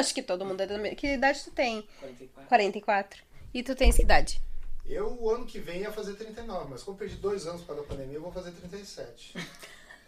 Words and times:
Acho 0.00 0.14
que 0.14 0.22
todo 0.22 0.44
mundo 0.44 0.60
é 0.62 0.66
da 0.66 0.78
mesma. 0.78 0.96
Que 0.96 1.14
idade 1.14 1.40
tu 1.44 1.50
tem? 1.50 1.82
44. 2.00 2.48
44. 2.48 3.22
E 3.54 3.62
tu 3.62 3.74
tens 3.74 3.96
que 3.96 4.02
idade? 4.02 4.40
Eu, 4.86 5.16
o 5.20 5.30
ano 5.30 5.44
que 5.46 5.58
vem, 5.60 5.82
ia 5.82 5.92
fazer 5.92 6.14
39, 6.14 6.66
mas 6.70 6.82
como 6.82 6.96
perdi 6.96 7.16
dois 7.16 7.46
anos 7.46 7.62
causa 7.64 7.82
da 7.82 7.86
pandemia, 7.88 8.16
eu 8.16 8.22
vou 8.22 8.32
fazer 8.32 8.50
37. 8.52 9.34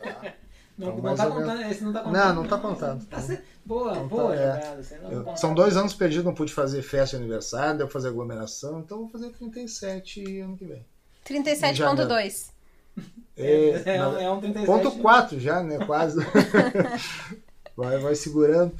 Tá? 0.02 0.34
Não, 0.78 0.88
Então, 0.88 1.02
não 1.02 1.14
tá 1.14 1.26
ou 1.26 1.34
menos. 1.34 1.46
contando, 1.52 1.70
esse 1.70 1.84
não 1.84 1.92
tá 1.92 2.00
contando. 2.00 2.14
Não, 2.24 2.34
não 2.34 2.48
tá 2.48 2.58
contando. 2.58 3.04
Tá 3.06 3.20
se- 3.20 3.38
Boa, 3.64 3.92
Então 3.92 4.08
boa 4.08 4.34
tá, 4.34 4.42
é. 4.42 4.54
jogada. 4.54 4.82
Você 4.82 4.98
não 4.98 5.12
Eu- 5.12 5.36
são 5.36 5.52
dois 5.54 5.76
anos 5.76 5.92
perdidos, 5.92 6.24
não 6.24 6.34
pude 6.34 6.50
fazer 6.54 6.80
festa 6.80 7.18
de 7.18 7.22
aniversário, 7.22 7.76
deu 7.76 7.88
fazer 7.90 8.08
aglomeração, 8.08 8.80
então 8.80 8.96
eu 8.96 9.02
vou 9.02 9.10
fazer 9.12 9.28
37 9.32 10.40
ano 10.40 10.56
que 10.56 10.64
vem. 10.64 10.82
37.2. 11.26 12.50
É, 13.36 13.82
é, 13.84 13.98
na- 13.98 14.08
um, 14.08 14.18
é 14.18 14.30
um 14.30 14.40
37. 14.40 14.66
Ponto 14.66 14.90
4 15.02 15.38
já, 15.38 15.62
né? 15.62 15.84
Quase. 15.84 16.18
vai, 17.76 17.98
vai 17.98 18.14
segurando. 18.14 18.74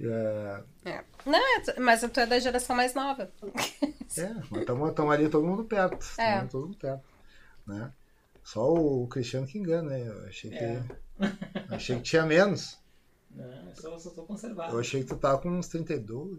É, 0.00 0.62
É. 0.84 1.04
Não, 1.24 1.38
é 1.38 1.80
mas 1.80 2.00
tu 2.00 2.20
é 2.20 2.26
da 2.26 2.38
geração 2.38 2.74
mais 2.76 2.94
nova. 2.94 3.30
é, 3.42 4.34
mas 4.50 4.60
estamos 4.60 5.14
ali 5.14 5.28
todo 5.28 5.46
mundo 5.46 5.64
perto. 5.64 6.06
É. 6.18 6.38
tamo 6.38 6.48
todo 6.48 6.66
mundo 6.66 6.76
perto. 6.78 7.04
Né? 7.66 7.92
Só 8.42 8.72
o 8.72 9.06
Cristiano 9.08 9.46
que 9.46 9.58
engana, 9.58 9.90
né? 9.90 10.06
Eu 10.06 10.26
achei 10.26 10.50
que, 10.50 10.56
É. 10.56 10.82
achei 11.70 11.96
que 11.96 12.02
tinha 12.02 12.26
menos. 12.26 12.78
Não, 13.30 13.44
eu 13.68 13.74
só, 13.74 13.98
só 13.98 14.10
tô 14.10 14.22
conservado. 14.24 14.74
Eu 14.74 14.80
achei 14.80 15.02
que 15.02 15.08
tu 15.08 15.16
tava 15.16 15.38
com 15.38 15.48
uns 15.48 15.68
32. 15.68 16.38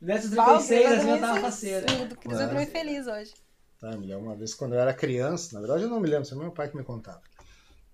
Desses 0.00 0.32
Val, 0.34 0.56
36, 0.56 0.86
Cris, 0.86 0.98
assim, 0.98 1.08
eu 1.08 1.14
eu 1.16 1.20
tava 1.20 1.40
faceira. 1.40 1.86
O 1.92 2.16
Cris 2.16 2.38
dormir 2.38 2.66
feliz 2.66 3.06
hoje. 3.06 3.34
Tá, 3.78 3.96
me 3.96 4.06
lembro 4.06 4.24
uma 4.24 4.36
vez 4.36 4.54
quando 4.54 4.74
eu 4.74 4.80
era 4.80 4.92
criança, 4.92 5.54
na 5.54 5.60
verdade 5.60 5.84
eu 5.84 5.88
não 5.88 6.00
me 6.00 6.06
lembro, 6.08 6.24
isso 6.24 6.34
é 6.34 6.38
meu 6.38 6.50
pai 6.50 6.68
que 6.68 6.76
me 6.76 6.84
contava. 6.84 7.22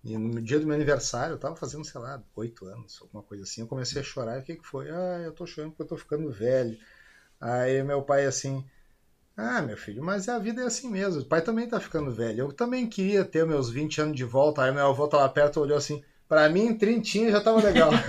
E 0.07 0.17
no 0.17 0.41
dia 0.41 0.61
do 0.61 0.67
meu 0.67 0.77
aniversário, 0.77 1.35
eu 1.35 1.39
tava 1.39 1.57
fazendo, 1.57 1.85
sei 1.85 2.01
lá, 2.01 2.23
oito 2.37 2.67
anos, 2.67 2.99
alguma 3.03 3.23
coisa 3.25 3.43
assim. 3.43 3.63
Eu 3.63 3.67
comecei 3.67 4.01
a 4.01 4.05
chorar. 4.05 4.37
E 4.39 4.41
o 4.41 4.45
que, 4.45 4.57
que 4.57 4.67
foi? 4.67 4.89
Ah, 4.89 5.21
eu 5.25 5.33
tô 5.33 5.45
chorando 5.47 5.71
porque 5.73 5.83
eu 5.83 5.87
tô 5.89 5.97
ficando 5.97 6.31
velho. 6.31 6.79
Aí 7.41 7.83
meu 7.83 8.03
pai 8.03 8.27
assim. 8.27 8.65
Ah, 9.37 9.61
meu 9.63 9.77
filho, 9.77 10.03
mas 10.03 10.29
a 10.29 10.39
vida 10.39 10.63
é 10.63 10.67
assim 10.67 10.89
mesmo. 10.91 11.23
O 11.23 11.25
pai 11.27 11.43
também 11.43 11.69
tá 11.69 11.81
ficando 11.81 12.13
velho. 12.13 12.41
Eu 12.43 12.53
também 12.53 12.89
queria 12.89 13.25
ter 13.25 13.47
meus 13.47 13.69
20 13.69 14.01
anos 14.01 14.17
de 14.17 14.25
volta. 14.25 14.63
Aí 14.63 14.73
meu 14.73 14.87
avô 14.87 15.09
tá 15.09 15.19
lá 15.19 15.29
perto 15.29 15.61
olhou 15.61 15.77
assim. 15.77 16.03
Pra 16.29 16.49
mim, 16.49 16.77
trintinha 16.77 17.31
já 17.31 17.41
tava 17.41 17.61
legal. 17.63 17.91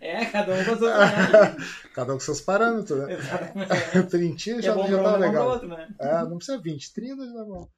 É, 0.00 0.24
cada 0.26 0.54
um 0.54 0.64
com 0.64 0.70
a 0.72 0.76
sua 0.76 0.92
Cada 1.94 2.12
um 2.12 2.16
com 2.16 2.20
seus 2.20 2.40
parâmetros, 2.40 2.98
né? 2.98 3.14
Exatamente. 3.14 4.06
Trintinha 4.10 4.58
É 4.58 4.62
já, 4.62 4.74
bom 4.74 4.86
já 4.86 4.96
tava 5.02 5.16
é 5.16 5.28
legal. 5.28 5.48
outro, 5.48 5.68
né? 5.68 5.88
É, 5.98 6.22
não 6.24 6.36
precisa 6.36 6.58
20, 6.58 6.92
30 6.92 7.26
já 7.26 7.32
tá 7.32 7.44
bom. 7.44 7.68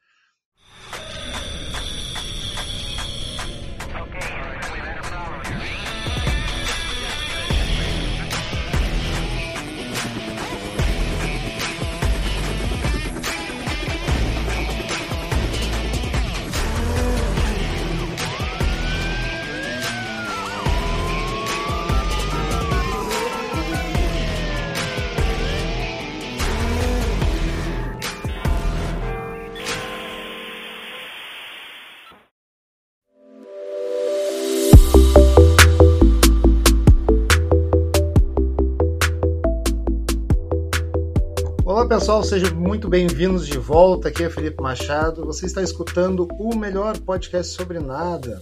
Pessoal, 42.01 42.25
sejam 42.25 42.55
muito 42.55 42.89
bem-vindos 42.89 43.47
de 43.47 43.59
volta. 43.59 44.09
Aqui 44.09 44.25
é 44.25 44.31
Felipe 44.31 44.63
Machado. 44.63 45.23
Você 45.27 45.45
está 45.45 45.63
escutando 45.63 46.27
o 46.39 46.57
melhor 46.57 46.97
podcast 46.97 47.53
sobre 47.53 47.79
nada. 47.79 48.41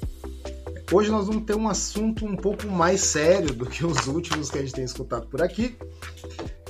Hoje 0.92 1.10
nós 1.10 1.26
vamos 1.26 1.42
ter 1.42 1.56
um 1.56 1.68
assunto 1.68 2.24
um 2.24 2.36
pouco 2.36 2.68
mais 2.68 3.00
sério 3.00 3.52
do 3.52 3.66
que 3.66 3.84
os 3.84 4.06
últimos 4.06 4.48
que 4.48 4.58
a 4.58 4.60
gente 4.60 4.74
tem 4.74 4.84
escutado 4.84 5.26
por 5.26 5.42
aqui. 5.42 5.76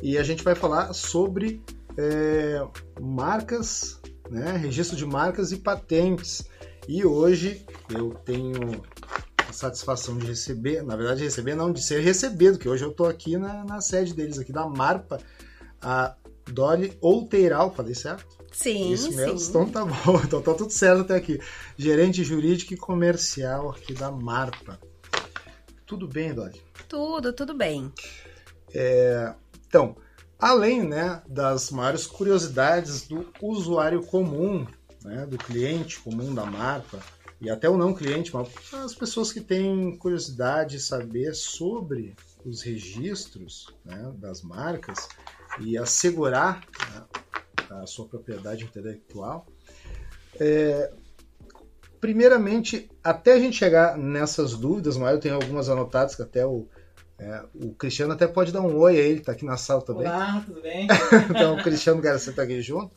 E 0.02 0.16
a 0.16 0.22
gente 0.22 0.42
vai 0.42 0.54
falar 0.54 0.94
sobre 0.94 1.62
é, 1.98 2.66
marcas, 2.98 4.00
né, 4.30 4.56
registro 4.56 4.96
de 4.96 5.04
marcas 5.04 5.52
e 5.52 5.58
patentes. 5.58 6.48
E 6.88 7.04
hoje 7.04 7.66
eu 7.94 8.14
tenho 8.24 8.82
a 9.46 9.52
satisfação 9.52 10.16
de 10.16 10.24
receber, 10.24 10.82
na 10.82 10.96
verdade 10.96 11.22
receber 11.22 11.54
não, 11.54 11.70
de 11.70 11.82
ser 11.82 12.00
recebido, 12.00 12.58
que 12.58 12.66
hoje 12.66 12.82
eu 12.82 12.92
estou 12.92 13.06
aqui 13.06 13.36
na, 13.36 13.62
na 13.62 13.82
sede 13.82 14.14
deles 14.14 14.38
aqui 14.38 14.54
da 14.54 14.66
Marpa, 14.66 15.18
a 15.82 16.14
Dolly 16.52 16.96
Outeiral, 17.00 17.74
falei 17.74 17.94
certo? 17.94 18.26
Sim, 18.52 18.92
Isso 18.92 19.14
mesmo, 19.14 19.38
sim. 19.38 19.50
então 19.50 19.68
tá 19.68 19.84
bom, 19.84 20.20
então 20.24 20.42
tá 20.42 20.54
tudo 20.54 20.70
certo 20.70 21.02
até 21.02 21.16
aqui. 21.16 21.40
Gerente 21.76 22.24
jurídico 22.24 22.74
e 22.74 22.76
comercial 22.76 23.70
aqui 23.70 23.92
da 23.92 24.10
Marpa. 24.10 24.78
Tudo 25.86 26.08
bem, 26.08 26.34
Dolly? 26.34 26.60
Tudo, 26.88 27.32
tudo 27.32 27.54
bem. 27.54 27.92
Então, 29.68 29.96
além 30.38 30.82
né, 30.82 31.22
das 31.26 31.70
maiores 31.70 32.06
curiosidades 32.06 33.06
do 33.06 33.26
usuário 33.40 34.02
comum, 34.02 34.66
né, 35.04 35.26
do 35.26 35.38
cliente 35.38 36.00
comum 36.00 36.34
da 36.34 36.44
Marpa, 36.44 36.98
e 37.40 37.48
até 37.48 37.68
o 37.68 37.76
não 37.76 37.94
cliente, 37.94 38.34
mas 38.34 38.48
as 38.72 38.94
pessoas 38.94 39.32
que 39.32 39.40
têm 39.40 39.96
curiosidade 39.96 40.72
de 40.72 40.80
saber 40.80 41.34
sobre 41.34 42.16
os 42.44 42.62
registros 42.62 43.72
né, 43.84 44.12
das 44.16 44.42
marcas 44.42 45.08
e 45.60 45.76
assegurar 45.76 46.64
né, 46.92 47.04
a 47.70 47.86
sua 47.86 48.06
propriedade 48.06 48.64
intelectual. 48.64 49.46
É, 50.38 50.92
primeiramente, 52.00 52.88
até 53.02 53.34
a 53.34 53.38
gente 53.38 53.56
chegar 53.56 53.96
nessas 53.96 54.54
dúvidas, 54.54 54.96
mas 54.96 55.12
eu 55.12 55.20
tenho 55.20 55.34
algumas 55.34 55.68
anotadas 55.68 56.14
que 56.14 56.22
até 56.22 56.46
o, 56.46 56.66
é, 57.18 57.44
o 57.54 57.74
Cristiano 57.74 58.12
até 58.12 58.26
pode 58.26 58.52
dar 58.52 58.60
um 58.60 58.76
oi 58.76 58.98
aí, 58.98 59.10
ele 59.10 59.20
está 59.20 59.32
aqui 59.32 59.44
na 59.44 59.56
sala 59.56 59.82
também. 59.82 60.06
Olá, 60.06 60.42
tudo 60.46 60.62
bem? 60.62 60.86
então 61.30 61.56
o 61.56 61.62
Cristiano 61.62 62.00
Garcia 62.00 62.32
tá 62.32 62.42
aqui 62.42 62.60
junto, 62.62 62.90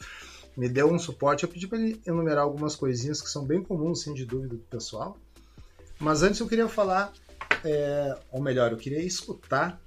me 0.56 0.70
deu 0.70 0.92
um 0.92 1.00
suporte. 1.00 1.44
Eu 1.44 1.50
pedi 1.50 1.68
para 1.68 1.80
ele 1.80 2.02
enumerar 2.06 2.44
algumas 2.44 2.76
coisinhas 2.76 3.22
que 3.22 3.30
são 3.30 3.46
bem 3.46 3.64
comuns, 3.64 4.02
assim, 4.02 4.14
de 4.14 4.26
dúvida 4.26 4.56
do 4.56 4.64
pessoal. 4.64 5.18
Mas 6.00 6.24
antes 6.24 6.40
eu 6.40 6.48
queria 6.48 6.68
falar, 6.68 7.14
é, 7.64 8.18
ou 8.32 8.42
melhor, 8.42 8.72
eu 8.72 8.78
queria 8.78 9.02
escutar 9.02 9.80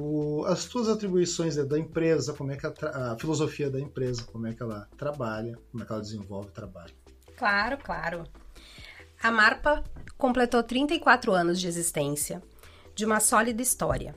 o- 0.00 0.44
as 0.46 0.64
tuas 0.64 0.88
atribuições 0.88 1.56
da 1.56 1.78
empresa, 1.78 2.32
como 2.32 2.50
é 2.52 2.56
que 2.56 2.66
a, 2.66 3.12
a 3.12 3.18
filosofia 3.18 3.70
da 3.70 3.78
empresa, 3.80 4.22
como 4.24 4.46
é 4.46 4.54
que 4.54 4.62
ela 4.62 4.88
trabalha, 4.96 5.58
como 5.70 5.82
é 5.82 5.86
que 5.86 5.92
ela 5.92 6.00
desenvolve 6.00 6.48
o 6.48 6.52
trabalho. 6.52 6.92
Claro, 7.36 7.78
claro. 7.78 8.24
A 9.22 9.30
Marpa 9.30 9.84
completou 10.16 10.62
34 10.62 11.32
anos 11.32 11.60
de 11.60 11.68
existência, 11.68 12.42
de 12.94 13.04
uma 13.04 13.20
sólida 13.20 13.60
história. 13.62 14.14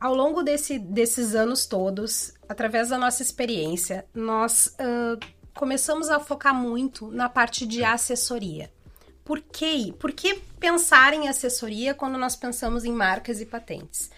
Ao 0.00 0.14
longo 0.14 0.42
desse- 0.42 0.78
desses 0.78 1.34
anos 1.34 1.66
todos, 1.66 2.32
através 2.48 2.90
da 2.90 2.98
nossa 2.98 3.22
experiência, 3.22 4.06
nós 4.14 4.74
ah, 4.78 5.16
começamos 5.54 6.08
a 6.08 6.20
focar 6.20 6.54
muito 6.54 7.10
na 7.10 7.28
parte 7.28 7.66
de 7.66 7.82
assessoria. 7.82 8.70
Por 9.24 9.40
quê? 9.40 9.92
Por 9.98 10.12
que 10.12 10.36
pensar 10.58 11.12
em 11.12 11.28
assessoria 11.28 11.94
quando 11.94 12.16
nós 12.16 12.34
pensamos 12.36 12.84
em 12.84 12.92
marcas 12.92 13.40
e 13.40 13.46
patentes? 13.46 14.10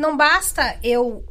Não 0.00 0.16
basta 0.16 0.80
eu 0.82 1.26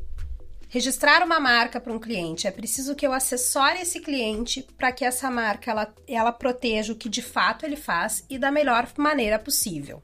registrar 0.68 1.24
uma 1.24 1.40
marca 1.40 1.81
para 1.81 1.91
um 1.91 1.97
cliente, 1.97 2.46
é 2.46 2.52
preciso 2.52 2.94
que 2.94 3.03
eu 3.03 3.12
assessore 3.12 3.81
esse 3.81 4.00
cliente 4.00 4.62
para 4.78 4.91
que 4.91 5.03
essa 5.03 5.31
marca 5.31 5.72
ela, 5.72 5.91
ela 6.07 6.31
proteja 6.31 6.94
o 6.94 6.96
que 6.96 7.09
de 7.09 7.24
fato 7.24 7.66
ele 7.66 7.75
faz 7.75 8.24
e 8.30 8.38
da 8.38 8.52
melhor 8.52 8.88
maneira 8.96 9.40
possível. 9.40 10.03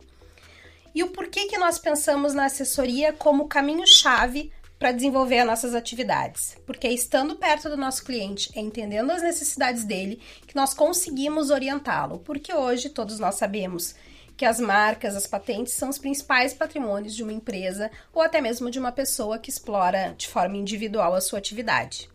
E 0.95 1.03
o 1.03 1.09
porquê 1.09 1.45
que 1.45 1.59
nós 1.59 1.77
pensamos 1.77 2.33
na 2.33 2.45
assessoria 2.45 3.13
como 3.13 3.47
caminho-chave 3.47 4.51
para 4.79 4.91
desenvolver 4.91 5.41
as 5.41 5.45
nossas 5.45 5.75
atividades? 5.75 6.57
Porque 6.65 6.88
estando 6.88 7.35
perto 7.35 7.69
do 7.69 7.77
nosso 7.77 8.03
cliente, 8.03 8.50
entendendo 8.56 9.11
as 9.11 9.21
necessidades 9.21 9.83
dele, 9.83 10.19
que 10.47 10.56
nós 10.56 10.73
conseguimos 10.73 11.51
orientá-lo. 11.51 12.18
Porque 12.18 12.51
hoje 12.51 12.89
todos 12.89 13.19
nós 13.19 13.35
sabemos 13.35 13.94
que 14.37 14.45
as 14.45 14.59
marcas, 14.59 15.15
as 15.15 15.27
patentes 15.27 15.73
são 15.73 15.89
os 15.89 15.97
principais 15.97 16.53
patrimônios 16.53 17.15
de 17.15 17.23
uma 17.23 17.33
empresa 17.33 17.89
ou 18.13 18.21
até 18.21 18.41
mesmo 18.41 18.69
de 18.69 18.79
uma 18.79 18.91
pessoa 18.91 19.39
que 19.39 19.49
explora 19.49 20.13
de 20.17 20.27
forma 20.27 20.57
individual 20.57 21.13
a 21.13 21.21
sua 21.21 21.39
atividade. 21.39 22.09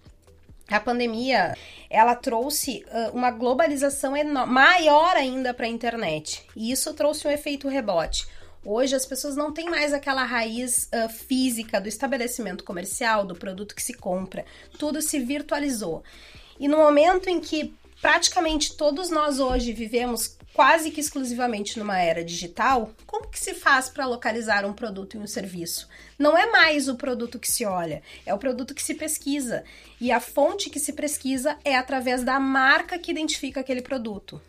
A 0.71 0.79
pandemia, 0.79 1.57
ela 1.89 2.15
trouxe 2.15 2.85
uma 3.13 3.33
globalização 3.33 4.13
maior 4.47 5.17
ainda 5.17 5.53
para 5.53 5.67
a 5.67 5.69
internet. 5.69 6.47
E 6.55 6.71
isso 6.71 6.95
trouxe 6.95 7.27
um 7.27 7.31
efeito 7.31 7.67
rebote. 7.67 8.29
Hoje 8.65 8.95
as 8.95 9.07
pessoas 9.07 9.35
não 9.35 9.53
têm 9.53 9.71
mais 9.71 9.93
aquela 9.93 10.23
raiz 10.23 10.89
uh, 10.93 11.09
física 11.09 11.81
do 11.81 11.89
estabelecimento 11.89 12.63
comercial, 12.63 13.25
do 13.25 13.35
produto 13.35 13.75
que 13.75 13.83
se 13.83 13.95
compra. 13.95 14.45
Tudo 14.79 15.01
se 15.01 15.19
virtualizou. 15.19 16.05
E 16.59 16.69
no 16.69 16.77
momento 16.77 17.29
em 17.29 17.41
que 17.41 17.75
praticamente 18.03 18.77
todos 18.77 19.11
nós 19.11 19.41
hoje 19.41 19.73
vivemos 19.73 20.37
quase 20.53 20.91
que 20.91 21.01
exclusivamente 21.01 21.79
numa 21.79 21.99
era 21.99 22.25
digital, 22.25 22.91
como 23.07 23.29
que 23.29 23.39
se 23.39 23.55
faz 23.55 23.89
para 23.89 24.07
localizar 24.07 24.65
um 24.65 24.73
produto 24.73 25.17
e 25.17 25.19
um 25.19 25.27
serviço? 25.27 25.89
Não 26.19 26.37
é 26.37 26.51
mais 26.51 26.89
o 26.89 26.97
produto 26.97 27.39
que 27.39 27.51
se 27.51 27.65
olha, 27.65 28.03
é 28.27 28.35
o 28.35 28.39
produto 28.39 28.75
que 28.75 28.83
se 28.83 28.95
pesquisa. 28.95 29.65
E 30.01 30.11
a 30.11 30.21
fonte 30.21 30.71
que 30.71 30.81
se 30.81 30.93
pesquisa 30.93 31.59
é 31.65 31.77
através 31.77 32.23
da 32.23 32.39
marca 32.41 32.99
que 32.99 33.11
identifica 33.11 33.61
aquele 33.61 33.83
produto. 33.83 34.41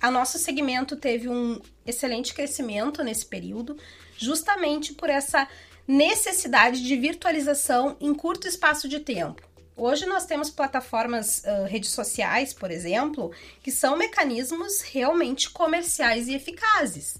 A 0.00 0.10
nosso 0.10 0.38
segmento 0.38 0.96
teve 0.96 1.28
um 1.28 1.60
excelente 1.86 2.34
crescimento 2.34 3.02
nesse 3.02 3.24
período, 3.24 3.76
justamente 4.18 4.92
por 4.92 5.08
essa 5.08 5.48
necessidade 5.86 6.82
de 6.82 6.96
virtualização 6.96 7.96
em 8.00 8.14
curto 8.14 8.48
espaço 8.48 8.88
de 8.88 9.00
tempo. 9.00 9.42
Hoje 9.76 10.06
nós 10.06 10.24
temos 10.24 10.50
plataformas, 10.50 11.42
uh, 11.44 11.64
redes 11.66 11.90
sociais, 11.90 12.52
por 12.52 12.70
exemplo, 12.70 13.32
que 13.60 13.72
são 13.72 13.96
mecanismos 13.96 14.80
realmente 14.82 15.50
comerciais 15.50 16.28
e 16.28 16.34
eficazes. 16.34 17.18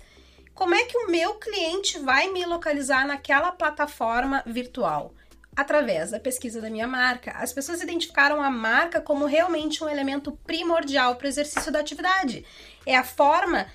Como 0.54 0.72
é 0.72 0.84
que 0.84 0.96
o 0.96 1.10
meu 1.10 1.34
cliente 1.34 1.98
vai 1.98 2.30
me 2.30 2.46
localizar 2.46 3.04
naquela 3.08 3.50
plataforma 3.50 4.40
virtual? 4.46 5.12
Através 5.56 6.12
da 6.12 6.20
pesquisa 6.20 6.60
da 6.60 6.70
minha 6.70 6.86
marca. 6.86 7.32
As 7.32 7.52
pessoas 7.52 7.82
identificaram 7.82 8.40
a 8.40 8.50
marca 8.50 9.00
como 9.00 9.26
realmente 9.26 9.82
um 9.82 9.88
elemento 9.88 10.30
primordial 10.46 11.16
para 11.16 11.26
o 11.26 11.28
exercício 11.28 11.72
da 11.72 11.80
atividade. 11.80 12.44
É 12.86 12.96
a 12.96 13.02
forma 13.02 13.66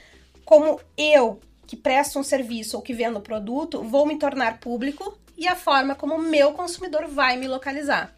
como 0.45 0.79
eu, 0.97 1.41
que 1.67 1.75
presto 1.75 2.17
um 2.17 2.23
serviço 2.23 2.77
ou 2.77 2.81
que 2.81 2.93
vendo 2.93 3.19
produto, 3.19 3.83
vou 3.83 4.05
me 4.05 4.17
tornar 4.17 4.59
público 4.59 5.19
e 5.37 5.47
a 5.49 5.55
forma 5.55 5.95
como 5.95 6.15
o 6.15 6.21
meu 6.21 6.53
consumidor 6.53 7.07
vai 7.07 7.35
me 7.35 7.47
localizar. 7.47 8.17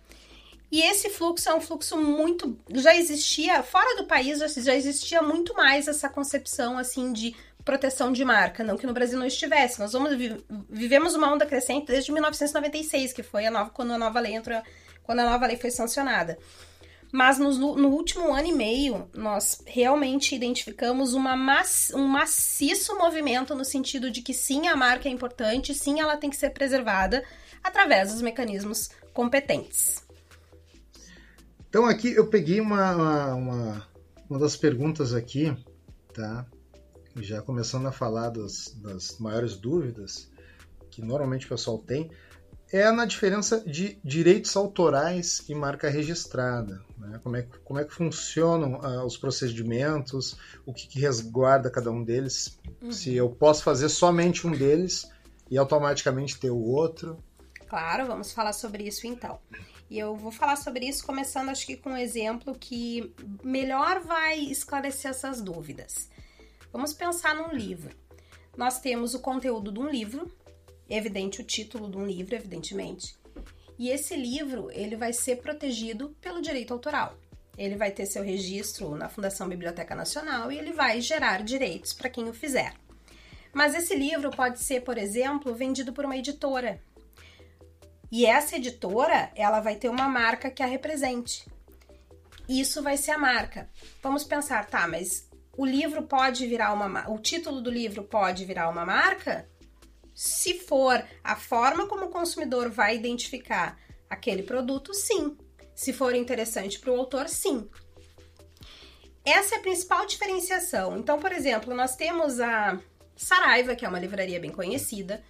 E 0.71 0.81
esse 0.81 1.09
fluxo 1.09 1.49
é 1.49 1.53
um 1.53 1.59
fluxo 1.59 1.97
muito. 1.97 2.57
Já 2.69 2.95
existia, 2.95 3.61
fora 3.61 3.97
do 3.97 4.05
país, 4.05 4.39
já, 4.39 4.73
existia 4.73 5.21
muito 5.21 5.53
mais 5.53 5.87
essa 5.87 6.07
concepção 6.07 6.77
assim 6.77 7.11
de 7.11 7.35
proteção 7.65 8.11
de 8.11 8.23
marca. 8.23 8.63
Não 8.63 8.77
que 8.77 8.87
no 8.87 8.93
Brasil 8.93 9.19
não 9.19 9.25
estivesse. 9.25 9.79
Nós 9.79 9.91
vamos, 9.91 10.11
vivemos 10.69 11.13
uma 11.13 11.33
onda 11.33 11.45
crescente 11.45 11.87
desde 11.87 12.11
1996, 12.13 13.11
que 13.11 13.21
foi 13.21 13.45
a 13.45 13.51
nova, 13.51 13.69
quando 13.69 13.91
a 13.91 13.97
nova 13.97 14.19
lei 14.21 14.33
entrou, 14.33 14.61
quando 15.03 15.19
a 15.19 15.29
nova 15.29 15.45
lei 15.45 15.57
foi 15.57 15.71
sancionada. 15.71 16.39
Mas 17.11 17.37
no, 17.37 17.51
no 17.75 17.89
último 17.89 18.33
ano 18.33 18.47
e 18.47 18.53
meio, 18.53 19.09
nós 19.13 19.61
realmente 19.65 20.33
identificamos 20.33 21.13
uma 21.13 21.35
maci, 21.35 21.93
um 21.93 22.07
maciço 22.07 22.97
movimento 22.97 23.53
no 23.53 23.65
sentido 23.65 24.09
de 24.09 24.21
que 24.21 24.33
sim, 24.33 24.67
a 24.67 24.77
marca 24.77 25.09
é 25.09 25.11
importante, 25.11 25.75
sim, 25.75 25.99
ela 25.99 26.15
tem 26.15 26.29
que 26.29 26.37
ser 26.37 26.51
preservada 26.51 27.21
através 27.61 28.13
dos 28.13 28.21
mecanismos 28.21 28.89
competentes. 29.13 30.00
Então 31.71 31.85
aqui 31.85 32.11
eu 32.11 32.27
peguei 32.27 32.59
uma, 32.59 33.33
uma, 33.33 33.87
uma 34.29 34.39
das 34.39 34.57
perguntas 34.57 35.13
aqui, 35.13 35.55
tá? 36.13 36.45
Já 37.15 37.41
começando 37.41 37.85
a 37.85 37.93
falar 37.93 38.27
das, 38.27 38.77
das 38.83 39.17
maiores 39.19 39.55
dúvidas 39.55 40.29
que 40.89 41.01
normalmente 41.01 41.45
o 41.45 41.49
pessoal 41.49 41.77
tem, 41.77 42.11
é 42.73 42.91
na 42.91 43.05
diferença 43.05 43.61
de 43.61 43.97
direitos 44.03 44.53
autorais 44.57 45.45
e 45.47 45.55
marca 45.55 45.89
registrada. 45.89 46.83
Né? 46.97 47.21
Como, 47.23 47.37
é, 47.37 47.47
como 47.63 47.79
é 47.79 47.85
que 47.85 47.93
funcionam 47.93 48.73
uh, 48.73 49.05
os 49.05 49.15
procedimentos, 49.15 50.35
o 50.65 50.73
que, 50.73 50.89
que, 50.89 50.99
resguarda 50.99 51.71
cada 51.71 51.89
um 51.89 52.03
deles, 52.03 52.59
uhum. 52.81 52.91
se 52.91 53.15
eu 53.15 53.29
posso 53.29 53.63
fazer 53.63 53.87
somente 53.87 54.45
um 54.45 54.51
deles 54.51 55.09
e 55.49 55.57
automaticamente 55.57 56.37
ter 56.37 56.49
o 56.49 56.59
outro. 56.59 57.17
Claro, 57.69 58.07
vamos 58.07 58.33
falar 58.33 58.51
sobre 58.51 58.83
isso 58.83 59.07
então. 59.07 59.39
E 59.91 59.99
eu 59.99 60.15
vou 60.15 60.31
falar 60.31 60.55
sobre 60.55 60.87
isso 60.87 61.05
começando, 61.05 61.49
acho 61.49 61.65
que 61.65 61.75
com 61.75 61.89
um 61.89 61.97
exemplo 61.97 62.57
que 62.57 63.13
melhor 63.43 63.99
vai 63.99 64.39
esclarecer 64.39 65.11
essas 65.11 65.41
dúvidas. 65.41 66.09
Vamos 66.71 66.93
pensar 66.93 67.35
num 67.35 67.53
livro. 67.53 67.93
Nós 68.55 68.79
temos 68.79 69.13
o 69.13 69.19
conteúdo 69.19 69.69
de 69.69 69.79
um 69.81 69.89
livro, 69.89 70.31
evidente 70.89 71.41
o 71.41 71.43
título 71.43 71.91
de 71.91 71.97
um 71.97 72.05
livro, 72.05 72.33
evidentemente. 72.33 73.17
E 73.77 73.89
esse 73.89 74.15
livro, 74.15 74.71
ele 74.71 74.95
vai 74.95 75.11
ser 75.11 75.41
protegido 75.41 76.15
pelo 76.21 76.41
direito 76.41 76.71
autoral. 76.71 77.17
Ele 77.57 77.75
vai 77.75 77.91
ter 77.91 78.05
seu 78.05 78.23
registro 78.23 78.95
na 78.95 79.09
Fundação 79.09 79.49
Biblioteca 79.49 79.93
Nacional 79.93 80.53
e 80.53 80.57
ele 80.57 80.71
vai 80.71 81.01
gerar 81.01 81.43
direitos 81.43 81.91
para 81.91 82.09
quem 82.09 82.29
o 82.29 82.33
fizer. 82.33 82.73
Mas 83.51 83.75
esse 83.75 83.93
livro 83.93 84.31
pode 84.31 84.61
ser, 84.61 84.85
por 84.85 84.97
exemplo, 84.97 85.53
vendido 85.53 85.91
por 85.91 86.05
uma 86.05 86.15
editora 86.15 86.81
e 88.11 88.25
essa 88.25 88.57
editora, 88.57 89.31
ela 89.35 89.61
vai 89.61 89.75
ter 89.77 89.87
uma 89.87 90.09
marca 90.09 90.51
que 90.51 90.61
a 90.61 90.65
represente. 90.65 91.47
Isso 92.49 92.83
vai 92.83 92.97
ser 92.97 93.11
a 93.11 93.17
marca. 93.17 93.69
Vamos 94.03 94.25
pensar, 94.25 94.65
tá, 94.67 94.85
mas 94.85 95.29
o 95.55 95.65
livro 95.65 96.03
pode 96.03 96.45
virar 96.45 96.73
uma 96.73 97.09
o 97.09 97.17
título 97.17 97.61
do 97.61 97.71
livro 97.71 98.03
pode 98.03 98.43
virar 98.43 98.69
uma 98.69 98.85
marca? 98.85 99.47
Se 100.13 100.59
for 100.59 101.01
a 101.23 101.35
forma 101.37 101.87
como 101.87 102.05
o 102.05 102.09
consumidor 102.09 102.69
vai 102.69 102.97
identificar 102.97 103.77
aquele 104.09 104.43
produto, 104.43 104.93
sim. 104.93 105.37
Se 105.73 105.93
for 105.93 106.13
interessante 106.13 106.79
para 106.79 106.91
o 106.91 106.97
autor, 106.97 107.29
sim. 107.29 107.69
Essa 109.23 109.55
é 109.55 109.57
a 109.59 109.61
principal 109.61 110.05
diferenciação. 110.05 110.97
Então, 110.97 111.17
por 111.17 111.31
exemplo, 111.31 111.73
nós 111.73 111.95
temos 111.95 112.41
a 112.41 112.77
Saraiva, 113.15 113.75
que 113.75 113.85
é 113.85 113.89
uma 113.89 113.99
livraria 113.99 114.39
bem 114.39 114.51
conhecida, 114.51 115.23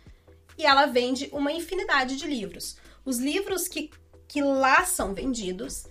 e 0.57 0.65
ela 0.65 0.85
vende 0.85 1.29
uma 1.31 1.51
infinidade 1.51 2.15
de 2.15 2.27
livros. 2.27 2.77
Os 3.03 3.17
livros 3.17 3.67
que, 3.67 3.89
que 4.27 4.41
lá 4.41 4.85
são 4.85 5.13
vendidos, 5.13 5.85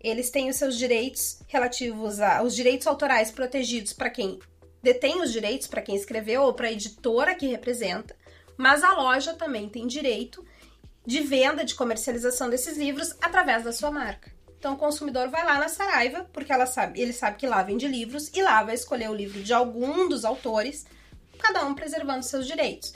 eles 0.00 0.30
têm 0.30 0.48
os 0.48 0.56
seus 0.56 0.76
direitos 0.76 1.40
relativos 1.48 2.20
aos 2.20 2.54
direitos 2.54 2.86
autorais 2.86 3.30
protegidos 3.30 3.92
para 3.92 4.10
quem 4.10 4.38
detém 4.82 5.22
os 5.22 5.32
direitos, 5.32 5.66
para 5.66 5.80
quem 5.80 5.96
escreveu 5.96 6.42
ou 6.42 6.52
para 6.52 6.68
a 6.68 6.72
editora 6.72 7.34
que 7.34 7.46
representa, 7.46 8.14
mas 8.56 8.84
a 8.84 8.94
loja 8.94 9.32
também 9.32 9.68
tem 9.68 9.86
direito 9.86 10.44
de 11.06 11.20
venda, 11.20 11.64
de 11.64 11.74
comercialização 11.74 12.48
desses 12.50 12.76
livros 12.76 13.14
através 13.20 13.64
da 13.64 13.72
sua 13.72 13.90
marca. 13.90 14.32
Então 14.58 14.74
o 14.74 14.78
consumidor 14.78 15.28
vai 15.28 15.44
lá 15.44 15.58
na 15.58 15.68
Saraiva, 15.68 16.28
porque 16.32 16.52
ela 16.52 16.66
sabe, 16.66 17.00
ele 17.00 17.12
sabe 17.12 17.36
que 17.36 17.46
lá 17.46 17.62
vende 17.62 17.86
livros 17.86 18.30
e 18.34 18.42
lá 18.42 18.62
vai 18.62 18.74
escolher 18.74 19.10
o 19.10 19.14
livro 19.14 19.42
de 19.42 19.52
algum 19.52 20.08
dos 20.08 20.24
autores, 20.24 20.86
cada 21.38 21.66
um 21.66 21.74
preservando 21.74 22.24
seus 22.24 22.46
direitos. 22.46 22.94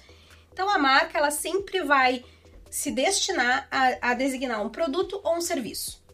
Então 0.59 0.69
a 0.69 0.77
marca 0.77 1.17
ela 1.17 1.31
sempre 1.31 1.85
vai 1.85 2.25
se 2.69 2.91
destinar 2.91 3.69
a, 3.71 4.11
a 4.11 4.15
designar 4.15 4.61
um 4.61 4.69
produto 4.69 5.21
ou 5.23 5.37
um 5.37 5.41
serviço. 5.41 6.05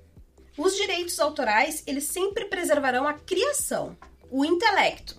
Os 0.59 0.77
direitos 0.77 1.19
autorais 1.19 1.83
eles 1.87 2.05
sempre 2.05 2.45
preservarão 2.45 3.09
a 3.09 3.15
criação, 3.15 3.97
o 4.31 4.45
intelecto. 4.45 5.19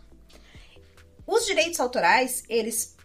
Os 1.26 1.44
direitos 1.44 1.80
autorais 1.80 2.44
eles 2.48 2.96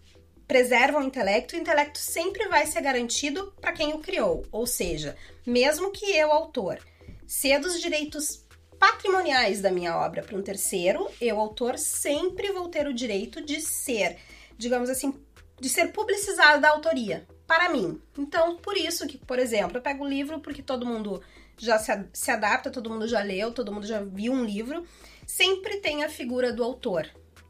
preservam 0.47 1.01
o 1.01 1.05
intelecto, 1.05 1.57
o 1.57 1.59
intelecto 1.59 1.99
sempre 1.99 2.49
vai 2.49 2.67
ser 2.67 2.83
garantido 2.83 3.55
para 3.59 3.73
quem 3.73 3.95
o 3.95 4.01
criou, 4.01 4.45
ou 4.53 4.67
seja, 4.67 5.17
mesmo 5.47 5.91
que 5.91 6.05
eu, 6.05 6.31
autor, 6.31 6.79
ceda 7.27 7.67
os 7.67 7.81
direitos 7.81 8.47
patrimoniais 8.79 9.63
da 9.63 9.71
minha 9.71 9.97
obra 9.97 10.23
para 10.23 10.37
um 10.37 10.43
terceiro, 10.43 11.09
eu, 11.19 11.41
autor, 11.41 11.79
sempre 11.79 12.53
vou 12.53 12.69
ter 12.69 12.87
o 12.87 12.93
direito 12.93 13.41
de 13.41 13.63
ser, 13.63 14.19
digamos 14.59 14.91
assim, 14.91 15.15
de 15.61 15.69
ser 15.69 15.93
publicizado 15.93 16.61
da 16.61 16.71
autoria 16.71 17.27
para 17.47 17.69
mim. 17.69 18.01
Então, 18.17 18.57
por 18.57 18.77
isso 18.77 19.07
que, 19.07 19.19
por 19.19 19.39
exemplo, 19.39 19.77
eu 19.77 19.83
pego 19.83 20.05
o 20.05 20.09
livro 20.09 20.41
porque 20.41 20.63
todo 20.63 20.87
mundo 20.87 21.23
já 21.59 21.79
se, 21.79 21.93
se 22.13 22.31
adapta, 22.31 22.71
todo 22.71 22.89
mundo 22.89 23.07
já 23.07 23.23
leu, 23.23 23.53
todo 23.53 23.73
mundo 23.73 23.87
já 23.87 24.01
viu 24.01 24.33
um 24.33 24.45
livro, 24.45 24.85
sempre 25.27 25.77
tem 25.79 26.03
a 26.03 26.09
figura 26.09 26.53
do 26.53 26.65
autor. 26.65 27.09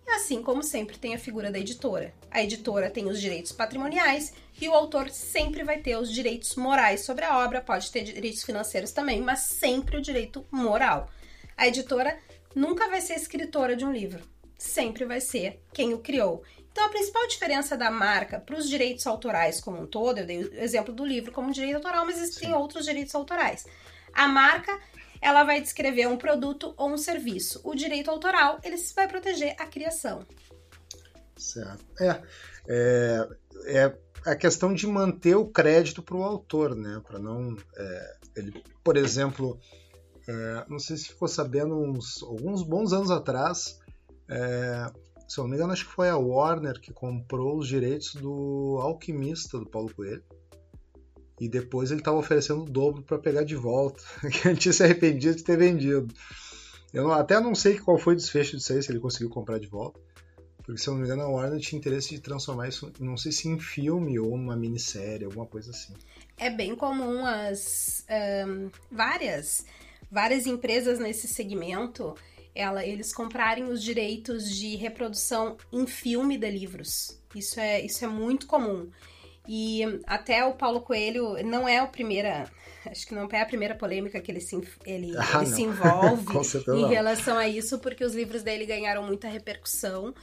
Assim 0.08 0.42
como 0.42 0.62
sempre 0.62 0.98
tem 0.98 1.14
a 1.14 1.18
figura 1.18 1.52
da 1.52 1.58
editora. 1.58 2.12
A 2.30 2.42
editora 2.42 2.90
tem 2.90 3.06
os 3.08 3.20
direitos 3.20 3.52
patrimoniais 3.52 4.34
e 4.60 4.68
o 4.68 4.74
autor 4.74 5.08
sempre 5.08 5.62
vai 5.62 5.78
ter 5.78 5.96
os 5.96 6.10
direitos 6.10 6.56
morais 6.56 7.02
sobre 7.04 7.24
a 7.24 7.38
obra, 7.38 7.60
pode 7.60 7.90
ter 7.92 8.02
direitos 8.02 8.42
financeiros 8.42 8.90
também, 8.90 9.20
mas 9.20 9.40
sempre 9.40 9.96
o 9.96 10.02
direito 10.02 10.44
moral. 10.50 11.08
A 11.56 11.68
editora 11.68 12.18
nunca 12.54 12.88
vai 12.88 13.00
ser 13.00 13.14
escritora 13.14 13.76
de 13.76 13.84
um 13.84 13.92
livro, 13.92 14.24
sempre 14.60 15.04
vai 15.06 15.20
ser 15.20 15.60
quem 15.72 15.94
o 15.94 15.98
criou. 15.98 16.42
Então, 16.70 16.84
a 16.84 16.88
principal 16.90 17.26
diferença 17.26 17.76
da 17.76 17.90
marca 17.90 18.38
para 18.38 18.56
os 18.56 18.68
direitos 18.68 19.06
autorais 19.06 19.60
como 19.60 19.80
um 19.80 19.86
todo, 19.86 20.18
eu 20.18 20.26
dei 20.26 20.44
o 20.44 20.54
exemplo 20.60 20.94
do 20.94 21.04
livro 21.04 21.32
como 21.32 21.50
direito 21.50 21.76
autoral, 21.76 22.04
mas 22.04 22.18
existem 22.18 22.50
Sim. 22.50 22.54
outros 22.54 22.84
direitos 22.84 23.14
autorais. 23.14 23.66
A 24.12 24.28
marca, 24.28 24.78
ela 25.20 25.44
vai 25.44 25.60
descrever 25.60 26.06
um 26.06 26.16
produto 26.16 26.74
ou 26.76 26.90
um 26.90 26.98
serviço. 26.98 27.60
O 27.64 27.74
direito 27.74 28.10
autoral, 28.10 28.60
ele 28.62 28.76
vai 28.94 29.08
proteger 29.08 29.56
a 29.58 29.66
criação. 29.66 30.24
Certo. 31.36 31.84
É, 31.98 32.22
é, 32.68 33.28
é 33.66 33.98
a 34.26 34.36
questão 34.36 34.74
de 34.74 34.86
manter 34.86 35.34
o 35.34 35.46
crédito 35.46 36.02
para 36.02 36.16
o 36.16 36.22
autor, 36.22 36.76
né? 36.76 37.00
Para 37.06 37.18
não. 37.18 37.56
É, 37.76 38.16
ele, 38.36 38.62
por 38.84 38.96
exemplo, 38.96 39.58
é, 40.28 40.64
não 40.68 40.78
sei 40.78 40.96
se 40.96 41.08
ficou 41.08 41.26
sabendo, 41.26 41.76
uns, 41.76 42.22
alguns 42.22 42.62
bons 42.62 42.92
anos 42.92 43.10
atrás, 43.10 43.79
é, 44.30 44.90
se 45.28 45.38
eu 45.38 45.44
não 45.44 45.50
me 45.50 45.56
engano, 45.56 45.72
acho 45.72 45.86
que 45.86 45.92
foi 45.92 46.08
a 46.08 46.16
Warner 46.16 46.80
que 46.80 46.92
comprou 46.92 47.58
os 47.58 47.68
direitos 47.68 48.14
do 48.14 48.78
Alquimista 48.80 49.58
do 49.58 49.68
Paulo 49.68 49.92
Coelho. 49.94 50.24
E 51.40 51.48
depois 51.48 51.90
ele 51.90 52.00
estava 52.00 52.18
oferecendo 52.18 52.62
o 52.62 52.70
dobro 52.70 53.02
para 53.02 53.18
pegar 53.18 53.44
de 53.44 53.56
volta, 53.56 54.02
que 54.30 54.48
ele 54.48 54.56
tinha 54.56 54.72
se 54.72 54.82
arrependido 54.82 55.36
de 55.36 55.42
ter 55.44 55.56
vendido. 55.56 56.12
Eu 56.92 57.12
até 57.12 57.38
não 57.40 57.54
sei 57.54 57.78
qual 57.78 57.98
foi 57.98 58.14
o 58.14 58.16
desfecho 58.16 58.56
disso 58.56 58.72
aí, 58.72 58.82
se 58.82 58.90
ele 58.90 59.00
conseguiu 59.00 59.30
comprar 59.30 59.58
de 59.58 59.66
volta. 59.66 60.00
Porque, 60.64 60.80
se 60.80 60.88
eu 60.88 60.92
não 60.92 61.00
me 61.00 61.06
engano, 61.06 61.22
a 61.22 61.28
Warner 61.28 61.60
tinha 61.60 61.78
interesse 61.78 62.10
de 62.10 62.20
transformar 62.20 62.68
isso, 62.68 62.92
não 63.00 63.16
sei 63.16 63.32
se 63.32 63.48
em 63.48 63.58
filme 63.58 64.18
ou 64.18 64.36
numa 64.36 64.56
minissérie, 64.56 65.24
alguma 65.24 65.46
coisa 65.46 65.70
assim. 65.70 65.94
É 66.36 66.50
bem 66.50 66.76
comum 66.76 67.24
as 67.24 68.04
um, 68.46 68.70
várias, 68.90 69.64
várias 70.10 70.46
empresas 70.46 70.98
nesse 70.98 71.26
segmento, 71.26 72.14
ela, 72.54 72.84
eles 72.84 73.12
comprarem 73.12 73.64
os 73.64 73.82
direitos 73.82 74.50
de 74.50 74.76
reprodução 74.76 75.56
em 75.72 75.86
filme 75.86 76.36
de 76.36 76.50
livros. 76.50 77.20
Isso 77.34 77.60
é, 77.60 77.80
isso 77.80 78.04
é 78.04 78.08
muito 78.08 78.46
comum. 78.46 78.90
E 79.48 79.82
até 80.06 80.44
o 80.44 80.54
Paulo 80.54 80.80
Coelho 80.80 81.42
não 81.44 81.68
é 81.68 81.78
a 81.78 81.86
primeira, 81.86 82.48
acho 82.86 83.06
que 83.06 83.14
não 83.14 83.28
é 83.30 83.40
a 83.40 83.46
primeira 83.46 83.74
polêmica 83.74 84.20
que 84.20 84.30
ele 84.30 84.40
se, 84.40 84.54
ele, 84.84 85.12
Ah, 85.16 85.38
ele 85.38 85.46
se 85.46 85.62
envolve 85.62 86.26
em 86.76 86.88
relação 86.88 87.36
a 87.36 87.48
isso, 87.48 87.78
porque 87.78 88.04
os 88.04 88.14
livros 88.14 88.42
dele 88.42 88.66
ganharam 88.66 89.02
muita 89.02 89.28
repercussão. 89.28 90.14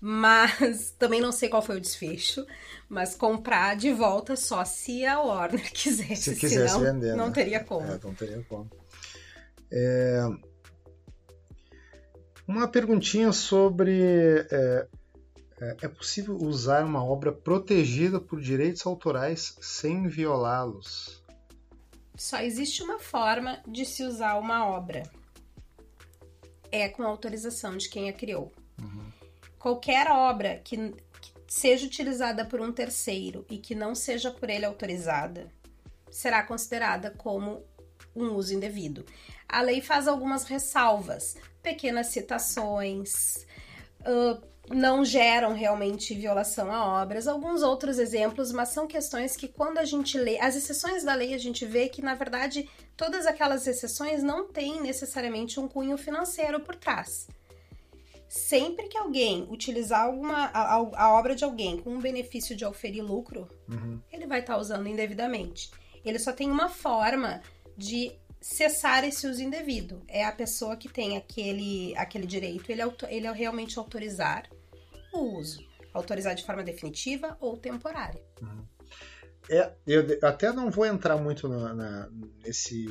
Mas 0.00 0.90
também 0.98 1.18
não 1.18 1.32
sei 1.32 1.48
qual 1.48 1.62
foi 1.62 1.76
o 1.76 1.80
desfecho. 1.80 2.44
Mas 2.88 3.14
comprar 3.14 3.74
de 3.74 3.90
volta 3.90 4.36
só 4.36 4.64
se 4.64 5.06
a 5.06 5.18
Warner 5.18 5.70
quisesse. 5.72 6.34
Se 6.34 6.36
quisesse 6.36 6.74
senão 6.74 6.92
vender, 6.92 7.16
não 7.16 7.28
né? 7.28 7.32
teria 7.32 7.64
como. 7.64 7.86
É, 7.86 7.98
não 8.02 8.14
teria 8.14 8.44
como. 8.46 8.70
É, 9.72 10.28
Uma 12.46 12.68
perguntinha 12.68 13.32
sobre. 13.32 14.02
É, 14.50 14.88
é, 15.60 15.76
é 15.82 15.88
possível 15.88 16.36
usar 16.36 16.84
uma 16.84 17.04
obra 17.04 17.32
protegida 17.32 18.20
por 18.20 18.40
direitos 18.40 18.84
autorais 18.86 19.56
sem 19.60 20.08
violá-los? 20.08 21.22
Só 22.16 22.40
existe 22.40 22.82
uma 22.82 22.98
forma 22.98 23.60
de 23.66 23.84
se 23.84 24.04
usar 24.04 24.38
uma 24.38 24.66
obra. 24.66 25.02
É 26.70 26.88
com 26.88 27.02
autorização 27.02 27.76
de 27.76 27.88
quem 27.88 28.08
a 28.08 28.12
criou. 28.12 28.52
Qualquer 29.58 30.10
obra 30.10 30.60
que, 30.62 30.76
que 31.20 31.32
seja 31.48 31.86
utilizada 31.86 32.44
por 32.44 32.60
um 32.60 32.70
terceiro 32.70 33.46
e 33.48 33.56
que 33.56 33.74
não 33.74 33.94
seja 33.94 34.30
por 34.30 34.50
ele 34.50 34.66
autorizada 34.66 35.48
será 36.10 36.42
considerada 36.42 37.10
como 37.10 37.64
um 38.14 38.34
uso 38.34 38.54
indevido. 38.54 39.04
A 39.48 39.60
lei 39.62 39.80
faz 39.80 40.06
algumas 40.06 40.44
ressalvas, 40.44 41.36
pequenas 41.64 42.08
citações, 42.08 43.44
ah, 44.04 44.38
não 44.70 45.04
geram 45.04 45.52
realmente 45.52 46.14
violação 46.14 46.70
a 46.72 47.02
obras, 47.02 47.26
alguns 47.26 47.62
outros 47.62 47.98
exemplos, 47.98 48.50
mas 48.52 48.68
são 48.70 48.86
questões 48.86 49.36
que 49.36 49.48
quando 49.48 49.78
a 49.78 49.84
gente 49.84 50.16
lê, 50.16 50.38
as 50.40 50.54
exceções 50.56 51.02
da 51.04 51.14
lei 51.14 51.34
a 51.34 51.38
gente 51.38 51.66
vê 51.66 51.88
que 51.88 52.00
na 52.00 52.14
verdade 52.14 52.68
todas 52.96 53.26
aquelas 53.26 53.66
exceções 53.66 54.22
não 54.22 54.48
têm 54.50 54.80
necessariamente 54.80 55.58
um 55.60 55.66
cunho 55.68 55.98
financeiro 55.98 56.60
por 56.60 56.76
trás. 56.76 57.26
Sempre 58.26 58.88
que 58.88 58.96
alguém 58.98 59.46
utilizar 59.50 60.00
alguma 60.06 60.46
a, 60.46 60.74
a- 60.76 61.12
obra 61.18 61.34
de 61.36 61.44
alguém 61.44 61.76
com 61.76 61.90
um 61.90 62.00
benefício 62.00 62.56
de 62.56 62.64
oferir 62.64 63.02
lucro, 63.04 63.46
Uhum. 63.68 64.00
ele 64.10 64.26
vai 64.26 64.40
estar 64.40 64.56
usando 64.56 64.88
indevidamente. 64.88 65.70
Ele 66.04 66.18
só 66.18 66.32
tem 66.32 66.50
uma 66.50 66.68
forma 66.68 67.40
de 67.76 68.12
cessar 68.44 69.04
esse 69.04 69.26
uso 69.26 69.42
indevido. 69.42 70.02
É 70.06 70.22
a 70.24 70.30
pessoa 70.32 70.76
que 70.76 70.86
tem 70.86 71.16
aquele, 71.16 71.96
aquele 71.96 72.26
direito, 72.26 72.70
ele, 72.70 72.82
auto- 72.82 73.06
ele 73.06 73.30
realmente 73.32 73.78
autorizar 73.78 74.50
o 75.14 75.38
uso. 75.38 75.66
Autorizar 75.94 76.34
de 76.34 76.44
forma 76.44 76.62
definitiva 76.62 77.38
ou 77.40 77.56
temporária. 77.56 78.22
É, 79.48 79.72
eu 79.86 80.18
até 80.22 80.52
não 80.52 80.70
vou 80.70 80.84
entrar 80.84 81.16
muito 81.16 81.48
na- 81.48 81.72
na- 81.74 82.10
nesse, 82.44 82.84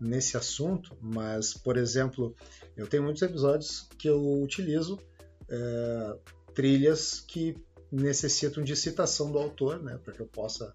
nesse 0.00 0.36
assunto, 0.36 0.96
mas, 1.00 1.54
por 1.54 1.76
exemplo, 1.76 2.34
eu 2.76 2.88
tenho 2.88 3.04
muitos 3.04 3.22
episódios 3.22 3.88
que 3.98 4.08
eu 4.08 4.20
utilizo 4.42 4.98
é, 5.48 6.16
trilhas 6.54 7.20
que 7.20 7.56
necessitam 7.90 8.64
de 8.64 8.74
citação 8.74 9.30
do 9.30 9.38
autor, 9.38 9.80
né, 9.82 9.98
para 10.04 10.12
que 10.12 10.20
eu 10.20 10.26
possa 10.26 10.74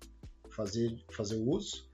fazer, 0.49 0.95
fazer 1.11 1.35
o 1.35 1.49
uso. 1.49 1.91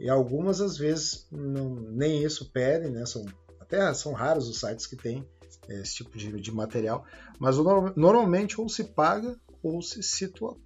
E 0.00 0.08
algumas, 0.08 0.62
às 0.62 0.78
vezes, 0.78 1.26
não, 1.30 1.74
nem 1.74 2.24
isso 2.24 2.50
pedem, 2.50 2.90
né, 2.90 3.04
são, 3.04 3.24
até 3.60 3.92
são 3.92 4.12
raros 4.12 4.48
os 4.48 4.58
sites 4.58 4.86
que 4.86 4.96
têm 4.96 5.28
é, 5.68 5.82
esse 5.82 5.96
tipo 5.96 6.16
de, 6.16 6.40
de 6.40 6.50
material, 6.50 7.04
mas 7.38 7.58
o 7.58 7.62
norm- 7.62 7.92
normalmente 7.94 8.58
ou 8.58 8.66
se 8.68 8.82
paga 8.82 9.36
ou 9.62 9.82
se 9.82 10.02
cita 10.02 10.42
o 10.42 10.56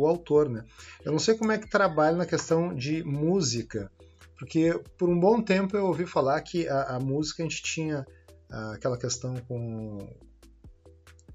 o 0.00 0.06
autor, 0.06 0.48
né? 0.48 0.64
Eu 1.04 1.10
não 1.10 1.18
sei 1.18 1.34
como 1.36 1.50
é 1.50 1.58
que 1.58 1.68
trabalha 1.68 2.16
na 2.16 2.24
questão 2.24 2.72
de 2.72 3.02
música, 3.02 3.90
porque 4.38 4.80
por 4.96 5.08
um 5.08 5.18
bom 5.18 5.42
tempo 5.42 5.76
eu 5.76 5.86
ouvi 5.86 6.06
falar 6.06 6.40
que 6.42 6.68
a, 6.68 6.96
a 6.96 7.00
música 7.00 7.42
a 7.42 7.46
gente 7.46 7.62
tinha 7.64 8.06
ah, 8.48 8.74
aquela 8.74 8.96
questão 8.96 9.34
com. 9.48 9.98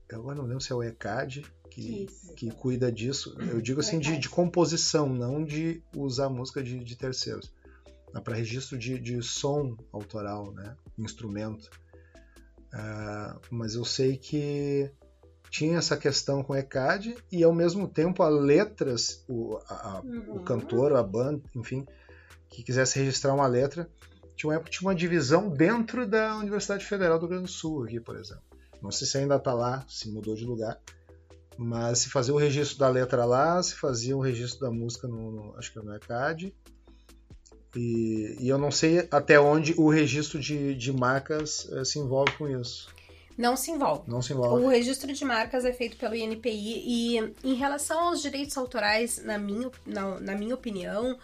Eu 0.09 0.19
agora 0.19 0.35
não 0.37 0.45
lembro 0.45 0.61
se 0.61 0.71
é 0.71 0.75
o 0.75 0.81
ECAD 0.81 1.43
que, 1.79 2.07
que 2.35 2.51
cuida 2.51 2.91
disso. 2.91 3.35
Eu 3.39 3.61
digo 3.61 3.79
assim 3.79 3.99
de, 3.99 4.17
de 4.17 4.29
composição, 4.29 5.07
não 5.09 5.43
de 5.43 5.81
usar 5.95 6.29
música 6.29 6.61
de, 6.63 6.79
de 6.83 6.95
terceiros. 6.95 7.51
Para 8.23 8.35
registro 8.35 8.77
de, 8.77 8.97
de 8.99 9.21
som 9.21 9.77
autoral, 9.93 10.51
né? 10.51 10.75
Instrumento. 10.97 11.69
Ah, 12.73 13.37
mas 13.49 13.75
eu 13.75 13.83
sei 13.85 14.17
que 14.17 14.91
tinha 15.49 15.77
essa 15.79 15.97
questão 15.97 16.43
com 16.43 16.53
o 16.53 16.55
ECAD 16.55 17.15
e 17.31 17.43
ao 17.43 17.53
mesmo 17.53 17.87
tempo 17.87 18.21
a 18.21 18.29
letras, 18.29 19.23
o, 19.27 19.57
a- 19.67 19.73
a- 19.97 20.01
o 20.01 20.37
Uhum. 20.37 20.43
cantor, 20.43 20.93
a 20.95 21.01
banda, 21.03 21.41
enfim, 21.55 21.85
que 22.49 22.61
quisesse 22.63 22.99
registrar 22.99 23.33
uma 23.33 23.47
letra, 23.47 23.89
tinha 24.35 24.49
uma 24.49 24.55
época 24.55 24.69
tinha 24.71 24.87
uma 24.87 24.95
divisão 24.95 25.49
dentro 25.49 26.07
da 26.07 26.37
Universidade 26.37 26.85
Federal 26.85 27.17
do 27.17 27.21
Rio 27.25 27.29
Grande 27.29 27.45
do 27.45 27.51
Sul, 27.51 27.83
aqui, 27.83 27.99
por 27.99 28.15
exemplo. 28.15 28.43
Não 28.81 28.91
sei 28.91 29.07
se 29.07 29.17
ainda 29.17 29.35
está 29.35 29.53
lá, 29.53 29.83
se 29.89 30.09
mudou 30.09 30.35
de 30.35 30.45
lugar, 30.45 30.79
mas 31.59 31.99
se 31.99 32.09
fazia 32.09 32.33
o 32.33 32.37
registro 32.37 32.77
da 32.77 32.87
letra 32.87 33.25
lá, 33.25 33.61
se 33.61 33.75
fazia 33.75 34.15
o 34.15 34.21
registro 34.21 34.61
da 34.61 34.71
música 34.71 35.07
no, 35.07 35.31
no- 35.31 35.55
acho 35.57 35.73
que 35.73 35.79
no 35.79 35.93
ECAD. 35.93 36.53
E, 37.75 38.35
e 38.39 38.49
eu 38.49 38.57
não 38.57 38.71
sei 38.71 39.07
até 39.11 39.39
onde 39.39 39.73
o 39.77 39.89
registro 39.89 40.39
de, 40.39 40.73
de 40.73 40.91
marcas 40.91 41.67
eh, 41.71 41.83
se 41.85 41.99
envolve 41.99 42.31
com 42.37 42.47
isso. 42.47 42.89
Não 43.37 43.55
se 43.55 43.71
envolve. 43.71 44.03
Não 44.07 44.21
se 44.21 44.33
envolve. 44.33 44.63
O 44.65 44.67
registro 44.69 45.11
de 45.13 45.23
marcas 45.23 45.63
é 45.65 45.71
feito 45.71 45.95
pelo 45.97 46.15
INPI 46.15 46.49
e 46.51 47.17
em 47.43 47.53
relação 47.53 48.09
aos 48.09 48.21
direitos 48.21 48.57
autorais, 48.57 49.23
na 49.23 49.37
minha, 49.37 49.69
na, 49.85 50.19
na 50.19 50.35
minha 50.35 50.55
opinião, 50.55 51.17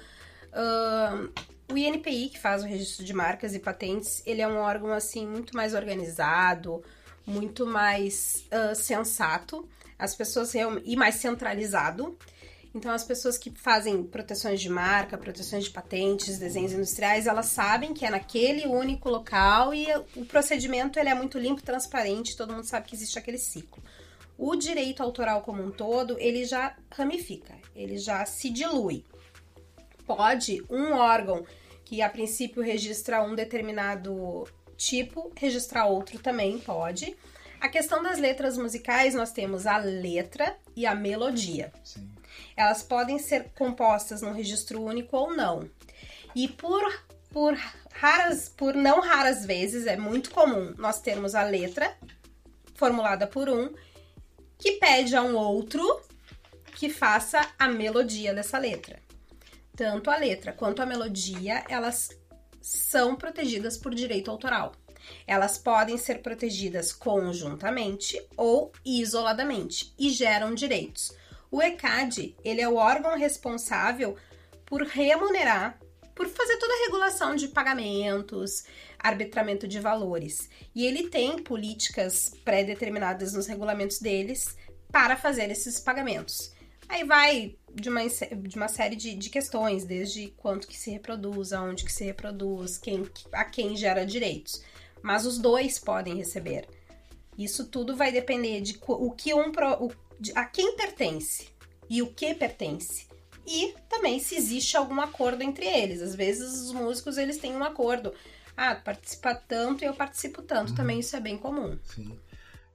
ahn, 0.54 1.30
o 1.72 1.78
INPI, 1.78 2.30
que 2.30 2.40
faz 2.40 2.62
o 2.64 2.68
registro 2.68 3.04
de 3.04 3.12
marcas 3.14 3.56
e 3.56 3.60
patentes, 3.60 4.22
ele 4.26 4.42
é 4.42 4.48
um 4.48 4.58
órgão 4.58 4.94
assim 4.94 5.26
muito 5.28 5.56
mais 5.56 5.74
organizado, 5.74 6.84
muito 7.26 7.66
mais 7.66 8.46
ah, 8.52 8.76
sensato, 8.76 9.68
as 9.98 10.16
pessoas 10.16 10.54
e 10.84 10.96
mais 10.96 11.16
centralizado. 11.16 12.18
Então, 12.74 12.92
as 12.92 13.06
pessoas 13.06 13.38
que 13.38 13.50
fazem 13.52 14.04
proteções 14.04 14.60
de 14.60 14.70
marca, 14.70 15.18
proteções 15.18 15.64
de 15.64 15.70
patentes, 15.70 16.38
desenhos 16.38 16.74
industriais, 16.74 17.26
elas 17.26 17.46
sabem 17.46 17.94
que 17.94 18.06
é 18.06 18.10
naquele 18.10 18.68
único 18.68 19.10
local 19.10 19.74
e 19.74 19.88
o 20.14 20.26
procedimento 20.26 21.00
ele 21.00 21.08
é 21.08 21.16
muito 21.16 21.40
limpo, 21.40 21.64
transparente, 21.64 22.36
todo 22.36 22.52
mundo 22.52 22.66
sabe 22.66 22.88
que 22.90 22.96
existe 22.96 23.18
aquele 23.18 23.38
ciclo. 23.38 23.82
O 24.38 24.58
direito 24.58 25.02
autoral 25.02 25.42
como 25.42 25.64
um 25.64 25.72
todo, 25.72 26.20
ele 26.20 26.44
já 26.44 26.76
ramifica, 26.92 27.56
ele 27.74 27.98
já 27.98 28.26
se 28.26 28.50
dilui. 28.50 29.06
Pode 30.06 30.62
um 30.70 30.92
órgão 30.96 31.46
que 31.86 32.02
a 32.02 32.10
princípio 32.10 32.62
registra 32.62 33.24
um 33.24 33.36
determinado 33.36 34.46
tipo, 34.76 35.32
registrar 35.38 35.86
outro 35.86 36.20
também 36.20 36.60
pode. 36.60 37.16
A 37.66 37.68
questão 37.68 38.04
das 38.04 38.20
letras 38.20 38.60
musicais, 38.60 39.16
nós 39.16 39.32
temos 39.32 39.66
a 39.66 39.78
letra 39.78 40.56
e 40.76 40.86
a 40.86 40.94
melodia. 40.94 41.74
Sim. 41.84 42.12
Elas 42.56 42.84
podem 42.84 43.18
ser 43.18 43.50
compostas 43.56 44.22
num 44.22 44.34
registro 44.34 44.84
único 44.84 45.18
ou 45.18 45.36
não. 45.36 45.68
E 46.36 46.48
por, 46.48 46.84
por 47.32 47.58
raras, 47.92 48.48
por 48.50 48.76
não 48.76 49.02
raras 49.02 49.44
vezes, 49.48 49.88
é 49.88 49.98
muito 49.98 50.30
comum 50.30 50.76
nós 50.78 51.02
termos 51.02 51.34
a 51.34 51.42
letra 51.42 51.92
formulada 52.76 53.26
por 53.26 53.50
um 53.50 53.74
que 54.60 54.74
pede 54.74 55.16
a 55.16 55.24
um 55.24 55.36
outro 55.36 56.04
que 56.76 56.88
faça 56.88 57.50
a 57.58 57.68
melodia 57.68 58.32
dessa 58.32 58.60
letra. 58.60 59.00
Tanto 59.76 60.12
a 60.12 60.18
letra 60.18 60.54
quanto 60.54 60.84
a 60.84 60.86
melodia, 60.86 61.66
elas 61.68 62.10
são 62.62 63.16
protegidas 63.16 63.76
por 63.76 63.96
direito 63.96 64.30
autoral. 64.30 64.72
Elas 65.28 65.58
podem 65.58 65.98
ser 65.98 66.22
protegidas 66.22 66.92
conjuntamente 66.92 68.22
ou 68.36 68.72
isoladamente 68.84 69.94
e 69.98 70.10
geram 70.10 70.54
direitos. 70.54 71.14
O 71.52 71.62
ECAD, 71.62 72.36
ele 72.44 72.62
é 72.62 72.68
o 72.68 72.76
órgão 72.76 73.18
responsável 73.18 74.16
por 74.66 74.82
remunerar, 74.82 75.80
por 76.14 76.28
fazer 76.28 76.58
toda 76.58 76.74
a 76.74 76.86
regulação 76.86 77.36
de 77.36 77.48
pagamentos, 77.50 78.64
arbitramento 79.00 79.68
de 79.68 79.80
valores. 79.80 80.50
E 80.74 80.86
ele 80.86 81.10
tem 81.10 81.42
políticas 81.42 82.32
pré-determinadas 82.44 83.34
nos 83.34 83.48
regulamentos 83.48 84.00
deles 84.00 84.58
para 84.92 85.16
fazer 85.16 85.52
esses 85.52 85.80
pagamentos. 85.80 86.54
Aí 86.88 87.04
vai 87.04 87.56
de 87.74 87.90
uma, 87.90 88.02
de 88.08 88.56
uma 88.56 88.68
série 88.68 88.96
de, 88.96 89.16
de 89.16 89.30
questões, 89.30 89.84
desde 89.84 90.28
quanto 90.38 90.68
que 90.68 90.78
se 90.78 90.92
reproduz, 90.92 91.52
aonde 91.52 91.84
que 91.84 91.92
se 91.92 92.04
reproduz, 92.04 92.78
quem, 92.78 93.04
a 93.32 93.44
quem 93.44 93.76
gera 93.76 94.06
direitos. 94.06 94.64
Mas 95.06 95.26
os 95.26 95.38
dois 95.38 95.78
podem 95.78 96.16
receber. 96.16 96.68
Isso 97.38 97.68
tudo 97.68 97.96
vai 97.96 98.12
depender 98.12 98.60
de 98.62 98.80
o 98.88 99.12
que 99.12 99.34
um 99.34 99.52
pro- 99.52 99.86
o- 99.86 99.92
de- 100.20 100.32
a 100.36 100.46
quem 100.46 100.76
pertence 100.76 101.50
e 101.90 102.02
o 102.02 102.08
que 102.08 102.34
pertence. 102.34 103.06
E 103.46 103.76
também 103.88 104.20
se 104.20 104.36
existe 104.36 104.76
algum 104.76 105.00
acordo 105.00 105.44
entre 105.44 105.66
eles. 105.68 106.02
Às 106.02 106.16
vezes 106.16 106.62
os 106.62 106.72
músicos 106.72 107.18
eles 107.18 107.38
têm 107.38 107.56
um 107.56 107.64
acordo. 107.64 108.14
Ah, 108.58 108.74
participa 108.74 109.36
tanto 109.36 109.84
e 109.84 109.88
eu 109.88 109.94
participo 109.94 110.42
tanto. 110.42 110.74
Também 110.74 111.00
isso 111.00 111.16
é 111.16 111.20
bem 111.20 111.38
comum. 111.38 111.78
Sim. 111.84 112.18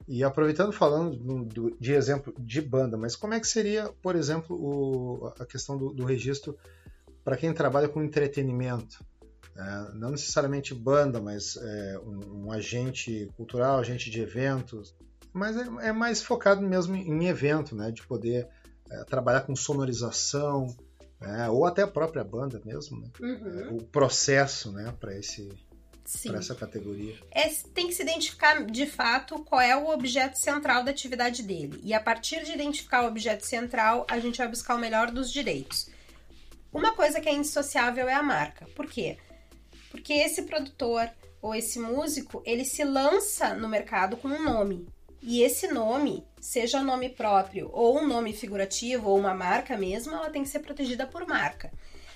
E 0.06 0.22
aproveitando 0.22 0.72
falando 0.72 1.16
do- 1.16 1.44
do- 1.44 1.76
de 1.80 1.92
exemplo 1.92 2.32
de 2.38 2.60
banda, 2.60 2.96
mas 2.96 3.16
como 3.16 3.34
é 3.34 3.40
que 3.40 3.46
seria, 3.48 3.88
por 4.02 4.14
exemplo, 4.14 4.56
o- 4.56 5.32
a 5.40 5.44
questão 5.46 5.76
do, 5.76 5.92
do 5.92 6.04
registro 6.04 6.56
para 7.24 7.36
quem 7.36 7.52
trabalha 7.52 7.88
com 7.88 8.02
entretenimento? 8.02 9.04
É, 9.60 9.92
não 9.92 10.10
necessariamente 10.10 10.74
banda, 10.74 11.20
mas 11.20 11.56
é, 11.56 11.98
um, 11.98 12.46
um 12.46 12.52
agente 12.52 13.30
cultural, 13.36 13.78
agente 13.78 14.10
de 14.10 14.20
eventos, 14.20 14.94
mas 15.34 15.54
é, 15.54 15.88
é 15.88 15.92
mais 15.92 16.22
focado 16.22 16.62
mesmo 16.62 16.96
em, 16.96 17.26
evento, 17.26 17.76
né? 17.76 17.90
De 17.90 18.02
poder 18.06 18.48
é, 18.90 19.04
trabalhar 19.04 19.42
com 19.42 19.54
sonorização, 19.54 20.74
é, 21.20 21.50
ou 21.50 21.66
até 21.66 21.82
a 21.82 21.86
própria 21.86 22.24
banda 22.24 22.60
mesmo, 22.64 23.00
né? 23.00 23.08
O 23.70 23.82
processo, 23.84 24.72
né? 24.72 24.94
Para 24.98 25.14
esse 25.18 25.48
para 26.26 26.38
essa 26.38 26.56
categoria. 26.56 27.16
é, 27.30 27.48
tem 27.72 27.86
que 27.86 27.92
se 27.94 28.02
identificar 28.02 28.64
de 28.64 28.84
fato 28.84 29.44
qual 29.44 29.60
é 29.60 29.76
o 29.76 29.90
objeto 29.90 30.38
central 30.38 30.82
da 30.82 30.90
atividade 30.90 31.42
dele. 31.42 31.78
E 31.84 31.94
a 31.94 32.00
partir 32.00 32.42
de 32.44 32.52
identificar 32.52 33.04
o 33.04 33.06
objeto 33.06 33.46
central, 33.46 34.06
a 34.10 34.18
gente 34.18 34.38
vai 34.38 34.48
buscar 34.48 34.74
o 34.74 34.78
melhor 34.78 35.10
dos 35.12 35.30
direitos. 35.30 35.88
Uma 36.72 36.94
coisa 36.94 37.20
que 37.20 37.28
é 37.28 37.32
indissociável 37.32 38.08
é 38.08 38.14
a 38.14 38.22
marca. 38.22 38.66
Por 38.74 38.86
quê? 38.86 39.18
Porque 39.28 39.29
esse 40.08 40.42
produtor 40.42 41.10
ou 41.40 41.54
esse 41.54 41.78
músico, 41.78 42.42
ele 42.44 42.64
se 42.64 42.84
lança 42.84 43.54
no 43.54 43.68
mercado 43.68 44.16
com 44.16 44.28
um 44.28 44.42
nome. 44.42 44.86
E 45.22 45.42
esse 45.42 45.68
nome, 45.68 46.24
seja 46.40 46.82
nome 46.82 47.10
próprio 47.10 47.70
ou 47.72 47.98
um 47.98 48.06
nome 48.06 48.32
figurativo 48.32 49.10
ou 49.10 49.18
uma 49.18 49.34
marca 49.34 49.76
mesmo, 49.76 50.14
ela 50.14 50.30
tem 50.30 50.42
que 50.42 50.48
ser 50.48 50.60
protegida 50.60 51.06
por 51.06 51.26
marca. 51.26 51.70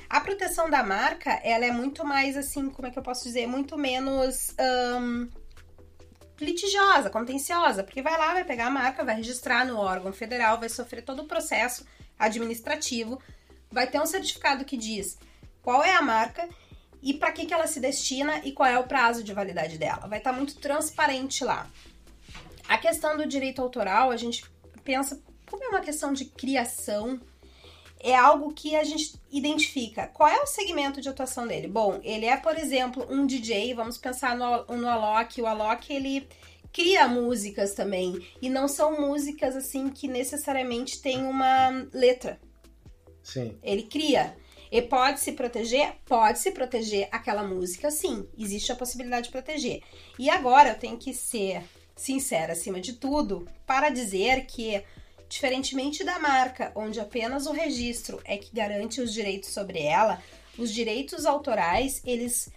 A 0.08 0.20
proteção 0.20 0.70
da 0.70 0.82
marca, 0.82 1.30
ela 1.42 1.64
é 1.64 1.70
muito 1.70 2.04
mais 2.04 2.36
assim, 2.36 2.70
como 2.70 2.88
é 2.88 2.90
que 2.90 2.98
eu 2.98 3.02
posso 3.02 3.24
dizer? 3.24 3.46
Muito 3.46 3.76
menos 3.76 4.54
litigiosa, 6.40 7.10
contenciosa, 7.10 7.84
porque 7.84 8.02
vai 8.02 8.18
lá, 8.18 8.32
vai 8.34 8.44
pegar 8.44 8.66
a 8.66 8.70
marca, 8.70 9.04
vai 9.04 9.16
registrar 9.16 9.64
no 9.66 9.78
órgão 9.78 10.12
federal, 10.12 10.58
vai 10.58 10.68
sofrer 10.68 11.02
todo 11.02 11.22
o 11.22 11.26
processo 11.26 11.86
administrativo, 12.18 13.20
vai 13.70 13.86
ter 13.86 14.00
um 14.00 14.06
certificado 14.06 14.64
que 14.64 14.76
diz 14.76 15.18
qual 15.62 15.82
é 15.82 15.94
a 15.94 16.02
marca 16.02 16.48
e 17.04 17.12
para 17.12 17.30
que, 17.30 17.44
que 17.44 17.52
ela 17.52 17.66
se 17.66 17.78
destina 17.78 18.40
e 18.44 18.50
qual 18.50 18.68
é 18.68 18.78
o 18.78 18.84
prazo 18.84 19.22
de 19.22 19.34
validade 19.34 19.76
dela. 19.76 20.06
Vai 20.08 20.18
estar 20.18 20.32
muito 20.32 20.56
transparente 20.56 21.44
lá. 21.44 21.70
A 22.66 22.78
questão 22.78 23.14
do 23.14 23.26
direito 23.26 23.60
autoral, 23.60 24.10
a 24.10 24.16
gente 24.16 24.42
pensa, 24.82 25.22
como 25.48 25.62
é 25.62 25.68
uma 25.68 25.82
questão 25.82 26.14
de 26.14 26.24
criação, 26.24 27.20
é 28.00 28.14
algo 28.16 28.54
que 28.54 28.74
a 28.74 28.82
gente 28.84 29.20
identifica. 29.30 30.06
Qual 30.06 30.28
é 30.28 30.40
o 30.40 30.46
segmento 30.46 31.02
de 31.02 31.08
atuação 31.10 31.46
dele? 31.46 31.68
Bom, 31.68 32.00
ele 32.02 32.24
é, 32.24 32.38
por 32.38 32.56
exemplo, 32.56 33.06
um 33.10 33.26
DJ, 33.26 33.74
vamos 33.74 33.98
pensar 33.98 34.34
no, 34.34 34.64
no 34.74 34.88
Alok. 34.88 35.42
O 35.42 35.46
Alok, 35.46 35.92
ele 35.92 36.26
cria 36.72 37.06
músicas 37.06 37.74
também. 37.74 38.26
E 38.40 38.48
não 38.48 38.66
são 38.66 38.98
músicas, 38.98 39.54
assim, 39.54 39.90
que 39.90 40.08
necessariamente 40.08 41.02
têm 41.02 41.22
uma 41.24 41.86
letra. 41.92 42.40
Sim. 43.22 43.58
Ele 43.62 43.82
cria. 43.82 44.36
E 44.74 44.82
pode 44.82 45.20
se 45.20 45.30
proteger? 45.30 45.94
Pode 46.04 46.40
se 46.40 46.50
proteger 46.50 47.08
aquela 47.12 47.44
música, 47.44 47.92
sim. 47.92 48.26
Existe 48.36 48.72
a 48.72 48.74
possibilidade 48.74 49.26
de 49.26 49.30
proteger. 49.30 49.84
E 50.18 50.28
agora 50.28 50.70
eu 50.70 50.74
tenho 50.74 50.98
que 50.98 51.14
ser 51.14 51.62
sincera 51.94 52.54
acima 52.54 52.80
de 52.80 52.94
tudo 52.94 53.48
para 53.64 53.88
dizer 53.88 54.46
que, 54.46 54.82
diferentemente 55.28 56.02
da 56.02 56.18
marca, 56.18 56.72
onde 56.74 56.98
apenas 56.98 57.46
o 57.46 57.52
registro 57.52 58.20
é 58.24 58.36
que 58.36 58.52
garante 58.52 59.00
os 59.00 59.12
direitos 59.12 59.50
sobre 59.50 59.80
ela, 59.80 60.20
os 60.58 60.74
direitos 60.74 61.24
autorais, 61.24 62.02
eles. 62.04 62.50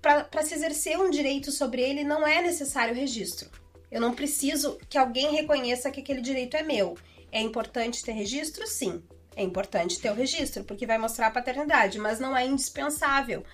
Para 0.00 0.42
se 0.42 0.54
exercer 0.54 0.98
um 0.98 1.10
direito 1.10 1.52
sobre 1.52 1.82
ele, 1.82 2.02
não 2.02 2.26
é 2.26 2.40
necessário 2.40 2.94
registro. 2.94 3.50
Eu 3.90 4.00
não 4.00 4.14
preciso 4.14 4.78
que 4.88 4.96
alguém 4.96 5.30
reconheça 5.32 5.90
que 5.90 6.00
aquele 6.00 6.22
direito 6.22 6.56
é 6.56 6.62
meu. 6.62 6.96
É 7.30 7.42
importante 7.42 8.02
ter 8.02 8.12
registro? 8.12 8.66
Sim. 8.66 9.02
É 9.34 9.42
importante 9.42 9.98
ter 9.98 10.10
o 10.10 10.14
registro, 10.14 10.64
porque 10.64 10.86
vai 10.86 10.98
mostrar 10.98 11.28
a 11.28 11.30
paternidade, 11.30 11.98
mas 11.98 12.20
não 12.20 12.36
é 12.36 12.46
indispensável. 12.46 13.44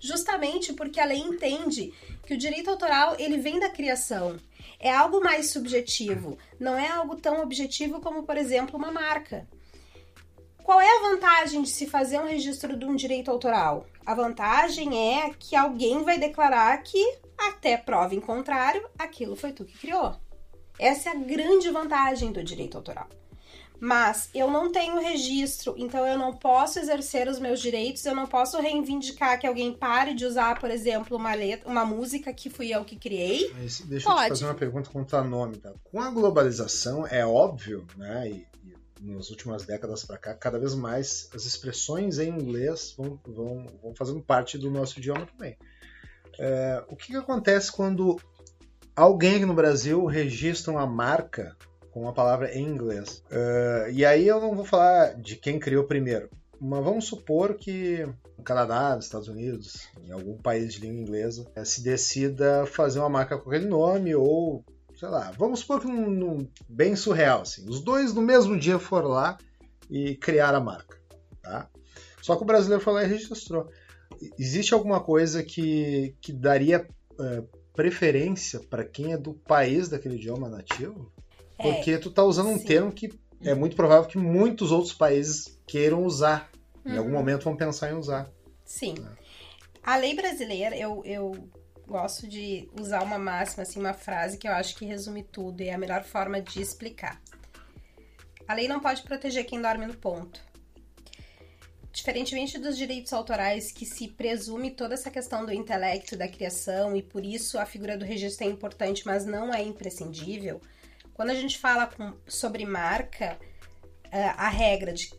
Justamente 0.00 0.72
porque 0.72 1.00
a 1.00 1.04
lei 1.04 1.18
entende 1.18 1.92
que 2.24 2.34
o 2.34 2.38
direito 2.38 2.70
autoral 2.70 3.16
ele 3.18 3.38
vem 3.38 3.58
da 3.58 3.68
criação. 3.68 4.38
É 4.78 4.92
algo 4.94 5.20
mais 5.20 5.50
subjetivo, 5.50 6.38
não 6.58 6.76
é 6.76 6.88
algo 6.88 7.16
tão 7.16 7.42
objetivo 7.42 8.00
como, 8.00 8.22
por 8.22 8.36
exemplo, 8.36 8.76
uma 8.76 8.92
marca. 8.92 9.48
Qual 10.62 10.80
é 10.80 10.98
a 10.98 11.10
vantagem 11.10 11.62
de 11.62 11.70
se 11.70 11.86
fazer 11.86 12.20
um 12.20 12.26
registro 12.26 12.76
de 12.76 12.84
um 12.84 12.94
direito 12.94 13.30
autoral? 13.30 13.86
A 14.04 14.14
vantagem 14.14 15.16
é 15.16 15.30
que 15.38 15.56
alguém 15.56 16.04
vai 16.04 16.18
declarar 16.18 16.76
que, 16.82 17.18
até 17.38 17.76
prova 17.76 18.14
em 18.14 18.20
contrário, 18.20 18.86
aquilo 18.98 19.34
foi 19.34 19.52
tu 19.52 19.64
que 19.64 19.78
criou. 19.78 20.14
Essa 20.78 21.08
é 21.08 21.12
a 21.12 21.16
grande 21.16 21.70
vantagem 21.70 22.30
do 22.30 22.44
direito 22.44 22.76
autoral. 22.76 23.08
Mas 23.80 24.28
eu 24.34 24.50
não 24.50 24.72
tenho 24.72 25.00
registro, 25.00 25.74
então 25.78 26.04
eu 26.06 26.18
não 26.18 26.34
posso 26.34 26.78
exercer 26.78 27.28
os 27.28 27.38
meus 27.38 27.60
direitos, 27.60 28.04
eu 28.04 28.14
não 28.14 28.26
posso 28.26 28.60
reivindicar 28.60 29.38
que 29.38 29.46
alguém 29.46 29.72
pare 29.72 30.14
de 30.14 30.24
usar, 30.24 30.58
por 30.58 30.70
exemplo, 30.70 31.16
uma 31.16 31.32
letra, 31.34 31.68
uma 31.68 31.84
música 31.84 32.32
que 32.32 32.50
fui 32.50 32.74
eu 32.74 32.84
que 32.84 32.96
criei. 32.96 33.52
Mas 33.54 33.80
deixa 33.80 34.08
eu 34.08 34.12
Pode. 34.12 34.26
te 34.26 34.28
fazer 34.30 34.44
uma 34.46 34.54
pergunta 34.54 34.90
quanto 34.90 35.16
a 35.16 35.22
nome, 35.22 35.58
tá? 35.58 35.72
Com 35.84 36.00
a 36.00 36.10
globalização, 36.10 37.06
é 37.06 37.24
óbvio, 37.24 37.86
né? 37.96 38.28
E, 38.28 38.46
e 39.00 39.12
nas 39.12 39.30
últimas 39.30 39.64
décadas 39.64 40.04
para 40.04 40.18
cá, 40.18 40.34
cada 40.34 40.58
vez 40.58 40.74
mais 40.74 41.30
as 41.32 41.44
expressões 41.44 42.18
em 42.18 42.30
inglês 42.30 42.94
vão, 42.98 43.20
vão, 43.24 43.66
vão 43.80 43.94
fazendo 43.94 44.20
parte 44.20 44.58
do 44.58 44.70
nosso 44.70 44.98
idioma 44.98 45.24
também. 45.26 45.56
É, 46.38 46.84
o 46.88 46.96
que, 46.96 47.08
que 47.08 47.16
acontece 47.16 47.70
quando 47.70 48.20
alguém 48.94 49.36
aqui 49.36 49.46
no 49.46 49.54
Brasil 49.54 50.04
registra 50.04 50.72
uma 50.72 50.86
marca 50.86 51.56
com 51.92 52.02
uma 52.02 52.12
palavra 52.12 52.52
em 52.54 52.64
inglês? 52.64 53.22
É, 53.30 53.88
e 53.92 54.04
aí 54.04 54.26
eu 54.26 54.40
não 54.40 54.54
vou 54.54 54.64
falar 54.64 55.14
de 55.14 55.36
quem 55.36 55.58
criou 55.58 55.84
primeiro, 55.84 56.28
mas 56.60 56.84
vamos 56.84 57.06
supor 57.06 57.54
que 57.54 58.06
no 58.36 58.44
Canadá, 58.44 58.94
nos 58.94 59.06
Estados 59.06 59.28
Unidos, 59.28 59.88
em 60.04 60.12
algum 60.12 60.36
país 60.36 60.74
de 60.74 60.80
língua 60.80 61.00
inglesa, 61.02 61.50
eh, 61.56 61.64
se 61.64 61.82
decida 61.82 62.66
fazer 62.66 62.98
uma 63.00 63.08
marca 63.08 63.36
com 63.36 63.48
aquele 63.50 63.66
nome 63.66 64.14
ou, 64.14 64.64
sei 64.96 65.08
lá, 65.08 65.32
vamos 65.36 65.60
supor 65.60 65.80
que 65.80 65.86
num, 65.86 66.08
num- 66.10 66.48
bem 66.68 66.94
surreal, 66.94 67.42
assim, 67.42 67.68
os 67.68 67.80
dois 67.82 68.14
no 68.14 68.22
mesmo 68.22 68.58
dia 68.58 68.78
foram 68.78 69.08
lá 69.08 69.36
e 69.90 70.14
criaram 70.16 70.58
a 70.58 70.64
marca, 70.64 70.96
tá? 71.42 71.68
Só 72.22 72.36
que 72.36 72.42
o 72.42 72.46
brasileiro 72.46 72.82
foi 72.82 72.92
lá 72.92 73.04
e 73.04 73.06
registrou. 73.08 73.68
Existe 74.38 74.74
alguma 74.74 75.00
coisa 75.00 75.42
que, 75.42 76.14
que 76.20 76.32
daria 76.32 76.86
eh, 77.20 77.42
preferência 77.74 78.60
para 78.68 78.84
quem 78.84 79.12
é 79.12 79.16
do 79.16 79.32
país 79.32 79.88
daquele 79.88 80.16
idioma 80.16 80.48
nativo? 80.48 81.12
É, 81.58 81.62
Porque 81.72 81.98
tu 81.98 82.10
tá 82.10 82.22
usando 82.22 82.48
um 82.50 82.58
sim. 82.58 82.64
termo 82.64 82.92
que 82.92 83.10
é 83.42 83.54
muito 83.54 83.74
provável 83.76 84.08
que 84.08 84.18
muitos 84.18 84.70
outros 84.70 84.92
países 84.92 85.58
queiram 85.66 86.04
usar. 86.04 86.50
Em 86.86 86.96
algum 86.96 87.10
Uhum. 87.10 87.16
momento 87.18 87.44
vão 87.44 87.56
pensar 87.56 87.90
em 87.90 87.94
usar. 87.96 88.30
Sim. 88.64 88.94
A 89.82 89.96
lei 89.96 90.14
brasileira, 90.14 90.76
eu, 90.76 91.02
eu 91.04 91.48
gosto 91.86 92.26
de 92.28 92.68
usar 92.78 93.02
uma 93.02 93.18
máxima, 93.18 93.62
assim, 93.62 93.80
uma 93.80 93.92
frase 93.94 94.38
que 94.38 94.46
eu 94.46 94.52
acho 94.52 94.76
que 94.76 94.84
resume 94.84 95.22
tudo 95.22 95.62
e 95.62 95.68
é 95.68 95.74
a 95.74 95.78
melhor 95.78 96.04
forma 96.04 96.40
de 96.40 96.60
explicar. 96.60 97.20
A 98.46 98.54
lei 98.54 98.68
não 98.68 98.80
pode 98.80 99.02
proteger 99.02 99.44
quem 99.44 99.60
dorme 99.60 99.86
no 99.86 99.94
ponto. 99.94 100.40
Diferentemente 101.92 102.58
dos 102.58 102.76
direitos 102.76 103.12
autorais, 103.12 103.72
que 103.72 103.84
se 103.84 104.08
presume 104.08 104.70
toda 104.70 104.94
essa 104.94 105.10
questão 105.10 105.44
do 105.44 105.52
intelecto, 105.52 106.16
da 106.16 106.28
criação, 106.28 106.94
e 106.94 107.02
por 107.02 107.24
isso 107.24 107.58
a 107.58 107.66
figura 107.66 107.96
do 107.98 108.04
registro 108.04 108.46
é 108.46 108.50
importante, 108.50 109.04
mas 109.04 109.26
não 109.26 109.52
é 109.52 109.62
imprescindível, 109.62 110.60
quando 111.18 111.30
a 111.30 111.34
gente 111.34 111.58
fala 111.58 111.88
com- 111.88 112.16
sobre 112.28 112.64
marca, 112.64 113.36
eh, 114.08 114.22
a 114.36 114.48
regra 114.48 114.92
de 114.92 115.12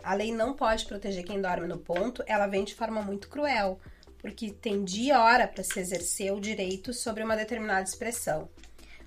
a 0.00 0.14
lei 0.14 0.32
não 0.32 0.54
pode 0.54 0.84
proteger 0.84 1.24
quem 1.24 1.40
dorme 1.40 1.66
no 1.66 1.78
ponto, 1.78 2.22
ela 2.28 2.46
vem 2.46 2.62
de 2.62 2.76
forma 2.76 3.02
muito 3.02 3.28
cruel, 3.28 3.80
porque 4.20 4.52
tem 4.52 4.84
dia 4.84 5.14
e 5.14 5.16
hora 5.16 5.48
para 5.48 5.64
se 5.64 5.80
exercer 5.80 6.32
o 6.32 6.40
direito 6.40 6.94
sobre 6.94 7.24
uma 7.24 7.36
determinada 7.36 7.82
expressão. 7.82 8.48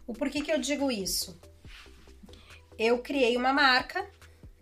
O 0.05 0.11
porquê 0.13 0.41
que 0.41 0.51
eu 0.51 0.59
digo 0.59 0.91
isso? 0.91 1.39
Eu 2.77 2.99
criei 2.99 3.37
uma 3.37 3.53
marca 3.53 4.05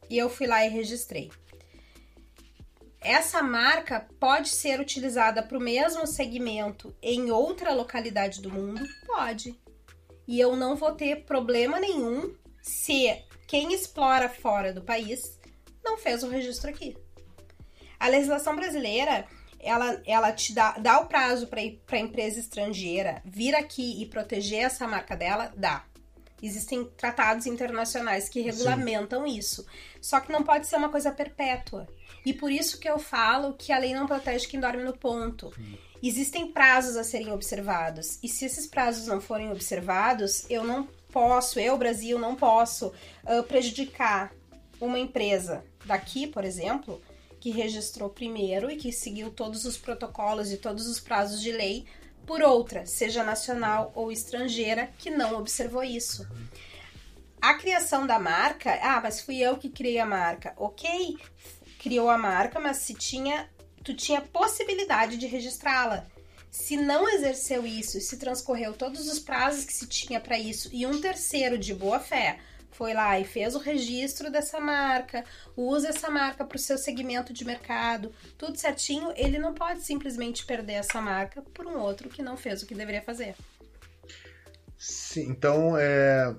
e 0.08 0.16
eu 0.16 0.30
fui 0.30 0.46
lá 0.46 0.64
e 0.64 0.70
registrei. 0.70 1.32
Essa 3.02 3.42
marca 3.42 4.08
pode 4.20 4.50
ser 4.50 4.80
utilizada 4.80 5.42
para 5.42 5.58
o 5.58 5.62
mesmo 5.62 6.06
segmento 6.06 6.96
em 7.02 7.32
outra 7.32 7.74
localidade 7.74 8.44
do 8.44 8.52
mundo? 8.52 8.86
Pode. 9.08 9.63
E 10.28 10.40
eu 10.40 10.56
não 10.56 10.76
vou 10.76 10.92
ter 10.94 11.24
problema 11.26 11.80
nenhum 11.80 12.34
se 12.62 13.24
quem 13.48 13.74
explora 13.74 14.30
fora 14.30 14.74
do 14.74 14.82
país 14.82 15.40
não 15.84 15.98
fez 15.98 16.24
o 16.24 16.30
registro 16.30 16.70
aqui. 16.70 16.96
A 18.00 18.08
legislação 18.08 18.56
brasileira, 18.56 19.26
ela, 19.60 20.02
ela 20.06 20.32
te 20.32 20.54
dá, 20.54 20.72
dá 20.74 21.00
o 21.00 21.08
prazo 21.08 21.48
para 21.48 21.62
a 21.62 22.00
empresa 22.00 22.40
estrangeira 22.40 23.22
vir 23.26 23.56
aqui 23.56 24.02
e 24.02 24.06
proteger 24.06 24.64
essa 24.64 24.88
marca 24.88 25.16
dela? 25.16 25.54
Dá. 25.56 25.86
Existem 26.42 26.84
tratados 26.98 27.46
internacionais 27.46 28.28
que 28.28 28.42
regulamentam 28.42 29.26
Sim. 29.26 29.38
isso. 29.38 29.66
Só 30.02 30.20
que 30.20 30.32
não 30.32 30.44
pode 30.44 30.68
ser 30.68 30.76
uma 30.76 30.90
coisa 30.90 31.12
perpétua. 31.12 31.88
E 32.26 32.34
por 32.34 32.52
isso 32.52 32.80
que 32.80 32.90
eu 32.90 33.00
falo 33.00 33.54
que 33.54 33.72
a 33.72 33.78
lei 33.78 33.94
não 33.94 34.06
protege 34.06 34.48
quem 34.48 34.60
dorme 34.60 34.84
no 34.84 34.92
ponto. 34.92 35.54
Sim. 35.56 35.78
Existem 36.06 36.52
prazos 36.52 36.98
a 36.98 37.04
serem 37.04 37.32
observados. 37.32 38.20
E 38.22 38.28
se 38.28 38.44
esses 38.44 38.68
prazos 38.68 39.08
não 39.08 39.22
forem 39.22 39.50
observados, 39.50 40.46
eu 40.50 40.62
não 40.62 40.86
posso, 41.10 41.62
eu, 41.62 41.78
Brasil, 41.78 42.20
não 42.20 42.36
posso 42.36 42.88
uh, 42.88 43.42
prejudicar 43.48 44.34
uma 44.82 45.00
empresa 45.00 45.64
daqui, 45.86 46.28
por 46.28 46.44
exemplo, 46.44 47.02
que 47.40 47.52
registrou 47.52 48.10
primeiro 48.10 48.70
e 48.70 48.76
que 48.76 48.92
seguiu 48.92 49.32
todos 49.32 49.64
os 49.64 49.78
protocolos 49.78 50.52
e 50.52 50.58
todos 50.58 50.88
os 50.88 51.00
prazos 51.00 51.42
de 51.42 51.54
lei, 51.54 51.86
por 52.26 52.42
outra, 52.42 52.86
seja 52.86 53.24
nacional 53.24 53.94
ou 53.96 54.12
estrangeira, 54.12 54.90
que 54.98 55.10
não 55.10 55.38
observou 55.38 55.86
isso. 55.86 56.28
A 57.42 57.54
criação 57.54 58.06
da 58.06 58.20
marca, 58.20 58.78
ah, 58.82 59.00
mas 59.02 59.22
fui 59.22 59.38
eu 59.38 59.58
que 59.58 59.70
criei 59.70 60.00
a 60.00 60.06
marca. 60.06 60.54
Ok, 60.58 61.18
criou 61.80 62.10
a 62.10 62.18
marca, 62.18 62.60
mas 62.60 62.78
se 62.78 62.94
tinha, 62.94 63.50
tu 63.84 63.94
tinha 63.94 64.22
possibilidade 64.22 65.18
de 65.18 65.28
registrá-la. 65.28 66.06
Se 66.50 66.78
não 66.78 67.10
exerceu 67.10 67.66
isso, 67.66 68.00
se 68.00 68.18
transcorreu 68.18 68.74
todos 68.74 69.08
os 69.12 69.20
prazos 69.20 69.66
que 69.66 69.74
se 69.74 69.88
tinha 69.88 70.20
para 70.20 70.38
isso 70.38 70.70
e 70.72 70.86
um 70.86 71.02
terceiro 71.02 71.58
de 71.58 71.74
boa 71.74 72.00
fé 72.00 72.40
foi 72.74 72.94
lá 72.94 73.20
e 73.20 73.24
fez 73.24 73.56
o 73.56 73.60
registro 73.60 74.32
dessa 74.32 74.60
marca, 74.60 75.24
usa 75.56 75.90
essa 75.90 76.10
marca 76.10 76.44
para 76.44 76.56
o 76.56 76.60
seu 76.60 76.78
segmento 76.78 77.32
de 77.32 77.46
mercado, 77.46 78.12
tudo 78.38 78.58
certinho, 78.58 79.14
ele 79.16 79.38
não 79.38 79.54
pode 79.54 79.82
simplesmente 79.82 80.46
perder 80.46 80.74
essa 80.74 81.00
marca 81.00 81.42
por 81.54 81.66
um 81.66 81.78
outro 81.78 82.10
que 82.10 82.22
não 82.22 82.36
fez 82.36 82.62
o 82.62 82.66
que 82.66 82.76
deveria 82.76 83.02
fazer. 83.02 83.36
Sim, 84.78 85.30
então 85.30 85.78
é. 85.78 86.36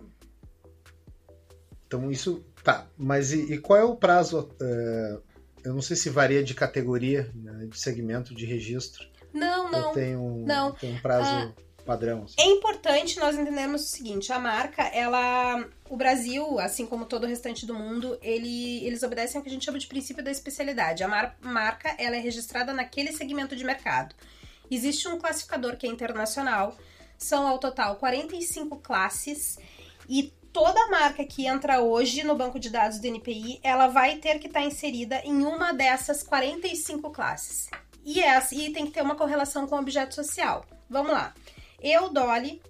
Então 1.86 2.10
isso. 2.10 2.44
Tá, 2.62 2.86
mas 2.96 3.32
e, 3.32 3.54
e 3.54 3.58
qual 3.58 3.78
é 3.78 3.84
o 3.84 3.96
prazo? 3.96 4.50
É... 4.60 5.18
Eu 5.64 5.72
não 5.72 5.82
sei 5.82 5.96
se 5.96 6.10
varia 6.10 6.44
de 6.44 6.54
categoria, 6.54 7.30
né, 7.34 7.66
de 7.66 7.78
segmento 7.78 8.34
de 8.34 8.44
registro. 8.44 9.08
Não, 9.32 9.70
não. 9.70 9.92
Tem 9.92 10.16
um, 10.16 10.44
não. 10.44 10.72
Tem 10.72 10.94
um 10.94 11.00
prazo. 11.00 11.30
Ah, 11.30 11.52
padrão. 11.84 12.24
Assim. 12.24 12.34
É 12.38 12.44
importante 12.46 13.18
nós 13.18 13.36
entendermos 13.36 13.82
o 13.82 13.86
seguinte: 13.86 14.32
a 14.32 14.38
marca, 14.38 14.82
ela. 14.82 15.66
O 15.88 15.96
Brasil, 15.96 16.58
assim 16.58 16.86
como 16.86 17.04
todo 17.04 17.24
o 17.24 17.26
restante 17.26 17.66
do 17.66 17.74
mundo, 17.74 18.18
ele, 18.22 18.84
eles 18.84 19.02
obedecem 19.02 19.38
ao 19.38 19.42
que 19.42 19.48
a 19.48 19.52
gente 19.52 19.64
chama 19.64 19.78
de 19.78 19.86
princípio 19.86 20.22
da 20.22 20.30
especialidade. 20.30 21.02
A 21.02 21.08
mar, 21.08 21.36
marca 21.40 21.94
ela 21.98 22.16
é 22.16 22.20
registrada 22.20 22.72
naquele 22.72 23.12
segmento 23.12 23.56
de 23.56 23.64
mercado. 23.64 24.14
Existe 24.70 25.06
um 25.08 25.18
classificador 25.18 25.76
que 25.76 25.86
é 25.86 25.90
internacional, 25.90 26.76
são 27.18 27.46
ao 27.46 27.58
total 27.58 27.96
45 27.96 28.78
classes 28.78 29.58
e 30.08 30.32
toda 30.54 30.86
marca 30.86 31.24
que 31.24 31.46
entra 31.46 31.80
hoje 31.80 32.22
no 32.22 32.36
banco 32.36 32.60
de 32.60 32.70
dados 32.70 33.00
do 33.00 33.06
NPI, 33.08 33.58
ela 33.60 33.88
vai 33.88 34.18
ter 34.18 34.38
que 34.38 34.46
estar 34.46 34.62
inserida 34.62 35.20
em 35.24 35.44
uma 35.44 35.72
dessas 35.72 36.22
45 36.22 37.10
classes. 37.10 37.68
E, 38.04 38.22
é, 38.22 38.40
e 38.52 38.70
tem 38.70 38.86
que 38.86 38.92
ter 38.92 39.02
uma 39.02 39.16
correlação 39.16 39.66
com 39.66 39.74
o 39.74 39.80
objeto 39.80 40.14
social. 40.14 40.64
Vamos 40.88 41.10
lá. 41.10 41.34
Eu, 41.82 42.08
Dolly, 42.08 42.62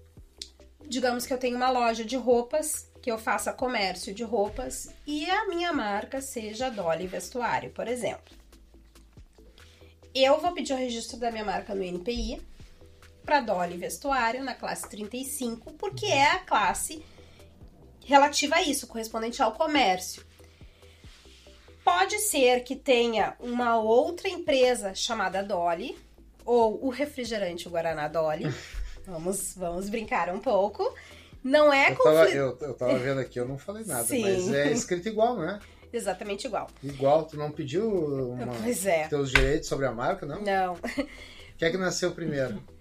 digamos 0.87 1.27
que 1.27 1.33
eu 1.33 1.37
tenho 1.37 1.57
uma 1.57 1.69
loja 1.69 2.03
de 2.03 2.15
roupas, 2.15 2.89
que 3.03 3.11
eu 3.11 3.19
faça 3.19 3.53
comércio 3.53 4.15
de 4.15 4.23
roupas, 4.23 4.89
e 5.05 5.29
a 5.29 5.47
minha 5.47 5.71
marca 5.71 6.21
seja 6.21 6.71
Dolly 6.71 7.05
Vestuário, 7.05 7.69
por 7.69 7.87
exemplo. 7.87 8.35
Eu 10.13 10.41
vou 10.41 10.53
pedir 10.53 10.73
o 10.73 10.77
registro 10.77 11.17
da 11.17 11.29
minha 11.29 11.45
marca 11.45 11.75
no 11.75 11.83
NPI 11.83 12.41
para 13.23 13.41
Dolly 13.41 13.77
Vestuário, 13.77 14.43
na 14.43 14.55
classe 14.55 14.89
35, 14.89 15.73
porque 15.73 16.07
é 16.07 16.31
a 16.31 16.39
classe 16.39 17.03
relativa 18.05 18.55
a 18.55 18.61
isso, 18.61 18.87
correspondente 18.87 19.41
ao 19.41 19.51
comércio. 19.51 20.23
Pode 21.83 22.17
ser 22.19 22.63
que 22.63 22.75
tenha 22.75 23.35
uma 23.39 23.77
outra 23.77 24.29
empresa 24.29 24.95
chamada 24.95 25.43
Dolly, 25.43 25.97
ou 26.45 26.85
o 26.85 26.89
refrigerante 26.89 27.67
Guaraná 27.67 28.07
Dolly, 28.07 28.45
Vamos, 29.07 29.53
vamos 29.55 29.89
brincar 29.89 30.29
um 30.29 30.39
pouco. 30.39 30.93
Não 31.43 31.71
é 31.71 31.91
eu 31.91 31.97
tava, 31.97 32.29
eu, 32.29 32.57
eu 32.59 32.73
tava 32.73 32.97
vendo 32.97 33.19
aqui, 33.19 33.39
eu 33.39 33.47
não 33.47 33.57
falei 33.57 33.85
nada, 33.85 34.03
Sim. 34.03 34.23
mas 34.23 34.51
é 34.51 34.71
escrito 34.71 35.07
igual, 35.07 35.37
né? 35.37 35.59
Exatamente 35.93 36.47
igual. 36.47 36.67
Igual, 36.83 37.25
tu 37.25 37.37
não 37.37 37.51
pediu 37.51 37.87
uma, 38.31 38.67
é. 38.67 39.07
teus 39.07 39.29
direitos 39.29 39.69
sobre 39.69 39.85
a 39.85 39.91
marca, 39.91 40.25
não? 40.25 40.41
Não. 40.41 40.75
Quem 41.57 41.67
é 41.67 41.71
que 41.71 41.77
nasceu 41.77 42.11
primeiro? 42.11 42.61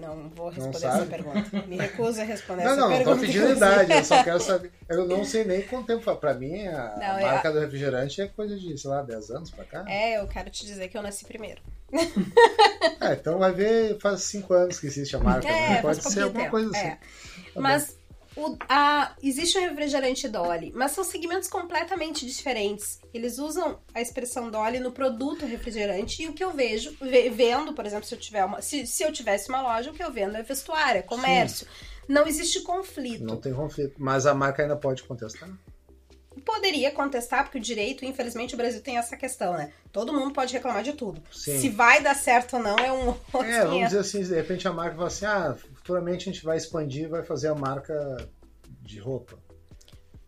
Não 0.00 0.30
vou 0.30 0.48
responder 0.48 0.86
essa 0.86 1.06
pergunta. 1.06 1.66
Me 1.66 1.76
recuso 1.76 2.20
a 2.20 2.24
responder 2.24 2.64
não, 2.64 2.72
essa 2.72 2.80
não, 2.80 2.88
pergunta. 2.88 3.10
Não, 3.10 3.16
não 3.16 3.26
pedindo 3.26 3.52
idade, 3.52 3.92
eu 3.92 4.04
só 4.04 4.22
quero 4.24 4.40
saber. 4.40 4.72
Eu 4.88 5.06
não 5.06 5.24
sei 5.24 5.44
nem 5.44 5.62
quanto 5.62 5.86
tempo. 5.86 6.16
Pra 6.16 6.34
mim, 6.34 6.66
a, 6.66 6.96
não, 6.98 7.20
marca 7.20 7.48
eu... 7.48 7.52
do 7.52 7.60
refrigerante 7.60 8.20
é 8.22 8.26
coisa 8.28 8.56
de, 8.56 8.76
sei 8.76 8.90
lá, 8.90 9.02
10 9.02 9.30
anos 9.30 9.50
pra 9.50 9.64
cá. 9.64 9.84
É, 9.86 10.18
eu 10.18 10.26
quero 10.26 10.50
te 10.50 10.64
dizer 10.64 10.88
que 10.88 10.96
eu 10.96 11.02
nasci 11.02 11.24
primeiro. 11.24 11.60
É, 13.00 13.12
então 13.12 13.38
vai 13.38 13.52
ver, 13.52 13.98
faz 13.98 14.22
5 14.22 14.54
anos 14.54 14.80
que 14.80 14.86
existe 14.86 15.16
a 15.16 15.18
marca. 15.18 15.48
É, 15.48 15.70
né? 15.70 15.82
Pode 15.82 16.02
ser 16.02 16.22
alguma 16.22 16.44
tempo. 16.44 16.50
coisa 16.50 16.70
assim. 16.70 16.86
É. 16.86 16.98
Tá 17.54 17.60
mas 17.60 17.99
o, 18.36 18.56
a, 18.68 19.14
existe 19.22 19.58
o 19.58 19.60
refrigerante 19.60 20.28
Dolly, 20.28 20.72
mas 20.74 20.92
são 20.92 21.02
segmentos 21.02 21.48
completamente 21.48 22.24
diferentes. 22.24 23.00
Eles 23.12 23.38
usam 23.38 23.80
a 23.92 24.00
expressão 24.00 24.50
Dolly 24.50 24.78
no 24.78 24.92
produto 24.92 25.44
refrigerante 25.44 26.22
e 26.22 26.28
o 26.28 26.32
que 26.32 26.44
eu 26.44 26.52
vejo, 26.52 26.96
vendo, 27.32 27.72
por 27.72 27.84
exemplo, 27.84 28.06
se 28.06 28.14
eu, 28.14 28.18
tiver 28.18 28.44
uma, 28.44 28.62
se, 28.62 28.86
se 28.86 29.02
eu 29.02 29.12
tivesse 29.12 29.48
uma 29.48 29.62
loja, 29.62 29.90
o 29.90 29.94
que 29.94 30.02
eu 30.02 30.12
vendo 30.12 30.36
é 30.36 30.42
vestuário, 30.42 31.00
é 31.00 31.02
comércio. 31.02 31.66
Sim. 31.66 31.90
Não 32.08 32.26
existe 32.26 32.60
conflito. 32.62 33.24
Não 33.24 33.36
tem 33.36 33.52
conflito, 33.52 33.94
mas 33.98 34.26
a 34.26 34.34
marca 34.34 34.62
ainda 34.62 34.76
pode 34.76 35.02
contestar. 35.04 35.48
Poderia 36.44 36.90
contestar, 36.92 37.44
porque 37.44 37.58
o 37.58 37.60
direito, 37.60 38.04
infelizmente, 38.04 38.54
o 38.54 38.56
Brasil 38.56 38.80
tem 38.80 38.96
essa 38.96 39.16
questão, 39.16 39.54
né? 39.54 39.72
Todo 39.92 40.12
mundo 40.12 40.32
pode 40.32 40.52
reclamar 40.52 40.82
de 40.82 40.92
tudo. 40.92 41.22
Sim. 41.32 41.58
Se 41.58 41.68
vai 41.68 42.00
dar 42.00 42.14
certo 42.14 42.56
ou 42.56 42.62
não 42.62 42.76
é 42.76 42.92
um 42.92 43.10
É, 43.42 43.64
vamos 43.64 43.86
dizer 43.86 43.98
assim, 43.98 44.22
de 44.22 44.34
repente 44.34 44.66
a 44.66 44.72
marca 44.72 44.94
fala 44.94 45.08
assim, 45.08 45.26
ah, 45.26 45.56
futuramente 45.80 46.28
a 46.28 46.32
gente 46.32 46.44
vai 46.44 46.56
expandir 46.56 47.08
vai 47.08 47.24
fazer 47.24 47.48
a 47.48 47.54
marca 47.54 47.94
de 48.82 48.98
roupa. 48.98 49.38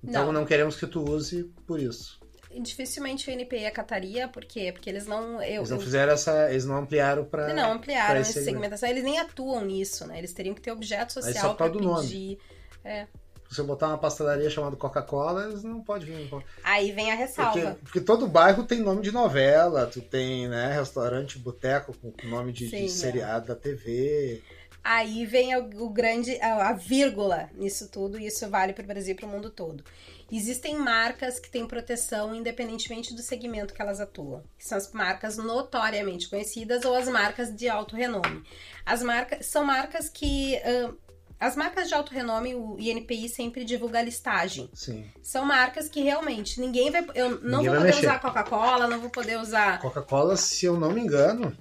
Então 0.02 0.26
não, 0.26 0.32
não 0.32 0.44
queremos 0.44 0.76
que 0.76 0.86
tu 0.86 1.08
use 1.08 1.44
por 1.66 1.78
isso. 1.78 2.20
Dificilmente 2.60 3.30
o 3.30 3.32
NPI 3.32 3.64
acataria, 3.64 4.28
por 4.28 4.44
quê? 4.44 4.72
Porque 4.72 4.90
eles 4.90 5.06
não. 5.06 5.42
Eu, 5.42 5.60
eles 5.60 5.70
não 5.70 5.80
fizeram 5.80 6.12
essa. 6.12 6.50
Eles 6.50 6.66
não 6.66 6.76
ampliaram 6.76 7.24
para. 7.24 7.54
Não 7.54 7.72
ampliaram 7.72 8.20
essa 8.20 8.42
segmentação. 8.42 8.88
Eles 8.88 9.04
nem 9.04 9.18
atuam 9.18 9.64
nisso, 9.64 10.06
né? 10.06 10.18
Eles 10.18 10.34
teriam 10.34 10.54
que 10.54 10.60
ter 10.60 10.70
objeto 10.70 11.14
social 11.14 11.54
para 11.54 11.70
pedir. 11.70 11.82
Nome. 11.82 12.38
É. 12.84 13.06
Se 13.48 13.56
você 13.56 13.62
botar 13.62 13.88
uma 13.88 13.98
pastelaria 13.98 14.48
chamada 14.48 14.76
Coca-Cola, 14.76 15.44
eles 15.44 15.62
não 15.62 15.82
pode 15.82 16.06
vir. 16.06 16.30
Aí 16.64 16.90
vem 16.90 17.12
a 17.12 17.14
ressalva. 17.14 17.52
Porque, 17.52 17.84
porque, 17.84 18.00
todo 18.00 18.26
bairro 18.26 18.64
tem 18.64 18.80
nome 18.80 19.02
de 19.02 19.12
novela, 19.12 19.86
tu 19.86 20.00
tem, 20.00 20.48
né, 20.48 20.72
restaurante, 20.72 21.38
boteco 21.38 21.94
com 21.98 22.12
nome 22.26 22.50
de, 22.50 22.68
Sim, 22.70 22.86
de 22.86 22.90
seriado 22.90 23.44
é. 23.44 23.48
da 23.48 23.54
TV. 23.54 24.42
Aí 24.84 25.24
vem 25.24 25.54
o, 25.56 25.84
o 25.84 25.90
grande, 25.90 26.40
a, 26.40 26.70
a, 26.70 26.72
vírgula 26.72 27.48
nisso 27.54 27.88
tudo, 27.88 28.18
e 28.18 28.26
isso 28.26 28.48
vale 28.48 28.72
para 28.72 28.82
o 28.82 28.86
Brasil 28.86 29.12
e 29.12 29.16
para 29.16 29.26
o 29.26 29.28
mundo 29.28 29.48
todo. 29.48 29.84
Existem 30.30 30.76
marcas 30.76 31.38
que 31.38 31.50
têm 31.50 31.66
proteção 31.66 32.34
independentemente 32.34 33.14
do 33.14 33.22
segmento 33.22 33.74
que 33.74 33.82
elas 33.82 34.00
atuam. 34.00 34.42
São 34.58 34.78
as 34.78 34.90
marcas 34.92 35.36
notoriamente 35.36 36.28
conhecidas 36.28 36.84
ou 36.84 36.94
as 36.94 37.06
marcas 37.06 37.54
de 37.54 37.68
alto 37.68 37.94
renome. 37.94 38.42
As 38.84 39.02
marcas 39.02 39.46
são 39.46 39.64
marcas 39.64 40.08
que 40.08 40.58
uh, 40.64 40.96
as 41.42 41.56
marcas 41.56 41.88
de 41.88 41.94
alto 41.94 42.14
renome, 42.14 42.54
o 42.54 42.76
INPI 42.78 43.28
sempre 43.28 43.64
divulga 43.64 43.98
a 43.98 44.02
listagem. 44.02 44.70
Sim. 44.72 45.04
São 45.20 45.44
marcas 45.44 45.88
que 45.88 46.00
realmente 46.00 46.60
ninguém 46.60 46.88
vai. 46.88 47.04
Eu 47.16 47.40
não 47.40 47.58
ninguém 47.58 47.70
vou 47.70 47.78
poder 47.80 47.98
usar 47.98 48.20
Coca-Cola, 48.20 48.86
não 48.86 49.00
vou 49.00 49.10
poder 49.10 49.38
usar. 49.38 49.80
Coca-Cola, 49.80 50.36
se 50.36 50.66
eu 50.66 50.78
não 50.78 50.92
me 50.92 51.00
engano, 51.00 51.52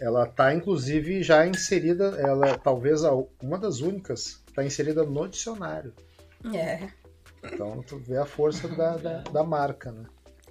ela 0.00 0.26
tá 0.26 0.54
inclusive 0.54 1.22
já 1.22 1.46
inserida. 1.46 2.16
Ela 2.18 2.48
é 2.48 2.56
talvez 2.56 3.02
uma 3.40 3.58
das 3.58 3.80
únicas. 3.80 4.42
Tá 4.54 4.64
inserida 4.64 5.04
no 5.04 5.28
dicionário. 5.28 5.94
É. 6.52 6.88
Então 7.44 7.82
tu 7.82 7.98
vê 7.98 8.16
a 8.16 8.26
força 8.26 8.68
da, 8.68 8.96
da, 8.96 9.18
da 9.22 9.42
marca, 9.42 9.92
né? 9.92 10.04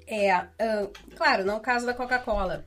É, 0.05 0.37
uh, 0.37 0.91
claro, 1.15 1.43
não 1.43 1.55
é 1.55 1.57
o 1.57 1.61
caso 1.61 1.85
da 1.85 1.93
Coca-Cola. 1.93 2.65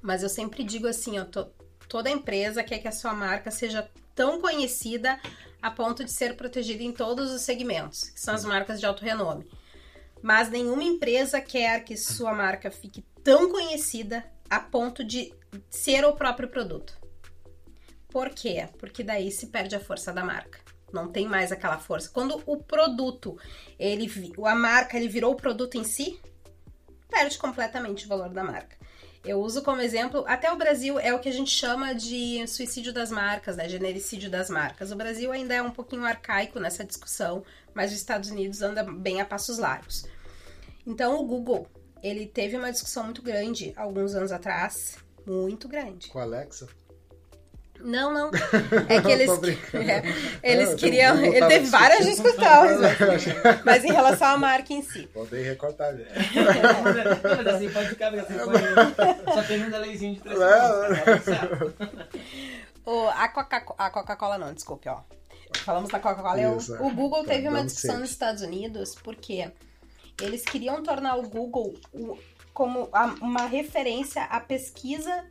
Mas 0.00 0.22
eu 0.22 0.28
sempre 0.28 0.64
digo 0.64 0.86
assim, 0.86 1.18
ó, 1.18 1.24
to, 1.24 1.46
toda 1.88 2.08
empresa 2.08 2.62
quer 2.62 2.78
que 2.78 2.88
a 2.88 2.92
sua 2.92 3.12
marca 3.12 3.50
seja 3.50 3.88
tão 4.14 4.40
conhecida 4.40 5.20
a 5.60 5.70
ponto 5.70 6.04
de 6.04 6.10
ser 6.10 6.36
protegida 6.36 6.82
em 6.82 6.92
todos 6.92 7.30
os 7.30 7.42
segmentos, 7.42 8.10
que 8.10 8.20
são 8.20 8.34
as 8.34 8.44
marcas 8.44 8.80
de 8.80 8.86
alto 8.86 9.04
renome. 9.04 9.50
Mas 10.22 10.48
nenhuma 10.48 10.82
empresa 10.82 11.40
quer 11.40 11.84
que 11.84 11.96
sua 11.96 12.32
marca 12.32 12.70
fique 12.70 13.04
tão 13.22 13.50
conhecida 13.50 14.24
a 14.48 14.60
ponto 14.60 15.04
de 15.04 15.32
ser 15.68 16.04
o 16.04 16.14
próprio 16.14 16.48
produto. 16.48 16.98
Por 18.08 18.30
quê? 18.30 18.68
Porque 18.78 19.02
daí 19.02 19.30
se 19.30 19.48
perde 19.48 19.76
a 19.76 19.80
força 19.80 20.12
da 20.12 20.24
marca. 20.24 20.60
Não 20.92 21.08
tem 21.08 21.26
mais 21.26 21.52
aquela 21.52 21.78
força. 21.78 22.08
Quando 22.08 22.42
o 22.46 22.56
produto, 22.56 23.38
ele 23.78 24.10
a 24.44 24.54
marca, 24.54 24.96
ele 24.96 25.08
virou 25.08 25.32
o 25.32 25.36
produto 25.36 25.76
em 25.76 25.84
si, 25.84 26.20
perde 27.10 27.38
completamente 27.38 28.06
o 28.06 28.08
valor 28.08 28.30
da 28.30 28.44
marca. 28.44 28.76
Eu 29.24 29.40
uso 29.40 29.62
como 29.62 29.82
exemplo, 29.82 30.24
até 30.28 30.52
o 30.52 30.56
Brasil 30.56 31.00
é 31.00 31.12
o 31.12 31.18
que 31.18 31.28
a 31.28 31.32
gente 31.32 31.50
chama 31.50 31.92
de 31.92 32.46
suicídio 32.46 32.92
das 32.92 33.10
marcas, 33.10 33.56
né? 33.56 33.68
Genericídio 33.68 34.30
das 34.30 34.48
marcas. 34.48 34.92
O 34.92 34.96
Brasil 34.96 35.32
ainda 35.32 35.52
é 35.52 35.60
um 35.60 35.72
pouquinho 35.72 36.04
arcaico 36.04 36.60
nessa 36.60 36.84
discussão, 36.84 37.44
mas 37.74 37.90
os 37.90 37.98
Estados 37.98 38.30
Unidos 38.30 38.62
anda 38.62 38.84
bem 38.84 39.20
a 39.20 39.24
passos 39.24 39.58
largos. 39.58 40.06
Então, 40.86 41.20
o 41.20 41.24
Google, 41.26 41.66
ele 42.04 42.24
teve 42.24 42.56
uma 42.56 42.70
discussão 42.70 43.02
muito 43.02 43.20
grande 43.20 43.72
alguns 43.76 44.14
anos 44.14 44.30
atrás, 44.30 44.96
muito 45.26 45.68
grande. 45.68 46.08
Com 46.08 46.18
a 46.18 46.22
Alexa. 46.22 46.66
Não, 47.78 48.12
não. 48.12 48.30
É 48.88 49.02
que 49.02 49.10
eles, 49.12 49.28
é, 49.74 50.02
eles 50.42 50.70
É, 50.70 50.74
queriam. 50.76 51.22
Ele 51.22 51.46
teve 51.46 51.66
várias 51.66 52.06
discussões, 52.06 52.80
mas, 52.80 53.64
mas 53.64 53.84
em 53.84 53.92
relação 53.92 54.28
à 54.28 54.38
marca 54.38 54.72
em 54.72 54.80
si. 54.82 55.06
Podem 55.12 55.42
recortar. 55.44 55.92
né? 55.94 56.06
Não, 56.34 56.82
mas- 56.82 57.46
assim 57.54 57.68
pode 57.70 57.88
ficar, 57.90 58.14
assim 58.14 58.34
pode. 58.38 59.34
Só 59.34 59.42
tem 59.42 59.62
um 59.64 59.70
delayzinho 59.70 60.14
de 60.14 60.20
3 60.20 60.40
É, 60.40 61.18
segundos. 61.18 61.24
tá. 61.26 62.06
O, 62.86 63.08
a 63.08 63.28
Coca- 63.28 63.74
a 63.76 63.90
Coca-Cola 63.90 64.38
não, 64.38 64.54
desculpe, 64.54 64.88
ó. 64.88 65.00
Falamos 65.58 65.90
da 65.90 65.98
Coca-Cola. 65.98 66.40
é. 66.40 66.48
O 66.48 66.90
Google 66.94 67.24
Tá 67.24 67.30
teve 67.34 67.48
uma 67.48 67.62
discussão 67.64 67.98
nos 67.98 68.10
Estados 68.10 68.42
Unidos 68.42 68.94
porque 69.02 69.50
eles 70.22 70.42
queriam 70.44 70.82
tornar 70.82 71.16
o 71.16 71.28
Google 71.28 71.74
o- 71.92 72.16
como 72.56 72.88
a- 72.90 73.14
uma 73.20 73.44
referência 73.46 74.22
à 74.24 74.40
pesquisa 74.40 75.26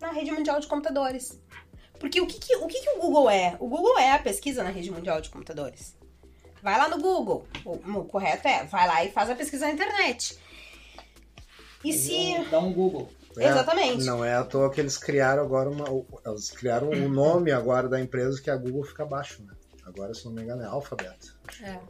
na 0.00 0.12
rede 0.12 0.30
mundial 0.30 0.60
de 0.60 0.68
computadores. 0.68 1.36
Porque 1.98 2.20
o 2.20 2.28
que, 2.28 2.38
que- 2.38 2.56
o 2.58 2.68
que, 2.68 2.80
que 2.80 2.90
o 2.90 3.00
Google 3.00 3.28
é? 3.28 3.56
O 3.58 3.66
Google 3.68 3.98
é 3.98 4.12
a 4.12 4.20
pesquisa 4.20 4.62
na 4.62 4.70
rede 4.70 4.88
mundial 4.88 5.20
de 5.20 5.30
computadores. 5.30 5.96
Vai 6.62 6.78
lá 6.78 6.88
no 6.88 7.00
Google. 7.00 7.44
O, 7.64 7.72
o 7.72 8.04
correto 8.04 8.46
é, 8.46 8.64
vai 8.66 8.86
lá 8.86 9.04
e 9.04 9.10
faz 9.10 9.28
a 9.30 9.34
pesquisa 9.34 9.66
na 9.66 9.72
internet. 9.72 10.38
E 11.82 11.92
se. 11.92 12.38
Dá 12.50 12.60
um 12.60 12.72
Google. 12.72 13.10
É, 13.36 13.48
Exatamente. 13.48 14.04
Não 14.04 14.24
é 14.24 14.34
à 14.36 14.44
toa 14.44 14.70
que 14.70 14.80
eles 14.80 14.96
criaram 14.96 15.42
agora 15.42 15.68
uma. 15.68 15.84
Eles 16.24 16.50
criaram 16.52 16.88
o 16.88 17.08
nome 17.08 17.50
agora 17.50 17.88
da 17.88 18.00
empresa 18.00 18.40
que 18.40 18.48
a 18.48 18.56
Google 18.56 18.84
fica 18.84 19.02
abaixo, 19.02 19.42
né? 19.42 19.52
Agora, 19.84 20.14
se 20.14 20.24
não 20.24 20.32
me 20.32 20.42
engano, 20.42 20.62
é 20.62 20.66
Alphabet. 20.66 21.18
É. 21.62 21.80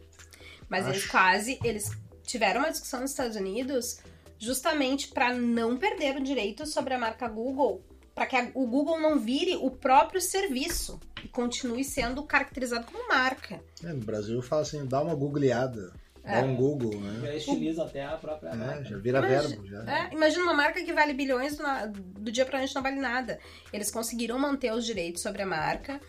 Mas 0.71 0.87
Acho. 0.87 0.95
eles 0.95 1.07
quase, 1.07 1.59
eles 1.63 1.91
tiveram 2.23 2.61
uma 2.63 2.71
discussão 2.71 3.01
nos 3.01 3.11
Estados 3.11 3.37
Unidos 3.37 3.99
justamente 4.39 5.09
para 5.09 5.33
não 5.35 5.77
perder 5.77 6.17
o 6.17 6.23
direito 6.23 6.67
sobre 6.67 6.95
a 6.95 6.99
marca 6.99 7.29
Google, 7.29 7.83
para 8.15 8.27
que 8.27 8.37
a- 8.37 8.51
o 8.55 8.67
Google 8.67 9.01
não 9.01 9.19
vire 9.19 9.57
o 9.57 9.71
próprio 9.71 10.21
serviço 10.21 11.01
e 11.25 11.29
continue 11.29 11.83
sendo 11.85 12.23
caracterizado 12.23 12.87
como 12.87 13.09
marca. 13.09 13.61
É, 13.83 13.89
no 13.93 14.05
Brasil 14.05 14.41
fala 14.43 14.63
assim, 14.63 14.85
dá 14.87 15.01
uma 15.03 15.15
googleada. 15.15 15.93
É. 16.27 16.41
Dá 16.41 16.47
um 16.47 16.57
Google, 16.57 16.99
né? 17.01 17.21
Já 17.27 17.35
estilizam 17.35 17.85
até 17.85 18.03
a 18.03 18.17
própria 18.17 18.49
É, 18.49 18.55
marca. 18.57 18.85
já 18.85 18.97
vira 18.97 19.19
Imagina- 19.19 19.43
verbo. 19.49 19.67
Já. 19.67 19.99
É, 20.09 20.15
imagina 20.15 20.43
uma 20.45 20.55
marca 20.55 20.83
que 20.83 20.91
vale 20.93 21.13
bilhões 21.13 21.55
do, 21.57 21.63
na- 21.63 21.85
do 21.87 22.33
dia 22.33 22.47
pra 22.47 22.59
noite 22.61 22.75
não 22.75 22.83
vale 22.83 22.97
nada. 22.99 23.39
Eles 23.71 23.91
conseguiram 23.91 24.39
manter 24.39 24.73
os 24.73 24.87
direitos 24.87 25.21
sobre 25.23 25.43
a 25.43 25.47
marca. 25.47 26.01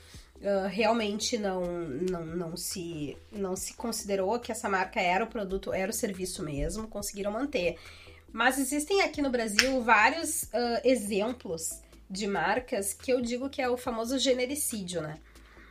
ah, 0.43 0.67
realmente 0.67 1.37
não, 1.37 1.63
não, 1.65 2.25
não, 2.25 2.57
se, 2.57 3.17
não 3.31 3.55
se 3.55 3.73
considerou 3.73 4.37
que 4.37 4.51
essa 4.51 4.69
marca 4.69 4.99
era 5.01 5.23
o 5.23 5.27
produto, 5.27 5.73
era 5.73 5.89
o 5.89 5.93
serviço 5.93 6.43
mesmo, 6.43 6.87
conseguiram 6.89 7.31
manter. 7.31 7.77
Mas 8.35 8.59
existem 8.59 9.01
aqui 9.01 9.21
no 9.21 9.29
Brasil 9.29 9.81
vários 9.81 10.53
ah, 10.53 10.81
exemplos 10.83 11.79
de 12.09 12.27
marcas 12.27 12.93
que 12.93 13.09
eu 13.13 13.21
digo 13.21 13.49
que 13.49 13.61
é 13.61 13.69
o 13.69 13.77
famoso 13.77 14.19
genericídio, 14.19 15.01
né? 15.01 15.17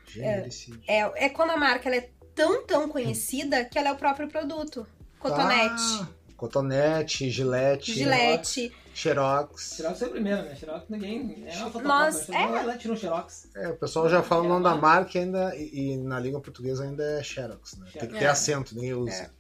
Genericídio. 0.07 0.81
É, 0.89 1.27
é 1.27 1.29
quando 1.29 1.51
a 1.51 1.59
marca 1.59 1.91
ela 1.91 1.97
é 1.97 2.09
tão, 2.35 2.65
tão 2.67 2.89
conhecida 2.89 3.67
que 3.67 3.79
ela 3.79 3.91
é 3.91 3.93
o 3.93 3.97
próprio 3.97 4.29
produto. 4.29 4.87
Cotonete, 5.19 6.01
Ah, 6.01 6.09
cotonete, 6.39 7.29
gilete, 7.29 7.93
Gillette. 7.93 8.73
xerox. 8.95 9.75
Xerox 9.77 9.99
foi 9.99 10.09
o 10.09 10.13
primeiro, 10.13 10.43
né? 10.45 10.55
Xerox 10.57 10.87
ninguém. 10.89 11.45
É 11.47 11.57
uma 11.57 11.67
fotocópia. 11.71 11.83
Nós- 11.89 12.27
Todo 12.27 12.35
mundo 12.35 12.51
vai 12.53 12.67
lá 12.67 12.75
e 12.75 12.79
tira 12.79 12.95
um 12.95 12.97
Xerox. 12.97 13.49
É, 13.57 13.69
o 13.69 13.77
pessoal 13.77 14.09
já 14.09 14.23
fala 14.23 14.43
o 14.43 14.49
nome 14.49 14.65
da 14.65 14.75
marca 14.75 15.19
ainda, 15.19 15.55
e, 15.55 15.93
e 15.93 15.97
na 15.99 16.19
língua 16.19 16.41
portuguesa 16.41 16.85
ainda 16.85 17.05
é 17.21 17.23
xerox, 17.23 17.77
né? 17.77 17.87
Tem 17.93 18.09
que 18.09 18.19
ter 18.19 18.25
É. 18.25 18.29
acento, 18.29 18.75
ninguém 18.75 18.95
usa. 18.95 19.31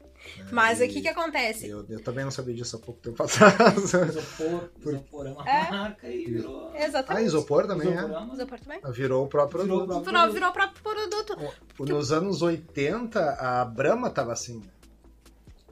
Mas 0.51 0.81
o 0.81 0.89
que 0.89 1.01
que 1.01 1.09
acontece? 1.09 1.69
Eu, 1.69 1.85
eu 1.89 2.03
também 2.03 2.25
não 2.25 2.31
sabia 2.31 2.55
disso 2.55 2.77
há 2.77 2.79
pouco 2.79 3.01
tempo 3.01 3.23
atrás. 3.23 3.55
Isopor. 3.95 4.69
Isopor 4.87 5.27
é 5.27 5.31
uma 5.31 5.49
É. 5.49 5.71
marca 5.71 6.09
e 6.09 6.25
virou. 6.27 6.71
ah, 6.75 6.85
Exatamente. 6.85 7.27
isopor 7.27 7.67
também 7.67 7.89
Isopor 7.89 8.11
é. 8.11 8.15
é 8.15 8.19
uma- 8.19 8.35
Isopor 8.35 8.61
também. 8.61 8.81
Virou 8.93 9.25
o 9.25 9.29
próprio 9.29 9.63
Virou 9.63 9.77
o 9.83 9.87
produto. 9.87 10.05
próprio 10.05 10.23
Virou, 10.23 10.33
virou 10.35 10.49
o 10.49 10.53
próprio 10.53 10.83
produto. 10.83 11.93
Nos 11.93 12.13
anos 12.13 12.43
80, 12.43 13.21
a 13.39 13.65
Brahma 13.65 14.11
tava 14.11 14.33
assim. 14.33 14.59
né? 14.59 14.67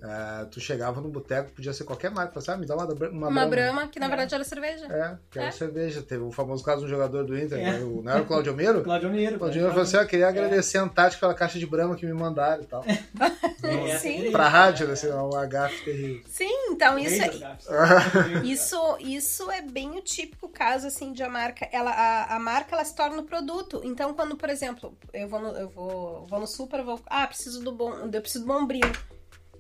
É, 0.05 0.45
tu 0.47 0.59
chegava 0.61 1.01
no 1.01 1.09
boteco, 1.09 1.53
podia 1.53 1.73
ser 1.73 1.85
qualquer 1.85 2.11
marca. 2.11 2.41
Você, 2.41 2.51
ah, 2.51 2.57
me 2.57 2.67
dá 2.67 2.75
uma, 2.75 2.87
uma, 2.87 3.29
Uma 3.29 3.47
brama, 3.47 3.87
que 3.87 4.01
na 4.01 4.07
É. 4.07 4.09
verdade 4.09 4.35
era 4.35 4.43
cerveja. 4.43 4.87
É, 4.87 5.17
que 5.31 5.38
era 5.38 5.47
É. 5.49 5.51
cerveja. 5.53 6.03
Teve 6.03 6.25
o 6.25 6.33
famoso 6.33 6.65
caso 6.65 6.81
de 6.81 6.87
um 6.87 6.88
jogador 6.88 7.25
do 7.25 7.38
Inter, 7.38 7.59
É. 7.61 7.73
né? 7.73 7.79
o, 7.85 8.03
não 8.03 8.11
era 8.11 8.23
o 8.23 8.27
Claudio 8.27 8.53
Miro? 8.53 8.83
Claudio 8.83 9.09
Miro. 9.11 9.38
Claudio 9.38 9.61
Miro 9.61 9.71
falou 9.73 9.85
assim: 9.85 9.97
ah, 9.99 10.05
queria 10.05 10.27
agradecer 10.29 10.79
a 10.79 10.83
Antártica 10.83 11.21
pela 11.21 11.35
caixa 11.35 11.57
de 11.57 11.67
Brahma 11.67 11.95
que 11.95 12.05
me 12.05 12.12
mandaram 12.12 12.62
e 12.65 12.67
tal. 12.67 12.85
É, 12.85 13.97
Sim. 13.99 14.33
pra 14.33 14.49
rádio? 14.49 14.91
Assim, 14.91 15.09
um 15.09 15.37
agafe 15.37 15.85
terrível. 15.85 16.23
Sim, 16.27 16.71
então 16.73 16.99
isso, 16.99 17.23
é- 17.23 17.57
isso, 18.45 18.97
isso 18.99 19.51
é 19.53 19.62
bem 19.62 19.97
o 19.97 20.01
típico 20.03 20.49
caso 20.49 20.88
assim 20.88 21.12
de 21.12 21.23
a 21.23 21.29
marca, 21.29 21.69
ela 21.73 21.91
a, 21.93 22.37
a 22.37 22.38
marca 22.41 22.75
ela 22.75 22.85
se 22.85 22.95
torna 22.97 23.19
o 23.21 23.23
produto. 23.25 23.81
Então 23.85 24.12
quando, 24.15 24.37
por 24.37 24.49
exemplo, 24.51 24.97
eu 25.12 25.29
vou 25.29 25.41
no, 25.41 25.49
eu 25.57 25.69
vou, 25.69 26.27
vou 26.27 26.41
no 26.41 26.47
super, 26.47 26.81
eu 26.81 26.85
vou, 26.85 27.01
ah, 27.07 27.27
preciso 27.27 27.62
do 27.62 27.71
bom, 27.73 27.93
eu 28.12 28.21
preciso 28.21 28.45
do 28.45 28.53
Bombril. 28.53 28.91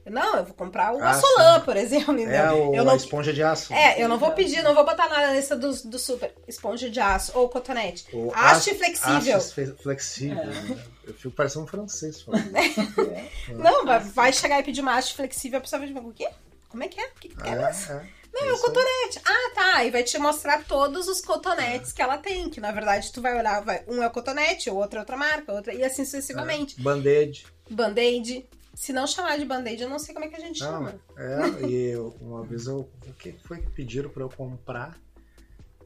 Não, 0.04 0.36
eu 0.36 0.44
vou 0.44 0.54
comprar 0.54 0.92
o 0.94 1.00
Ah, 1.02 1.10
Açolan, 1.10 1.60
por 1.60 1.76
exemplo, 1.76 2.16
É 2.18 2.22
entendeu? 2.22 2.70
o, 2.70 2.74
eu 2.74 2.84
não 2.84 2.92
a 2.92 2.96
esponja 2.96 3.32
de 3.32 3.42
aço. 3.42 3.72
É, 3.72 4.02
eu 4.02 4.08
não 4.08 4.18
vou 4.18 4.32
pedir, 4.32 4.62
não 4.62 4.74
vou 4.74 4.84
botar 4.84 5.08
nada 5.08 5.28
nessa 5.32 5.54
do, 5.56 5.70
do 5.84 5.98
super. 5.98 6.34
Esponja 6.48 6.90
de 6.90 6.98
aço 7.00 7.32
ou 7.34 7.48
cotonete. 7.48 8.06
O 8.12 8.32
Haste 8.34 8.70
aço- 8.70 8.78
flexível. 8.78 9.36
aço 9.36 9.54
fe- 9.54 9.74
flexível. 9.80 10.42
É. 10.42 10.46
né? 10.46 10.84
Eu 11.06 11.14
fico 11.14 11.34
parecendo 11.34 11.64
um 11.64 11.68
francês 11.68 12.20
falando. 12.22 12.50
Não, 13.56 13.84
vai, 13.84 14.00
vai 14.00 14.32
chegar 14.32 14.60
e 14.60 14.62
pedir 14.62 14.80
uma 14.80 14.96
haste 14.96 15.14
flexível, 15.14 15.58
a 15.58 15.60
pessoa 15.62 15.78
vai 15.80 15.88
dizer, 15.88 16.00
o 16.00 16.12
quê? 16.12 16.28
Como 16.68 16.82
é 16.82 16.88
que 16.88 17.00
é? 17.00 17.04
O 17.06 17.14
que, 17.20 17.28
que? 17.28 17.42
É, 17.48 17.52
é. 17.52 18.06
Não, 18.34 18.46
é 18.46 18.52
o 18.52 18.58
cotonete. 18.58 19.20
Ah, 19.26 19.50
tá. 19.54 19.84
E 19.84 19.90
vai 19.90 20.02
te 20.02 20.16
mostrar 20.18 20.64
todos 20.64 21.06
os 21.06 21.20
cotonetes 21.20 21.92
que 21.92 22.00
ela 22.00 22.16
tem. 22.16 22.48
Que 22.48 22.60
na 22.62 22.72
verdade 22.72 23.12
tu 23.12 23.20
vai 23.20 23.36
olhar, 23.38 23.60
vai, 23.62 23.82
um 23.86 24.02
é 24.02 24.06
o 24.06 24.10
cotonete, 24.10 24.70
o 24.70 24.76
outro 24.76 24.96
é 24.98 25.00
outra 25.00 25.16
marca, 25.18 25.52
outra, 25.52 25.74
e 25.74 25.84
assim 25.84 26.04
sucessivamente. 26.04 26.80
Band-aid. 26.80 27.44
Band-aid. 27.70 28.46
Se 28.74 28.92
não 28.92 29.06
chamar 29.06 29.38
de 29.38 29.44
band-aid, 29.44 29.82
eu 29.82 29.88
não 29.90 29.98
sei 29.98 30.14
como 30.14 30.24
é 30.26 30.28
que 30.28 30.36
a 30.36 30.40
gente 30.40 30.60
Não, 30.60 30.68
chama. 30.70 30.94
é, 31.16 31.66
e 31.66 31.90
eu- 31.90 32.16
uma 32.20 32.42
vez 32.42 32.66
eu. 32.66 32.88
O 33.06 33.12
que 33.14 33.32
foi 33.32 33.60
que 33.60 33.70
pediram 33.70 34.08
pra 34.10 34.22
eu 34.22 34.30
comprar? 34.30 34.98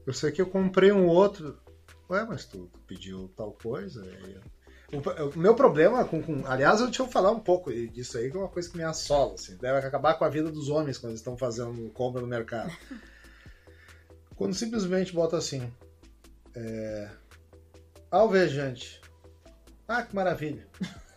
Eu 0.05 0.13
sei 0.13 0.31
que 0.31 0.41
eu 0.41 0.47
comprei 0.47 0.91
um 0.91 1.05
outro. 1.07 1.57
Ué, 2.09 2.23
mas 2.25 2.45
tu, 2.45 2.71
pediu 2.87 3.29
tal 3.35 3.51
coisa? 3.51 4.05
Eu- 4.05 4.41
O, 4.93 5.35
o 5.35 5.37
meu 5.37 5.53
problema 5.53 6.05
com, 6.05 6.23
com- 6.23 6.47
Aliás, 6.47 6.79
eu 6.79 6.85
deixa 6.87 7.03
eu 7.03 7.07
falar 7.09 7.31
um 7.31 7.41
pouco 7.41 7.73
disso 7.89 8.17
aí, 8.17 8.31
que 8.31 8.37
é 8.37 8.39
uma 8.39 8.47
coisa 8.47 8.69
que 8.69 8.77
me 8.77 8.83
assola. 8.85 9.33
Assim, 9.33 9.57
deve 9.57 9.85
acabar 9.85 10.13
com 10.13 10.23
a 10.23 10.29
vida 10.29 10.49
dos 10.49 10.69
homens 10.69 10.97
quando 10.97 11.09
eles 11.11 11.19
estão 11.19 11.35
fazendo 11.37 11.89
compra 11.91 12.21
no 12.21 12.27
mercado. 12.27 12.71
Quando 14.37 14.53
simplesmente 14.53 15.11
bota 15.13 15.35
assim. 15.35 15.69
É, 16.55 17.09
alvejante. 18.09 19.01
Ah, 19.87 20.03
que 20.03 20.15
maravilha. 20.15 20.65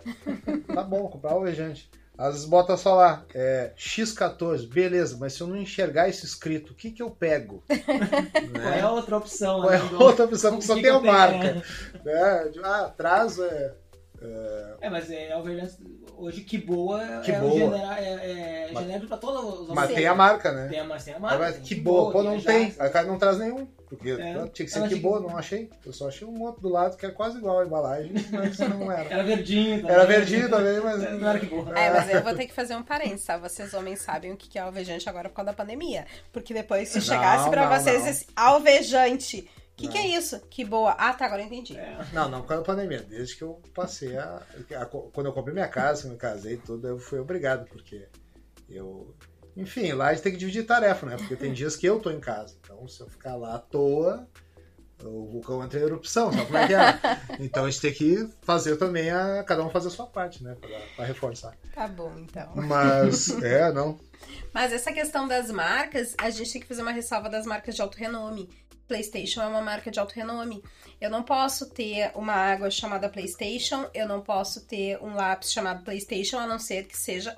tá 0.74 0.82
bom, 0.82 1.08
comprar 1.08 1.32
alvejante. 1.32 1.90
Às 2.16 2.34
vezes 2.34 2.48
bota 2.48 2.76
só 2.76 2.96
lá, 2.96 3.24
é, 3.34 3.72
X14, 3.78 4.68
beleza, 4.68 5.16
mas 5.18 5.32
se 5.32 5.40
eu 5.40 5.46
não 5.46 5.56
enxergar 5.56 6.06
isso 6.06 6.26
escrito, 6.26 6.72
o 6.72 6.74
que 6.74 6.90
que 6.90 7.02
eu 7.02 7.10
pego? 7.10 7.64
Qual 7.66 8.62
é 8.62 8.76
né? 8.76 8.80
a 8.82 8.90
outra 8.90 9.16
opção? 9.16 9.60
Qual 9.62 9.72
é 9.72 9.78
né, 9.78 9.88
a 9.90 10.04
outra 10.04 10.24
opção? 10.26 10.50
Porque 10.50 10.66
só 10.66 10.74
que 10.76 10.82
tem 10.82 10.90
que 11.00 11.08
a 11.08 11.12
marca. 11.12 11.54
Né? 12.04 12.52
Ah, 12.62 12.84
atrás 12.84 13.38
é, 13.38 13.72
é, 14.22 14.74
É, 14.87 14.90
mas 14.90 15.11
é, 15.11 15.33
alvejante, 15.33 15.76
hoje 16.16 16.42
que 16.42 16.59
boa 16.59 17.20
Que 17.24 17.33
é, 17.33 17.38
boa. 17.40 17.52
o 17.54 17.59
genera- 17.59 18.00
é, 18.00 18.12
é 18.68 18.70
Mas- 18.72 18.83
genérico 18.85 19.09
pra 19.09 19.16
todos 19.16 19.68
os 19.68 19.74
Mas 19.74 19.88
Sim. 19.88 19.94
tem 19.94 20.06
a 20.06 20.14
marca, 20.14 20.52
né? 20.52 20.68
Tem 20.68 20.80
a, 20.80 20.85
mas 20.85 21.04
tem 21.04 21.14
a 21.14 21.18
marca. 21.18 21.38
vai, 21.38 21.52
tem 21.52 21.62
que 21.62 21.74
boa, 21.76 22.12
pô, 22.12 22.22
não 22.22 22.38
já- 22.38 22.50
tem. 22.52 22.74
Aí 22.78 22.88
o 22.88 22.92
cara 22.92 23.06
não 23.06 23.18
traz 23.18 23.38
nenhum. 23.38 23.66
Porque 23.88 24.11
É. 24.11 24.33
tinha 24.52 24.66
que 24.66 24.68
ser 24.68 24.88
que 24.88 24.94
boa, 24.94 25.20
que- 25.20 25.26
não 25.28 25.37
achei. 25.37 25.68
Eu 25.85 25.92
só 25.92 26.06
achei 26.06 26.24
um 26.26 26.40
outro 26.42 26.62
do 26.62 26.68
lado 26.68 26.96
que 26.96 27.04
é 27.04 27.11
quase 27.11 27.38
igual 27.38 27.59
a 27.59 27.66
embalagem, 27.66 28.12
mas 28.30 28.56
não 28.61 28.90
era. 28.92 29.09
Era 29.12 29.22
verdinho 29.24 29.80
também. 29.80 29.92
Era 29.96 30.04
verdinho 30.06 30.48
também, 30.48 30.80
mas. 30.80 31.20
Não 31.20 31.28
era 31.28 31.38
que 31.40 31.46
boa. 31.46 31.76
É, 31.76 31.90
mas 31.90 32.09
eu 32.09 32.22
vou 32.22 32.33
ter 32.37 32.46
que 32.46 32.54
fazer 32.54 32.76
um 32.76 32.85
parênteses, 32.85 33.26
tá? 33.26 33.37
Vocês 33.37 33.74
homens 33.74 34.00
sabem 34.00 34.30
o 34.33 34.37
que 34.37 34.56
é 34.56 34.62
alvejante 34.62 35.09
agora 35.09 35.28
por 35.28 35.35
causa 35.35 35.50
da 35.50 35.56
pandemia. 35.56 36.06
Porque 36.33 36.54
depois, 36.54 36.88
se 36.88 36.98
Não, 36.98 37.04
chegasse 37.04 37.50
pra 37.50 37.68
não, 37.68 37.76
vocês 37.80 38.02
não. 38.02 38.11
esse 38.11 38.26
alvejante, 38.37 39.50
que, 39.80 39.88
que 39.88 39.98
é 39.98 40.06
isso? 40.06 40.40
Que 40.50 40.64
boa. 40.64 40.92
Ah, 40.92 41.12
tá, 41.12 41.26
agora 41.26 41.42
eu 41.42 41.46
entendi. 41.46 41.76
É. 41.76 41.98
Não, 42.12 42.28
não 42.28 42.42
causa 42.42 42.62
da 42.62 42.66
pandemia. 42.66 43.02
Desde 43.02 43.36
que 43.36 43.42
eu 43.42 43.60
passei 43.74 44.16
a, 44.16 44.42
a- 44.78 44.86
Quando 44.86 45.26
eu 45.26 45.32
comprei 45.32 45.52
minha 45.54 45.68
casa, 45.68 46.02
quando 46.02 46.12
eu 46.12 46.18
casei 46.18 46.54
e 46.54 46.58
tudo, 46.58 46.86
eu 46.88 46.98
fui 46.98 47.18
obrigado, 47.18 47.66
porque 47.68 48.06
eu. 48.68 49.14
Enfim, 49.56 49.92
lá 49.92 50.08
a 50.08 50.14
gente 50.14 50.22
tem 50.22 50.32
que 50.32 50.38
dividir 50.38 50.64
tarefa, 50.64 51.06
né? 51.06 51.16
Porque 51.16 51.36
tem 51.36 51.52
dias 51.52 51.76
que 51.76 51.86
eu 51.86 51.98
tô 52.00 52.10
em 52.10 52.20
casa. 52.20 52.56
Então, 52.62 52.86
se 52.86 53.00
eu 53.00 53.08
ficar 53.08 53.34
lá 53.36 53.56
à 53.56 53.58
toa, 53.58 54.26
o 55.02 55.26
vulcão 55.26 55.62
entra 55.64 55.80
em 55.80 55.82
erupção, 55.82 56.32
sabe 56.32 56.46
como 56.46 56.58
é 56.58 56.66
que 56.68 56.74
é? 56.74 57.00
Então 57.40 57.64
a 57.64 57.70
gente 57.70 57.80
tem 57.80 57.92
que 57.92 58.28
fazer 58.42 58.76
também 58.76 59.10
a. 59.10 59.42
Cada 59.44 59.64
um 59.64 59.70
fazer 59.70 59.88
a 59.88 59.90
sua 59.90 60.06
parte, 60.06 60.42
né? 60.44 60.56
Pra, 60.60 60.78
pra 60.96 61.04
reforçar. 61.04 61.56
Tá 61.74 61.88
bom, 61.88 62.12
então. 62.18 62.52
Mas, 62.54 63.30
é, 63.42 63.72
não. 63.72 63.98
Mas 64.52 64.72
essa 64.72 64.92
questão 64.92 65.26
das 65.26 65.50
marcas, 65.50 66.14
a 66.18 66.30
gente 66.30 66.52
tem 66.52 66.60
que 66.60 66.68
fazer 66.68 66.82
uma 66.82 66.92
ressalva 66.92 67.28
das 67.28 67.44
marcas 67.46 67.74
de 67.74 67.82
alto 67.82 67.96
renome. 67.98 68.48
PlayStation 68.90 69.40
é 69.40 69.46
uma 69.46 69.62
marca 69.62 69.88
de 69.88 70.00
alto 70.00 70.12
renome. 70.16 70.64
Eu 71.00 71.09
não 71.09 71.22
posso 71.22 71.70
ter 71.70 72.11
uma 72.16 72.33
água 72.33 72.68
chamada 72.72 73.09
PlayStation, 73.09 73.88
eu 73.94 74.09
não 74.09 74.20
posso 74.20 74.66
ter 74.66 75.00
um 75.00 75.14
lápis 75.14 75.53
chamado 75.53 75.85
PlayStation, 75.85 76.38
a 76.38 76.46
não 76.46 76.59
ser 76.59 76.88
que 76.88 76.98
seja 76.98 77.37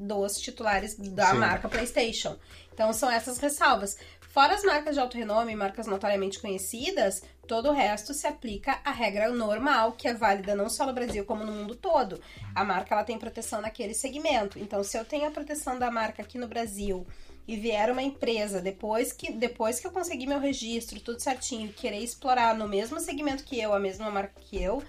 dos 0.00 0.40
titulares 0.40 0.96
da 0.96 1.32
Sim. 1.32 1.36
marca 1.36 1.68
PlayStation. 1.68 2.38
Então 2.72 2.90
são 2.94 3.10
essas 3.10 3.36
ressalvas. 3.36 3.98
Fora 4.30 4.54
as 4.54 4.64
marcas 4.64 4.94
de 4.94 5.00
alto 5.00 5.18
renome, 5.18 5.54
marcas 5.54 5.86
notoriamente 5.86 6.40
conhecidas, 6.40 7.22
todo 7.46 7.68
o 7.68 7.72
resto 7.72 8.14
se 8.14 8.26
aplica 8.26 8.80
à 8.82 8.90
regra 8.90 9.28
normal, 9.28 9.92
que 9.92 10.08
é 10.08 10.14
válida 10.14 10.56
não 10.56 10.70
só 10.70 10.86
no 10.86 10.94
Brasil 10.94 11.26
como 11.26 11.44
no 11.44 11.52
mundo 11.52 11.74
todo. 11.74 12.18
A 12.54 12.64
marca 12.64 12.94
ela 12.94 13.04
tem 13.04 13.18
proteção 13.18 13.60
naquele 13.60 13.92
segmento. 13.92 14.58
Então, 14.58 14.82
se 14.82 14.98
eu 14.98 15.04
tenho 15.04 15.28
a 15.28 15.30
proteção 15.30 15.78
da 15.78 15.90
marca 15.90 16.22
aqui 16.22 16.38
no 16.38 16.48
Brasil 16.48 17.06
e 17.46 17.56
vier 17.56 17.90
uma 17.90 18.02
empresa 18.02 18.60
depois 18.60 19.12
que 19.12 19.32
depois 19.32 19.78
que 19.78 19.86
eu 19.86 19.90
conseguir 19.90 20.26
meu 20.26 20.40
registro, 20.40 21.00
tudo 21.00 21.20
certinho, 21.20 21.68
e 21.68 21.72
querer 21.72 21.98
explorar 21.98 22.56
no 22.56 22.68
mesmo 22.68 22.98
segmento 22.98 23.44
que 23.44 23.60
eu, 23.60 23.74
a 23.74 23.78
mesma 23.78 24.10
marca 24.10 24.40
que 24.40 24.62
eu, 24.62 24.82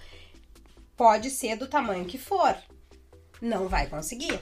pode 0.96 1.30
ser 1.30 1.56
do 1.56 1.66
tamanho 1.66 2.06
que 2.06 2.18
for. 2.18 2.56
Não 3.40 3.68
vai 3.68 3.86
conseguir. 3.86 4.40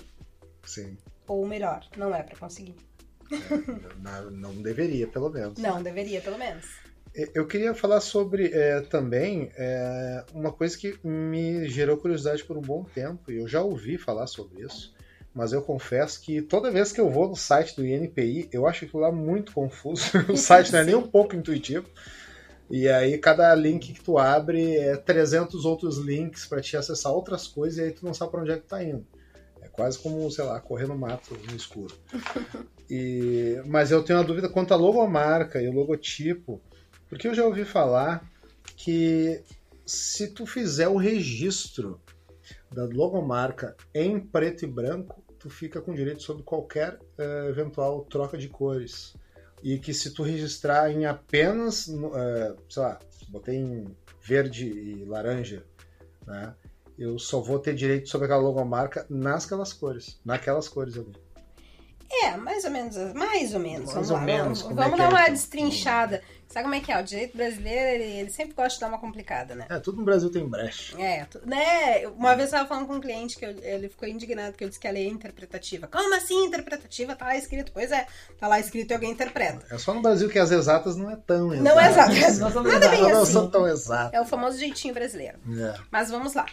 Sim. 0.64 0.96
Ou 1.26 1.46
melhor, 1.46 1.86
não 1.96 2.14
é 2.14 2.22
pra 2.22 2.36
conseguir. 2.36 2.76
Não, 3.98 4.30
não 4.30 4.62
deveria, 4.62 5.08
pelo 5.08 5.30
menos. 5.30 5.58
Não, 5.58 5.82
deveria, 5.82 6.20
pelo 6.20 6.38
menos. 6.38 6.66
Eu 7.32 7.46
queria 7.46 7.74
falar 7.74 8.00
sobre 8.00 8.52
é, 8.52 8.80
também 8.80 9.50
é, 9.56 10.24
uma 10.32 10.52
coisa 10.52 10.76
que 10.76 10.98
me 11.06 11.68
gerou 11.68 11.96
curiosidade 11.96 12.44
por 12.44 12.56
um 12.56 12.60
bom 12.60 12.84
tempo, 12.84 13.30
e 13.30 13.36
eu 13.36 13.46
já 13.46 13.62
ouvi 13.62 13.96
falar 13.96 14.26
sobre 14.26 14.62
isso, 14.62 14.93
mas 15.34 15.52
eu 15.52 15.60
confesso 15.60 16.20
que 16.20 16.40
toda 16.40 16.70
vez 16.70 16.92
que 16.92 17.00
eu 17.00 17.10
vou 17.10 17.28
no 17.28 17.34
site 17.34 17.74
do 17.74 17.84
INPI, 17.84 18.48
eu 18.52 18.66
acho 18.66 18.84
aquilo 18.84 19.02
lá 19.02 19.10
muito 19.10 19.52
confuso. 19.52 20.04
o 20.30 20.36
site 20.36 20.72
não 20.72 20.78
é 20.78 20.84
nem 20.84 20.94
um 20.94 21.06
pouco 21.06 21.34
intuitivo. 21.34 21.86
E 22.70 22.88
aí 22.88 23.18
cada 23.18 23.54
link 23.54 23.92
que 23.92 24.00
tu 24.00 24.16
abre 24.16 24.76
é 24.76 24.96
300 24.96 25.64
outros 25.64 25.98
links 25.98 26.46
para 26.46 26.60
te 26.60 26.76
acessar 26.76 27.12
outras 27.12 27.46
coisas 27.46 27.78
e 27.78 27.82
aí 27.82 27.90
tu 27.90 28.06
não 28.06 28.14
sabe 28.14 28.30
para 28.30 28.40
onde 28.40 28.52
é 28.52 28.56
que 28.56 28.66
tá 28.66 28.82
indo. 28.82 29.04
É 29.60 29.68
quase 29.68 29.98
como, 29.98 30.30
sei 30.30 30.44
lá, 30.44 30.60
correr 30.60 30.86
no 30.86 30.96
mato 30.96 31.36
no 31.48 31.56
escuro. 31.56 31.94
E, 32.90 33.62
mas 33.64 33.90
eu 33.90 34.02
tenho 34.02 34.18
uma 34.18 34.24
dúvida 34.26 34.46
quanto 34.46 34.74
à 34.74 34.76
logomarca 34.76 35.58
e 35.58 35.66
o 35.66 35.72
logotipo, 35.72 36.60
porque 37.08 37.26
eu 37.26 37.34
já 37.34 37.42
ouvi 37.42 37.64
falar 37.64 38.30
que 38.76 39.42
se 39.86 40.28
tu 40.28 40.44
fizer 40.44 40.88
o 40.88 40.98
registro 40.98 41.98
da 42.74 42.84
logomarca 42.84 43.76
em 43.94 44.18
preto 44.18 44.64
e 44.64 44.66
branco, 44.66 45.22
tu 45.38 45.48
fica 45.48 45.80
com 45.80 45.94
direito 45.94 46.22
sobre 46.22 46.42
qualquer 46.42 46.98
eh, 47.16 47.46
eventual 47.48 48.04
troca 48.04 48.36
de 48.36 48.48
cores. 48.48 49.14
E 49.62 49.78
que 49.78 49.94
se 49.94 50.10
tu 50.10 50.22
registrar 50.22 50.90
em 50.90 51.06
apenas, 51.06 51.88
eh, 51.88 52.54
sei 52.68 52.82
lá, 52.82 52.98
botei 53.28 53.56
em 53.56 53.96
verde 54.20 54.66
e 54.66 55.04
laranja, 55.04 55.64
né? 56.26 56.54
Eu 56.98 57.18
só 57.18 57.40
vou 57.40 57.58
ter 57.58 57.74
direito 57.74 58.08
sobre 58.08 58.26
aquela 58.26 58.40
logomarca 58.40 59.04
nasquelas 59.10 59.72
cores, 59.72 60.20
naquelas 60.24 60.68
cores 60.68 60.96
ali. 60.96 61.12
É, 62.22 62.36
mais 62.36 62.64
ou 62.64 62.70
menos, 62.70 62.96
mais 63.12 63.54
ou 63.54 63.60
menos. 63.60 63.92
Mais 63.92 63.94
vamos 63.94 64.10
ou 64.10 64.16
lá, 64.16 64.22
menos, 64.22 64.62
vamos, 64.62 64.78
é 64.78 64.80
vamos 64.80 64.92
que 64.92 64.98
dar 64.98 65.04
é, 65.04 65.08
uma 65.08 65.22
então? 65.22 65.32
destrinchada. 65.34 66.22
Sabe 66.54 66.62
como 66.62 66.74
é 66.76 66.80
que 66.80 66.92
é? 66.92 67.00
O 67.00 67.02
direito 67.02 67.36
brasileiro, 67.36 67.84
ele, 68.02 68.18
ele 68.20 68.30
sempre 68.30 68.54
gosta 68.54 68.74
de 68.74 68.80
dar 68.80 68.86
uma 68.86 68.98
complicada, 69.00 69.56
né? 69.56 69.66
É, 69.68 69.80
tudo 69.80 69.98
no 69.98 70.04
Brasil 70.04 70.30
tem 70.30 70.46
brecha. 70.48 70.96
É, 71.02 71.24
tu- 71.24 71.40
né? 71.44 72.06
Uma 72.16 72.36
vez 72.36 72.52
eu 72.52 72.58
tava 72.58 72.68
falando 72.68 72.86
com 72.86 72.94
um 72.94 73.00
cliente 73.00 73.36
que 73.36 73.44
eu- 73.44 73.58
ele 73.60 73.88
ficou 73.88 74.08
indignado 74.08 74.56
que 74.56 74.62
eu 74.62 74.68
disse 74.68 74.78
que 74.78 74.86
a 74.86 74.92
lei 74.92 75.06
é 75.08 75.10
interpretativa. 75.10 75.88
Como 75.88 76.14
assim 76.14 76.44
interpretativa? 76.44 77.16
Tá 77.16 77.24
lá 77.24 77.36
escrito. 77.36 77.72
Pois 77.72 77.90
é, 77.90 78.06
tá 78.38 78.46
lá 78.46 78.60
escrito 78.60 78.92
e 78.92 78.94
alguém 78.94 79.10
interpreta. 79.10 79.66
É 79.68 79.76
só 79.78 79.92
no 79.92 80.00
Brasil 80.00 80.28
que 80.28 80.38
as 80.38 80.52
exatas 80.52 80.94
não 80.94 81.10
é 81.10 81.16
tão 81.16 81.52
exatas. 81.52 81.64
Não 82.38 82.48
é 82.48 82.50
somos 82.52 82.72
Nada 82.72 82.88
bem 82.88 83.00
Elas 83.00 83.12
não 83.12 83.22
assim. 83.22 83.32
são 83.32 83.50
tão 83.50 83.66
exatas. 83.66 84.14
É 84.14 84.20
o 84.20 84.24
famoso 84.24 84.56
jeitinho 84.56 84.94
brasileiro. 84.94 85.38
É. 85.58 85.74
Mas 85.90 86.08
vamos 86.08 86.34
lá. 86.34 86.46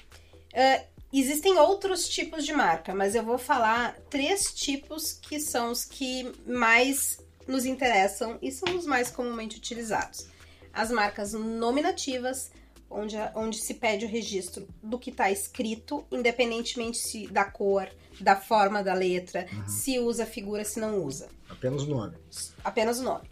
Ah, 0.56 0.82
existem 1.14 1.58
outros 1.60 2.10
tipos 2.10 2.44
de 2.44 2.54
marca, 2.54 2.96
mas 2.96 3.14
eu 3.14 3.24
vou 3.24 3.38
falar 3.38 3.96
três 4.10 4.52
tipos 4.54 5.14
que 5.14 5.40
são 5.40 5.72
os 5.72 5.86
que 5.86 6.32
mais 6.46 7.20
nos 7.52 7.66
interessam 7.66 8.40
e 8.42 8.52
são 8.52 8.76
os 8.76 8.86
mais 8.86 9.12
comumente 9.12 9.58
utilizados. 9.58 10.28
As 10.74 10.90
marcas 10.90 11.34
nominativas, 11.34 12.50
onde, 12.90 13.16
onde 13.36 13.58
se 13.58 13.74
pede 13.74 14.06
o 14.06 14.10
registro 14.10 14.68
do 14.82 14.98
que 14.98 15.10
está 15.10 15.30
escrito, 15.30 16.06
independentemente 16.10 16.98
se, 16.98 17.28
da 17.28 17.44
cor, 17.44 17.90
da 18.20 18.36
forma 18.36 18.82
da 18.82 18.94
letra, 18.94 19.48
se 19.68 20.00
usa 20.00 20.26
figura, 20.26 20.64
se 20.64 20.80
não 20.80 21.04
usa 21.04 21.30
Apenas 21.50 21.84
o 21.84 21.88
nome. 21.90 22.18
apenas 22.64 23.00
o 23.00 23.04
nome. 23.04 23.30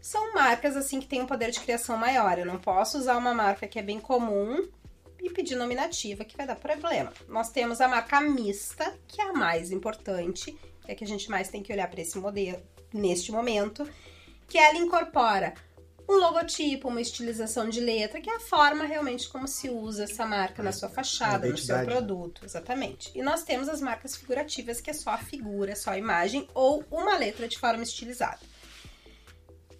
São 0.00 0.34
marcas 0.34 0.76
assim 0.76 1.00
que 1.00 1.06
têm 1.06 1.22
um 1.22 1.26
poder 1.26 1.50
de 1.50 1.58
criação 1.58 1.96
maior. 1.96 2.38
Eu 2.38 2.46
não 2.46 2.58
posso 2.58 2.98
usar 2.98 3.16
uma 3.16 3.34
marca 3.34 3.66
que 3.66 3.78
é 3.78 3.82
bem 3.82 3.98
comum 3.98 4.68
e 5.20 5.30
pedir 5.30 5.56
nominativa, 5.56 6.24
que 6.24 6.36
vai 6.36 6.46
dar 6.46 6.54
problema. 6.56 7.12
Nós 7.26 7.50
temos 7.50 7.80
a 7.80 7.88
marca 7.88 8.20
mista, 8.20 8.96
que 9.08 9.20
é 9.20 9.24
a 9.24 9.32
mais 9.32 9.72
importante, 9.72 10.52
que 10.84 10.90
é 10.90 10.92
a 10.92 10.94
que 10.94 11.02
a 11.02 11.06
gente 11.08 11.28
mais 11.28 11.48
tem 11.48 11.62
que 11.62 11.72
olhar 11.72 11.88
para 11.88 12.00
esse 12.02 12.18
modelo 12.18 12.62
neste 12.96 13.30
momento, 13.30 13.88
que 14.48 14.58
ela 14.58 14.78
incorpora 14.78 15.54
um 16.08 16.14
logotipo, 16.18 16.88
uma 16.88 17.00
estilização 17.00 17.68
de 17.68 17.80
letra, 17.80 18.20
que 18.20 18.30
é 18.30 18.36
a 18.36 18.40
forma 18.40 18.84
realmente 18.84 19.28
como 19.28 19.48
se 19.48 19.68
usa 19.68 20.04
essa 20.04 20.24
marca 20.24 20.62
na 20.62 20.70
sua 20.70 20.88
fachada, 20.88 21.48
no 21.48 21.58
seu 21.58 21.84
produto, 21.84 22.44
exatamente. 22.44 23.10
E 23.14 23.22
nós 23.22 23.42
temos 23.42 23.68
as 23.68 23.80
marcas 23.80 24.14
figurativas, 24.14 24.80
que 24.80 24.90
é 24.90 24.92
só 24.92 25.10
a 25.10 25.18
figura, 25.18 25.74
só 25.74 25.90
a 25.90 25.98
imagem 25.98 26.48
ou 26.54 26.84
uma 26.90 27.16
letra 27.16 27.48
de 27.48 27.58
forma 27.58 27.82
estilizada. 27.82 28.38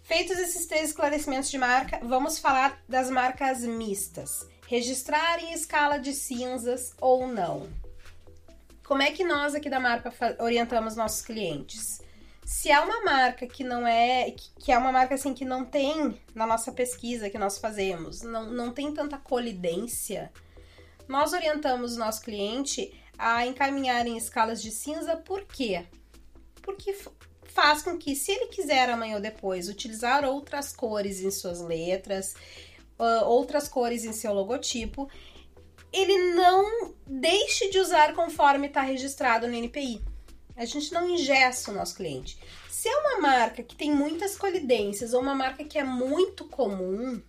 Feitos 0.03 0.37
esses 0.37 0.65
três 0.65 0.89
esclarecimentos 0.89 1.49
de 1.49 1.57
marca, 1.57 1.99
vamos 2.03 2.39
falar 2.39 2.81
das 2.87 3.09
marcas 3.09 3.61
mistas. 3.61 4.47
Registrar 4.67 5.41
em 5.41 5.53
escala 5.53 5.97
de 5.97 6.13
cinzas 6.13 6.93
ou 6.99 7.27
não. 7.27 7.69
Como 8.85 9.01
é 9.01 9.11
que 9.11 9.23
nós 9.23 9.53
aqui 9.53 9.69
da 9.69 9.79
marca 9.79 10.13
orientamos 10.39 10.95
nossos 10.95 11.21
clientes? 11.21 12.01
Se 12.47 12.71
é 12.71 12.79
uma 12.79 13.03
marca 13.03 13.45
que 13.45 13.61
não 13.61 13.85
é, 13.85 14.31
que- 14.31 14.71
é 14.71 14.77
uma 14.77 14.89
marca 14.89 15.15
assim 15.15 15.33
que 15.33 15.43
não 15.43 15.65
tem 15.65 16.17
na 16.33 16.47
nossa 16.47 16.71
pesquisa 16.71 17.29
que 17.29 17.37
nós 17.37 17.57
fazemos, 17.57 18.21
não, 18.21 18.49
não 18.49 18.71
tem 18.71 18.93
tanta 18.93 19.17
colidência, 19.17 20.31
nós 21.09 21.33
orientamos 21.33 21.97
o 21.97 21.99
nosso 21.99 22.21
cliente 22.21 22.89
a 23.17 23.45
encaminhar 23.45 24.07
em 24.07 24.15
escalas 24.15 24.61
de 24.61 24.71
cinza, 24.71 25.17
por 25.17 25.43
quê? 25.43 25.87
Porque 26.61 26.95
faz 27.43 27.81
com 27.81 27.97
que, 27.97 28.15
se 28.15 28.31
ele 28.31 28.47
quiser 28.47 28.89
amanhã 28.89 29.15
ou 29.15 29.21
depois 29.21 29.67
utilizar 29.67 30.23
outras 30.23 30.71
cores 30.71 31.19
em 31.19 31.29
suas 31.29 31.59
letras, 31.59 32.33
ah, 32.97 33.25
outras 33.25 33.67
cores 33.67 34.05
em 34.05 34.13
seu 34.13 34.31
logotipo, 34.31 35.09
ele 35.91 36.33
não 36.33 36.95
deixe 37.05 37.69
de 37.69 37.77
usar 37.77 38.13
conforme 38.15 38.67
está 38.67 38.83
registrado 38.83 39.47
no 39.47 39.53
NPI. 39.53 40.01
A 40.57 40.65
gente 40.65 40.91
não 40.91 41.07
ingessa 41.09 41.71
o 41.71 41.73
nosso 41.73 41.95
cliente. 41.95 42.39
Se 42.69 42.89
é 42.89 42.97
uma 42.97 43.21
marca 43.21 43.61
que 43.63 43.75
tem 43.75 43.91
muitas 43.91 44.35
colidências 44.37 45.13
ou 45.13 45.21
uma 45.21 45.35
marca 45.35 45.63
que 45.63 45.77
é 45.77 45.83
muito 45.83 46.45
comum, 46.45 47.21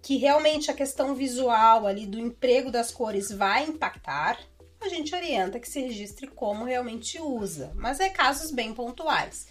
que 0.00 0.16
realmente 0.16 0.70
a 0.70 0.74
questão 0.74 1.14
visual 1.14 1.86
ali 1.86 2.06
do 2.06 2.18
emprego 2.18 2.70
das 2.70 2.90
cores 2.92 3.30
vai 3.30 3.64
impactar, 3.64 4.38
a 4.80 4.88
gente 4.88 5.14
orienta 5.14 5.58
que 5.58 5.68
se 5.68 5.80
registre 5.80 6.28
como 6.28 6.64
realmente 6.64 7.20
usa. 7.20 7.72
Mas 7.74 7.98
é 7.98 8.08
casos 8.08 8.52
bem 8.52 8.72
pontuais. 8.72 9.48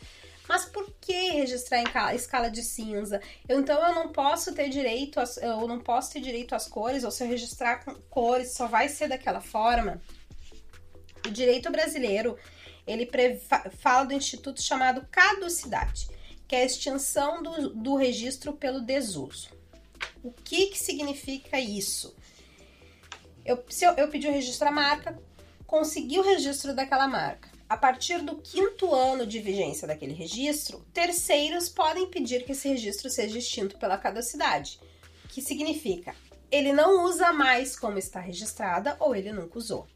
Mas 0.47 0.63
por 0.63 0.89
que 1.01 1.31
registrar 1.31 1.81
em 1.81 1.85
ca- 1.85 2.13
escala 2.13 2.49
de 2.49 2.61
cinza? 2.61 3.19
Eu, 3.49 3.59
então 3.59 3.83
eu 3.85 3.95
não 3.95 4.09
posso 4.09 4.53
ter 4.53 4.69
direito, 4.69 5.19
às, 5.19 5.37
eu 5.37 5.67
não 5.67 5.79
posso 5.79 6.13
ter 6.13 6.21
direito 6.21 6.53
às 6.53 6.67
cores, 6.67 7.03
ou 7.03 7.11
se 7.11 7.23
eu 7.23 7.27
registrar 7.27 7.83
com 7.83 7.95
cores 8.09 8.53
só 8.53 8.67
vai 8.67 8.87
ser 8.87 9.09
daquela 9.09 9.41
forma? 9.41 9.99
O 11.27 11.31
direito 11.31 11.71
brasileiro, 11.71 12.37
ele 12.85 13.09
fala 13.77 14.05
do 14.05 14.13
instituto 14.13 14.61
chamado 14.61 15.07
caducidade, 15.09 16.07
que 16.47 16.55
é 16.55 16.61
a 16.61 16.65
extinção 16.65 17.41
do, 17.41 17.69
do 17.69 17.95
registro 17.95 18.53
pelo 18.53 18.81
desuso. 18.81 19.49
O 20.23 20.31
que, 20.31 20.67
que 20.67 20.79
significa 20.79 21.59
isso? 21.59 22.15
Eu, 23.43 23.63
se 23.69 23.85
eu, 23.85 23.93
eu 23.93 24.07
pedi 24.07 24.27
o 24.27 24.31
registro 24.31 24.65
da 24.65 24.71
marca, 24.71 25.19
consegui 25.65 26.19
o 26.19 26.23
registro 26.23 26.75
daquela 26.75 27.07
marca. 27.07 27.49
A 27.67 27.75
partir 27.75 28.21
do 28.21 28.37
quinto 28.37 28.93
ano 28.93 29.25
de 29.25 29.39
vigência 29.39 29.87
daquele 29.87 30.13
registro, 30.13 30.85
terceiros 30.93 31.67
podem 31.67 32.07
pedir 32.07 32.45
que 32.45 32.51
esse 32.51 32.67
registro 32.67 33.09
seja 33.09 33.39
extinto 33.39 33.77
pela 33.79 33.97
caducidade. 33.97 34.79
Que 35.29 35.41
significa, 35.41 36.15
ele 36.51 36.71
não 36.71 37.03
usa 37.05 37.33
mais 37.33 37.77
como 37.77 37.97
está 37.97 38.19
registrada 38.19 38.95
ou 38.99 39.15
ele 39.15 39.31
nunca 39.31 39.57
usou. 39.57 39.87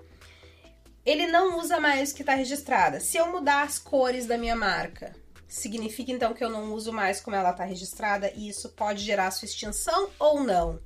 Ele 1.10 1.26
não 1.26 1.58
usa 1.58 1.80
mais 1.80 2.12
o 2.12 2.16
que 2.16 2.22
está 2.22 2.36
registrada. 2.36 3.00
Se 3.00 3.18
eu 3.18 3.32
mudar 3.32 3.64
as 3.64 3.80
cores 3.80 4.28
da 4.28 4.38
minha 4.38 4.56
marca, 4.56 5.16
significa 5.48 6.12
então 6.12 6.36
que 6.36 6.44
eu 6.44 6.52
não 6.52 6.72
uso 6.72 6.94
mais 6.94 7.20
como 7.20 7.36
ela 7.36 7.50
está 7.50 7.64
registrada 7.64 8.32
e 8.36 8.48
isso 8.48 8.70
pode 8.70 9.04
gerar 9.04 9.32
sua 9.32 9.48
extinção 9.48 10.12
ou 10.20 10.44
não? 10.44 10.80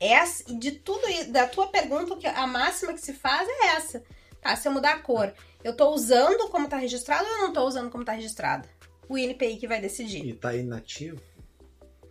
Essa, 0.00 0.50
e 0.50 0.56
de 0.56 0.72
tudo 0.72 1.06
isso, 1.10 1.30
da 1.30 1.46
tua 1.46 1.66
pergunta, 1.66 2.16
a 2.30 2.46
máxima 2.46 2.94
que 2.94 3.02
se 3.02 3.12
faz 3.12 3.46
é 3.46 3.76
essa. 3.76 4.02
Tá, 4.40 4.56
se 4.56 4.66
eu 4.66 4.72
mudar 4.72 4.94
a 4.94 4.98
cor 4.98 5.32
Eu 5.62 5.76
tô 5.76 5.90
usando 5.90 6.48
como 6.48 6.66
tá 6.66 6.78
registrado 6.78 7.24
ou 7.28 7.32
eu 7.32 7.42
não 7.42 7.52
tô 7.52 7.66
usando 7.66 7.90
como 7.90 8.06
tá 8.06 8.12
registrado? 8.12 8.66
O 9.10 9.18
INPI 9.18 9.58
que 9.58 9.68
vai 9.68 9.78
decidir. 9.78 10.24
E 10.24 10.32
tá 10.32 10.56
inativo. 10.56 11.20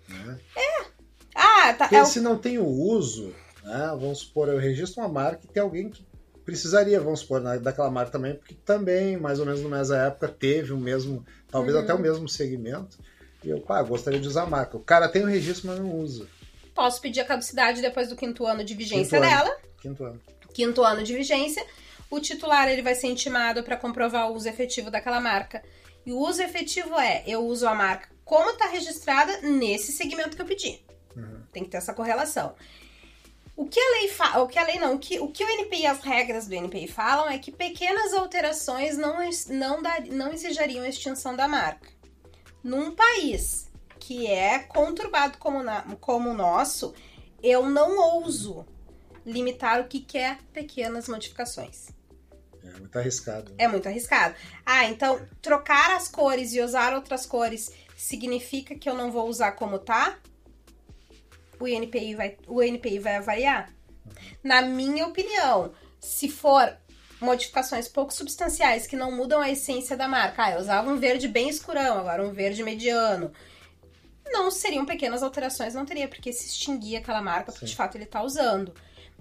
Né? 0.07 0.39
Ah, 1.33 1.73
tá. 1.73 1.85
Porque 1.85 1.95
É 1.95 2.03
o... 2.03 2.05
se 2.05 2.21
não 2.21 2.37
tem 2.37 2.59
o 2.59 2.67
uso, 2.67 3.33
né, 3.63 3.87
vamos 3.99 4.19
supor, 4.19 4.49
eu 4.49 4.59
registro 4.59 5.01
uma 5.01 5.09
marca 5.09 5.41
e 5.43 5.47
tem 5.47 5.63
alguém 5.63 5.89
que 5.89 6.10
precisaria, 6.51 6.99
vamos 6.99 7.21
supor, 7.21 7.41
né, 7.41 7.57
daquela 7.57 7.89
marca 7.89 8.11
também, 8.11 8.35
porque 8.35 8.53
também, 8.65 9.17
mais 9.17 9.39
ou 9.39 9.45
menos 9.45 9.61
na 9.61 9.69
mesma 9.77 9.97
época, 9.97 10.27
teve 10.27 10.73
o 10.73 10.77
mesmo, 10.77 11.25
talvez 11.49 11.75
Uhum. 11.75 11.81
até 11.81 11.93
o 11.93 11.99
mesmo 11.99 12.27
segmento. 12.29 12.97
E 13.43 13.49
eu, 13.49 13.59
pá, 13.61 13.81
gostaria 13.81 14.19
de 14.19 14.27
usar 14.27 14.43
a 14.43 14.45
marca. 14.45 14.77
O 14.77 14.81
cara 14.81 15.09
tem 15.09 15.23
o 15.23 15.27
registro, 15.27 15.67
mas 15.67 15.79
não 15.79 15.95
usa. 15.95 16.27
Posso 16.75 17.01
pedir 17.01 17.21
a 17.21 17.25
caducidade 17.25 17.81
depois 17.81 18.07
do 18.09 18.15
quinto 18.15 18.45
ano 18.45 18.63
de 18.63 18.75
vigência 18.75 19.19
Quinto 19.19 19.29
ano. 19.31 19.43
dela. 19.45 19.57
Quinto 19.81 20.03
ano. 20.03 20.21
Quinto 20.53 20.83
ano 20.83 21.03
de 21.03 21.13
vigência. 21.13 21.65
O 22.09 22.19
titular 22.19 22.67
ele 22.67 22.81
vai 22.81 22.93
ser 22.93 23.07
intimado 23.07 23.63
para 23.63 23.77
comprovar 23.77 24.29
o 24.29 24.35
uso 24.35 24.47
efetivo 24.47 24.91
daquela 24.91 25.19
marca. 25.19 25.63
E 26.05 26.11
o 26.11 26.17
uso 26.19 26.41
efetivo 26.41 26.99
é: 26.99 27.23
eu 27.25 27.45
uso 27.45 27.67
a 27.67 27.73
marca 27.73 28.09
como 28.23 28.51
está 28.51 28.67
registrada 28.67 29.41
nesse 29.41 29.91
segmento 29.91 30.35
que 30.35 30.41
eu 30.41 30.45
pedi. 30.45 30.79
Uhum. 31.15 31.41
Tem 31.51 31.63
que 31.63 31.69
ter 31.69 31.77
essa 31.77 31.93
correlação. 31.93 32.55
O 33.61 33.65
que 33.67 33.79
a 33.79 33.91
lei 33.91 34.07
fala, 34.07 34.41
o 34.43 34.47
que 34.47 34.57
a 34.57 34.63
lei 34.63 34.79
não, 34.79 34.95
o 34.95 34.99
que, 34.99 35.19
o 35.19 35.27
que 35.27 35.43
o 35.43 35.47
NPI, 35.49 35.85
as 35.85 35.99
regras 35.99 36.47
do 36.47 36.55
NPI 36.55 36.87
falam 36.87 37.29
é 37.29 37.37
que 37.37 37.51
pequenas 37.51 38.11
alterações 38.11 38.97
não, 38.97 39.17
não, 39.49 39.81
dar, 39.83 40.01
não 40.07 40.33
exigiriam 40.33 40.83
a 40.83 40.89
extinção 40.89 41.35
da 41.35 41.47
marca. 41.47 41.87
Num 42.63 42.95
país 42.95 43.69
que 43.99 44.25
é 44.25 44.57
conturbado 44.59 45.37
como, 45.37 45.61
na- 45.61 45.83
como 45.99 46.31
o 46.31 46.33
nosso, 46.33 46.91
eu 47.43 47.67
não 47.69 47.99
ouso 47.99 48.65
limitar 49.23 49.79
o 49.79 49.87
que, 49.87 49.99
que 49.99 50.17
é 50.17 50.39
pequenas 50.51 51.07
modificações. 51.07 51.89
É 52.63 52.71
muito 52.79 52.97
arriscado. 52.97 53.53
É 53.59 53.67
muito 53.67 53.87
arriscado. 53.87 54.33
Ah, 54.65 54.85
então 54.85 55.23
trocar 55.39 55.91
as 55.95 56.07
cores 56.07 56.51
e 56.53 56.61
usar 56.61 56.95
outras 56.95 57.27
cores 57.27 57.71
significa 57.95 58.73
que 58.73 58.89
eu 58.89 58.95
não 58.95 59.11
vou 59.11 59.27
usar 59.29 59.51
como 59.51 59.77
tá? 59.77 60.17
O 61.61 61.67
INPI 61.67 62.15
vai, 62.15 62.37
o 62.47 62.63
INPI 62.63 62.97
vai 62.97 63.17
avaliar? 63.17 63.71
Na 64.43 64.63
minha 64.63 65.05
opinião, 65.05 65.71
se 65.99 66.27
for 66.27 66.75
modificações 67.19 67.87
pouco 67.87 68.11
substanciais 68.11 68.87
que 68.87 68.95
não 68.95 69.11
mudam 69.11 69.39
a 69.39 69.49
essência 69.51 69.95
da 69.95 70.07
marca, 70.07 70.43
ah, 70.43 70.51
eu 70.53 70.59
usava 70.59 70.89
um 70.89 70.97
verde 70.97 71.27
bem 71.27 71.47
escurão, 71.47 71.99
agora 71.99 72.25
um 72.25 72.33
verde 72.33 72.63
mediano. 72.63 73.31
Não 74.25 74.49
seriam 74.49 74.87
pequenas 74.87 75.21
alterações, 75.21 75.75
não 75.75 75.85
teria 75.85 76.07
porque 76.07 76.33
se 76.33 76.47
extinguir 76.47 76.97
aquela 76.97 77.21
marca, 77.21 77.51
porque 77.51 77.67
Sim. 77.67 77.71
de 77.71 77.75
fato 77.75 77.95
ele 77.95 78.05
está 78.05 78.23
usando. 78.23 78.73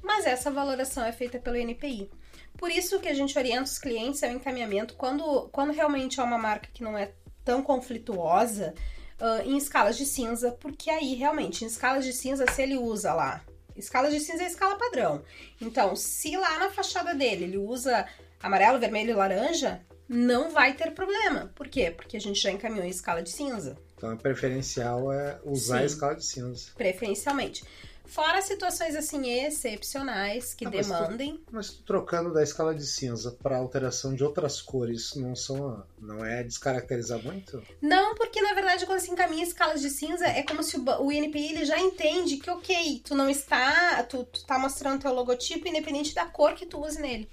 Mas 0.03 0.25
essa 0.25 0.51
valoração 0.51 1.05
é 1.05 1.13
feita 1.13 1.39
pelo 1.39 1.59
INPI. 1.59 2.11
Por 2.57 2.71
isso 2.71 3.01
que 3.01 3.09
a 3.09 3.15
gente 3.15 3.39
orienta 3.39 3.65
os 3.65 3.79
clientes 3.79 4.23
ao 4.23 4.31
encaminhamento 4.31 4.95
quando, 4.95 5.51
quando 5.53 5.73
realmente 5.73 6.19
é 6.19 6.23
uma 6.23 6.39
marca 6.39 6.71
que 6.73 6.83
não 6.83 6.97
é 6.97 7.13
tão 7.45 7.63
conflituosa 7.63 8.75
ah, 9.21 9.43
em 9.45 9.57
escalas 9.57 9.97
de 9.97 10.07
cinza, 10.07 10.53
porque 10.53 10.91
aí 10.91 11.15
realmente 11.15 11.65
em 11.65 11.67
escalas 11.69 12.05
de 12.05 12.13
cinza, 12.13 12.47
se 12.51 12.63
ele 12.63 12.77
usa 12.77 13.13
lá, 13.13 13.45
escala 13.77 14.11
de 14.11 14.21
cinza 14.21 14.43
é 14.43 14.47
escala 14.47 14.77
padrão. 14.77 15.23
Então, 15.61 15.97
se 15.97 16.37
lá 16.37 16.59
na 16.59 16.71
fachada 16.71 17.15
dele 17.15 17.45
ele 17.45 17.59
usa 17.59 18.07
amarelo, 18.43 18.79
vermelho 18.79 19.11
e 19.11 19.15
laranja, 19.15 19.81
não 20.09 20.51
vai 20.51 20.75
ter 20.75 20.93
problema. 20.93 21.53
Por 21.55 21.69
quê? 21.69 21.91
Porque 21.91 22.17
a 22.17 22.21
gente 22.21 22.41
já 22.41 22.51
encaminhou 22.51 22.85
em 22.85 22.91
escala 22.91 23.23
de 23.23 23.31
cinza 23.31 23.77
Então, 23.97 24.11
a 24.11 24.17
preferencial 24.17 25.13
é 25.13 25.39
usar 25.45 25.79
Sim. 25.79 25.83
a 25.83 25.87
escala 25.87 26.15
de 26.17 26.25
cinza. 26.25 26.71
preferencialmente. 26.77 27.65
Fora 28.11 28.43
situações 28.43 28.97
assim 28.97 29.29
excepcionais 29.31 30.53
que 30.53 30.67
Ah, 30.67 30.71
mas 30.75 30.87
tu- 30.87 30.93
demandem. 30.93 31.41
Mas 31.51 31.71
trocando 31.71 32.33
da 32.33 32.43
escala 32.43 32.75
de 32.75 32.85
cinza 32.85 33.31
para 33.43 33.57
alteração 33.57 34.15
de 34.15 34.25
outras 34.25 34.61
cores, 34.61 35.15
não 35.15 35.37
são, 35.37 35.85
não 36.01 36.25
é 36.25 36.43
descaracterizar 36.43 37.23
muito? 37.23 37.63
Não, 37.81 38.15
porque 38.17 38.43
na 38.43 38.53
verdade 38.53 38.85
quando 38.85 38.99
se 39.01 39.11
encaminha 39.11 39.45
escalas 39.45 39.81
de 39.81 39.91
cinza 39.91 40.27
é 40.27 40.43
como 40.43 40.63
se 40.63 40.77
o, 40.77 40.85
o 41.05 41.13
INPI 41.13 41.51
ele 41.53 41.65
já 41.65 41.79
entende 41.79 42.37
que 42.39 42.51
ok, 42.51 43.01
tu 43.05 43.15
não 43.15 43.31
está, 43.31 44.03
tu, 44.03 44.25
tu 44.25 44.45
tá 44.45 44.59
mostrando 44.59 45.01
teu 45.03 45.13
logotipo 45.15 45.69
independente 45.69 46.15
da 46.15 46.27
cor 46.27 46.55
que 46.55 46.67
tu 46.67 46.85
use 46.85 47.01
nele. 47.01 47.31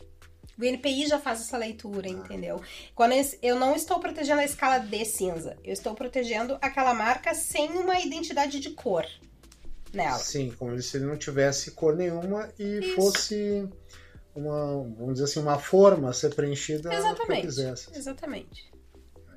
O 0.60 0.64
INPI 0.66 1.06
já 1.08 1.20
faz 1.20 1.42
essa 1.42 1.56
leitura, 1.58 2.10
entendeu? 2.10 2.60
Quando 2.96 3.14
eu 3.44 3.56
não 3.56 3.76
estou 3.76 4.00
protegendo 4.00 4.42
a 4.42 4.46
escala 4.46 4.80
de 4.80 5.06
cinza, 5.06 5.56
eu 5.64 5.72
estou 5.72 5.94
protegendo 5.94 6.58
aquela 6.62 6.94
marca 6.96 7.34
sem 7.36 7.70
uma 7.78 8.00
identidade 8.00 8.60
de 8.60 8.72
cor 8.72 9.06
nela. 9.94 10.18
Sim, 10.20 10.54
como 10.58 10.80
se 10.82 10.98
ele 10.98 11.06
não 11.06 11.18
tivesse 11.18 11.72
cor 11.72 11.96
nenhuma 11.96 12.50
e 12.58 12.80
Isso. 12.80 12.96
fosse 12.96 13.68
uma, 14.36 14.84
vamos 14.98 15.14
dizer 15.14 15.26
assim, 15.26 15.40
uma 15.40 15.58
forma 15.58 16.10
a 16.10 16.14
ser 16.14 16.34
preenchida 16.34 16.90
que 16.90 16.96
Exatamente. 16.96 17.42
quisesse. 17.42 17.90
Exatamente. 17.96 18.72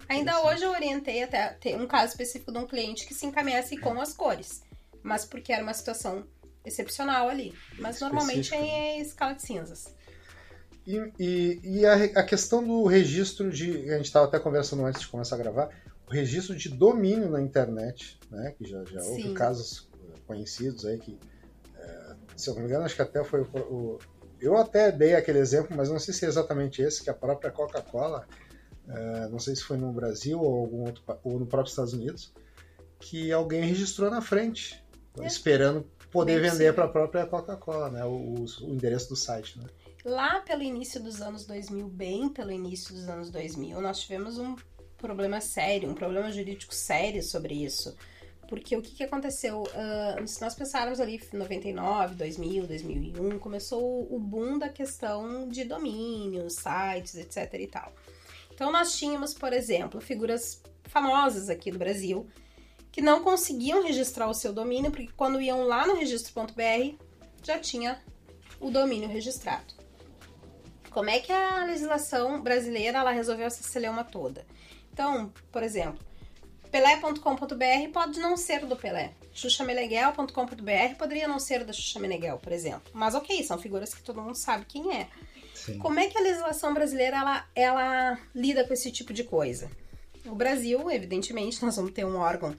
Ainda 0.08 0.32
Interessante. 0.32 0.54
hoje 0.54 0.64
eu 0.64 0.70
orientei 0.72 1.22
até 1.22 1.50
ter 1.54 1.76
um 1.76 1.86
caso 1.86 2.12
específico 2.12 2.52
de 2.52 2.58
um 2.58 2.66
cliente 2.66 3.06
que 3.06 3.14
se 3.14 3.26
encaminhasse 3.26 3.76
com 3.76 4.00
as 4.00 4.12
cores. 4.12 4.62
Mas 5.02 5.24
porque 5.24 5.52
era 5.52 5.62
uma 5.62 5.72
situação 5.72 6.26
excepcional 6.64 7.28
ali. 7.28 7.54
Mas 7.78 8.00
normalmente 8.00 8.52
específica, 8.52 8.72
é 8.72 8.98
em 8.98 9.00
escala 9.00 9.34
de 9.34 9.42
cinzas. 9.42 9.94
E, 10.86 11.12
e, 11.18 11.60
e 11.62 11.86
a, 11.86 11.94
a 11.94 12.22
questão 12.22 12.62
do 12.62 12.84
registro 12.84 13.50
de. 13.50 13.90
A 13.90 13.96
gente 13.96 14.06
estava 14.06 14.26
até 14.26 14.38
conversando 14.38 14.84
antes 14.84 15.00
de 15.00 15.08
começar 15.08 15.36
a 15.36 15.38
gravar, 15.38 15.70
o 16.06 16.10
registro 16.10 16.56
de 16.56 16.68
domínio 16.68 17.30
na 17.30 17.40
internet, 17.40 18.18
né? 18.30 18.52
Que 18.58 18.68
já, 18.68 18.84
já 18.84 19.00
houve 19.02 19.22
Sim. 19.22 19.34
casos 19.34 19.89
conhecidos 20.34 20.84
aí 20.86 20.96
que. 20.98 21.18
eh, 21.76 22.14
se 22.36 22.48
eu 22.48 22.54
não 22.54 22.62
me 22.62 22.68
engano, 22.68 22.84
acho 22.84 22.94
que 22.94 23.02
até 23.02 23.22
foi 23.24 23.40
o, 23.42 23.58
o- 23.58 23.98
Eu 24.40 24.56
até 24.56 24.90
dei 24.92 25.14
aquele 25.14 25.38
exemplo, 25.40 25.76
mas 25.76 25.90
não 25.90 25.98
sei 25.98 26.14
se 26.14 26.24
é 26.24 26.28
exatamente 26.28 26.80
esse, 26.80 27.02
que 27.02 27.10
a 27.10 27.14
própria 27.14 27.50
Coca-Cola, 27.50 28.26
eh, 28.88 29.28
não 29.30 29.38
sei 29.40 29.54
se 29.56 29.62
foi 29.64 29.76
no 29.76 29.92
Brasil 29.92 30.40
ou 30.40 30.60
algum 30.60 30.84
outro 30.86 31.02
ou 31.24 31.38
no 31.38 31.46
próprio 31.46 31.70
Estados 31.70 31.92
Unidos, 31.92 32.32
que 33.00 33.32
alguém 33.32 33.62
registrou 33.64 34.08
na 34.10 34.22
frente, 34.22 34.82
É. 35.20 35.26
esperando 35.26 35.84
poder 36.12 36.40
Bem 36.40 36.50
vender 36.50 36.72
para 36.74 36.84
a 36.84 36.88
própria 36.88 37.26
Coca-Cola, 37.26 37.90
né? 37.90 38.04
O, 38.04 38.44
o 38.44 38.70
endereço 38.72 39.08
do 39.10 39.16
site, 39.16 39.58
né? 39.58 39.64
Lá 40.04 40.40
pelo 40.40 40.62
início 40.62 41.02
dos 41.02 41.20
anos 41.20 41.44
2000, 41.44 41.86
bem 41.88 42.28
pelo 42.30 42.50
início 42.52 42.94
dos 42.94 43.08
anos 43.08 43.30
2000, 43.30 43.80
nós 43.82 44.00
tivemos 44.00 44.38
um 44.38 44.56
problema 44.96 45.40
sério, 45.40 45.90
um 45.90 45.94
problema 45.94 46.30
jurídico 46.32 46.74
sério 46.74 47.22
sobre 47.22 47.54
isso. 47.64 47.94
Porque 48.50 48.76
o 48.76 48.82
que, 48.82 48.90
que 48.90 49.04
aconteceu? 49.04 49.62
Ah, 49.72 50.26
se 50.26 50.40
nós 50.40 50.56
pensarmos 50.56 50.98
ali 51.00 51.20
em 51.32 51.36
99, 51.36 52.16
2000, 52.16 52.66
2001, 52.66 53.38
começou 53.38 54.12
o 54.12 54.18
boom 54.18 54.58
da 54.58 54.68
questão 54.68 55.48
de 55.48 55.62
domínios, 55.62 56.56
sites, 56.56 57.14
etc 57.14 57.54
e 57.54 57.66
tal. 57.68 57.94
Então 58.52 58.72
nós 58.72 58.98
tínhamos, 58.98 59.32
por 59.32 59.52
exemplo, 59.52 60.00
figuras 60.00 60.60
famosas 60.82 61.48
aqui 61.48 61.70
do 61.70 61.78
Brasil 61.78 62.26
que 62.90 63.00
não 63.00 63.22
conseguiam 63.22 63.84
registrar 63.84 64.28
o 64.28 64.34
seu 64.34 64.52
domínio, 64.52 64.90
porque 64.90 65.12
quando 65.16 65.40
iam 65.40 65.62
lá 65.62 65.86
no 65.86 65.94
registro.br 65.94 66.96
já 67.44 67.56
tinha 67.56 68.02
o 68.58 68.68
domínio 68.68 69.08
registrado. 69.08 69.72
Como 70.90 71.08
é 71.08 71.20
que 71.20 71.30
a 71.30 71.64
legislação 71.66 72.42
brasileira 72.42 72.98
ela 72.98 73.12
resolveu 73.12 73.46
essa 73.46 73.62
celeuma 73.62 74.02
toda? 74.02 74.44
Então, 74.92 75.32
por 75.52 75.62
exemplo, 75.62 76.04
pelé.com.br 76.70 77.92
pode 77.92 78.20
não 78.20 78.36
ser 78.36 78.64
do 78.66 78.76
Pelé. 78.76 79.12
xuxameneguel.com.br 79.32 80.94
poderia 80.98 81.26
não 81.28 81.38
ser 81.38 81.64
da 81.64 81.72
Xuxa 81.72 81.98
Meneghel, 82.00 82.38
por 82.38 82.52
exemplo. 82.52 82.82
Mas 82.92 83.14
ok, 83.14 83.42
são 83.44 83.58
figuras 83.58 83.94
que 83.94 84.02
todo 84.02 84.20
mundo 84.22 84.34
sabe 84.36 84.64
quem 84.66 84.94
é. 84.96 85.08
Sim. 85.54 85.78
Como 85.78 85.98
é 85.98 86.06
que 86.06 86.16
a 86.16 86.22
legislação 86.22 86.72
brasileira 86.72 87.16
ela, 87.18 87.44
ela 87.54 88.18
lida 88.34 88.64
com 88.64 88.72
esse 88.72 88.90
tipo 88.90 89.12
de 89.12 89.24
coisa? 89.24 89.70
O 90.26 90.34
Brasil, 90.34 90.90
evidentemente, 90.90 91.62
nós 91.64 91.76
vamos 91.76 91.92
ter 91.92 92.04
um 92.04 92.16
órgão 92.16 92.56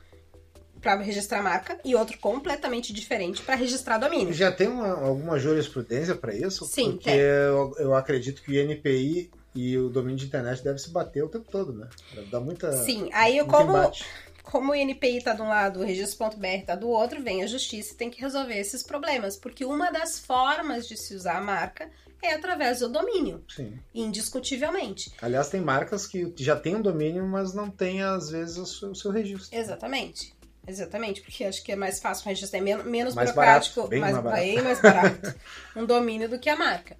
para 0.81 0.95
registrar 0.97 1.43
marca 1.43 1.79
e 1.85 1.93
outro 1.95 2.17
completamente 2.17 2.91
diferente 2.91 3.41
para 3.43 3.53
registrar 3.55 3.97
domínio. 3.99 4.33
Já 4.33 4.51
tem 4.51 4.67
uma- 4.67 4.99
alguma 5.05 5.37
jurisprudência 5.37 6.15
para 6.15 6.33
isso? 6.35 6.65
Sim, 6.65 6.91
Porque 6.93 7.09
tem. 7.11 7.19
eu, 7.19 7.73
eu 7.77 7.93
acredito 7.95 8.41
que 8.41 8.51
o 8.51 8.71
INPI 8.71 9.29
e 9.55 9.77
o 9.77 9.89
domínio 9.89 10.17
de 10.17 10.25
internet 10.25 10.63
devem 10.63 10.77
se 10.79 10.89
bater 10.89 11.23
o 11.23 11.29
tempo 11.29 11.49
todo, 11.49 11.73
né? 11.73 11.87
Deve 12.13 12.27
dar 12.29 12.39
muita. 12.39 12.71
Sim, 12.71 13.09
aí 13.13 13.37
eu 13.37 13.45
como 13.47 13.77
embate. 13.77 14.05
como 14.43 14.71
o 14.71 14.75
INPI 14.75 15.21
tá 15.23 15.33
de 15.33 15.41
um 15.41 15.47
lado, 15.49 15.79
o 15.81 15.83
registro.br 15.83 16.65
tá 16.65 16.75
do 16.75 16.87
outro, 16.89 17.21
vem 17.21 17.43
a 17.43 17.47
justiça 17.47 17.93
e 17.93 17.97
tem 17.97 18.09
que 18.09 18.19
resolver 18.21 18.57
esses 18.57 18.81
problemas, 18.83 19.35
porque 19.37 19.63
uma 19.65 19.91
das 19.91 20.19
formas 20.19 20.87
de 20.87 20.95
se 20.97 21.13
usar 21.15 21.37
a 21.37 21.41
marca 21.41 21.89
é 22.23 22.33
através 22.33 22.79
do 22.79 22.87
domínio, 22.89 23.43
Sim. 23.49 23.79
indiscutivelmente. 23.93 25.11
Aliás, 25.21 25.49
tem 25.49 25.59
marcas 25.61 26.05
que 26.05 26.31
já 26.37 26.55
têm 26.55 26.75
um 26.75 26.81
domínio, 26.81 27.25
mas 27.27 27.53
não 27.53 27.69
tem, 27.69 28.01
às 28.03 28.29
vezes, 28.29 28.57
o 28.57 28.65
seu, 28.65 28.91
o 28.91 28.95
seu 28.95 29.11
registro. 29.11 29.57
Exatamente. 29.57 30.33
Exatamente, 30.67 31.21
porque 31.21 31.43
acho 31.43 31.63
que 31.63 31.71
é 31.71 31.75
mais 31.75 31.99
fácil 31.99 32.23
registrar, 32.27 32.59
é 32.59 32.61
men- 32.61 32.83
menos 32.83 33.15
Mais 33.15 33.31
burocrático, 33.31 33.75
barato, 33.77 33.89
bem 33.89 33.99
mais, 33.99 34.13
mais 34.13 34.23
barato. 34.23 34.41
bem 34.43 34.61
mais 34.61 34.79
barato, 34.81 35.35
um 35.75 35.85
domínio 35.87 36.29
do 36.29 36.37
que 36.37 36.49
a 36.49 36.55
marca. 36.55 36.95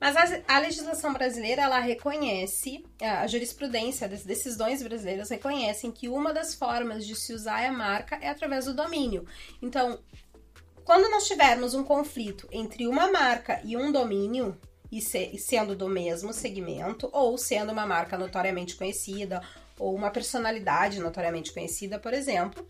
Mas 0.00 0.16
a, 0.16 0.56
a 0.56 0.58
legislação 0.58 1.12
brasileira, 1.12 1.62
ela 1.62 1.78
reconhece, 1.78 2.84
a, 3.00 3.26
jurisprudência 3.26 4.08
das 4.08 4.24
decisões 4.24 4.82
brasileiras 4.82 5.30
reconhecem 5.30 5.90
que 5.90 6.08
uma 6.08 6.32
das 6.32 6.54
formas 6.54 7.06
de 7.06 7.14
se 7.14 7.32
usar 7.32 7.64
a 7.64 7.72
marca 7.72 8.16
é 8.20 8.28
através 8.28 8.66
do 8.66 8.74
domínio. 8.74 9.26
Então, 9.62 9.98
quando 10.84 11.10
nós 11.10 11.26
tivermos 11.26 11.74
um 11.74 11.82
conflito 11.82 12.46
entre 12.52 12.86
uma 12.86 13.10
marca 13.10 13.60
e 13.64 13.76
um 13.76 13.90
domínio, 13.90 14.56
e, 14.92 15.00
se, 15.00 15.30
e 15.32 15.38
sendo 15.38 15.74
do 15.74 15.88
mesmo 15.88 16.32
segmento, 16.32 17.08
ou 17.12 17.36
sendo 17.36 17.72
uma 17.72 17.86
marca 17.86 18.16
notoriamente 18.16 18.76
conhecida, 18.76 19.42
ou 19.78 19.94
uma 19.94 20.10
personalidade 20.10 21.00
notoriamente 21.00 21.52
conhecida, 21.52 21.98
por 21.98 22.14
exemplo, 22.14 22.66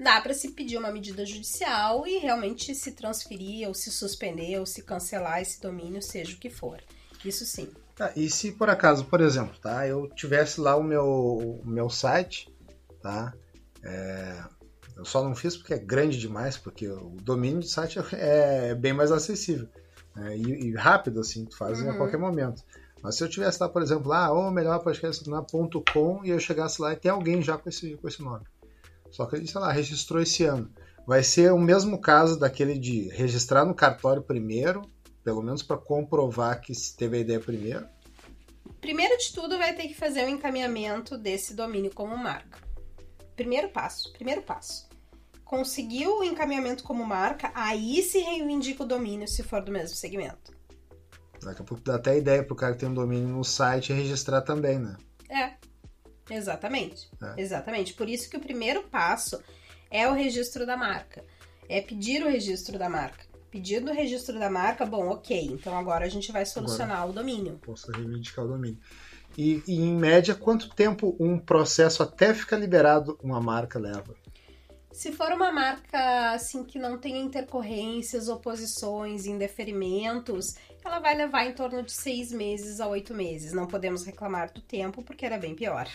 dá 0.00 0.20
para 0.20 0.32
se 0.32 0.52
pedir 0.52 0.78
uma 0.78 0.90
medida 0.90 1.26
judicial 1.26 2.06
e 2.06 2.18
realmente 2.18 2.74
se 2.74 2.92
transferir, 2.92 3.68
ou 3.68 3.74
se 3.74 3.90
suspender, 3.90 4.58
ou 4.58 4.64
se 4.64 4.82
cancelar 4.82 5.42
esse 5.42 5.60
domínio, 5.60 6.00
seja 6.00 6.34
o 6.34 6.38
que 6.38 6.48
for. 6.48 6.82
Isso 7.24 7.44
sim. 7.44 7.68
Tá, 7.94 8.10
e 8.16 8.30
se 8.30 8.52
por 8.52 8.70
acaso, 8.70 9.04
por 9.04 9.20
exemplo, 9.20 9.58
tá, 9.60 9.86
eu 9.86 10.08
tivesse 10.08 10.58
lá 10.58 10.74
o 10.74 10.82
meu, 10.82 11.04
o 11.04 11.66
meu 11.66 11.90
site, 11.90 12.50
tá? 13.02 13.34
É, 13.82 14.42
eu 14.96 15.04
só 15.04 15.22
não 15.22 15.34
fiz 15.34 15.56
porque 15.56 15.74
é 15.74 15.78
grande 15.78 16.18
demais, 16.18 16.56
porque 16.56 16.88
o 16.88 17.16
domínio 17.20 17.60
de 17.60 17.68
site 17.68 17.98
é 18.14 18.74
bem 18.74 18.94
mais 18.94 19.12
acessível 19.12 19.68
né? 20.16 20.34
e, 20.36 20.68
e, 20.68 20.74
rápido, 20.74 21.20
assim, 21.20 21.44
tu 21.44 21.56
faz 21.58 21.80
uhum. 21.80 21.90
a 21.90 21.96
qualquer 21.96 22.18
momento. 22.18 22.62
Mas 23.02 23.16
se 23.16 23.24
eu 23.24 23.28
tivesse 23.28 23.62
lá, 23.62 23.68
por 23.68 23.82
exemplo, 23.82 24.08
lá, 24.08 24.30
ou 24.30 24.50
melhor 24.50 24.78
podcast.com 24.80 26.24
e 26.24 26.30
eu 26.30 26.38
chegasse 26.38 26.80
lá 26.80 26.92
e 26.92 26.96
tem 26.96 27.10
alguém 27.10 27.42
já 27.42 27.56
com 27.58 27.68
esse, 27.68 27.96
com 27.96 28.08
esse 28.08 28.22
nome. 28.22 28.44
Só 29.10 29.26
que 29.26 29.36
ele, 29.36 29.46
sei 29.46 29.60
lá, 29.60 29.72
registrou 29.72 30.22
esse 30.22 30.44
ano. 30.44 30.70
Vai 31.06 31.22
ser 31.22 31.52
o 31.52 31.58
mesmo 31.58 32.00
caso 32.00 32.38
daquele 32.38 32.78
de 32.78 33.08
registrar 33.08 33.64
no 33.64 33.74
cartório 33.74 34.22
primeiro, 34.22 34.82
pelo 35.24 35.42
menos 35.42 35.62
para 35.62 35.76
comprovar 35.76 36.60
que 36.60 36.74
se 36.74 36.96
teve 36.96 37.16
a 37.16 37.20
ideia 37.20 37.40
primeiro. 37.40 37.86
Primeiro 38.80 39.18
de 39.18 39.32
tudo, 39.32 39.58
vai 39.58 39.74
ter 39.74 39.88
que 39.88 39.94
fazer 39.94 40.22
o 40.22 40.26
um 40.26 40.28
encaminhamento 40.28 41.18
desse 41.18 41.54
domínio 41.54 41.90
como 41.94 42.16
marca. 42.16 42.58
Primeiro 43.36 43.68
passo, 43.70 44.12
primeiro 44.12 44.42
passo. 44.42 44.88
Conseguiu 45.44 46.18
o 46.18 46.24
encaminhamento 46.24 46.84
como 46.84 47.04
marca, 47.04 47.50
aí 47.54 48.02
se 48.02 48.20
reivindica 48.20 48.84
o 48.84 48.86
domínio 48.86 49.26
se 49.26 49.42
for 49.42 49.62
do 49.62 49.72
mesmo 49.72 49.96
segmento. 49.96 50.52
Daqui 51.42 51.62
a 51.62 51.64
pouco 51.64 51.82
dá 51.82 51.96
até 51.96 52.16
ideia 52.16 52.44
pro 52.44 52.54
cara 52.54 52.74
que 52.74 52.80
tem 52.80 52.88
um 52.88 52.94
domínio 52.94 53.28
no 53.28 53.42
site 53.42 53.92
registrar 53.92 54.42
também, 54.42 54.78
né? 54.78 54.96
É, 55.28 55.54
exatamente. 56.36 57.08
É. 57.22 57.40
Exatamente. 57.40 57.94
Por 57.94 58.08
isso 58.08 58.28
que 58.30 58.36
o 58.36 58.40
primeiro 58.40 58.82
passo 58.84 59.42
é 59.90 60.08
o 60.08 60.12
registro 60.12 60.64
da 60.64 60.76
marca. 60.76 61.24
É 61.68 61.80
pedir 61.80 62.22
o 62.22 62.28
registro 62.28 62.78
da 62.78 62.88
marca. 62.88 63.24
Pedido 63.50 63.90
o 63.90 63.94
registro 63.94 64.38
da 64.38 64.48
marca, 64.48 64.86
bom, 64.86 65.08
ok. 65.08 65.48
Então 65.52 65.76
agora 65.76 66.04
a 66.04 66.08
gente 66.08 66.30
vai 66.30 66.46
solucionar 66.46 66.98
agora, 66.98 67.10
o 67.10 67.12
domínio. 67.12 67.58
Posso 67.58 67.90
reivindicar 67.90 68.44
o 68.44 68.48
domínio. 68.48 68.78
E, 69.36 69.62
e, 69.66 69.80
em 69.80 69.96
média, 69.96 70.34
quanto 70.34 70.74
tempo 70.74 71.16
um 71.18 71.38
processo 71.38 72.02
até 72.02 72.34
ficar 72.34 72.56
liberado 72.56 73.18
uma 73.22 73.40
marca 73.40 73.78
leva? 73.78 74.14
Se 74.92 75.12
for 75.12 75.32
uma 75.32 75.52
marca 75.52 76.32
assim 76.32 76.64
que 76.64 76.78
não 76.78 76.98
tenha 76.98 77.18
intercorrências, 77.18 78.28
oposições, 78.28 79.26
indeferimentos, 79.26 80.56
ela 80.84 80.98
vai 80.98 81.16
levar 81.16 81.46
em 81.46 81.52
torno 81.52 81.82
de 81.82 81.92
seis 81.92 82.32
meses 82.32 82.80
a 82.80 82.88
oito 82.88 83.14
meses. 83.14 83.52
Não 83.52 83.66
podemos 83.66 84.04
reclamar 84.04 84.52
do 84.52 84.60
tempo 84.60 85.02
porque 85.02 85.24
era 85.24 85.38
bem 85.38 85.54
pior. 85.54 85.88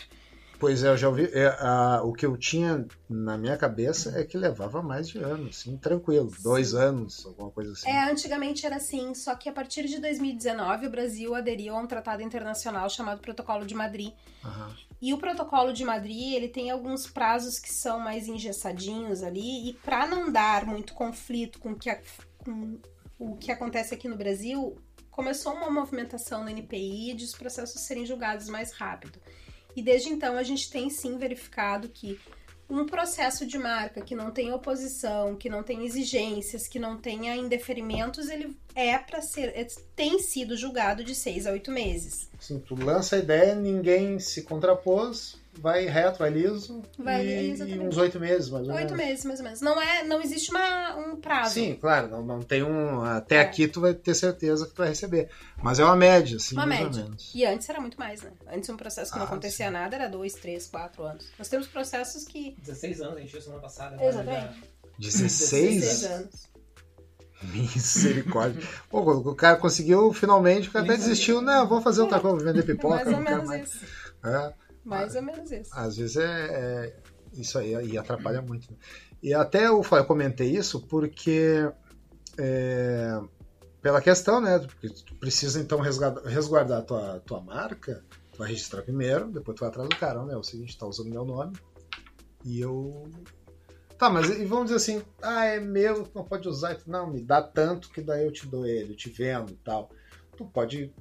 Pois 0.58 0.82
é, 0.82 0.88
eu 0.88 0.96
já 0.96 1.08
ouvi. 1.08 1.28
É, 1.32 1.48
a, 1.58 2.02
o 2.02 2.12
que 2.12 2.24
eu 2.24 2.36
tinha 2.36 2.86
na 3.08 3.36
minha 3.36 3.56
cabeça 3.56 4.18
é 4.18 4.24
que 4.24 4.38
levava 4.38 4.82
mais 4.82 5.08
de 5.08 5.18
anos, 5.18 5.58
assim, 5.58 5.76
tranquilo. 5.76 6.30
Sim. 6.30 6.42
Dois 6.42 6.74
anos, 6.74 7.26
alguma 7.26 7.50
coisa 7.50 7.72
assim. 7.72 7.88
É, 7.88 8.10
antigamente 8.10 8.64
era 8.64 8.76
assim, 8.76 9.14
só 9.14 9.34
que 9.34 9.48
a 9.48 9.52
partir 9.52 9.86
de 9.86 10.00
2019 10.00 10.86
o 10.86 10.90
Brasil 10.90 11.34
aderiu 11.34 11.76
a 11.76 11.80
um 11.80 11.86
tratado 11.86 12.22
internacional 12.22 12.88
chamado 12.88 13.20
Protocolo 13.20 13.66
de 13.66 13.74
Madrid. 13.74 14.12
Uhum. 14.44 14.74
E 15.00 15.12
o 15.12 15.18
Protocolo 15.18 15.72
de 15.72 15.84
Madrid, 15.84 16.34
ele 16.34 16.48
tem 16.48 16.70
alguns 16.70 17.06
prazos 17.06 17.58
que 17.58 17.72
são 17.72 18.00
mais 18.00 18.26
engessadinhos 18.26 19.22
ali, 19.22 19.68
e 19.68 19.74
para 19.74 20.06
não 20.06 20.32
dar 20.32 20.64
muito 20.64 20.94
conflito 20.94 21.58
com, 21.58 21.74
que 21.74 21.90
a, 21.90 22.00
com 22.38 22.78
o 23.18 23.36
que 23.36 23.52
acontece 23.52 23.92
aqui 23.92 24.08
no 24.08 24.16
Brasil, 24.16 24.76
começou 25.10 25.52
uma 25.52 25.70
movimentação 25.70 26.44
no 26.44 26.50
NPI 26.50 27.14
de 27.14 27.24
os 27.24 27.34
processos 27.34 27.82
serem 27.82 28.06
julgados 28.06 28.48
mais 28.48 28.72
rápido. 28.72 29.18
E 29.76 29.82
desde 29.82 30.08
então 30.08 30.38
a 30.38 30.42
gente 30.42 30.70
tem 30.70 30.88
sim 30.88 31.18
verificado 31.18 31.88
que 31.90 32.18
um 32.68 32.84
processo 32.84 33.46
de 33.46 33.58
marca 33.58 34.00
que 34.00 34.14
não 34.14 34.30
tem 34.32 34.52
oposição, 34.52 35.36
que 35.36 35.48
não 35.48 35.62
tem 35.62 35.84
exigências, 35.84 36.66
que 36.66 36.78
não 36.78 36.96
tenha 36.96 37.36
indeferimentos, 37.36 38.28
ele 38.28 38.56
é 38.74 38.98
para 38.98 39.22
ser, 39.22 39.52
é, 39.54 39.64
tem 39.94 40.18
sido 40.18 40.56
julgado 40.56 41.04
de 41.04 41.14
seis 41.14 41.46
a 41.46 41.52
oito 41.52 41.70
meses. 41.70 42.28
Sim, 42.40 42.58
tu 42.58 42.74
lança 42.74 43.16
a 43.16 43.18
ideia, 43.20 43.54
ninguém 43.54 44.18
se 44.18 44.42
contrapôs, 44.42 45.40
vai 45.58 45.86
reto, 45.86 46.18
vai 46.18 46.30
liso. 46.30 46.82
Vai, 46.98 47.26
e, 47.26 47.56
e 47.56 47.78
uns 47.78 47.96
oito 47.96 48.18
meses, 48.20 48.50
mais 48.50 48.68
ou 48.68 48.74
menos. 48.74 48.90
Oito 48.90 48.96
meses, 48.96 49.24
mais 49.24 49.38
ou 49.40 49.44
menos. 49.44 49.60
Não, 49.60 49.80
é, 49.80 50.04
não 50.04 50.20
existe 50.20 50.50
uma, 50.50 50.96
um 50.96 51.16
prazo. 51.16 51.54
Sim, 51.54 51.76
claro, 51.80 52.08
não, 52.08 52.22
não 52.22 52.42
tem 52.42 52.62
um. 52.62 53.02
Até 53.02 53.36
é. 53.36 53.40
aqui 53.40 53.66
tu 53.66 53.80
vai 53.80 53.94
ter 53.94 54.14
certeza 54.14 54.66
que 54.66 54.72
tu 54.72 54.78
vai 54.78 54.88
receber. 54.88 55.28
Mas 55.62 55.78
é 55.78 55.84
uma 55.84 55.96
média, 55.96 56.36
assim, 56.36 56.54
uma 56.54 56.66
mais 56.66 56.82
média. 56.82 57.02
ou 57.02 57.08
menos. 57.08 57.32
E 57.34 57.44
antes 57.44 57.68
era 57.68 57.80
muito 57.80 57.98
mais, 57.98 58.22
né? 58.22 58.32
Antes 58.52 58.68
um 58.68 58.76
processo 58.76 59.10
que 59.10 59.18
ah, 59.18 59.20
não 59.20 59.26
acontecia 59.26 59.66
sim. 59.66 59.72
nada 59.72 59.96
era 59.96 60.08
dois, 60.08 60.34
três, 60.34 60.66
quatro 60.66 61.02
anos. 61.04 61.26
Nós 61.38 61.48
temos 61.48 61.66
processos 61.66 62.24
que. 62.24 62.56
16 62.62 63.00
anos, 63.00 63.16
a 63.16 63.20
gente 63.20 63.32
viu 63.32 63.42
semana 63.42 63.62
passada. 63.62 64.02
Exatamente. 64.04 64.62
16? 64.98 65.80
16 65.80 66.04
anos. 66.04 66.56
Misericórdia. 67.42 68.62
Pô, 68.88 69.00
o 69.00 69.34
cara 69.34 69.56
conseguiu, 69.56 70.12
finalmente, 70.12 70.68
o 70.68 70.72
cara 70.72 70.84
até 70.84 70.96
desistiu. 70.96 71.40
Não, 71.40 71.68
vou 71.68 71.82
fazer 71.82 72.00
outra 72.00 72.18
coisa, 72.18 72.44
vender 72.44 72.62
pipoca. 72.66 72.96
mais 72.96 73.08
ou 73.08 73.20
menos 73.20 73.44
mais. 73.44 73.74
isso. 73.74 73.84
É. 74.24 74.65
Mais 74.86 75.16
ou 75.16 75.22
menos 75.22 75.50
isso. 75.50 75.70
Às 75.72 75.96
vezes 75.96 76.16
é, 76.16 76.24
é 76.24 76.96
isso 77.32 77.58
aí 77.58 77.72
e 77.72 77.98
atrapalha 77.98 78.40
muito. 78.40 78.70
Né? 78.70 78.78
E 79.22 79.34
até 79.34 79.66
eu, 79.66 79.82
eu 79.82 80.04
comentei 80.04 80.56
isso 80.56 80.86
porque 80.86 81.70
é, 82.38 83.20
pela 83.82 84.00
questão, 84.00 84.40
né? 84.40 84.58
Porque 84.58 84.88
tu 84.88 85.14
precisa 85.16 85.60
então 85.60 85.80
resguardar, 85.80 86.24
resguardar 86.24 86.82
tua, 86.84 87.20
tua 87.20 87.40
marca, 87.40 88.04
tu 88.32 88.38
vai 88.38 88.48
registrar 88.48 88.82
primeiro, 88.82 89.30
depois 89.30 89.56
tu 89.56 89.60
vai 89.60 89.68
atrás 89.68 89.88
do 89.88 89.96
cara, 89.96 90.24
né? 90.24 90.34
É 90.34 90.36
o 90.36 90.42
seguinte, 90.42 90.78
tá 90.78 90.86
usando 90.86 91.10
meu 91.10 91.24
nome 91.24 91.56
e 92.44 92.60
eu. 92.60 93.10
Tá, 93.98 94.10
mas 94.10 94.28
e 94.28 94.44
vamos 94.44 94.66
dizer 94.66 94.76
assim, 94.76 95.02
ah, 95.22 95.46
é 95.46 95.58
meu, 95.58 96.08
não 96.14 96.24
pode 96.24 96.48
usar. 96.48 96.78
Não, 96.86 97.10
me 97.10 97.22
dá 97.22 97.42
tanto 97.42 97.90
que 97.90 98.00
daí 98.00 98.24
eu 98.24 98.32
te 98.32 98.46
dou 98.46 98.66
ele, 98.66 98.92
eu 98.92 98.96
te 98.96 99.08
vendo 99.08 99.52
e 99.52 99.56
tal. 99.56 99.90
Tu 100.36 100.44
pode 100.44 100.94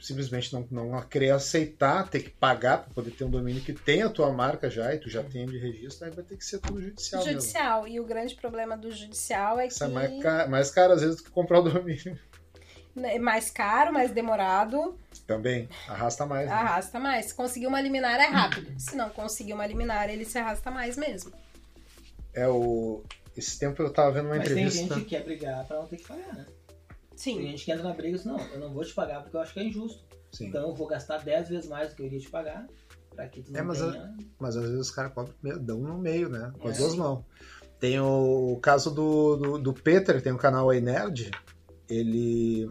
simplesmente 0.00 0.52
não, 0.52 0.66
não 0.70 1.00
querer 1.02 1.30
aceitar, 1.30 2.08
ter 2.08 2.20
que 2.20 2.30
pagar 2.30 2.78
para 2.78 2.94
poder 2.94 3.10
ter 3.10 3.24
um 3.24 3.30
domínio 3.30 3.62
que 3.62 3.72
tem 3.72 4.02
a 4.02 4.10
tua 4.10 4.30
marca 4.30 4.68
já 4.70 4.94
e 4.94 4.98
tu 4.98 5.08
já 5.08 5.22
tem 5.22 5.46
de 5.46 5.58
registro, 5.58 6.06
aí 6.06 6.10
vai 6.10 6.24
ter 6.24 6.36
que 6.36 6.44
ser 6.44 6.58
tudo 6.58 6.80
judicial. 6.80 7.22
Judicial. 7.22 7.82
Mesmo. 7.82 7.96
E 7.96 8.00
o 8.00 8.04
grande 8.04 8.34
problema 8.34 8.76
do 8.76 8.90
judicial 8.90 9.58
é 9.58 9.66
Isso 9.66 9.82
é 9.82 9.86
que. 9.86 9.92
É 9.92 9.94
mais 9.94 10.22
caro, 10.22 10.50
mais 10.50 10.70
caro 10.70 10.92
às 10.92 11.00
vezes 11.00 11.16
do 11.16 11.24
que 11.24 11.30
comprar 11.30 11.60
o 11.60 11.62
domínio. 11.62 12.18
É 12.96 13.18
mais 13.18 13.50
caro, 13.50 13.92
mais 13.92 14.10
demorado. 14.10 14.98
Também, 15.26 15.68
arrasta 15.86 16.24
mais. 16.24 16.48
Né? 16.48 16.54
Arrasta 16.54 16.98
mais. 16.98 17.26
Se 17.26 17.34
conseguir 17.34 17.66
uma 17.66 17.80
liminar 17.80 18.18
é 18.18 18.26
rápido. 18.26 18.72
Se 18.80 18.96
não 18.96 19.10
conseguir 19.10 19.52
uma 19.52 19.66
liminar, 19.66 20.08
ele 20.08 20.24
se 20.24 20.38
arrasta 20.38 20.70
mais 20.70 20.96
mesmo. 20.96 21.32
É 22.32 22.48
o. 22.48 23.02
Esse 23.36 23.58
tempo 23.58 23.82
eu 23.82 23.92
tava 23.92 24.12
vendo 24.12 24.26
uma 24.26 24.36
Mas 24.36 24.46
entrevista. 24.46 24.78
Tem 24.78 24.88
gente 24.88 25.04
que 25.04 25.10
quer 25.10 25.24
brigar 25.24 25.66
pra 25.66 25.76
não 25.78 25.86
ter 25.86 25.98
que 25.98 26.04
pagar, 26.04 26.34
né? 26.34 26.46
Sim. 27.16 27.38
Tem 27.38 27.48
gente 27.48 27.64
que 27.64 27.72
entra 27.72 27.82
na 27.82 27.94
briga 27.94 28.10
e 28.10 28.12
diz, 28.12 28.24
não, 28.24 28.38
eu 28.38 28.60
não 28.60 28.72
vou 28.72 28.84
te 28.84 28.94
pagar 28.94 29.22
porque 29.22 29.36
eu 29.36 29.40
acho 29.40 29.52
que 29.52 29.60
é 29.60 29.64
injusto. 29.64 30.04
Sim. 30.30 30.48
Então 30.48 30.68
eu 30.68 30.74
vou 30.74 30.86
gastar 30.86 31.24
10 31.24 31.48
vezes 31.48 31.68
mais 31.68 31.90
do 31.90 31.96
que 31.96 32.02
eu 32.02 32.06
iria 32.06 32.20
te 32.20 32.28
pagar 32.28 32.66
para 33.16 33.26
que 33.28 33.42
tu 33.42 33.50
não 33.50 33.60
é, 33.60 33.62
mas, 33.62 33.78
tenha... 33.78 34.16
mas 34.38 34.56
às 34.56 34.64
vezes 34.64 34.78
os 34.78 34.90
caras 34.90 35.12
dão 35.62 35.80
no 35.80 35.98
meio, 35.98 36.28
né? 36.28 36.52
Com 36.60 36.68
é. 36.68 36.70
as 36.70 36.78
duas 36.78 36.94
mãos. 36.94 37.24
Tem 37.80 37.98
o 37.98 38.58
caso 38.62 38.90
do, 38.90 39.36
do, 39.36 39.58
do 39.58 39.72
Peter, 39.72 40.16
que 40.16 40.22
tem 40.22 40.32
o 40.32 40.38
canal 40.38 40.72
Ei 40.72 40.80
Nerd. 40.80 41.30
Ele, 41.88 42.70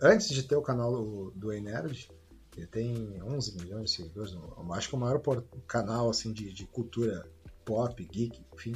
antes 0.00 0.28
de 0.28 0.42
ter 0.42 0.56
o 0.56 0.62
canal 0.62 0.92
do, 0.92 1.30
do 1.32 1.52
Ei 1.52 1.60
Nerd, 1.60 2.08
ele 2.56 2.66
tem 2.66 3.22
11 3.22 3.56
milhões 3.56 3.90
de 3.90 3.96
seguidores. 3.96 4.36
Acho 4.72 4.88
que 4.88 4.94
é 4.94 4.98
o 4.98 5.00
maior 5.00 5.20
canal 5.66 6.08
assim, 6.10 6.32
de, 6.32 6.52
de 6.52 6.66
cultura 6.66 7.26
pop, 7.64 8.02
geek, 8.04 8.40
enfim. 8.54 8.74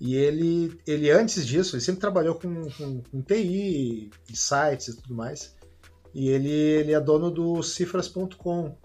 E 0.00 0.14
ele, 0.14 0.80
ele 0.86 1.10
antes 1.10 1.44
disso, 1.46 1.74
ele 1.74 1.82
sempre 1.82 2.00
trabalhou 2.00 2.36
com, 2.36 2.70
com, 2.70 3.02
com 3.02 3.22
TI, 3.22 4.10
sites 4.32 4.88
e 4.88 4.96
tudo 4.96 5.14
mais. 5.14 5.56
E 6.14 6.28
ele, 6.28 6.50
ele 6.50 6.92
é 6.92 7.00
dono 7.00 7.30
do 7.30 7.62
cifras.com. 7.62 8.76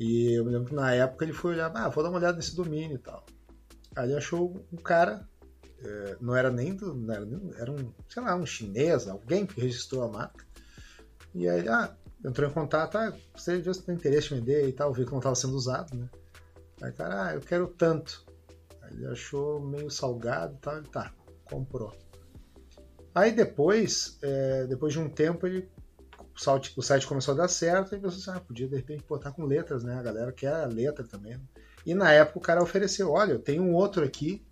E 0.00 0.32
eu 0.32 0.44
me 0.44 0.50
lembro 0.50 0.68
que 0.68 0.74
na 0.74 0.92
época 0.92 1.24
ele 1.24 1.32
foi 1.32 1.52
olhar, 1.52 1.70
ah, 1.74 1.88
vou 1.88 2.02
dar 2.02 2.10
uma 2.10 2.18
olhada 2.18 2.36
nesse 2.36 2.56
domínio 2.56 2.96
e 2.96 2.98
tal. 2.98 3.24
Aí 3.94 4.08
ele 4.08 4.16
achou 4.16 4.64
um 4.72 4.76
cara, 4.76 5.28
é, 5.84 6.16
não 6.20 6.34
era 6.34 6.50
nem 6.50 6.74
do. 6.74 6.94
Não 6.94 7.14
era, 7.14 7.28
era 7.58 7.70
um, 7.70 7.92
sei 8.08 8.22
lá, 8.22 8.34
um 8.34 8.46
chinês, 8.46 9.06
alguém 9.06 9.46
que 9.46 9.60
registrou 9.60 10.02
a 10.02 10.08
marca. 10.08 10.44
E 11.34 11.48
aí, 11.48 11.68
ah, 11.68 11.94
entrou 12.24 12.48
em 12.48 12.52
contato, 12.52 12.96
ah, 12.96 13.14
você 13.34 13.60
tem 13.60 13.94
interesse 13.94 14.32
em 14.32 14.38
vender 14.38 14.68
e 14.68 14.72
tal, 14.72 14.92
viu 14.92 15.04
que 15.04 15.12
não 15.12 15.18
estava 15.18 15.34
sendo 15.34 15.54
usado, 15.54 15.96
né? 15.96 16.08
Aí, 16.80 16.92
cara, 16.92 17.28
ah, 17.28 17.34
eu 17.34 17.40
quero 17.40 17.68
tanto. 17.68 18.24
Ele 18.92 19.06
achou 19.06 19.60
meio 19.60 19.90
salgado 19.90 20.54
e 20.54 20.58
tal, 20.58 20.76
ele 20.76 20.88
tá, 20.88 21.12
comprou. 21.44 21.92
Aí 23.14 23.32
depois, 23.32 24.18
é, 24.22 24.66
depois 24.66 24.92
de 24.92 24.98
um 24.98 25.08
tempo, 25.08 25.46
ele, 25.46 25.68
o, 26.34 26.40
site, 26.40 26.72
o 26.76 26.82
site 26.82 27.06
começou 27.06 27.34
a 27.34 27.38
dar 27.38 27.48
certo 27.48 27.94
e 27.94 27.98
pensou 27.98 28.18
assim, 28.18 28.38
ah, 28.38 28.40
podia 28.40 28.66
de 28.66 28.76
repente 28.76 29.04
botar 29.06 29.32
com 29.32 29.44
letras, 29.44 29.84
né? 29.84 29.98
A 29.98 30.02
galera 30.02 30.32
quer 30.32 30.52
a 30.52 30.66
letra 30.66 31.04
também. 31.04 31.38
E 31.84 31.94
na 31.94 32.12
época 32.12 32.38
o 32.38 32.42
cara 32.42 32.62
ofereceu, 32.62 33.10
olha, 33.10 33.32
eu 33.32 33.38
tenho 33.38 33.62
um 33.62 33.74
outro 33.74 34.04
aqui 34.04 34.42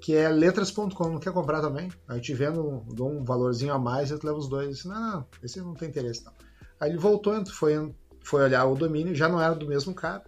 que 0.00 0.16
é 0.16 0.28
letras.com. 0.28 1.18
Quer 1.18 1.32
comprar 1.32 1.60
também? 1.60 1.92
Aí 2.08 2.20
te 2.20 2.34
vendo, 2.34 2.82
dou 2.88 3.10
um 3.10 3.22
valorzinho 3.22 3.72
a 3.72 3.78
mais 3.78 4.10
eu 4.10 4.18
te 4.18 4.26
levo 4.26 4.38
os 4.38 4.48
dois. 4.48 4.76
Disse, 4.76 4.88
não, 4.88 5.00
não, 5.00 5.26
esse 5.42 5.60
não 5.60 5.74
tem 5.74 5.88
interesse. 5.88 6.24
Não. 6.24 6.32
Aí 6.80 6.90
ele 6.90 6.98
voltou, 6.98 7.44
foi, 7.46 7.94
foi 8.24 8.42
olhar 8.42 8.64
o 8.64 8.74
domínio, 8.74 9.14
já 9.14 9.28
não 9.28 9.40
era 9.40 9.54
do 9.54 9.68
mesmo 9.68 9.94
cara. 9.94 10.24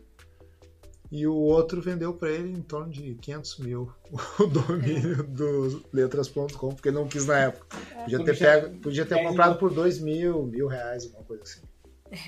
E 1.12 1.26
o 1.26 1.34
outro 1.34 1.82
vendeu 1.82 2.14
para 2.14 2.30
ele 2.30 2.50
em 2.50 2.62
torno 2.62 2.90
de 2.90 3.14
500 3.16 3.58
mil 3.58 3.92
o 4.40 4.46
domínio 4.46 5.20
é. 5.20 5.22
do 5.22 5.84
letras.com, 5.92 6.74
porque 6.74 6.90
não 6.90 7.06
quis 7.06 7.26
na 7.26 7.38
época. 7.38 7.76
É. 7.94 8.02
Podia 8.04 8.24
ter, 8.24 8.38
pego, 8.38 8.80
podia 8.80 9.04
ter 9.04 9.22
comprado 9.22 9.58
por 9.58 9.74
2 9.74 9.98
mil, 10.00 10.46
mil 10.46 10.66
reais, 10.66 11.04
alguma 11.04 11.24
coisa 11.24 11.42
assim. 11.42 11.60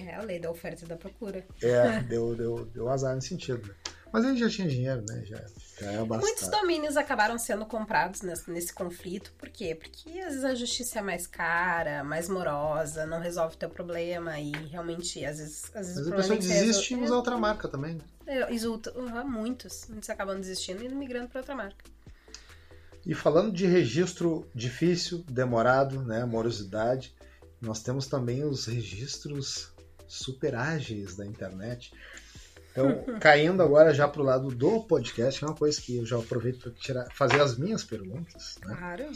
É 0.07 0.14
a 0.14 0.20
lei 0.20 0.39
da 0.39 0.51
oferta 0.51 0.85
e 0.85 0.89
da 0.89 0.97
procura. 0.97 1.47
É, 1.62 2.01
deu, 2.01 2.35
deu, 2.35 2.66
deu 2.66 2.91
azar 2.91 3.14
nesse 3.14 3.28
sentido. 3.28 3.66
Né? 3.66 3.74
Mas 4.14 4.24
ele 4.24 4.36
já 4.36 4.48
tinha 4.48 4.68
dinheiro, 4.68 5.04
né? 5.08 5.24
Já, 5.26 5.44
já 5.80 5.90
é 5.90 6.04
bastante. 6.04 6.22
Muitos 6.22 6.48
domínios 6.48 6.96
acabaram 6.96 7.36
sendo 7.36 7.66
comprados 7.66 8.22
nesse, 8.22 8.48
nesse, 8.48 8.72
conflito. 8.72 9.32
Por 9.36 9.48
quê? 9.48 9.74
Porque 9.74 10.20
às 10.20 10.26
vezes 10.26 10.44
a 10.44 10.54
justiça 10.54 11.00
é 11.00 11.02
mais 11.02 11.26
cara, 11.26 12.04
mais 12.04 12.28
morosa, 12.28 13.06
não 13.06 13.18
resolve 13.18 13.56
o 13.56 13.58
teu 13.58 13.68
problema 13.68 14.38
e 14.38 14.52
realmente, 14.70 15.24
às 15.24 15.38
vezes, 15.38 15.64
às 15.74 15.88
vezes 15.88 16.06
Mas 16.06 16.12
a 16.12 16.16
pessoa 16.16 16.38
desiste 16.38 16.94
em 16.94 17.02
usar 17.02 17.16
outra 17.16 17.36
marca 17.36 17.66
também, 17.66 17.98
né? 18.24 18.46
Exulta. 18.50 18.96
Uh, 18.96 19.28
muitos. 19.28 19.88
Muitos 19.88 20.08
acabam 20.08 20.38
desistindo 20.38 20.84
e 20.84 20.88
migrando 20.94 21.28
para 21.28 21.40
outra 21.40 21.56
marca. 21.56 21.84
E 23.04 23.14
falando 23.14 23.50
de 23.50 23.66
registro 23.66 24.48
difícil, 24.54 25.24
demorado, 25.28 26.04
né? 26.04 26.24
Morosidade, 26.24 27.12
nós 27.60 27.82
temos 27.82 28.06
também 28.06 28.44
os 28.44 28.66
registros 28.66 29.74
super 30.06 30.54
ágeis 30.54 31.16
da 31.16 31.26
internet. 31.26 31.92
Então, 32.75 33.05
caindo 33.20 33.62
agora 33.62 33.95
já 33.95 34.09
para 34.09 34.20
o 34.20 34.25
lado 34.25 34.49
do 34.49 34.83
podcast, 34.83 35.45
é 35.45 35.47
uma 35.47 35.55
coisa 35.55 35.81
que 35.81 35.99
eu 35.99 36.05
já 36.05 36.18
aproveito 36.18 36.75
para 36.85 37.09
fazer 37.11 37.41
as 37.41 37.57
minhas 37.57 37.85
perguntas. 37.85 38.59
Né? 38.66 38.75
Claro. 38.77 39.12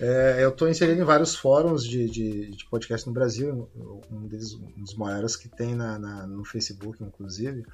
É, 0.00 0.42
eu 0.42 0.48
estou 0.48 0.68
inserido 0.68 1.00
em 1.00 1.04
vários 1.04 1.36
fóruns 1.36 1.84
de, 1.84 2.10
de, 2.10 2.50
de, 2.50 2.68
podcast 2.68 3.06
no 3.06 3.12
Brasil, 3.12 3.70
um, 4.10 4.26
deles, 4.26 4.54
um 4.54 4.82
dos 4.82 4.96
maiores 4.96 5.36
que 5.36 5.48
tem 5.48 5.76
na, 5.76 5.96
na, 6.00 6.26
no 6.26 6.44
Facebook, 6.44 7.02
inclusive, 7.02 7.64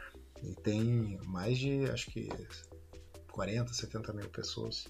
e 0.42 0.54
tem 0.56 1.18
mais 1.24 1.56
de, 1.56 1.86
acho 1.90 2.10
que, 2.10 2.28
40, 3.32 3.72
70 3.72 4.12
mil 4.12 4.28
pessoas. 4.28 4.84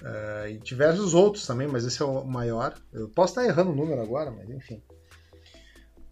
Uh, 0.00 0.48
e 0.48 0.58
diversos 0.58 1.12
outros 1.12 1.46
também, 1.46 1.68
mas 1.68 1.84
esse 1.84 2.00
é 2.00 2.06
o 2.06 2.24
maior. 2.24 2.74
Eu 2.90 3.10
posso 3.10 3.32
estar 3.32 3.44
errando 3.44 3.72
o 3.72 3.76
número 3.76 4.00
agora, 4.00 4.30
mas 4.30 4.48
enfim. 4.48 4.82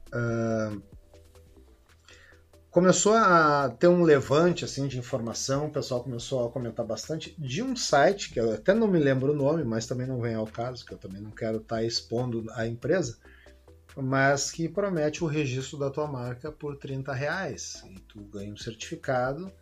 Uh, 0.08 0.93
começou 2.74 3.14
a 3.14 3.70
ter 3.70 3.86
um 3.86 4.02
levante 4.02 4.64
assim 4.64 4.88
de 4.88 4.98
informação, 4.98 5.66
o 5.66 5.70
pessoal 5.70 6.02
começou 6.02 6.44
a 6.44 6.50
comentar 6.50 6.84
bastante 6.84 7.32
de 7.38 7.62
um 7.62 7.76
site 7.76 8.32
que 8.32 8.40
eu 8.40 8.52
até 8.52 8.74
não 8.74 8.88
me 8.88 8.98
lembro 8.98 9.30
o 9.30 9.36
nome, 9.36 9.62
mas 9.62 9.86
também 9.86 10.08
não 10.08 10.20
vem 10.20 10.34
ao 10.34 10.44
caso, 10.44 10.84
que 10.84 10.92
eu 10.92 10.98
também 10.98 11.22
não 11.22 11.30
quero 11.30 11.58
estar 11.58 11.76
tá 11.76 11.84
expondo 11.84 12.44
a 12.50 12.66
empresa, 12.66 13.16
mas 13.96 14.50
que 14.50 14.68
promete 14.68 15.22
o 15.22 15.28
registro 15.28 15.78
da 15.78 15.88
tua 15.88 16.08
marca 16.08 16.50
por 16.50 16.76
30 16.76 17.12
reais 17.12 17.84
e 17.88 18.00
tu 18.00 18.20
ganha 18.22 18.52
um 18.52 18.56
certificado 18.56 19.52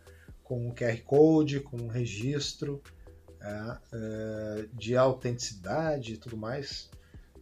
com 0.43 0.67
um 0.67 0.73
QR 0.73 0.99
Code, 1.03 1.59
com 1.59 1.77
um 1.77 1.89
registro 1.89 2.81
é, 3.39 3.77
é, 3.93 4.65
de 4.73 4.97
autenticidade 4.97 6.15
e 6.15 6.17
tudo 6.17 6.35
mais. 6.35 6.89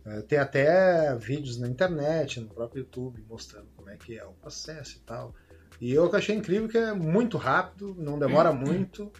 É, 0.03 0.21
tem 0.23 0.37
até 0.37 1.15
vídeos 1.15 1.57
na 1.57 1.69
internet, 1.69 2.41
no 2.41 2.49
próprio 2.49 2.81
YouTube, 2.81 3.23
mostrando 3.29 3.69
como 3.73 3.89
é 3.89 3.95
que 3.95 4.17
é 4.17 4.25
o 4.25 4.33
processo 4.33 4.97
e 4.97 4.99
tal. 4.99 5.33
E 5.81 5.91
eu 5.91 6.15
achei 6.15 6.35
incrível 6.35 6.69
que 6.69 6.77
é 6.77 6.93
muito 6.93 7.37
rápido, 7.37 7.95
não 7.97 8.19
demora 8.19 8.53
muito, 8.53 9.11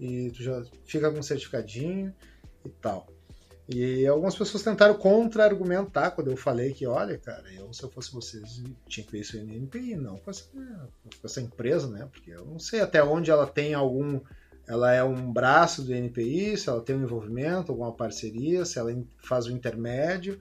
e 0.00 0.28
tu 0.32 0.42
já 0.42 0.64
fica 0.84 1.08
com 1.08 1.20
um 1.20 1.22
certificadinho 1.22 2.12
e 2.64 2.68
tal. 2.68 3.06
E 3.72 4.04
algumas 4.04 4.34
pessoas 4.34 4.64
tentaram 4.64 4.94
contra-argumentar 4.94 6.10
quando 6.10 6.28
eu 6.28 6.36
falei 6.36 6.72
que, 6.72 6.84
olha, 6.84 7.16
cara, 7.16 7.44
eu, 7.52 7.72
se 7.72 7.84
eu 7.84 7.88
fosse 7.88 8.12
vocês, 8.12 8.60
tinha 8.88 9.06
que 9.06 9.12
ver 9.12 9.20
isso 9.20 9.36
no 9.36 9.54
NPI, 9.54 9.94
não 9.94 10.16
com 10.16 10.32
essa, 10.32 10.46
com 10.52 11.26
essa 11.26 11.40
empresa, 11.40 11.86
né? 11.86 12.08
Porque 12.10 12.32
eu 12.32 12.44
não 12.44 12.58
sei 12.58 12.80
até 12.80 13.00
onde 13.04 13.30
ela 13.30 13.46
tem 13.46 13.72
algum. 13.72 14.20
Ela 14.66 14.92
é 14.92 15.04
um 15.04 15.32
braço 15.32 15.82
do 15.82 15.94
NPI, 15.94 16.56
se 16.56 16.68
ela 16.68 16.80
tem 16.80 16.96
um 16.96 17.04
envolvimento, 17.04 17.70
alguma 17.70 17.92
parceria, 17.92 18.64
se 18.64 18.80
ela 18.80 18.92
faz 19.22 19.46
o 19.46 19.52
intermédio, 19.52 20.40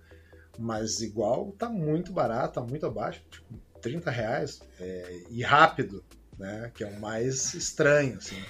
mas 0.58 1.02
igual 1.02 1.52
tá 1.52 1.70
muito 1.70 2.12
barato, 2.12 2.56
tá 2.56 2.62
muito 2.62 2.88
abaixo. 2.88 3.22
Tipo, 3.30 3.54
30 3.82 4.12
reais 4.12 4.62
é, 4.80 5.22
e 5.30 5.42
rápido, 5.42 6.04
né? 6.38 6.72
Que 6.74 6.84
é 6.84 6.88
o 6.88 7.00
mais 7.00 7.54
estranho, 7.54 8.18
assim. 8.18 8.42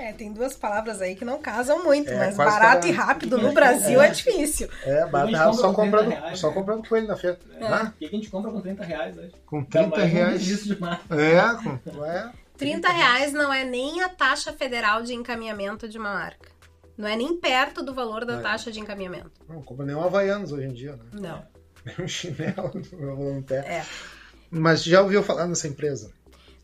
É, 0.00 0.14
tem 0.14 0.32
duas 0.32 0.56
palavras 0.56 1.02
aí 1.02 1.14
que 1.14 1.26
não 1.26 1.42
casam 1.42 1.84
muito, 1.84 2.10
é, 2.10 2.16
mas 2.16 2.34
barato 2.34 2.86
e 2.86 2.90
rápido 2.90 3.36
no 3.36 3.52
Brasil 3.52 4.00
é, 4.00 4.06
é 4.06 4.10
difícil. 4.10 4.66
É, 4.82 5.04
barato 5.06 5.32
e 5.32 5.34
rápido 5.34 5.60
só 5.60 5.74
comprando, 5.74 6.08
reais, 6.08 6.38
só 6.38 6.48
né? 6.48 6.54
comprando 6.54 6.88
coelho 6.88 7.06
na 7.06 7.16
feira. 7.16 7.38
É. 7.54 7.66
Ah? 7.66 7.92
O 7.94 7.98
que 7.98 8.06
a 8.06 8.08
gente 8.08 8.30
compra 8.30 8.50
com 8.50 8.62
30 8.62 8.82
reais 8.82 9.18
hoje? 9.18 9.32
Com 9.44 9.62
30 9.62 10.02
reais. 10.02 10.42
De 10.42 10.72
é, 10.72 11.92
com, 11.92 12.04
é. 12.06 12.32
30 12.56 12.88
reais 12.88 13.32
não 13.34 13.52
é 13.52 13.62
nem 13.62 14.02
a 14.02 14.08
taxa 14.08 14.54
federal 14.54 15.02
de 15.02 15.12
encaminhamento 15.12 15.86
de 15.86 15.98
uma 15.98 16.14
marca. 16.14 16.48
Não 16.96 17.06
é 17.06 17.14
nem 17.14 17.36
perto 17.36 17.82
do 17.82 17.92
valor 17.92 18.24
da 18.24 18.38
é. 18.38 18.40
taxa 18.40 18.72
de 18.72 18.80
encaminhamento. 18.80 19.30
Não 19.46 19.62
compra 19.62 19.84
nem 19.84 19.94
um 19.94 20.02
Havaianos 20.02 20.50
hoje 20.50 20.66
em 20.66 20.72
dia, 20.72 20.92
né? 20.96 21.04
Não. 21.12 21.44
Nem 21.84 21.96
um 21.98 22.08
chinelo 22.08 22.72
no 23.34 23.42
pé. 23.42 23.58
É. 23.58 23.86
Mas 24.50 24.82
já 24.82 25.00
ouviu 25.00 25.22
falar 25.22 25.46
nessa 25.46 25.68
empresa? 25.68 26.12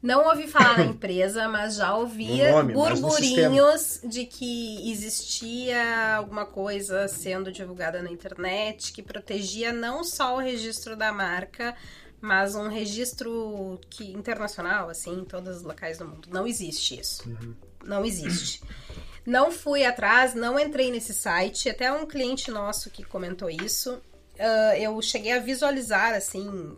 Não 0.02 0.26
ouvi 0.28 0.46
falar 0.46 0.78
na 0.78 0.84
empresa, 0.86 1.48
mas 1.48 1.76
já 1.76 1.94
ouvia 1.94 2.52
nome, 2.52 2.74
burburinhos 2.74 4.00
de 4.04 4.26
que 4.26 4.90
existia 4.90 6.16
alguma 6.16 6.44
coisa 6.44 7.08
sendo 7.08 7.50
divulgada 7.50 8.02
na 8.02 8.10
internet 8.10 8.92
que 8.92 9.02
protegia 9.02 9.72
não 9.72 10.04
só 10.04 10.36
o 10.36 10.38
registro 10.38 10.96
da 10.96 11.12
marca, 11.12 11.74
mas 12.20 12.54
um 12.54 12.68
registro 12.68 13.80
que 13.88 14.12
internacional, 14.12 14.88
assim, 14.88 15.20
em 15.20 15.24
todos 15.24 15.58
os 15.58 15.62
locais 15.62 15.98
do 15.98 16.06
mundo. 16.06 16.28
Não 16.30 16.46
existe 16.46 16.98
isso. 17.00 17.28
Uhum. 17.28 17.54
Não 17.84 18.04
existe. 18.04 18.62
Não 19.24 19.50
fui 19.50 19.84
atrás, 19.84 20.34
não 20.34 20.58
entrei 20.58 20.90
nesse 20.90 21.12
site. 21.12 21.68
Até 21.68 21.90
um 21.92 22.06
cliente 22.06 22.50
nosso 22.50 22.90
que 22.90 23.04
comentou 23.04 23.50
isso. 23.50 23.94
Uh, 24.38 24.76
eu 24.78 25.00
cheguei 25.02 25.32
a 25.32 25.40
visualizar, 25.40 26.14
assim, 26.14 26.76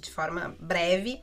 de 0.00 0.10
forma 0.10 0.56
breve. 0.60 1.22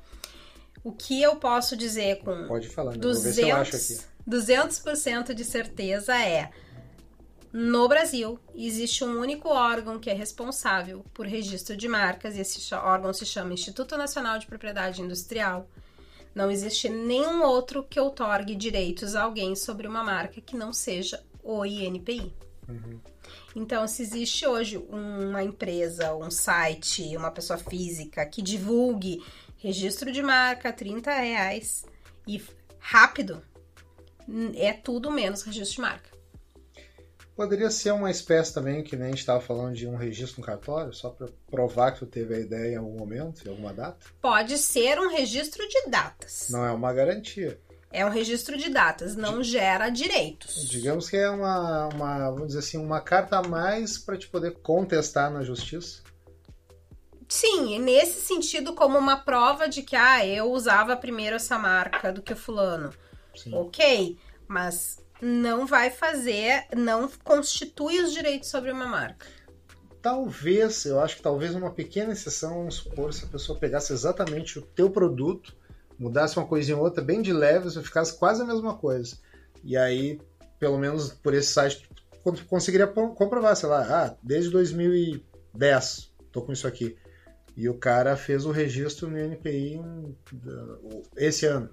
O 0.84 0.92
que 0.92 1.22
eu 1.22 1.36
posso 1.38 1.76
dizer 1.76 2.20
com 2.20 2.48
Pode 2.48 2.68
falar, 2.70 2.92
né? 2.92 2.98
200, 3.00 4.06
200% 4.28 5.34
de 5.34 5.44
certeza 5.44 6.16
é 6.16 6.52
no 7.58 7.88
Brasil 7.88 8.38
existe 8.54 9.06
um 9.06 9.18
único 9.18 9.48
órgão 9.48 9.98
que 9.98 10.10
é 10.10 10.14
responsável 10.14 11.06
por 11.14 11.26
registro 11.26 11.78
de 11.78 11.88
marcas 11.88 12.36
e 12.36 12.42
esse 12.42 12.76
órgão 12.76 13.14
se 13.14 13.26
chama 13.26 13.54
Instituto 13.54 13.96
Nacional 13.96 14.38
de 14.38 14.46
Propriedade 14.46 15.02
Industrial. 15.02 15.66
Não 16.36 16.52
existe 16.52 16.90
nenhum 16.90 17.44
outro 17.44 17.82
que 17.82 17.98
outorgue 17.98 18.56
direitos 18.56 19.16
a 19.16 19.24
alguém 19.24 19.56
sobre 19.56 19.88
uma 19.88 20.04
marca 20.04 20.42
que 20.42 20.58
não 20.58 20.74
seja 20.74 21.24
o 21.42 21.66
INPI. 21.66 22.34
Uhum. 22.68 23.00
Então, 23.56 23.88
se 23.88 24.02
existe 24.02 24.46
hoje 24.46 24.78
uma 24.90 25.42
empresa, 25.42 26.14
um 26.14 26.30
site, 26.30 27.16
uma 27.16 27.32
pessoa 27.32 27.58
física 27.58 28.26
que 28.26 28.42
divulgue 28.42 29.24
registro 29.58 30.12
de 30.12 30.22
marca, 30.22 30.74
30 30.74 31.10
reais 31.12 31.86
e 32.28 32.44
rápido, 32.78 33.42
é 34.56 34.74
tudo 34.74 35.10
menos 35.10 35.42
registro 35.44 35.76
de 35.76 35.82
marca. 35.82 36.16
Poderia 37.36 37.70
ser 37.70 37.92
uma 37.92 38.10
espécie 38.10 38.54
também, 38.54 38.82
que 38.82 38.96
nem 38.96 39.08
a 39.08 39.10
gente 39.10 39.20
estava 39.20 39.42
falando 39.42 39.76
de 39.76 39.86
um 39.86 39.98
registro 39.98 40.40
no 40.40 40.46
cartório, 40.46 40.94
só 40.94 41.10
para 41.10 41.28
provar 41.48 41.92
que 41.92 42.00
tu 42.00 42.06
teve 42.06 42.34
a 42.34 42.40
ideia 42.40 42.74
em 42.74 42.78
algum 42.78 42.98
momento, 42.98 43.46
em 43.46 43.50
alguma 43.50 43.74
data? 43.74 44.06
Pode 44.22 44.58
ser 44.58 44.98
um 45.00 45.10
registro 45.10 45.68
de 45.68 45.90
datas. 45.90 46.48
Não 46.50 46.66
é 46.66 46.72
uma 46.72 46.94
garantia. 46.94 47.60
É 47.96 48.06
um 48.06 48.10
registro 48.10 48.58
de 48.58 48.70
datas, 48.70 49.16
não 49.16 49.42
gera 49.42 49.90
direitos. 49.90 50.68
Digamos 50.68 51.10
que 51.10 51.16
é 51.16 51.30
uma, 51.30 51.88
uma, 51.88 52.30
vamos 52.30 52.48
dizer 52.48 52.60
assim, 52.60 52.78
uma 52.78 53.00
carta 53.00 53.38
a 53.38 53.48
mais 53.48 53.98
para 53.98 54.18
te 54.18 54.28
poder 54.28 54.52
contestar 54.62 55.32
na 55.32 55.44
justiça. 55.44 56.04
Sim, 57.30 57.80
nesse 57.80 58.20
sentido, 58.20 58.76
como 58.76 58.98
uma 58.98 59.16
prova 59.16 59.70
de 59.70 59.82
que, 59.82 59.96
ah, 59.96 60.28
eu 60.28 60.52
usava 60.52 60.98
primeiro 60.98 61.38
essa 61.38 61.58
marca 61.58 62.12
do 62.12 62.22
que 62.22 62.34
o 62.34 62.36
fulano. 62.36 62.94
Sim. 63.34 63.56
Ok, 63.56 64.18
mas 64.46 65.02
não 65.22 65.66
vai 65.66 65.90
fazer, 65.90 66.66
não 66.76 67.10
constitui 67.24 68.02
os 68.02 68.12
direitos 68.12 68.50
sobre 68.50 68.74
uma 68.74 68.88
marca. 68.88 69.26
Talvez, 70.02 70.84
eu 70.84 71.00
acho 71.00 71.16
que 71.16 71.22
talvez 71.22 71.56
uma 71.56 71.72
pequena 71.72 72.12
exceção, 72.12 72.56
vamos 72.56 72.76
supor, 72.76 73.14
se 73.14 73.24
a 73.24 73.30
pessoa 73.30 73.58
pegasse 73.58 73.94
exatamente 73.94 74.60
o 74.60 74.62
teu 74.62 74.90
produto 74.90 75.56
mudasse 75.98 76.38
uma 76.38 76.46
coisinha 76.46 76.78
ou 76.78 76.84
outra 76.84 77.04
bem 77.04 77.22
de 77.22 77.34
leve, 77.34 77.66
você 77.66 77.82
ficasse 77.82 78.18
quase 78.18 78.42
a 78.42 78.46
mesma 78.46 78.76
coisa. 78.76 79.18
E 79.64 79.76
aí, 79.78 80.20
pelo 80.60 80.78
menos 80.78 81.12
por 81.12 81.34
esse 81.34 81.52
site, 81.52 81.90
conseguiria 82.48 82.88
comprovar, 82.88 83.56
sei 83.56 83.70
lá, 83.70 83.82
ah, 83.82 84.16
desde 84.22 84.50
2010 84.52 86.16
tô 86.36 86.42
com 86.42 86.52
isso 86.52 86.68
aqui. 86.68 86.98
E 87.56 87.70
o 87.70 87.78
cara 87.78 88.18
fez 88.18 88.46
o 88.46 88.52
registro 88.52 89.10
no 89.10 89.18
NPI 89.18 89.82
esse 91.16 91.46
ano. 91.46 91.70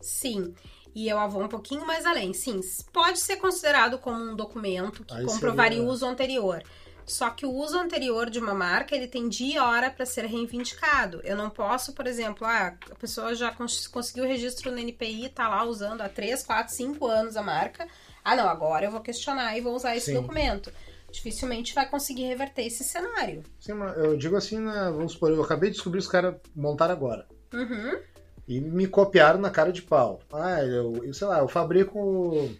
Sim. 0.00 0.54
E 0.94 1.10
eu 1.10 1.28
vou 1.28 1.42
um 1.42 1.48
pouquinho 1.48 1.86
mais 1.86 2.06
além. 2.06 2.32
Sim, 2.32 2.60
pode 2.90 3.18
ser 3.18 3.36
considerado 3.36 3.98
como 3.98 4.18
um 4.18 4.34
documento 4.34 5.04
que 5.04 5.12
Aí 5.12 5.26
comprovaria 5.26 5.76
seria... 5.76 5.90
o 5.90 5.92
uso 5.92 6.06
anterior. 6.06 6.62
Só 7.06 7.30
que 7.30 7.46
o 7.46 7.52
uso 7.52 7.78
anterior 7.78 8.28
de 8.28 8.40
uma 8.40 8.52
marca, 8.52 8.94
ele 8.94 9.06
tem 9.06 9.28
dia 9.28 9.54
e 9.54 9.58
hora 9.60 9.90
para 9.90 10.04
ser 10.04 10.26
reivindicado. 10.26 11.20
Eu 11.22 11.36
não 11.36 11.48
posso, 11.48 11.92
por 11.92 12.04
exemplo, 12.04 12.44
ah, 12.44 12.74
a 12.90 12.94
pessoa 12.96 13.32
já 13.32 13.52
cons 13.52 13.86
conseguiu 13.86 14.24
o 14.24 14.26
registro 14.26 14.72
no 14.72 14.78
NPI, 14.78 15.28
tá 15.28 15.48
lá 15.48 15.64
usando 15.64 16.00
há 16.00 16.08
3, 16.08 16.42
4, 16.42 16.74
5 16.74 17.06
anos 17.06 17.36
a 17.36 17.42
marca. 17.42 17.86
Ah, 18.24 18.34
não, 18.34 18.48
agora 18.48 18.86
eu 18.86 18.90
vou 18.90 19.00
questionar 19.00 19.56
e 19.56 19.60
vou 19.60 19.76
usar 19.76 19.94
esse 19.94 20.06
Sim. 20.06 20.14
documento. 20.14 20.72
Dificilmente 21.12 21.72
vai 21.72 21.88
conseguir 21.88 22.24
reverter 22.24 22.66
esse 22.66 22.82
cenário. 22.82 23.44
Sim, 23.60 23.74
eu 23.96 24.16
digo 24.16 24.34
assim, 24.34 24.58
né, 24.58 24.90
vamos 24.92 25.12
supor, 25.12 25.30
eu 25.30 25.44
acabei 25.44 25.70
de 25.70 25.76
descobrir 25.76 26.00
os 26.00 26.08
caras 26.08 26.34
montaram 26.56 26.92
agora. 26.92 27.24
Uhum. 27.54 28.00
E 28.48 28.60
me 28.60 28.88
copiaram 28.88 29.40
na 29.40 29.50
cara 29.50 29.70
de 29.70 29.82
pau. 29.82 30.20
Ah, 30.32 30.60
eu, 30.64 31.04
eu 31.04 31.14
sei 31.14 31.28
lá, 31.28 31.38
eu 31.38 31.46
fabrico, 31.46 32.50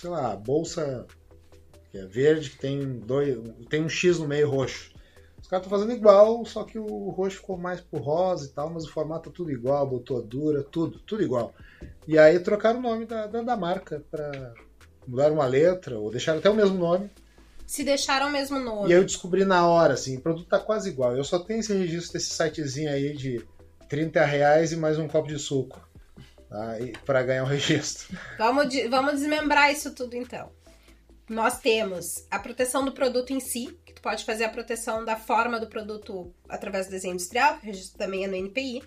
sei 0.00 0.10
lá, 0.10 0.34
bolsa 0.34 1.06
que 1.90 1.98
é 1.98 2.06
verde, 2.06 2.50
que 2.50 2.58
tem, 2.58 2.98
dois, 2.98 3.38
tem 3.68 3.82
um 3.82 3.88
X 3.88 4.18
no 4.18 4.28
meio 4.28 4.48
roxo. 4.48 4.90
Os 5.40 5.46
caras 5.46 5.64
estão 5.64 5.78
fazendo 5.78 5.96
igual, 5.96 6.44
só 6.44 6.64
que 6.64 6.78
o 6.78 7.10
roxo 7.10 7.36
ficou 7.36 7.56
mais 7.56 7.80
pro 7.80 8.00
rosa 8.00 8.46
e 8.46 8.48
tal, 8.48 8.70
mas 8.70 8.84
o 8.84 8.90
formato 8.90 9.30
é 9.30 9.32
tudo 9.32 9.50
igual, 9.50 9.86
botou 9.86 10.20
dura, 10.22 10.62
tudo, 10.62 10.98
tudo 11.00 11.22
igual. 11.22 11.54
E 12.06 12.18
aí 12.18 12.38
trocaram 12.40 12.80
o 12.80 12.82
nome 12.82 13.06
da, 13.06 13.26
da, 13.26 13.42
da 13.42 13.56
marca 13.56 14.02
para 14.10 14.52
mudar 15.06 15.32
uma 15.32 15.46
letra, 15.46 15.98
ou 15.98 16.10
deixaram 16.10 16.38
até 16.38 16.50
o 16.50 16.54
mesmo 16.54 16.76
nome. 16.76 17.10
Se 17.66 17.84
deixaram 17.84 18.28
o 18.28 18.30
mesmo 18.30 18.58
nome. 18.58 18.88
E 18.88 18.92
eu 18.92 19.04
descobri 19.04 19.44
na 19.44 19.66
hora, 19.66 19.94
assim, 19.94 20.16
o 20.16 20.20
produto 20.20 20.48
tá 20.48 20.58
quase 20.58 20.90
igual. 20.90 21.16
Eu 21.16 21.24
só 21.24 21.38
tenho 21.38 21.60
esse 21.60 21.72
registro 21.72 22.14
desse 22.14 22.30
sitezinho 22.30 22.90
aí 22.90 23.14
de 23.14 23.44
30 23.88 24.24
reais 24.24 24.72
e 24.72 24.76
mais 24.76 24.98
um 24.98 25.08
copo 25.08 25.28
de 25.28 25.38
suco. 25.38 25.86
Tá? 26.48 26.76
para 27.04 27.22
ganhar 27.22 27.42
o 27.42 27.46
um 27.46 27.48
registro. 27.50 28.18
Vamos, 28.38 28.70
de, 28.70 28.88
vamos 28.88 29.20
desmembrar 29.20 29.70
isso 29.70 29.94
tudo 29.94 30.16
então 30.16 30.50
nós 31.28 31.60
temos 31.60 32.26
a 32.30 32.38
proteção 32.38 32.84
do 32.84 32.92
produto 32.92 33.32
em 33.32 33.40
si, 33.40 33.78
que 33.84 33.92
tu 33.92 34.00
pode 34.00 34.24
fazer 34.24 34.44
a 34.44 34.48
proteção 34.48 35.04
da 35.04 35.16
forma 35.16 35.60
do 35.60 35.66
produto 35.66 36.34
através 36.48 36.86
do 36.86 36.90
desenho 36.90 37.14
industrial, 37.14 37.58
que 37.58 37.64
o 37.64 37.66
registro 37.66 37.98
também 37.98 38.24
é 38.24 38.26
no 38.26 38.36
NPI. 38.36 38.82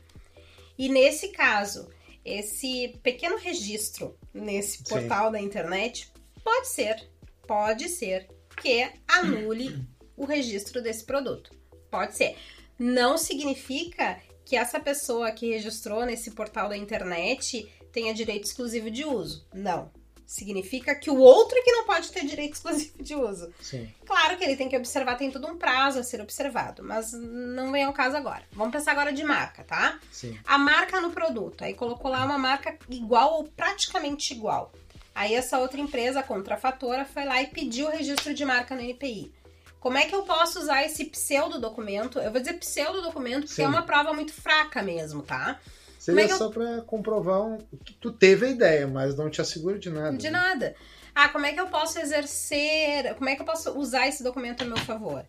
E 0.77 0.89
nesse 0.89 1.29
caso, 1.29 1.89
esse 2.25 2.99
pequeno 3.03 3.37
registro 3.37 4.17
nesse 4.33 4.83
portal 4.83 5.27
Sim. 5.27 5.31
da 5.33 5.39
internet 5.39 6.11
pode 6.43 6.67
ser, 6.69 7.07
pode 7.47 7.87
ser 7.89 8.27
que 8.59 8.91
anule 9.07 9.85
o 10.17 10.25
registro 10.25 10.81
desse 10.81 11.03
produto. 11.03 11.51
Pode 11.91 12.15
ser. 12.15 12.35
Não 12.77 13.17
significa 13.17 14.19
que 14.43 14.55
essa 14.55 14.79
pessoa 14.79 15.31
que 15.31 15.51
registrou 15.51 16.05
nesse 16.05 16.31
portal 16.31 16.69
da 16.69 16.77
internet 16.77 17.71
tenha 17.91 18.13
direito 18.13 18.45
exclusivo 18.45 18.89
de 18.89 19.05
uso. 19.05 19.47
Não 19.53 19.91
significa 20.31 20.95
que 20.95 21.09
o 21.09 21.17
outro 21.17 21.57
é 21.57 21.61
que 21.61 21.73
não 21.73 21.83
pode 21.83 22.09
ter 22.09 22.25
direito 22.25 22.53
exclusivo 22.53 23.03
de 23.03 23.13
uso. 23.13 23.53
Sim. 23.59 23.93
Claro 24.05 24.37
que 24.37 24.43
ele 24.45 24.55
tem 24.55 24.69
que 24.69 24.77
observar, 24.77 25.17
tem 25.17 25.29
todo 25.29 25.45
um 25.45 25.57
prazo 25.57 25.99
a 25.99 26.03
ser 26.03 26.21
observado, 26.21 26.81
mas 26.81 27.11
não 27.11 27.69
vem 27.69 27.83
ao 27.83 27.91
caso 27.91 28.15
agora. 28.15 28.43
Vamos 28.53 28.71
pensar 28.71 28.93
agora 28.93 29.11
de 29.11 29.25
marca, 29.25 29.61
tá? 29.65 29.99
Sim. 30.09 30.39
A 30.45 30.57
marca 30.57 31.01
no 31.01 31.11
produto. 31.11 31.65
Aí 31.65 31.73
colocou 31.73 32.09
lá 32.09 32.23
uma 32.23 32.37
marca 32.37 32.77
igual 32.89 33.33
ou 33.33 33.43
praticamente 33.43 34.33
igual. 34.33 34.71
Aí 35.13 35.35
essa 35.35 35.59
outra 35.59 35.81
empresa, 35.81 36.21
a 36.21 36.23
contrafatora, 36.23 37.03
foi 37.03 37.25
lá 37.25 37.41
e 37.41 37.47
pediu 37.47 37.87
o 37.87 37.91
registro 37.91 38.33
de 38.33 38.45
marca 38.45 38.73
no 38.73 38.81
NPI. 38.81 39.33
Como 39.81 39.97
é 39.97 40.05
que 40.05 40.15
eu 40.15 40.23
posso 40.23 40.59
usar 40.59 40.85
esse 40.85 41.03
pseudo 41.05 41.59
documento? 41.59 42.19
Eu 42.19 42.31
vou 42.31 42.39
dizer 42.39 42.53
pseudo 42.53 43.01
documento 43.01 43.41
porque 43.41 43.55
Sim. 43.55 43.63
é 43.63 43.67
uma 43.67 43.81
prova 43.81 44.13
muito 44.13 44.31
fraca 44.31 44.81
mesmo, 44.81 45.23
tá? 45.23 45.59
Seria 46.01 46.25
é 46.25 46.27
só 46.29 46.45
eu... 46.45 46.49
para 46.49 46.81
comprovar 46.81 47.43
um... 47.43 47.59
que 47.85 47.93
tu 47.93 48.11
teve 48.11 48.47
a 48.47 48.49
ideia, 48.49 48.87
mas 48.87 49.15
não 49.15 49.29
te 49.29 49.39
assegura 49.39 49.77
de 49.77 49.91
nada. 49.91 50.17
De 50.17 50.31
né? 50.31 50.31
nada. 50.31 50.75
Ah, 51.13 51.29
como 51.29 51.45
é 51.45 51.53
que 51.53 51.59
eu 51.59 51.67
posso 51.67 51.99
exercer, 51.99 53.13
como 53.13 53.29
é 53.29 53.35
que 53.35 53.43
eu 53.43 53.45
posso 53.45 53.77
usar 53.77 54.07
esse 54.07 54.23
documento 54.23 54.63
a 54.63 54.65
meu 54.65 54.77
favor? 54.77 55.23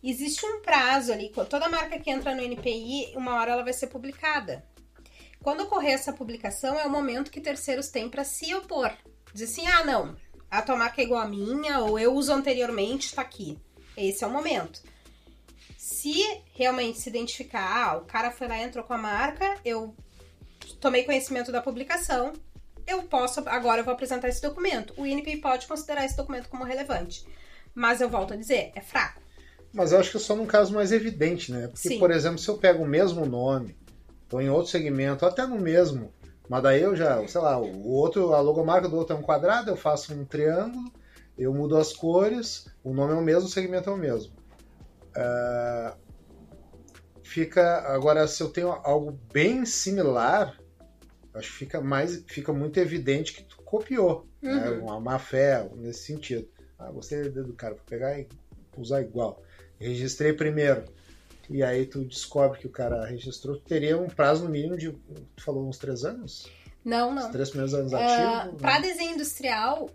Existe 0.00 0.46
um 0.46 0.60
prazo 0.60 1.12
ali, 1.12 1.32
toda 1.48 1.68
marca 1.68 1.98
que 1.98 2.08
entra 2.08 2.36
no 2.36 2.40
NPI, 2.40 3.14
uma 3.16 3.34
hora 3.34 3.50
ela 3.50 3.64
vai 3.64 3.72
ser 3.72 3.88
publicada. 3.88 4.64
Quando 5.42 5.62
ocorrer 5.64 5.94
essa 5.94 6.12
publicação, 6.12 6.78
é 6.78 6.86
o 6.86 6.90
momento 6.90 7.32
que 7.32 7.40
terceiros 7.40 7.88
têm 7.88 8.08
para 8.08 8.22
se 8.22 8.54
opor. 8.54 8.92
Dizer 9.34 9.46
assim: 9.46 9.66
ah, 9.66 9.84
não, 9.84 10.14
a 10.48 10.62
tua 10.62 10.76
marca 10.76 11.00
é 11.00 11.04
igual 11.04 11.20
a 11.20 11.28
minha, 11.28 11.80
ou 11.80 11.98
eu 11.98 12.14
uso 12.14 12.32
anteriormente, 12.32 13.06
está 13.06 13.22
aqui. 13.22 13.58
Esse 13.96 14.22
é 14.22 14.26
o 14.28 14.30
momento 14.30 14.80
se 15.90 16.22
realmente 16.54 17.00
se 17.00 17.08
identificar, 17.08 17.88
ah, 17.88 17.96
o 17.98 18.04
cara 18.04 18.30
foi 18.30 18.46
lá 18.46 18.56
e 18.56 18.62
entrou 18.62 18.84
com 18.84 18.92
a 18.92 18.98
marca, 18.98 19.56
eu 19.64 19.92
tomei 20.80 21.02
conhecimento 21.02 21.50
da 21.50 21.60
publicação, 21.60 22.32
eu 22.86 23.02
posso, 23.02 23.40
agora 23.46 23.80
eu 23.80 23.84
vou 23.84 23.92
apresentar 23.92 24.28
esse 24.28 24.40
documento. 24.40 24.94
O 24.96 25.04
INPI 25.04 25.38
pode 25.38 25.66
considerar 25.66 26.04
esse 26.04 26.16
documento 26.16 26.48
como 26.48 26.62
relevante. 26.62 27.26
Mas 27.74 28.00
eu 28.00 28.08
volto 28.08 28.34
a 28.34 28.36
dizer, 28.36 28.70
é 28.76 28.80
fraco. 28.80 29.20
Mas 29.72 29.90
eu 29.90 29.98
acho 29.98 30.12
que 30.12 30.16
é 30.16 30.20
só 30.20 30.36
num 30.36 30.46
caso 30.46 30.72
mais 30.72 30.92
evidente, 30.92 31.50
né? 31.50 31.66
Porque, 31.66 31.88
Sim. 31.88 31.98
por 31.98 32.12
exemplo, 32.12 32.38
se 32.38 32.48
eu 32.48 32.56
pego 32.56 32.84
o 32.84 32.88
mesmo 32.88 33.26
nome, 33.26 33.76
estou 34.22 34.40
em 34.40 34.48
outro 34.48 34.70
segmento, 34.70 35.26
até 35.26 35.44
no 35.44 35.58
mesmo, 35.58 36.12
mas 36.48 36.62
daí 36.62 36.82
eu 36.82 36.94
já, 36.94 37.26
sei 37.26 37.40
lá, 37.40 37.58
o 37.58 37.88
outro, 37.88 38.32
a 38.32 38.40
logomarca 38.40 38.88
do 38.88 38.96
outro 38.96 39.16
é 39.16 39.18
um 39.18 39.22
quadrado, 39.22 39.70
eu 39.70 39.76
faço 39.76 40.14
um 40.14 40.24
triângulo, 40.24 40.90
eu 41.36 41.52
mudo 41.52 41.76
as 41.76 41.92
cores, 41.92 42.68
o 42.82 42.94
nome 42.94 43.12
é 43.12 43.16
o 43.16 43.22
mesmo, 43.22 43.48
o 43.48 43.52
segmento 43.52 43.90
é 43.90 43.92
o 43.92 43.96
mesmo. 43.96 44.39
Uh, 45.16 45.96
fica 47.22 47.80
agora 47.86 48.26
se 48.26 48.42
eu 48.42 48.48
tenho 48.48 48.70
algo 48.70 49.18
bem 49.32 49.64
similar, 49.64 50.58
acho 51.34 51.50
que 51.50 51.56
fica 51.56 51.80
mais 51.80 52.24
fica 52.26 52.52
muito 52.52 52.78
evidente 52.78 53.32
que 53.32 53.44
tu 53.44 53.56
copiou, 53.62 54.26
né? 54.42 54.52
uhum. 54.52 54.60
né? 54.60 54.70
uma 54.82 55.00
má 55.00 55.18
fé 55.18 55.68
nesse 55.76 56.04
sentido. 56.04 56.48
Ah, 56.78 56.90
gostei 56.90 57.28
do 57.28 57.52
cara, 57.52 57.74
vou 57.74 57.84
pegar 57.84 58.18
e 58.18 58.26
usar 58.76 59.02
igual. 59.02 59.42
Registrei 59.78 60.32
primeiro. 60.32 60.84
E 61.48 61.62
aí 61.62 61.84
tu 61.84 62.04
descobre 62.04 62.58
que 62.58 62.66
o 62.66 62.70
cara 62.70 63.04
registrou, 63.04 63.56
tu 63.56 63.64
teria 63.64 63.98
um 63.98 64.08
prazo 64.08 64.44
no 64.44 64.50
mínimo 64.50 64.76
de, 64.76 64.92
tu 64.92 65.42
falou 65.42 65.68
uns 65.68 65.78
três 65.78 66.04
anos? 66.04 66.48
Não, 66.84 67.12
não. 67.12 67.26
Os 67.26 67.32
três 67.32 67.50
primeiros 67.50 67.74
anos 67.74 67.92
uh, 67.92 67.96
ativo? 67.96 68.56
Para 68.56 68.78
desenho 68.80 69.14
industrial, 69.14 69.90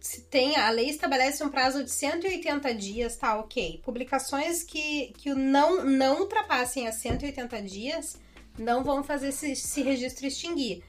se 0.00 0.22
tem, 0.22 0.56
a 0.56 0.70
lei 0.70 0.88
estabelece 0.88 1.42
um 1.44 1.48
prazo 1.48 1.84
de 1.84 1.90
180 1.90 2.74
dias, 2.74 3.16
tá 3.16 3.38
ok. 3.38 3.80
Publicações 3.84 4.62
que, 4.62 5.12
que 5.18 5.34
não, 5.34 5.84
não 5.84 6.20
ultrapassem 6.20 6.88
a 6.88 6.92
180 6.92 7.62
dias 7.62 8.18
não 8.58 8.82
vão 8.82 9.02
fazer 9.02 9.28
esse, 9.28 9.52
esse 9.52 9.82
registro 9.82 10.26
extinguir. 10.26 10.82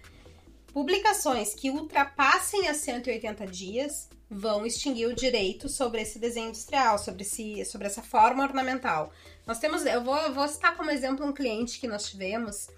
Publicações 0.73 1.53
que 1.53 1.69
ultrapassem 1.69 2.67
a 2.67 2.73
180 2.73 3.45
dias 3.47 4.09
vão 4.29 4.65
extinguir 4.65 5.07
o 5.07 5.13
direito 5.13 5.67
sobre 5.67 6.01
esse 6.01 6.17
desenho 6.17 6.49
industrial, 6.49 6.97
sobre, 6.97 7.23
esse, 7.23 7.65
sobre 7.65 7.87
essa 7.87 8.01
forma 8.01 8.43
ornamental. 8.43 9.11
Nós 9.45 9.59
temos, 9.59 9.85
eu 9.85 10.01
vou, 10.01 10.15
eu 10.17 10.33
vou 10.33 10.47
citar 10.47 10.75
como 10.77 10.89
exemplo 10.89 11.25
um 11.25 11.33
cliente 11.33 11.79
que 11.79 11.87
nós 11.87 12.09
tivemos, 12.09 12.69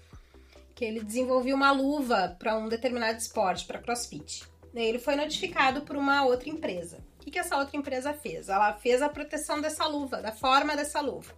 que 0.74 0.84
ele 0.84 1.04
desenvolveu 1.04 1.54
uma 1.54 1.70
luva 1.70 2.36
para 2.38 2.58
um 2.58 2.68
determinado 2.68 3.18
esporte, 3.18 3.64
para 3.64 3.78
crossfit. 3.78 4.44
Ele 4.74 4.98
foi 4.98 5.14
notificado 5.14 5.82
por 5.82 5.96
uma 5.96 6.24
outra 6.24 6.48
empresa. 6.48 6.98
O 7.18 7.24
que, 7.24 7.30
que 7.30 7.38
essa 7.38 7.56
outra 7.56 7.76
empresa 7.76 8.12
fez? 8.12 8.48
Ela 8.48 8.72
fez 8.72 9.00
a 9.00 9.08
proteção 9.08 9.60
dessa 9.60 9.86
luva, 9.86 10.20
da 10.20 10.32
forma 10.32 10.76
dessa 10.76 11.00
luva. 11.00 11.32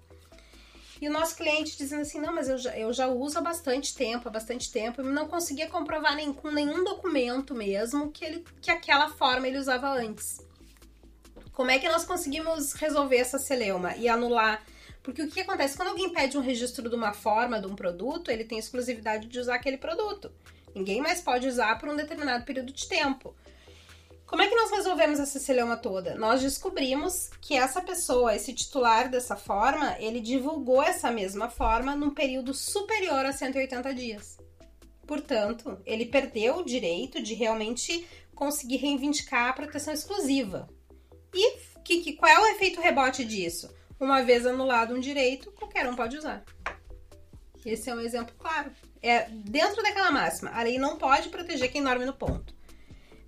E 1.00 1.08
o 1.08 1.12
nosso 1.12 1.36
cliente 1.36 1.76
dizendo 1.76 2.02
assim: 2.02 2.20
não, 2.20 2.34
mas 2.34 2.48
eu 2.48 2.56
já, 2.56 2.76
eu 2.76 2.92
já 2.92 3.06
uso 3.06 3.38
há 3.38 3.42
bastante 3.42 3.94
tempo, 3.94 4.28
há 4.28 4.30
bastante 4.30 4.72
tempo, 4.72 5.02
e 5.02 5.04
não 5.04 5.28
conseguia 5.28 5.68
comprovar 5.68 6.16
nem, 6.16 6.32
com 6.32 6.50
nenhum 6.50 6.82
documento 6.82 7.54
mesmo 7.54 8.10
que, 8.10 8.24
ele, 8.24 8.44
que 8.60 8.70
aquela 8.70 9.10
forma 9.10 9.46
ele 9.46 9.58
usava 9.58 9.88
antes. 9.92 10.40
Como 11.52 11.70
é 11.70 11.78
que 11.78 11.88
nós 11.88 12.04
conseguimos 12.04 12.72
resolver 12.72 13.16
essa 13.16 13.38
celeuma 13.38 13.94
e 13.96 14.08
anular? 14.08 14.62
Porque 15.02 15.22
o 15.22 15.28
que 15.28 15.40
acontece? 15.40 15.76
Quando 15.76 15.88
alguém 15.88 16.10
pede 16.10 16.36
um 16.36 16.40
registro 16.40 16.88
de 16.88 16.94
uma 16.94 17.12
forma, 17.12 17.60
de 17.60 17.66
um 17.66 17.76
produto, 17.76 18.30
ele 18.30 18.44
tem 18.44 18.58
exclusividade 18.58 19.28
de 19.28 19.38
usar 19.38 19.54
aquele 19.54 19.78
produto. 19.78 20.32
Ninguém 20.76 21.00
mais 21.00 21.22
pode 21.22 21.48
usar 21.48 21.78
por 21.78 21.88
um 21.88 21.96
determinado 21.96 22.44
período 22.44 22.70
de 22.70 22.86
tempo. 22.86 23.34
Como 24.26 24.42
é 24.42 24.48
que 24.48 24.54
nós 24.54 24.70
resolvemos 24.70 25.18
essa 25.18 25.38
celeuma 25.38 25.76
toda? 25.76 26.14
Nós 26.16 26.42
descobrimos 26.42 27.30
que 27.40 27.56
essa 27.56 27.80
pessoa, 27.80 28.36
esse 28.36 28.52
titular 28.52 29.08
dessa 29.08 29.36
forma, 29.36 29.96
ele 29.98 30.20
divulgou 30.20 30.82
essa 30.82 31.10
mesma 31.10 31.48
forma 31.48 31.96
num 31.96 32.10
período 32.10 32.52
superior 32.52 33.24
a 33.24 33.32
180 33.32 33.94
dias. 33.94 34.36
Portanto, 35.06 35.80
ele 35.86 36.04
perdeu 36.04 36.58
o 36.58 36.64
direito 36.64 37.22
de 37.22 37.32
realmente 37.32 38.06
conseguir 38.34 38.76
reivindicar 38.76 39.48
a 39.48 39.52
proteção 39.54 39.94
exclusiva. 39.94 40.68
E 41.32 41.58
que, 41.86 42.02
que, 42.02 42.12
qual 42.14 42.30
é 42.30 42.38
o 42.38 42.54
efeito 42.56 42.80
rebote 42.82 43.24
disso? 43.24 43.72
Uma 43.98 44.22
vez 44.22 44.44
anulado 44.44 44.94
um 44.94 45.00
direito, 45.00 45.52
qualquer 45.52 45.88
um 45.88 45.94
pode 45.96 46.18
usar. 46.18 46.44
Esse 47.64 47.88
é 47.88 47.94
um 47.94 48.00
exemplo 48.00 48.34
claro. 48.36 48.70
É 49.06 49.28
dentro 49.30 49.82
daquela 49.82 50.10
máxima. 50.10 50.50
A 50.50 50.62
lei 50.62 50.78
não 50.78 50.96
pode 50.96 51.28
proteger 51.28 51.70
quem 51.70 51.82
dorme 51.82 52.04
no 52.04 52.12
ponto. 52.12 52.52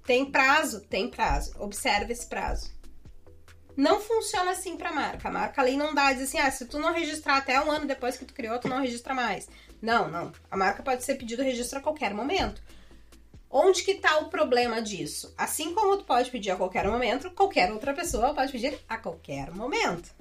Tem 0.05 0.25
prazo? 0.25 0.81
Tem 0.81 1.09
prazo. 1.09 1.55
Observe 1.59 2.13
esse 2.13 2.27
prazo. 2.27 2.77
Não 3.77 4.01
funciona 4.01 4.51
assim 4.51 4.77
para 4.77 4.91
marca. 4.91 5.29
A 5.29 5.31
marca 5.31 5.61
a 5.61 5.65
lei 5.65 5.77
não 5.77 5.95
dá, 5.95 6.13
diz 6.13 6.23
assim, 6.23 6.41
ah, 6.41 6.51
se 6.51 6.67
tu 6.67 6.81
não 6.81 6.93
registrar 6.93 7.37
até 7.37 7.61
um 7.61 7.71
ano 7.71 7.87
depois 7.87 8.17
que 8.17 8.25
tu 8.25 8.35
criou, 8.35 8.59
tu 8.59 8.67
não 8.67 8.81
registra 8.81 9.15
mais. 9.15 9.49
Não, 9.81 10.11
não. 10.11 10.33
A 10.51 10.57
marca 10.57 10.83
pode 10.83 11.05
ser 11.05 11.15
pedido 11.15 11.45
registro 11.45 11.79
a 11.79 11.83
qualquer 11.83 12.13
momento. 12.13 12.61
Onde 13.49 13.85
que 13.85 13.95
tá 13.95 14.19
o 14.19 14.29
problema 14.29 14.83
disso? 14.83 15.33
Assim 15.39 15.73
como 15.75 15.97
tu 15.97 16.05
pode 16.05 16.31
pedir 16.31 16.51
a 16.51 16.57
qualquer 16.57 16.89
momento, 16.89 17.31
qualquer 17.31 17.73
outra 17.73 17.95
pessoa 17.95 18.35
pode 18.35 18.51
pedir 18.51 18.79
a 18.89 18.99
qualquer 18.99 19.53
momento. 19.53 20.13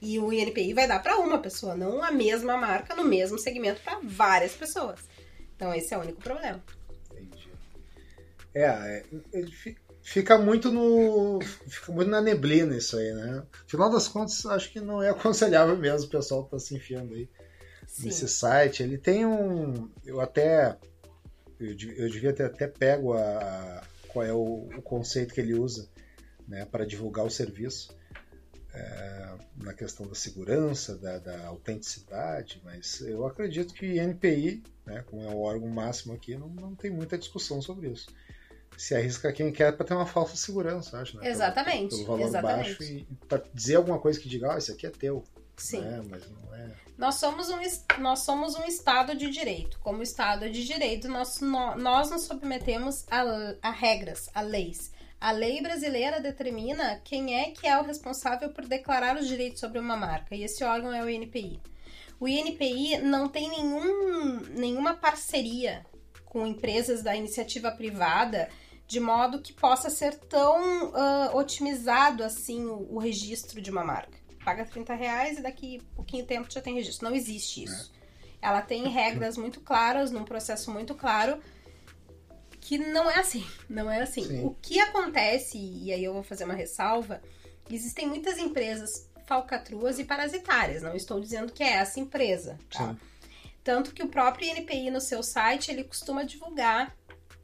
E 0.00 0.18
o 0.18 0.32
INPI 0.32 0.74
vai 0.74 0.86
dar 0.86 1.00
para 1.00 1.18
uma 1.18 1.38
pessoa, 1.38 1.74
não 1.74 2.02
a 2.02 2.12
mesma 2.12 2.56
marca 2.56 2.94
no 2.94 3.04
mesmo 3.04 3.38
segmento 3.38 3.80
para 3.82 3.98
várias 4.02 4.52
pessoas. 4.52 5.00
Então 5.56 5.74
esse 5.74 5.92
é 5.92 5.98
o 5.98 6.02
único 6.02 6.20
problema. 6.20 6.62
Entendi. 7.10 7.48
É, 8.54 8.62
é 8.62 9.04
ele 9.32 9.52
fica 10.02 10.38
muito 10.38 10.70
no 10.70 11.40
fica 11.66 11.92
muito 11.92 12.10
na 12.10 12.20
neblina 12.20 12.76
isso 12.76 12.96
aí, 12.96 13.12
né? 13.12 13.42
Afinal 13.66 13.90
das 13.90 14.06
contas, 14.06 14.46
acho 14.46 14.72
que 14.72 14.80
não 14.80 15.02
é 15.02 15.10
aconselhável 15.10 15.76
mesmo 15.76 16.06
o 16.06 16.10
pessoal 16.10 16.44
tá 16.44 16.58
se 16.60 16.76
enfiando 16.76 17.14
aí 17.14 17.28
Sim. 17.86 18.06
nesse 18.06 18.28
site. 18.28 18.84
Ele 18.84 18.98
tem 18.98 19.26
um, 19.26 19.90
eu 20.06 20.20
até 20.20 20.76
eu, 21.58 21.70
eu 21.96 22.08
devia 22.08 22.32
ter 22.32 22.44
até 22.44 22.68
pego 22.68 23.14
a, 23.14 23.82
qual 24.08 24.24
é 24.24 24.32
o, 24.32 24.68
o 24.76 24.82
conceito 24.82 25.34
que 25.34 25.40
ele 25.40 25.54
usa, 25.54 25.88
né, 26.46 26.64
para 26.64 26.86
divulgar 26.86 27.24
o 27.24 27.30
serviço 27.30 27.97
é, 28.74 29.34
na 29.56 29.72
questão 29.72 30.06
da 30.06 30.14
segurança, 30.14 30.96
da, 30.96 31.18
da, 31.18 31.46
autenticidade, 31.46 32.60
mas 32.64 33.00
eu 33.00 33.26
acredito 33.26 33.72
que 33.72 33.98
NPI, 33.98 34.62
né, 34.84 35.02
como 35.06 35.22
é 35.22 35.28
o 35.28 35.40
órgão 35.40 35.68
máximo 35.68 36.14
aqui, 36.14 36.36
não, 36.36 36.48
não 36.48 36.74
tem 36.74 36.90
muita 36.90 37.16
discussão 37.16 37.62
sobre 37.62 37.88
isso. 37.90 38.08
Se 38.76 38.94
arrisca 38.94 39.32
quem 39.32 39.50
quer 39.50 39.76
para 39.76 39.86
ter 39.86 39.94
uma 39.94 40.06
falsa 40.06 40.36
segurança, 40.36 41.00
acho. 41.00 41.16
Né? 41.16 41.28
Exatamente. 41.28 41.90
Pelo, 41.90 42.04
pelo 42.04 42.06
valor 42.06 42.28
exatamente. 42.28 42.78
baixo 42.78 42.82
e, 42.84 43.08
para 43.26 43.42
dizer 43.52 43.76
alguma 43.76 43.98
coisa 43.98 44.20
que 44.20 44.28
diga, 44.28 44.52
ah, 44.52 44.58
isso 44.58 44.70
aqui 44.70 44.86
é 44.86 44.90
teu. 44.90 45.24
Sim. 45.56 45.82
Mas 46.08 46.30
não 46.30 46.54
é. 46.54 46.70
Nós 46.96 47.16
somos, 47.16 47.48
um, 47.48 47.58
nós 48.00 48.20
somos 48.20 48.54
um 48.54 48.64
Estado 48.64 49.16
de 49.16 49.30
direito. 49.30 49.78
Como 49.80 50.02
Estado 50.02 50.48
de 50.50 50.64
direito, 50.64 51.08
nós, 51.08 51.40
nós 51.40 52.10
nos 52.10 52.22
submetemos 52.22 53.04
a, 53.10 53.56
a 53.62 53.70
regras, 53.70 54.28
a 54.32 54.40
leis. 54.40 54.92
A 55.20 55.32
lei 55.32 55.60
brasileira 55.60 56.20
determina 56.20 57.00
quem 57.04 57.34
é 57.34 57.50
que 57.50 57.66
é 57.66 57.78
o 57.78 57.84
responsável 57.84 58.50
por 58.50 58.64
declarar 58.66 59.16
os 59.16 59.26
direitos 59.26 59.58
sobre 59.58 59.78
uma 59.78 59.96
marca, 59.96 60.34
e 60.34 60.44
esse 60.44 60.62
órgão 60.62 60.92
é 60.92 61.02
o 61.02 61.10
INPI. 61.10 61.60
O 62.20 62.28
INPI 62.28 62.98
não 62.98 63.28
tem 63.28 63.48
nenhum, 63.48 64.40
nenhuma 64.56 64.94
parceria 64.94 65.84
com 66.24 66.46
empresas 66.46 67.02
da 67.02 67.16
iniciativa 67.16 67.70
privada 67.70 68.48
de 68.86 69.00
modo 69.00 69.40
que 69.40 69.52
possa 69.52 69.90
ser 69.90 70.14
tão 70.14 70.86
uh, 70.86 71.36
otimizado 71.36 72.24
assim 72.24 72.64
o, 72.64 72.94
o, 72.94 72.98
registro 72.98 73.60
de 73.60 73.70
uma 73.70 73.84
marca. 73.84 74.18
Paga 74.44 74.64
30 74.64 74.94
reais 74.94 75.38
e 75.38 75.42
daqui 75.42 75.82
pouquinho 75.94 76.24
tempo 76.24 76.50
já 76.50 76.60
tem 76.60 76.74
registro. 76.74 77.08
Não 77.08 77.14
existe 77.14 77.64
isso. 77.64 77.92
É. 78.40 78.48
Ela 78.48 78.62
tem 78.62 78.88
regras 78.88 79.36
muito 79.36 79.60
claras, 79.60 80.10
num 80.10 80.24
processo 80.24 80.70
muito 80.70 80.94
claro, 80.94 81.38
que 82.68 82.76
não 82.76 83.10
é 83.10 83.18
assim. 83.18 83.46
Não 83.66 83.90
é 83.90 84.02
assim. 84.02 84.24
Sim. 84.24 84.44
O 84.44 84.54
que 84.60 84.78
acontece, 84.78 85.56
e 85.56 85.90
aí 85.90 86.04
eu 86.04 86.12
vou 86.12 86.22
fazer 86.22 86.44
uma 86.44 86.52
ressalva, 86.52 87.22
existem 87.70 88.06
muitas 88.06 88.36
empresas 88.36 89.08
falcatruas 89.26 89.98
e 89.98 90.04
parasitárias. 90.04 90.82
Não 90.82 90.94
estou 90.94 91.18
dizendo 91.18 91.50
que 91.50 91.62
é 91.62 91.72
essa 91.72 91.98
empresa, 91.98 92.58
tá? 92.70 92.94
Tanto 93.64 93.94
que 93.94 94.02
o 94.02 94.08
próprio 94.08 94.46
INPI 94.50 94.90
no 94.90 95.00
seu 95.00 95.22
site, 95.22 95.70
ele 95.70 95.82
costuma 95.82 96.24
divulgar 96.24 96.94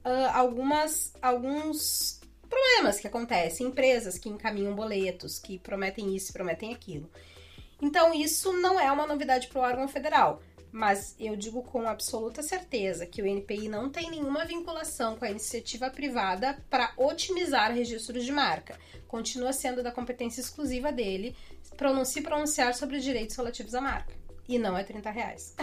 uh, 0.04 0.30
algumas, 0.34 1.14
alguns 1.22 2.20
problemas 2.46 3.00
que 3.00 3.06
acontecem. 3.06 3.68
Empresas 3.68 4.18
que 4.18 4.28
encaminham 4.28 4.74
boletos, 4.74 5.38
que 5.38 5.58
prometem 5.58 6.14
isso, 6.14 6.34
prometem 6.34 6.74
aquilo. 6.74 7.10
Então, 7.80 8.12
isso 8.12 8.52
não 8.52 8.78
é 8.78 8.92
uma 8.92 9.06
novidade 9.06 9.48
para 9.48 9.58
o 9.58 9.64
órgão 9.64 9.88
federal 9.88 10.42
mas 10.74 11.14
eu 11.20 11.36
digo 11.36 11.62
com 11.62 11.86
absoluta 11.86 12.42
certeza 12.42 13.06
que 13.06 13.22
o 13.22 13.26
NPI 13.26 13.68
não 13.68 13.88
tem 13.88 14.10
nenhuma 14.10 14.44
vinculação 14.44 15.14
com 15.14 15.24
a 15.24 15.30
iniciativa 15.30 15.88
privada 15.88 16.58
para 16.68 16.90
otimizar 16.96 17.72
registros 17.72 18.24
de 18.24 18.32
marca. 18.32 18.76
Continua 19.06 19.52
sendo 19.52 19.84
da 19.84 19.92
competência 19.92 20.40
exclusiva 20.40 20.90
dele 20.90 21.36
se 22.04 22.20
pronunciar 22.22 22.74
sobre 22.74 22.96
os 22.96 23.04
direitos 23.04 23.36
relativos 23.36 23.72
à 23.72 23.80
marca. 23.80 24.12
E 24.48 24.58
não 24.58 24.76
é 24.76 24.82
30 24.82 25.10
reais. 25.12 25.54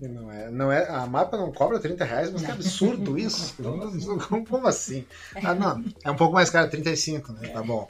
Não 0.00 0.32
é, 0.32 0.50
não 0.50 0.72
é, 0.72 0.88
a 0.88 1.04
mapa 1.06 1.36
não 1.36 1.52
cobra 1.52 1.78
30 1.78 2.04
reais, 2.06 2.30
mas 2.30 2.42
que 2.42 2.50
absurdo 2.50 3.18
isso. 3.20 3.54
como, 4.28 4.46
como 4.46 4.66
assim? 4.66 5.04
Ah, 5.44 5.54
não, 5.54 5.84
é 6.02 6.10
um 6.10 6.16
pouco 6.16 6.32
mais 6.32 6.48
caro, 6.48 6.70
35, 6.70 7.32
né? 7.34 7.48
Tá 7.48 7.62
bom. 7.62 7.86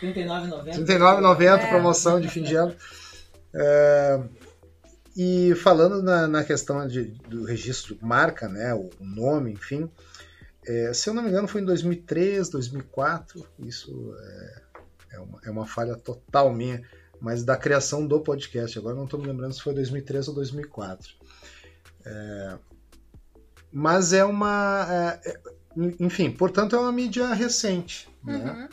R$39,90. 0.00 0.64
R$39,90, 0.64 1.58
é. 1.60 1.66
promoção 1.68 2.20
de 2.20 2.28
fim 2.28 2.42
de 2.42 2.56
ano. 2.56 2.74
É, 3.54 4.20
e 5.16 5.54
falando 5.54 6.02
na, 6.02 6.28
na 6.28 6.44
questão 6.44 6.86
de, 6.86 7.04
do 7.28 7.44
registro 7.44 7.96
marca, 8.02 8.48
né, 8.48 8.74
o 8.74 8.90
nome, 9.00 9.52
enfim, 9.52 9.90
é, 10.66 10.92
se 10.92 11.08
eu 11.08 11.14
não 11.14 11.22
me 11.22 11.30
engano 11.30 11.48
foi 11.48 11.60
em 11.60 11.64
2003, 11.64 12.48
2004, 12.50 13.46
isso 13.60 14.14
é, 14.18 14.62
é, 15.12 15.20
uma, 15.20 15.40
é 15.44 15.50
uma 15.50 15.66
falha 15.66 15.96
total 15.96 16.52
minha, 16.52 16.82
mas 17.20 17.44
da 17.44 17.56
criação 17.56 18.06
do 18.06 18.20
podcast, 18.20 18.78
agora 18.78 18.94
não 18.94 19.04
estou 19.04 19.18
me 19.18 19.26
lembrando 19.26 19.54
se 19.54 19.62
foi 19.62 19.72
2003 19.72 20.28
ou 20.28 20.34
2004. 20.34 21.14
É, 22.04 22.58
mas 23.72 24.12
é 24.12 24.24
uma. 24.24 24.86
É, 25.24 25.30
é, 25.30 25.40
enfim, 26.00 26.30
portanto, 26.30 26.76
é 26.76 26.78
uma 26.78 26.92
mídia 26.92 27.32
recente. 27.32 28.08
Né? 28.24 28.36
Uhum. 28.36 28.68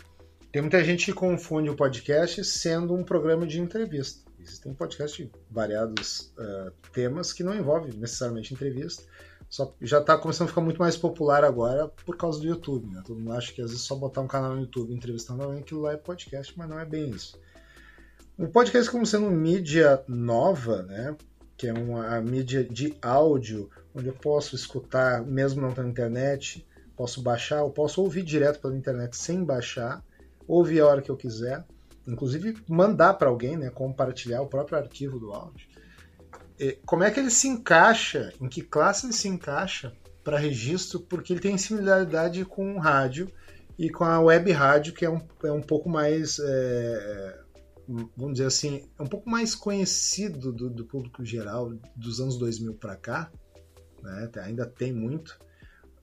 Tem 0.51 0.61
muita 0.61 0.83
gente 0.83 1.05
que 1.05 1.13
confunde 1.13 1.69
o 1.69 1.75
podcast 1.75 2.43
sendo 2.43 2.93
um 2.93 3.03
programa 3.03 3.45
de 3.45 3.59
entrevista. 3.59 4.22
Existem 4.43 4.73
podcasts 4.73 5.25
de 5.25 5.31
variados 5.49 6.33
uh, 6.37 6.71
temas 6.91 7.31
que 7.31 7.43
não 7.43 7.55
envolvem 7.55 7.93
necessariamente 7.93 8.53
entrevista. 8.53 9.03
Só 9.49 9.73
já 9.81 9.99
está 9.99 10.17
começando 10.17 10.47
a 10.47 10.49
ficar 10.49 10.61
muito 10.61 10.79
mais 10.79 10.97
popular 10.97 11.45
agora 11.45 11.87
por 11.87 12.17
causa 12.17 12.39
do 12.39 12.45
YouTube. 12.45 12.93
Né? 12.93 13.01
Todo 13.05 13.19
mundo 13.19 13.33
acha 13.33 13.53
que 13.53 13.61
às 13.61 13.69
vezes 13.69 13.85
só 13.85 13.95
botar 13.95 14.21
um 14.21 14.27
canal 14.27 14.53
no 14.53 14.61
YouTube 14.61 14.93
entrevistando 14.93 15.43
alguém, 15.43 15.61
aquilo 15.61 15.81
lá 15.81 15.93
é 15.93 15.97
podcast, 15.97 16.53
mas 16.57 16.67
não 16.67 16.77
é 16.77 16.85
bem 16.85 17.09
isso. 17.09 17.39
Um 18.37 18.47
podcast 18.47 18.91
como 18.91 19.05
sendo 19.05 19.29
mídia 19.29 20.03
nova, 20.07 20.83
né? 20.83 21.15
que 21.55 21.67
é 21.67 21.73
uma 21.73 22.19
mídia 22.19 22.63
de 22.63 22.97
áudio, 23.01 23.69
onde 23.95 24.07
eu 24.07 24.13
posso 24.13 24.55
escutar, 24.55 25.23
mesmo 25.23 25.61
não 25.61 25.71
tendo 25.71 25.87
internet, 25.87 26.67
posso 26.97 27.21
baixar, 27.21 27.59
eu 27.59 27.69
posso 27.69 28.01
ouvir 28.01 28.23
direto 28.23 28.59
pela 28.59 28.75
internet 28.75 29.15
sem 29.15 29.43
baixar, 29.43 30.03
ouvir 30.45 30.81
a 30.81 30.87
hora 30.87 31.01
que 31.01 31.09
eu 31.09 31.15
quiser 31.15 31.63
inclusive 32.07 32.57
mandar 32.67 33.13
para 33.15 33.29
alguém, 33.29 33.57
né, 33.57 33.69
compartilhar 33.69 34.41
o 34.41 34.47
próprio 34.47 34.77
arquivo 34.77 35.19
do 35.19 35.31
áudio. 35.31 35.67
E 36.59 36.73
como 36.85 37.03
é 37.03 37.11
que 37.11 37.19
ele 37.19 37.29
se 37.29 37.47
encaixa, 37.47 38.33
em 38.39 38.47
que 38.47 38.61
classe 38.61 39.05
ele 39.05 39.13
se 39.13 39.27
encaixa 39.27 39.93
para 40.23 40.37
registro, 40.37 40.99
porque 40.99 41.33
ele 41.33 41.39
tem 41.39 41.57
similaridade 41.57 42.45
com 42.45 42.75
o 42.75 42.79
rádio 42.79 43.27
e 43.77 43.89
com 43.89 44.03
a 44.03 44.19
web 44.19 44.51
rádio, 44.51 44.93
que 44.93 45.05
é 45.05 45.09
um, 45.09 45.19
é 45.43 45.51
um 45.51 45.61
pouco 45.61 45.89
mais, 45.89 46.39
é, 46.39 47.39
vamos 48.15 48.33
dizer 48.33 48.45
assim, 48.45 48.87
é 48.97 49.03
um 49.03 49.07
pouco 49.07 49.29
mais 49.29 49.55
conhecido 49.55 50.51
do, 50.51 50.69
do 50.69 50.85
público 50.85 51.25
geral 51.25 51.73
dos 51.95 52.19
anos 52.19 52.37
2000 52.37 52.75
para 52.75 52.95
cá, 52.95 53.31
né, 54.01 54.29
ainda 54.43 54.65
tem 54.65 54.93
muito, 54.93 55.37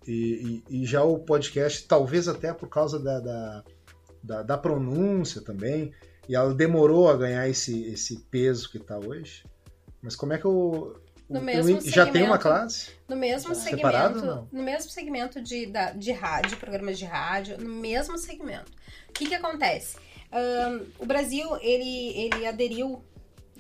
e, 0.07 0.62
e, 0.68 0.82
e, 0.82 0.86
já 0.86 1.05
o 1.05 1.18
podcast, 1.18 1.86
talvez 1.86 2.26
até 2.26 2.53
por 2.55 2.68
causa 2.68 2.98
da, 2.98 3.20
da 3.20 3.64
da, 4.23 4.43
da 4.43 4.59
pronúncia 4.59 5.41
também, 5.41 5.93
e 6.29 6.35
ela 6.35 6.55
demorou 6.55 7.11
a 7.11 7.16
ganhar 7.16 7.49
esse, 7.49 7.85
esse 7.85 8.18
peso 8.31 8.71
que 8.71 8.79
está 8.79 8.99
hoje. 8.99 9.45
Mas 10.03 10.16
como 10.16 10.33
é 10.33 10.39
que 10.39 10.45
eu, 10.45 11.01
no 11.29 11.41
mesmo 11.41 11.81
já 11.83 12.07
tem 12.07 12.25
uma 12.25 12.39
classe? 12.39 12.91
No 13.09 13.16
mesmo 13.16 13.55
segmento, 13.55 13.77
separado, 13.77 14.49
no 14.51 14.62
mesmo 14.62 14.91
segmento 14.91 15.41
de, 15.41 15.66
da, 15.66 15.93
de 15.93 16.12
rádio, 16.12 16.57
programas 16.57 16.99
de 16.99 17.05
rádio, 17.05 17.59
no 17.59 17.68
mesmo 17.68 18.18
segmento. 18.18 18.73
O 19.09 19.12
que 19.12 19.27
que 19.27 19.35
acontece? 19.35 19.97
Um, 20.33 20.87
o 20.99 21.07
Brasil 21.07 21.57
ele 21.61 22.16
ele 22.16 22.47
aderiu 22.47 23.05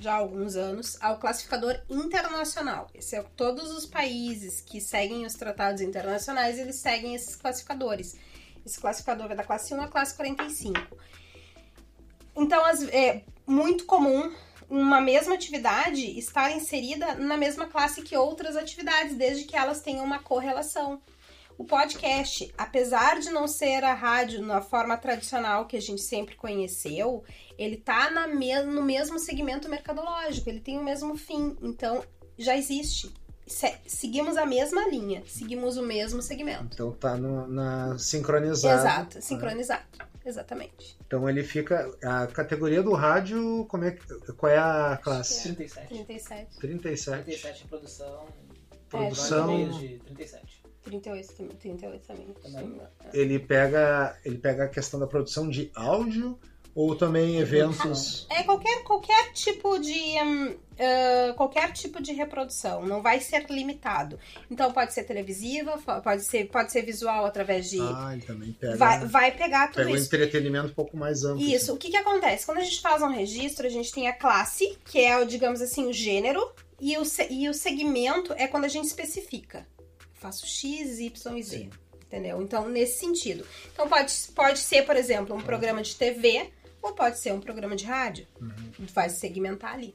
já 0.00 0.14
há 0.14 0.16
alguns 0.16 0.56
anos 0.56 0.96
ao 1.00 1.18
classificador 1.18 1.78
internacional. 1.88 2.88
Esse 2.94 3.16
é 3.16 3.24
todos 3.36 3.70
os 3.70 3.84
países 3.84 4.60
que 4.60 4.80
seguem 4.80 5.26
os 5.26 5.34
tratados 5.34 5.82
internacionais, 5.82 6.58
eles 6.58 6.76
seguem 6.76 7.14
esses 7.14 7.36
classificadores. 7.36 8.16
Esse 8.70 8.80
classificador 8.80 9.32
é 9.32 9.34
da 9.34 9.42
classe 9.42 9.74
1 9.74 9.80
à 9.80 9.88
classe 9.88 10.14
45. 10.14 10.96
Então, 12.36 12.62
é 12.92 13.24
muito 13.44 13.84
comum 13.84 14.32
uma 14.68 15.00
mesma 15.00 15.34
atividade 15.34 16.16
estar 16.16 16.52
inserida 16.52 17.16
na 17.16 17.36
mesma 17.36 17.66
classe 17.66 18.00
que 18.00 18.16
outras 18.16 18.56
atividades, 18.56 19.16
desde 19.16 19.44
que 19.44 19.56
elas 19.56 19.80
tenham 19.80 20.04
uma 20.04 20.20
correlação. 20.20 21.02
O 21.58 21.64
podcast, 21.64 22.54
apesar 22.56 23.18
de 23.18 23.30
não 23.30 23.48
ser 23.48 23.82
a 23.82 23.92
rádio 23.92 24.40
na 24.40 24.62
forma 24.62 24.96
tradicional 24.96 25.66
que 25.66 25.76
a 25.76 25.82
gente 25.82 26.00
sempre 26.00 26.36
conheceu, 26.36 27.24
ele 27.58 27.76
tá 27.76 28.08
na 28.08 28.28
me 28.28 28.62
no 28.62 28.82
mesmo 28.82 29.18
segmento 29.18 29.68
mercadológico, 29.68 30.48
ele 30.48 30.60
tem 30.60 30.78
o 30.78 30.84
mesmo 30.84 31.16
fim, 31.16 31.56
então 31.60 32.04
já 32.38 32.56
existe 32.56 33.12
seguimos 33.86 34.36
a 34.36 34.46
mesma 34.46 34.88
linha, 34.88 35.22
seguimos 35.26 35.76
o 35.76 35.82
mesmo 35.82 36.22
segmento. 36.22 36.68
Então 36.72 36.92
tá 36.92 37.16
no, 37.16 37.46
na 37.46 37.98
sincronizado. 37.98 38.80
Exato, 38.80 39.14
né? 39.16 39.20
sincronizado. 39.20 39.84
Né? 39.98 40.06
Exatamente. 40.24 40.96
Então 41.06 41.28
ele 41.28 41.42
fica. 41.42 41.90
A 42.02 42.26
categoria 42.26 42.82
do 42.82 42.92
rádio, 42.92 43.64
como 43.68 43.84
é, 43.84 43.98
qual 44.36 44.52
é 44.52 44.58
a 44.58 44.98
classe? 45.02 45.42
37. 45.42 45.88
37. 45.88 46.58
37. 46.58 47.24
37 47.24 47.64
em 47.64 47.66
produção. 47.66 48.26
Produção. 48.88 49.70
de 49.78 49.98
37. 49.98 50.62
38 50.82 51.34
também. 51.34 51.56
38 51.56 52.06
também. 52.06 52.34
também. 52.42 52.80
Ele 53.12 53.38
pega, 53.38 54.18
ele 54.24 54.38
pega 54.38 54.64
a 54.64 54.68
questão 54.68 54.98
da 54.98 55.06
produção 55.06 55.48
de 55.48 55.70
áudio 55.74 56.38
ou 56.74 56.94
também 56.94 57.38
eventos? 57.38 58.26
É 58.30 58.42
qualquer, 58.42 58.82
qualquer 58.84 59.32
tipo 59.32 59.78
de 59.78 60.16
uh, 60.80 61.34
qualquer 61.34 61.72
tipo 61.72 62.02
de 62.02 62.12
reprodução, 62.12 62.86
não 62.86 63.02
vai 63.02 63.20
ser 63.20 63.46
limitado. 63.50 64.18
Então 64.50 64.72
pode 64.72 64.92
ser 64.92 65.04
televisiva, 65.04 65.78
pode 66.02 66.24
ser, 66.24 66.48
pode 66.48 66.72
ser 66.72 66.82
visual 66.82 67.24
através 67.26 67.68
de. 67.70 67.80
Ah, 67.80 68.10
ele 68.12 68.22
também 68.22 68.52
pega. 68.52 68.76
Vai, 68.76 69.06
vai 69.06 69.30
pegar 69.32 69.68
tudo 69.68 69.76
pega 69.76 69.90
isso. 69.90 70.02
um 70.02 70.06
entretenimento 70.06 70.68
um 70.68 70.74
pouco 70.74 70.96
mais 70.96 71.24
amplo. 71.24 71.42
Isso. 71.42 71.64
Assim. 71.64 71.72
O 71.72 71.76
que, 71.76 71.90
que 71.90 71.96
acontece? 71.96 72.46
Quando 72.46 72.58
a 72.58 72.64
gente 72.64 72.80
faz 72.80 73.02
um 73.02 73.08
registro, 73.08 73.66
a 73.66 73.70
gente 73.70 73.92
tem 73.92 74.08
a 74.08 74.12
classe, 74.12 74.78
que 74.84 74.98
é, 74.98 75.24
digamos 75.24 75.60
assim, 75.60 75.86
o 75.86 75.92
gênero, 75.92 76.50
e 76.80 76.96
o, 76.96 77.02
e 77.28 77.48
o 77.48 77.54
segmento 77.54 78.32
é 78.36 78.46
quando 78.46 78.64
a 78.64 78.68
gente 78.68 78.86
especifica. 78.86 79.66
faço 80.14 80.46
X, 80.46 80.98
Y 80.98 81.36
e 81.36 81.42
Z. 81.42 81.58
Sim. 81.58 81.70
Entendeu? 82.06 82.42
Então, 82.42 82.68
nesse 82.68 82.98
sentido. 82.98 83.46
Então, 83.72 83.88
pode, 83.88 84.12
pode 84.34 84.58
ser, 84.58 84.82
por 84.84 84.96
exemplo, 84.96 85.36
um 85.36 85.40
programa 85.40 85.80
de 85.80 85.94
TV 85.94 86.50
ou 86.82 86.94
pode 86.94 87.18
ser 87.18 87.32
um 87.32 87.40
programa 87.40 87.76
de 87.76 87.84
rádio. 87.84 88.26
Uhum. 88.40 88.86
Vai 88.92 89.08
segmentar 89.08 89.74
ali. 89.74 89.94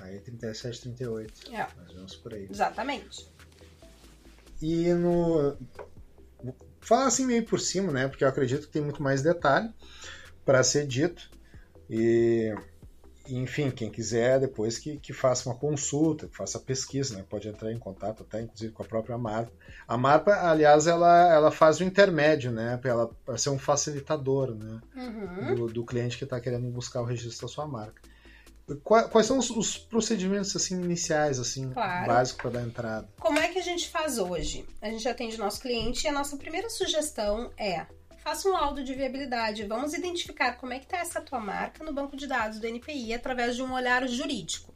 Aí 0.00 0.20
37, 0.20 0.82
38. 0.82 1.52
É. 1.52 1.66
Nós 1.76 1.94
vamos 1.94 2.16
por 2.16 2.34
aí. 2.34 2.48
Exatamente. 2.50 3.28
E 4.60 4.92
no. 4.92 5.56
Fala 6.80 7.06
assim 7.06 7.26
meio 7.26 7.44
por 7.44 7.60
cima, 7.60 7.92
né? 7.92 8.08
Porque 8.08 8.24
eu 8.24 8.28
acredito 8.28 8.66
que 8.66 8.72
tem 8.72 8.82
muito 8.82 9.02
mais 9.02 9.22
detalhe 9.22 9.72
para 10.44 10.62
ser 10.62 10.86
dito. 10.86 11.30
E 11.90 12.54
enfim, 13.36 13.70
quem 13.70 13.90
quiser 13.90 14.40
depois 14.40 14.78
que, 14.78 14.98
que 14.98 15.12
faça 15.12 15.48
uma 15.48 15.54
consulta, 15.56 16.26
que 16.26 16.36
faça 16.36 16.58
pesquisa, 16.58 17.16
né? 17.16 17.24
pode 17.28 17.48
entrar 17.48 17.72
em 17.72 17.78
contato 17.78 18.22
até 18.22 18.42
inclusive 18.42 18.72
com 18.72 18.82
a 18.82 18.86
própria 18.86 19.18
Marpa. 19.18 19.52
A 19.86 19.96
Marpa, 19.96 20.32
aliás, 20.32 20.86
ela, 20.86 21.32
ela 21.32 21.50
faz 21.50 21.80
o 21.80 21.84
intermédio, 21.84 22.50
né? 22.50 22.76
Para 22.76 22.90
ela 22.90 23.10
ser 23.36 23.50
um 23.50 23.58
facilitador 23.58 24.54
né? 24.54 24.80
Uhum. 24.94 25.54
Do, 25.54 25.66
do, 25.66 25.84
cliente 25.84 26.16
que 26.16 26.24
está 26.24 26.40
querendo 26.40 26.68
buscar 26.70 27.02
o 27.02 27.04
registro 27.04 27.46
da 27.46 27.52
sua 27.52 27.66
marca. 27.66 28.00
Quais 28.84 29.24
são 29.24 29.38
os, 29.38 29.48
os 29.48 29.78
procedimentos 29.78 30.54
assim 30.54 30.74
iniciais, 30.82 31.38
assim, 31.38 31.70
claro. 31.70 32.06
básicos 32.06 32.42
para 32.42 32.50
dar 32.50 32.66
entrada? 32.66 33.08
Como 33.18 33.38
é 33.38 33.48
que 33.48 33.58
a 33.58 33.62
gente 33.62 33.88
faz 33.88 34.18
hoje? 34.18 34.66
A 34.82 34.90
gente 34.90 35.08
atende 35.08 35.38
nosso 35.38 35.60
cliente 35.60 36.04
e 36.04 36.08
a 36.08 36.12
nossa 36.12 36.36
primeira 36.36 36.68
sugestão 36.68 37.50
é 37.56 37.86
faça 38.28 38.46
um 38.46 38.52
laudo 38.52 38.84
de 38.84 38.92
viabilidade. 38.92 39.64
Vamos 39.64 39.94
identificar 39.94 40.58
como 40.58 40.74
é 40.74 40.78
que 40.78 40.84
está 40.84 40.98
essa 40.98 41.18
tua 41.18 41.40
marca 41.40 41.82
no 41.82 41.94
banco 41.94 42.14
de 42.14 42.26
dados 42.26 42.60
do 42.60 42.66
NPI 42.66 43.14
através 43.14 43.56
de 43.56 43.62
um 43.62 43.72
olhar 43.72 44.06
jurídico. 44.06 44.70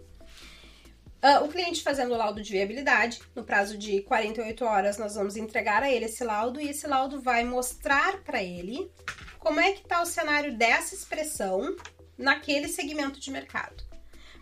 Uh, 1.23 1.45
o 1.45 1.49
cliente 1.49 1.83
fazendo 1.83 2.15
o 2.15 2.17
laudo 2.17 2.41
de 2.41 2.51
viabilidade, 2.51 3.21
no 3.37 3.45
prazo 3.45 3.77
de 3.77 4.01
48 4.05 4.65
horas, 4.65 4.97
nós 4.97 5.17
vamos 5.17 5.37
entregar 5.37 5.83
a 5.83 5.91
ele 5.91 6.07
esse 6.07 6.25
laudo 6.25 6.63
e 6.63 6.71
esse 6.71 6.87
laudo 6.87 7.21
vai 7.21 7.45
mostrar 7.45 8.23
para 8.23 8.43
ele 8.43 8.91
como 9.39 9.61
é 9.61 9.73
que 9.73 9.83
está 9.83 10.01
o 10.01 10.07
cenário 10.07 10.57
dessa 10.57 10.95
expressão 10.95 11.77
naquele 12.17 12.69
segmento 12.69 13.21
de 13.21 13.31
mercado, 13.31 13.85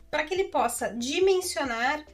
para 0.09 0.23
que 0.23 0.33
ele 0.33 0.45
possa 0.45 0.89
dimensionar 0.89 2.07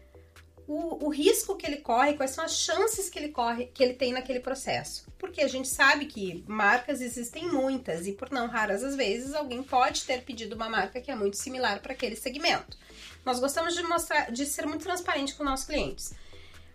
o, 0.69 1.07
o, 1.07 1.09
risco 1.09 1.57
que 1.57 1.64
ele 1.64 1.77
corre, 1.77 2.14
quais 2.14 2.33
são 2.33 2.45
as 2.45 2.57
chances 2.57 3.09
que 3.09 3.19
ele 3.19 3.29
corre, 3.29 3.67
que 3.67 3.83
ele 3.83 3.95
tem 3.95 4.12
naquele 4.12 4.41
processo. 4.41 5.07
Porque 5.17 5.41
a 5.41 5.49
gente 5.49 5.69
sabe 5.69 6.07
que 6.07 6.45
marcas 6.47 7.01
existem 7.01 7.49
muitas 7.49 8.07
e 8.07 8.12
por 8.12 8.31
não 8.31 8.49
raras 8.49 8.83
às 8.83 8.97
vezes 8.97 9.33
alguém 9.33 9.62
pode 9.62 10.05
ter 10.05 10.23
pedido 10.23 10.57
uma 10.57 10.69
marca 10.69 11.01
que 11.01 11.11
é 11.11 11.14
muito 11.14 11.37
similar 11.37 11.81
para 11.81 11.93
aquele 11.93 12.17
segmento. 12.17 12.77
Nós 13.25 13.39
gostamos 13.39 13.75
de 13.75 13.83
mostrar, 13.85 14.33
de 14.33 14.45
ser 14.45 14.67
muito 14.67 14.83
transparente 14.83 15.35
com 15.35 15.45
nossos 15.45 15.67
clientes. 15.67 16.12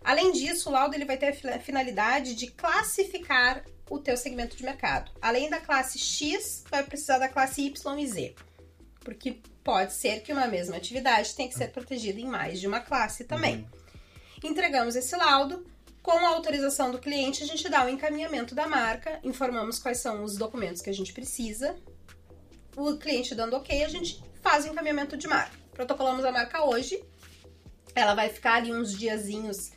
Além 0.02 0.32
disso, 0.32 0.68
o 0.68 0.72
laudo 0.72 0.94
ele 0.94 1.04
vai 1.04 1.16
ter 1.16 1.28
a 1.28 1.58
finalidade 1.60 2.34
de 2.34 2.48
classificar 2.48 3.64
o 3.88 3.98
teu 3.98 4.16
segmento 4.16 4.56
de 4.56 4.64
mercado. 4.64 5.12
Além 5.20 5.50
da 5.50 5.60
classe 5.60 5.98
X, 5.98 6.64
vai 6.70 6.82
precisar 6.82 7.18
da 7.18 7.28
classe 7.28 7.62
Y 7.62 7.98
e 7.98 8.06
Z. 8.06 8.34
Porque 9.00 9.38
pode 9.62 9.92
ser 9.92 10.20
que 10.20 10.32
uma 10.32 10.46
mesma 10.46 10.76
atividade 10.76 11.34
tenha 11.34 11.48
que 11.48 11.54
ser 11.54 11.68
protegida 11.68 12.18
em 12.18 12.26
mais 12.26 12.58
de 12.58 12.66
uma 12.66 12.80
classe 12.80 13.24
também. 13.24 13.56
Uhum. 13.56 13.81
Entregamos 14.42 14.96
esse 14.96 15.14
laudo. 15.16 15.64
Com 16.02 16.18
a 16.18 16.30
autorização 16.30 16.90
do 16.90 16.98
cliente, 16.98 17.44
a 17.44 17.46
gente 17.46 17.68
dá 17.68 17.84
o 17.86 17.88
encaminhamento 17.88 18.56
da 18.56 18.66
marca, 18.66 19.20
informamos 19.22 19.78
quais 19.78 19.98
são 19.98 20.24
os 20.24 20.36
documentos 20.36 20.82
que 20.82 20.90
a 20.90 20.92
gente 20.92 21.12
precisa. 21.12 21.76
O 22.76 22.96
cliente 22.96 23.36
dando 23.36 23.54
ok, 23.54 23.84
a 23.84 23.88
gente 23.88 24.20
faz 24.42 24.64
o 24.64 24.68
encaminhamento 24.68 25.16
de 25.16 25.28
marca. 25.28 25.56
Protocolamos 25.72 26.24
a 26.24 26.32
marca 26.32 26.64
hoje. 26.64 27.02
Ela 27.94 28.14
vai 28.14 28.28
ficar 28.30 28.54
ali 28.54 28.74
uns 28.74 28.98
diazinhos, 28.98 29.70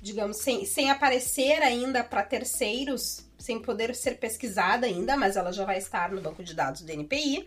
digamos, 0.00 0.38
sem, 0.38 0.64
sem 0.64 0.90
aparecer 0.90 1.62
ainda 1.62 2.02
para 2.02 2.22
terceiros, 2.22 3.26
sem 3.38 3.60
poder 3.60 3.94
ser 3.94 4.18
pesquisada 4.18 4.86
ainda, 4.86 5.14
mas 5.16 5.36
ela 5.36 5.52
já 5.52 5.66
vai 5.66 5.76
estar 5.76 6.10
no 6.10 6.22
banco 6.22 6.42
de 6.42 6.54
dados 6.54 6.80
do 6.80 6.90
NPI. 6.90 7.46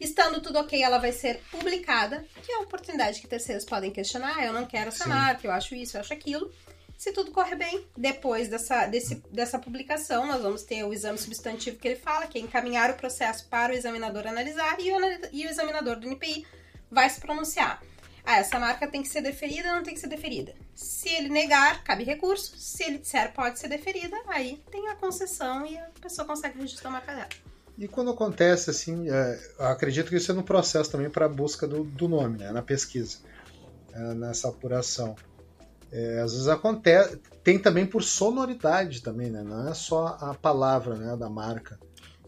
Estando 0.00 0.40
tudo 0.40 0.58
ok, 0.58 0.80
ela 0.80 0.98
vai 0.98 1.12
ser 1.12 1.40
publicada, 1.50 2.24
que 2.42 2.52
é 2.52 2.56
a 2.56 2.60
oportunidade 2.60 3.20
que 3.20 3.26
terceiros 3.26 3.64
podem 3.64 3.90
questionar. 3.90 4.44
Eu 4.44 4.52
não 4.52 4.64
quero 4.64 4.88
essa 4.88 5.04
Sim. 5.04 5.10
marca, 5.10 5.46
eu 5.46 5.52
acho 5.52 5.74
isso, 5.74 5.96
eu 5.96 6.00
acho 6.00 6.12
aquilo. 6.12 6.52
Se 6.96 7.12
tudo 7.12 7.30
correr 7.30 7.54
bem, 7.54 7.86
depois 7.96 8.48
dessa, 8.48 8.86
desse, 8.86 9.16
dessa 9.30 9.58
publicação, 9.58 10.26
nós 10.26 10.42
vamos 10.42 10.62
ter 10.62 10.82
o 10.82 10.92
exame 10.92 11.18
substantivo 11.18 11.78
que 11.78 11.86
ele 11.86 11.96
fala, 11.96 12.26
que 12.26 12.38
é 12.38 12.40
encaminhar 12.40 12.90
o 12.90 12.94
processo 12.94 13.46
para 13.48 13.72
o 13.72 13.76
examinador 13.76 14.26
analisar 14.26 14.80
e 14.80 14.90
o, 14.90 14.98
e 15.32 15.46
o 15.46 15.48
examinador 15.48 15.96
do 15.96 16.08
NPI 16.08 16.44
vai 16.90 17.08
se 17.08 17.20
pronunciar. 17.20 17.80
Ah, 18.24 18.38
essa 18.38 18.58
marca 18.58 18.86
tem 18.86 19.00
que 19.00 19.08
ser 19.08 19.22
deferida 19.22 19.68
ou 19.68 19.76
não 19.76 19.82
tem 19.82 19.94
que 19.94 20.00
ser 20.00 20.08
deferida? 20.08 20.54
Se 20.74 21.08
ele 21.08 21.28
negar, 21.28 21.82
cabe 21.82 22.04
recurso. 22.04 22.58
Se 22.58 22.84
ele 22.84 22.98
disser 22.98 23.32
pode 23.32 23.58
ser 23.58 23.68
deferida, 23.68 24.20
aí 24.26 24.62
tem 24.70 24.88
a 24.88 24.96
concessão 24.96 25.64
e 25.64 25.78
a 25.78 25.90
pessoa 26.00 26.26
consegue 26.26 26.58
registrar 26.58 26.90
a 26.90 26.92
marca 26.92 27.14
dela. 27.14 27.28
E 27.78 27.86
quando 27.86 28.10
acontece 28.10 28.70
assim, 28.70 29.08
é, 29.08 29.38
acredito 29.60 30.08
que 30.08 30.16
isso 30.16 30.32
é 30.32 30.34
no 30.34 30.42
processo 30.42 30.90
também 30.90 31.08
para 31.08 31.26
a 31.26 31.28
busca 31.28 31.66
do, 31.66 31.84
do, 31.84 32.08
nome, 32.08 32.38
né, 32.38 32.50
na 32.50 32.60
pesquisa, 32.60 33.18
é, 33.92 34.14
nessa 34.14 34.48
apuração. 34.48 35.14
É, 35.92 36.20
às 36.20 36.32
vezes 36.32 36.48
acontece, 36.48 37.16
tem 37.44 37.56
também 37.56 37.86
por 37.86 38.02
sonoridade 38.02 39.00
também, 39.00 39.30
né? 39.30 39.42
Não 39.42 39.68
é 39.68 39.74
só 39.74 40.18
a 40.20 40.34
palavra, 40.34 40.96
né, 40.96 41.16
da 41.16 41.30
marca. 41.30 41.78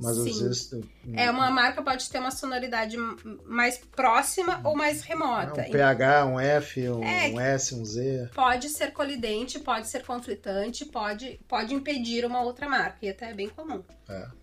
Mas 0.01 0.17
Sim. 0.17 0.31
às 0.31 0.41
vezes. 0.41 0.71
É, 1.15 1.31
uma 1.31 1.51
marca 1.51 1.83
pode 1.83 2.09
ter 2.09 2.19
uma 2.19 2.31
sonoridade 2.31 2.97
mais 3.45 3.77
próxima 3.77 4.59
ou 4.65 4.75
mais 4.75 5.03
remota. 5.03 5.61
um 5.61 5.71
PH, 5.71 6.27
um 6.27 6.41
F, 6.41 6.89
um, 6.89 7.05
é, 7.05 7.29
um, 7.29 7.41
S, 7.41 7.75
um 7.75 7.85
Z. 7.85 8.31
Pode 8.35 8.71
ser 8.71 8.93
colidente, 8.93 9.59
pode 9.59 9.89
ser 9.89 10.03
conflitante, 10.03 10.87
pode, 10.87 11.39
pode 11.47 11.75
impedir 11.75 12.25
uma 12.25 12.41
outra 12.41 12.67
marca. 12.67 12.97
E 13.03 13.11
até 13.11 13.31
é 13.31 13.35
bem 13.35 13.51
comum. 13.51 13.85
É. 14.09 14.40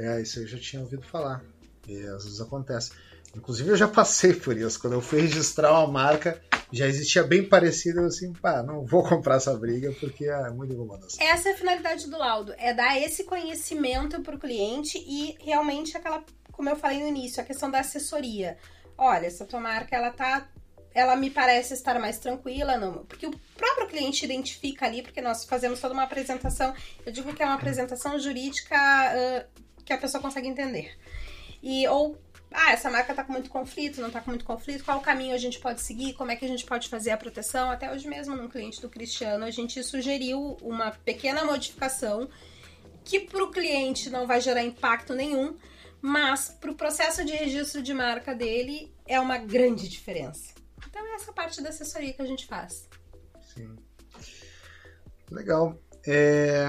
É, 0.00 0.22
isso 0.22 0.40
eu 0.40 0.46
já 0.46 0.58
tinha 0.58 0.82
ouvido 0.82 1.02
falar. 1.02 1.42
E 1.86 1.96
às 2.06 2.24
vezes 2.24 2.40
acontece. 2.40 2.92
Inclusive 3.36 3.70
eu 3.70 3.76
já 3.76 3.86
passei 3.86 4.32
por 4.32 4.56
isso. 4.56 4.80
Quando 4.80 4.94
eu 4.94 5.00
fui 5.00 5.20
registrar 5.20 5.72
uma 5.72 5.86
marca, 5.86 6.40
já 6.72 6.86
existia 6.86 7.22
bem 7.22 7.48
parecida, 7.48 8.06
assim, 8.06 8.32
pá, 8.32 8.62
não 8.62 8.84
vou 8.84 9.02
comprar 9.02 9.36
essa 9.36 9.54
briga 9.56 9.92
porque 10.00 10.26
é 10.26 10.50
muito 10.50 10.72
incomodação. 10.72 11.24
Essa 11.24 11.50
é 11.50 11.52
a 11.52 11.56
finalidade 11.56 12.08
do 12.08 12.18
laudo, 12.18 12.54
é 12.58 12.72
dar 12.72 12.98
esse 13.00 13.24
conhecimento 13.24 14.20
para 14.22 14.34
o 14.34 14.38
cliente 14.38 14.98
e 14.98 15.36
realmente 15.40 15.96
aquela, 15.96 16.24
como 16.52 16.68
eu 16.68 16.76
falei 16.76 17.00
no 17.00 17.08
início, 17.08 17.42
a 17.42 17.44
questão 17.44 17.70
da 17.70 17.80
assessoria. 17.80 18.56
Olha, 18.96 19.26
essa 19.26 19.44
tua 19.44 19.60
marca, 19.60 19.96
ela 19.96 20.10
tá 20.10 20.48
ela 20.92 21.14
me 21.14 21.30
parece 21.30 21.72
estar 21.72 21.98
mais 22.00 22.18
tranquila, 22.18 22.76
não, 22.76 23.04
porque 23.04 23.26
o 23.26 23.30
próprio 23.56 23.86
cliente 23.86 24.24
identifica 24.24 24.86
ali, 24.86 25.02
porque 25.02 25.20
nós 25.20 25.44
fazemos 25.44 25.80
toda 25.80 25.94
uma 25.94 26.02
apresentação, 26.02 26.74
eu 27.06 27.12
digo 27.12 27.32
que 27.32 27.42
é 27.42 27.46
uma 27.46 27.54
apresentação 27.54 28.18
jurídica 28.18 28.76
uh, 28.76 29.60
que 29.84 29.92
a 29.92 29.98
pessoa 29.98 30.22
consegue 30.22 30.48
entender. 30.48 30.96
E 31.62 31.86
ou 31.88 32.18
ah, 32.52 32.72
essa 32.72 32.90
marca 32.90 33.14
tá 33.14 33.22
com 33.22 33.32
muito 33.32 33.48
conflito, 33.48 34.00
não 34.00 34.10
tá 34.10 34.20
com 34.20 34.30
muito 34.30 34.44
conflito, 34.44 34.84
qual 34.84 35.00
caminho 35.00 35.34
a 35.34 35.38
gente 35.38 35.60
pode 35.60 35.80
seguir, 35.80 36.14
como 36.14 36.32
é 36.32 36.36
que 36.36 36.44
a 36.44 36.48
gente 36.48 36.64
pode 36.64 36.88
fazer 36.88 37.12
a 37.12 37.16
proteção. 37.16 37.70
Até 37.70 37.92
hoje 37.92 38.08
mesmo, 38.08 38.36
num 38.36 38.48
cliente 38.48 38.80
do 38.80 38.88
Cristiano, 38.88 39.44
a 39.44 39.50
gente 39.50 39.82
sugeriu 39.84 40.56
uma 40.60 40.90
pequena 40.90 41.44
modificação 41.44 42.28
que 43.04 43.20
para 43.20 43.42
o 43.44 43.50
cliente 43.50 44.10
não 44.10 44.26
vai 44.26 44.40
gerar 44.40 44.62
impacto 44.62 45.14
nenhum, 45.14 45.56
mas 46.00 46.48
para 46.48 46.70
o 46.70 46.74
processo 46.74 47.24
de 47.24 47.32
registro 47.32 47.82
de 47.82 47.94
marca 47.94 48.34
dele 48.34 48.92
é 49.06 49.20
uma 49.20 49.38
grande 49.38 49.88
diferença. 49.88 50.52
Então 50.88 51.06
é 51.06 51.14
essa 51.14 51.32
parte 51.32 51.62
da 51.62 51.68
assessoria 51.68 52.12
que 52.12 52.22
a 52.22 52.26
gente 52.26 52.46
faz. 52.46 52.88
Sim. 53.54 53.76
Legal. 55.30 55.78
É, 56.04 56.66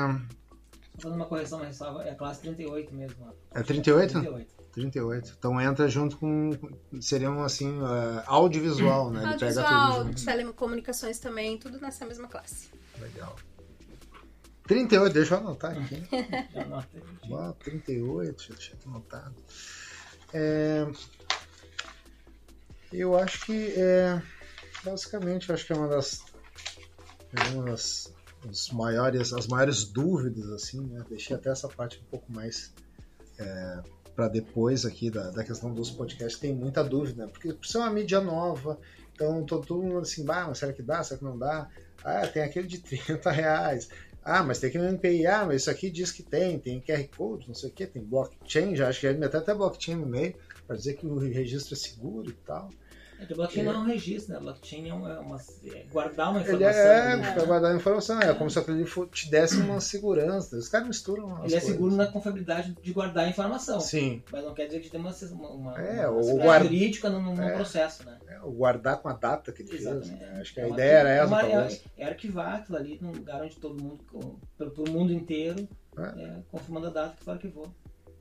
fazendo 1.02 1.18
uma 1.18 1.26
correção, 1.26 1.60
mas 1.60 1.70
ressalva, 1.70 2.04
é 2.04 2.12
a 2.12 2.16
classe 2.16 2.42
38 2.42 2.94
mesmo. 2.94 3.34
É 3.54 3.62
38? 3.64 4.14
38. 4.14 4.62
38. 4.72 5.36
Então 5.38 5.60
entra 5.60 5.88
junto 5.88 6.18
com. 6.18 6.52
Seriam 7.02 7.44
assim, 7.44 7.80
uh, 7.80 8.24
audiovisual, 8.26 9.12
né? 9.12 9.22
Ele 9.22 9.32
audiovisual, 9.34 9.92
pega 9.92 10.10
tudo 10.10 10.26
telecomunicações 10.26 11.20
também, 11.20 11.58
tudo 11.58 11.80
nessa 11.80 12.06
mesma 12.06 12.28
classe. 12.28 12.70
Legal. 13.00 13.36
38, 14.66 15.14
deixa 15.14 15.36
eu 15.36 15.40
anotar 15.40 15.72
aqui. 15.72 16.02
Já 16.54 16.62
anotei. 16.62 17.02
38, 17.64 18.44
já 18.44 18.56
tinha 18.56 18.78
anotado. 18.86 19.36
É, 20.34 20.88
eu 22.94 23.18
acho 23.18 23.46
que 23.46 23.74
é. 23.76 24.22
Basicamente, 24.84 25.50
eu 25.50 25.56
acho 25.56 25.66
que 25.66 25.74
é 25.74 25.76
uma 25.76 25.88
das. 25.88 26.24
É 27.34 27.54
uma 27.54 27.66
das 27.66 28.14
os 28.50 28.70
maiores, 28.72 29.34
as 29.34 29.48
maiores 29.48 29.84
dúvidas, 29.84 30.50
assim, 30.52 30.82
né? 30.82 31.04
Deixei 31.10 31.36
até 31.36 31.50
essa 31.50 31.68
parte 31.68 32.00
um 32.00 32.10
pouco 32.10 32.32
mais 32.32 32.74
é, 33.38 33.82
para 34.16 34.28
depois 34.28 34.86
aqui 34.86 35.10
da, 35.10 35.32
da 35.32 35.44
questão 35.44 35.74
dos 35.74 35.92
podcasts. 35.92 36.40
Tem 36.40 36.54
muita 36.54 36.84
dúvida, 36.84 37.28
porque 37.28 37.54
por 37.54 37.66
ser 37.66 37.78
uma 37.78 37.90
mídia 37.90 38.20
nova, 38.20 38.80
então 39.14 39.44
todo 39.46 39.82
mundo 39.82 40.00
assim, 40.00 40.24
bah, 40.24 40.46
mas 40.48 40.58
será 40.58 40.74
que 40.74 40.82
dá? 40.82 41.04
Será 41.04 41.18
que 41.20 41.24
não 41.24 41.38
dá? 41.38 41.70
Ah, 42.04 42.28
tem 42.28 42.42
aquele 42.42 42.68
de 42.68 42.80
30 43.06 43.32
reais. 43.32 43.90
Ah, 44.24 44.44
mas 44.44 44.60
tem 44.60 44.70
aquele 44.70 44.84
no 44.86 44.90
NPI. 44.92 45.26
Ah, 45.26 45.46
mas 45.46 45.62
isso 45.62 45.72
aqui 45.72 45.90
diz 45.90 46.12
que 46.12 46.24
tem, 46.24 46.60
tem 46.60 46.80
QR 46.80 47.08
Code, 47.16 47.48
não 47.48 47.56
sei 47.56 47.70
o 47.70 47.74
que, 47.74 47.88
tem 47.88 48.04
blockchain, 48.04 48.76
já 48.76 48.88
acho 48.88 49.00
que 49.00 49.08
ele 49.08 49.24
até 49.26 49.54
blockchain 49.54 49.96
no 49.96 50.06
meio, 50.06 50.36
para 50.68 50.76
dizer 50.76 50.94
que 50.94 51.06
o 51.06 51.18
registro 51.18 51.74
é 51.74 51.78
seguro 51.78 52.30
e 52.30 52.34
tal. 52.46 52.70
É 53.22 53.26
que 53.28 53.36
blockchain 53.36 53.62
é. 53.62 53.66
não 53.66 53.74
é 53.74 53.78
um 53.78 53.86
registro, 53.86 54.34
né? 54.34 54.40
Blockchain 54.40 54.90
é, 54.90 54.94
uma, 54.94 55.14
é 55.14 55.20
uma 55.20 55.38
é 55.38 55.84
guardar 55.92 56.32
uma 56.32 56.42
informação. 56.42 56.72
Ele 56.72 56.80
é, 56.80 57.16
né? 57.18 57.36
é 57.38 57.46
guardar 57.46 57.72
uma 57.72 57.78
informação, 57.78 58.20
é, 58.20 58.34
como 58.34 58.50
se 58.50 58.60
ele 58.60 58.86
te 59.12 59.30
desse 59.30 59.58
uma 59.58 59.80
segurança. 59.80 60.58
Os 60.58 60.68
caras 60.68 60.88
misturam. 60.88 61.46
Ele 61.46 61.54
é 61.54 61.60
seguro 61.60 61.96
na 61.96 62.08
confiabilidade 62.08 62.76
de 62.82 62.92
guardar 62.92 63.26
a 63.26 63.30
informação. 63.30 63.80
Sim. 63.80 64.24
Mas 64.32 64.44
não 64.44 64.56
quer 64.56 64.66
dizer 64.66 64.80
que 64.80 64.90
tem 64.90 65.00
uma, 65.00 65.14
uma, 65.52 65.80
é, 65.80 66.10
uma 66.10 66.44
guarda... 66.44 66.66
jurídica 66.66 67.12
no, 67.12 67.22
no 67.22 67.44
é, 67.44 67.54
processo, 67.54 68.04
né? 68.04 68.18
É, 68.28 68.40
o 68.42 68.52
guardar 68.52 69.00
com 69.00 69.08
a 69.08 69.14
data 69.14 69.52
que 69.52 69.62
ele 69.62 69.76
Exatamente. 69.76 70.08
fez. 70.08 70.20
Né? 70.20 70.38
Acho 70.42 70.54
que 70.56 70.62
a 70.62 70.68
ideia 70.68 70.98
era 70.98 71.10
essa, 71.12 71.28
uma, 71.28 71.42
talvez. 71.42 71.84
É, 71.96 72.06
arquivar 72.06 72.56
aquilo 72.56 72.78
ali 72.80 72.98
num 73.00 73.12
lugar 73.12 73.44
onde 73.44 73.56
todo 73.56 73.80
mundo, 73.80 74.00
pelo 74.58 74.92
mundo 74.92 75.14
inteiro, 75.14 75.68
confirmando 76.50 76.88
a 76.88 76.90
data 76.90 77.16
que 77.16 77.24
foi 77.24 77.34
arquivou. 77.36 77.72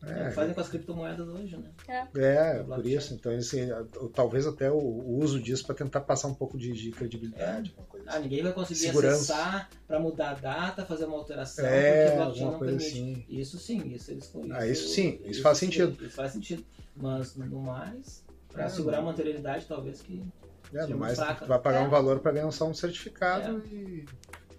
É, 0.02 0.28
é 0.28 0.30
fazem 0.30 0.54
com 0.54 0.60
as 0.60 0.68
criptomoedas 0.68 1.28
hoje, 1.28 1.56
né? 1.56 1.70
É, 2.16 2.58
é 2.58 2.62
por 2.62 2.86
isso. 2.86 3.12
Então, 3.12 3.32
assim, 3.32 3.68
talvez 4.14 4.46
até 4.46 4.70
o, 4.70 4.78
uso 4.78 5.40
disso 5.40 5.66
para 5.66 5.74
tentar 5.74 6.00
passar 6.00 6.28
um 6.28 6.34
pouco 6.34 6.56
de, 6.56 6.72
de 6.72 6.90
credibilidade. 6.90 7.74
É. 7.76 7.82
Ah, 8.06 8.12
assim. 8.14 8.22
ninguém 8.22 8.42
vai 8.42 8.52
conseguir 8.52 8.80
Segurança. 8.80 9.34
acessar 9.34 9.70
para 9.86 10.00
mudar 10.00 10.30
a 10.30 10.34
data, 10.34 10.86
fazer 10.86 11.04
uma 11.04 11.18
alteração, 11.18 11.66
é, 11.66 12.06
porque 12.06 12.12
o 12.12 12.24
blockchain 12.24 12.44
não 12.44 12.58
permite. 12.58 12.86
Assim. 12.86 13.24
Isso 13.28 13.58
sim, 13.58 13.92
isso 13.92 14.10
eles 14.10 14.24
isso, 14.24 14.52
ah, 14.52 14.66
isso 14.66 14.88
sim, 14.88 15.18
isso, 15.20 15.30
isso 15.30 15.42
faz 15.42 15.58
sentido. 15.58 16.04
Isso 16.04 16.16
faz 16.16 16.32
sentido. 16.32 16.64
Mas 16.96 17.36
no 17.36 17.60
mais, 17.60 18.24
para 18.48 18.64
é, 18.64 18.68
segurar 18.68 19.00
uma 19.00 19.12
anterioridade, 19.12 19.66
talvez 19.66 20.00
que. 20.00 20.24
É, 20.72 20.86
no 20.86 20.98
mais, 20.98 21.18
fraca. 21.18 21.44
tu 21.44 21.48
vai 21.48 21.58
pagar 21.58 21.82
um 21.82 21.90
valor 21.90 22.20
para 22.20 22.32
ganhar 22.32 22.50
só 22.52 22.66
um 22.66 22.74
certificado 22.74 23.58
e 23.66 24.06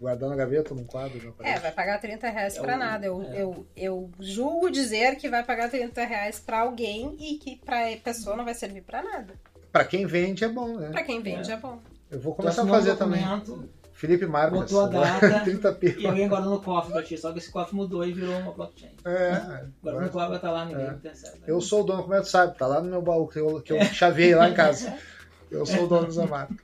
guardar 0.02 0.30
na 0.30 0.36
gaveta 0.36 0.74
num 0.74 0.84
quadro. 0.84 1.36
Não 1.40 1.46
é, 1.46 1.60
vai 1.60 1.72
pagar 1.72 2.02
30 2.02 2.28
reais 2.28 2.58
é 2.58 2.60
pra 2.60 2.76
nada. 2.76 3.06
Eu, 3.06 3.22
é. 3.22 3.44
eu, 3.44 3.66
eu 3.78 4.10
julgo 4.20 4.72
dizer 4.72 5.16
que 5.18 5.30
vai 5.30 5.44
pagar 5.44 5.70
30 5.70 6.04
reais 6.04 6.40
pra 6.40 6.62
alguém 6.62 7.16
e 7.20 7.38
que 7.38 7.56
pra 7.58 7.78
pessoa 8.04 8.36
não 8.36 8.44
vai 8.44 8.56
servir 8.56 8.82
pra 8.82 9.04
nada. 9.04 9.36
Pra 9.72 9.86
quem 9.86 10.06
vende 10.08 10.44
é 10.44 10.50
bom, 10.50 10.76
né? 10.78 10.90
Pra 10.90 11.04
quem 11.04 11.22
vende 11.22 11.52
é, 11.52 11.54
é 11.54 11.58
bom. 11.58 11.80
Eu 12.10 12.20
vou 12.20 12.34
começar 12.34 12.64
a 12.64 12.68
fazer 12.68 12.96
também. 12.98 13.24
Felipe 13.94 14.26
Marques. 14.26 14.72
Botou 14.72 14.82
a 14.82 14.88
data 14.88 15.40
30 15.46 15.78
e 16.00 16.08
alguém 16.08 16.28
guarda 16.28 16.50
no 16.50 16.60
cofre 16.60 16.92
pra 16.92 17.04
ti. 17.04 17.16
Só 17.18 17.32
que 17.32 17.38
esse 17.38 17.52
cofre 17.52 17.76
mudou 17.76 18.04
e 18.04 18.12
virou 18.12 18.36
uma 18.40 18.52
blockchain. 18.52 18.90
É. 19.06 19.34
Agora 19.84 20.06
no 20.06 20.10
cofre 20.10 20.40
tá 20.40 20.52
lá, 20.52 20.66
ninguém 20.66 20.88
é. 20.88 20.94
percebe. 20.94 21.38
Né? 21.38 21.44
Eu 21.46 21.62
sou 21.62 21.82
o 21.82 21.84
dono, 21.84 22.02
como 22.02 22.16
é 22.16 22.18
que 22.18 22.24
tu 22.24 22.30
sabe? 22.30 22.58
Tá 22.58 22.66
lá 22.66 22.82
no 22.82 22.90
meu 22.90 23.02
baú 23.02 23.28
que 23.28 23.40
eu, 23.40 23.62
que 23.62 23.72
eu 23.72 23.86
chavei 23.86 24.34
lá 24.34 24.50
em 24.50 24.56
casa. 24.56 24.98
Eu 25.52 25.66
sou 25.66 25.84
o 25.84 25.88
dono 25.88 26.12
da 26.12 26.26
marca. 26.26 26.56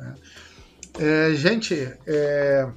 É, 0.00 0.12
gente, 1.36 1.74
é, 2.06 2.70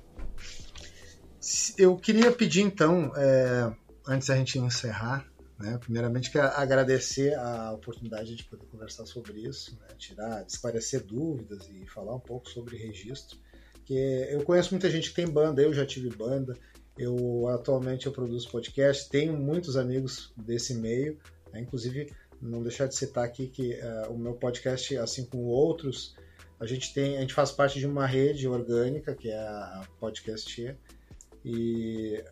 eu 1.77 1.97
queria 1.97 2.31
pedir 2.31 2.61
então, 2.61 3.11
é, 3.15 3.75
antes 4.07 4.27
da 4.27 4.35
gente 4.35 4.57
encerrar, 4.57 5.25
né, 5.59 5.77
primeiramente 5.77 6.31
quero 6.31 6.47
agradecer 6.47 7.33
a 7.35 7.71
oportunidade 7.71 8.35
de 8.35 8.43
poder 8.43 8.65
conversar 8.65 9.05
sobre 9.05 9.41
isso, 9.41 9.77
né, 9.79 9.87
tirar, 9.97 10.45
esclarecer 10.45 11.03
dúvidas 11.03 11.69
e 11.69 11.85
falar 11.87 12.15
um 12.15 12.19
pouco 12.19 12.49
sobre 12.49 12.77
registro. 12.77 13.37
Que 13.85 13.93
eu 14.29 14.43
conheço 14.43 14.71
muita 14.71 14.89
gente 14.89 15.09
que 15.09 15.15
tem 15.15 15.27
banda, 15.27 15.61
eu 15.61 15.73
já 15.73 15.85
tive 15.85 16.09
banda, 16.09 16.57
eu 16.97 17.47
atualmente 17.49 18.05
eu 18.05 18.11
produzo 18.11 18.49
podcast, 18.49 19.09
tenho 19.09 19.33
muitos 19.37 19.77
amigos 19.77 20.33
desse 20.35 20.73
meio, 20.73 21.19
né, 21.51 21.61
inclusive 21.61 22.11
não 22.41 22.61
deixar 22.61 22.87
de 22.87 22.95
citar 22.95 23.23
aqui 23.23 23.47
que 23.47 23.73
uh, 23.73 24.11
o 24.11 24.17
meu 24.17 24.33
podcast, 24.33 24.97
assim 24.97 25.25
como 25.25 25.43
outros, 25.45 26.15
a 26.59 26.65
gente 26.65 26.93
tem, 26.93 27.17
a 27.17 27.21
gente 27.21 27.33
faz 27.33 27.51
parte 27.51 27.79
de 27.79 27.85
uma 27.85 28.05
rede 28.05 28.47
orgânica 28.47 29.13
que 29.13 29.29
é 29.29 29.37
a 29.37 29.83
Podcast 29.99 30.77
e, 31.43 32.23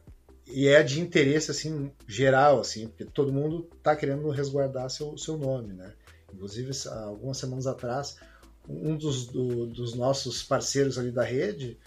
e 0.48 0.68
é 0.68 0.82
de 0.82 1.00
interesse 1.02 1.52
assim 1.52 1.92
geral, 2.08 2.60
assim, 2.60 2.88
porque 2.88 3.06
todo 3.06 3.34
mundo 3.34 3.70
está 3.78 3.96
querendo 3.96 4.30
resguardar 4.30 4.90
seu, 4.90 5.18
seu 5.18 5.38
nome, 5.38 5.74
né? 5.74 5.94
Inclusive, 6.34 6.72
algumas 6.90 7.38
semanas 7.38 7.68
atrás, 7.68 8.18
um 8.68 8.96
dos, 8.98 9.28
do, 9.28 9.68
dos 9.68 9.94
nossos 9.94 10.42
parceiros 10.42 10.98
ali 10.98 11.12
da 11.12 11.24
rede 11.24 11.78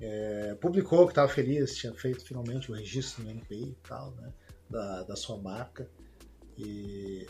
é, 0.00 0.54
publicou 0.60 1.06
que 1.06 1.12
estava 1.12 1.28
feliz, 1.28 1.76
tinha 1.76 1.94
feito 1.94 2.24
finalmente 2.24 2.70
o 2.70 2.74
registro 2.74 3.24
no 3.24 3.30
NPI 3.30 3.70
e 3.70 3.88
tal, 3.88 4.10
né? 4.12 4.32
Da, 4.68 5.02
da 5.02 5.16
sua 5.16 5.36
marca. 5.36 5.88
E, 6.58 7.26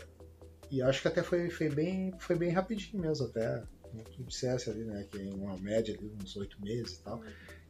e 0.71 0.81
acho 0.81 1.01
que 1.01 1.07
até 1.07 1.21
foi, 1.21 1.49
foi, 1.49 1.69
bem, 1.69 2.13
foi 2.19 2.35
bem 2.35 2.51
rapidinho 2.51 3.01
mesmo, 3.01 3.27
até. 3.27 3.63
Como 3.93 4.03
tu 4.05 4.23
dissesse 4.23 4.71
ali, 4.71 4.83
né? 4.83 5.05
Que 5.09 5.19
em 5.19 5.33
uma 5.35 5.55
média 5.55 5.95
ali, 5.95 6.11
uns 6.19 6.35
oito 6.35 6.59
meses 6.59 6.97
e 6.97 7.03
tal. 7.03 7.21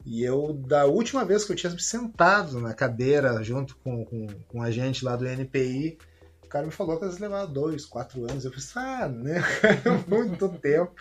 E 0.05 0.23
eu, 0.23 0.53
da 0.53 0.85
última 0.85 1.25
vez 1.25 1.43
que 1.43 1.51
eu 1.51 1.55
tinha 1.55 1.77
sentado 1.77 2.61
na 2.61 2.73
cadeira 2.73 3.43
junto 3.43 3.75
com, 3.77 4.05
com, 4.05 4.27
com 4.47 4.61
a 4.61 4.71
gente 4.71 5.03
lá 5.03 5.17
do 5.17 5.27
NPI, 5.27 5.97
o 6.43 6.47
cara 6.47 6.65
me 6.65 6.71
falou 6.71 6.97
que 6.97 7.03
eles 7.03 7.19
levaram 7.19 7.51
dois, 7.51 7.85
quatro 7.85 8.23
anos. 8.23 8.45
Eu 8.45 8.51
falei, 8.53 8.89
ah, 8.89 9.09
né? 9.09 9.41
Muito 10.07 10.47
tempo. 10.59 10.93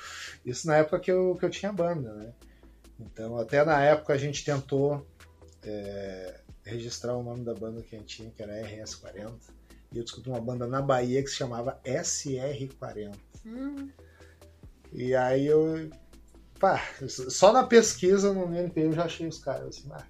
Isso 0.44 0.66
na 0.66 0.78
época 0.78 0.98
que 0.98 1.12
eu, 1.12 1.36
que 1.36 1.44
eu 1.44 1.50
tinha 1.50 1.72
banda, 1.72 2.12
né? 2.14 2.32
Então, 2.98 3.38
até 3.38 3.64
na 3.64 3.80
época 3.80 4.12
a 4.12 4.18
gente 4.18 4.44
tentou 4.44 5.06
é, 5.62 6.40
registrar 6.64 7.16
o 7.16 7.22
nome 7.22 7.44
da 7.44 7.54
banda 7.54 7.80
que 7.82 7.94
a 7.94 7.98
gente 7.98 8.16
tinha, 8.16 8.30
que 8.30 8.42
era 8.42 8.60
RS40. 8.60 9.32
E 9.92 9.98
eu 9.98 10.04
descobri 10.04 10.30
uma 10.30 10.40
banda 10.40 10.66
na 10.66 10.82
Bahia 10.82 11.22
que 11.22 11.28
se 11.28 11.36
chamava 11.36 11.80
SR40. 11.84 13.14
Hum. 13.44 13.90
E 14.92 15.14
aí 15.14 15.46
eu 15.46 15.90
pá, 16.58 16.80
só 17.08 17.52
na 17.52 17.64
pesquisa 17.64 18.32
no 18.32 18.54
NP 18.54 18.82
eu 18.82 18.92
já 18.92 19.04
achei 19.04 19.26
os 19.26 19.38
caras 19.38 19.68
assim, 19.68 19.88
ah, 19.92 20.06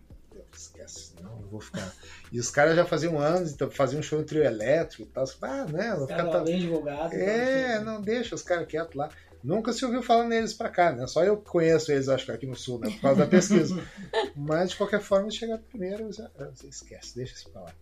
esquece, 0.55 1.15
não, 1.23 1.41
não 1.41 1.49
vou 1.49 1.61
ficar. 1.61 1.93
E 2.31 2.39
os 2.39 2.51
caras 2.51 2.77
já 2.77 2.85
faziam 2.85 3.19
anos, 3.19 3.53
então 3.53 3.71
faziam 3.71 4.01
um 4.01 4.03
show 4.03 4.21
em 4.21 4.25
trio 4.25 4.45
elétrico 4.45 5.03
e 5.03 5.07
tal. 5.07 5.25
Assim, 5.25 5.37
ah, 5.43 5.65
né? 5.65 5.95
Não 5.95 6.07
ficar 6.07 6.41
bem 6.41 6.59
divulgado. 6.59 7.15
É, 7.15 7.77
então, 7.77 7.85
não 7.85 8.03
deixa 8.03 8.35
os 8.35 8.43
caras 8.43 8.67
quietos 8.67 8.95
lá. 8.95 9.09
Nunca 9.43 9.73
se 9.73 9.85
ouviu 9.85 10.03
falar 10.03 10.29
neles 10.29 10.55
pra 10.55 10.69
cá, 10.69 10.93
né? 10.93 11.07
Só 11.07 11.25
eu 11.25 11.37
conheço 11.37 11.91
eles, 11.91 12.09
acho 12.09 12.27
que 12.27 12.33
aqui 12.33 12.47
no 12.47 12.55
sul, 12.55 12.79
né? 12.79 12.91
Por 12.91 13.01
causa 13.01 13.21
da 13.21 13.27
pesquisa. 13.27 13.83
Mas 14.37 14.71
de 14.71 14.77
qualquer 14.77 15.01
forma, 15.01 15.27
eles 15.27 15.37
chegaram 15.37 15.63
primeiro, 15.63 16.13
já, 16.13 16.31
esquece, 16.65 17.17
deixa 17.17 17.35
isso 17.35 17.51
pra 17.51 17.63
lá. 17.63 17.73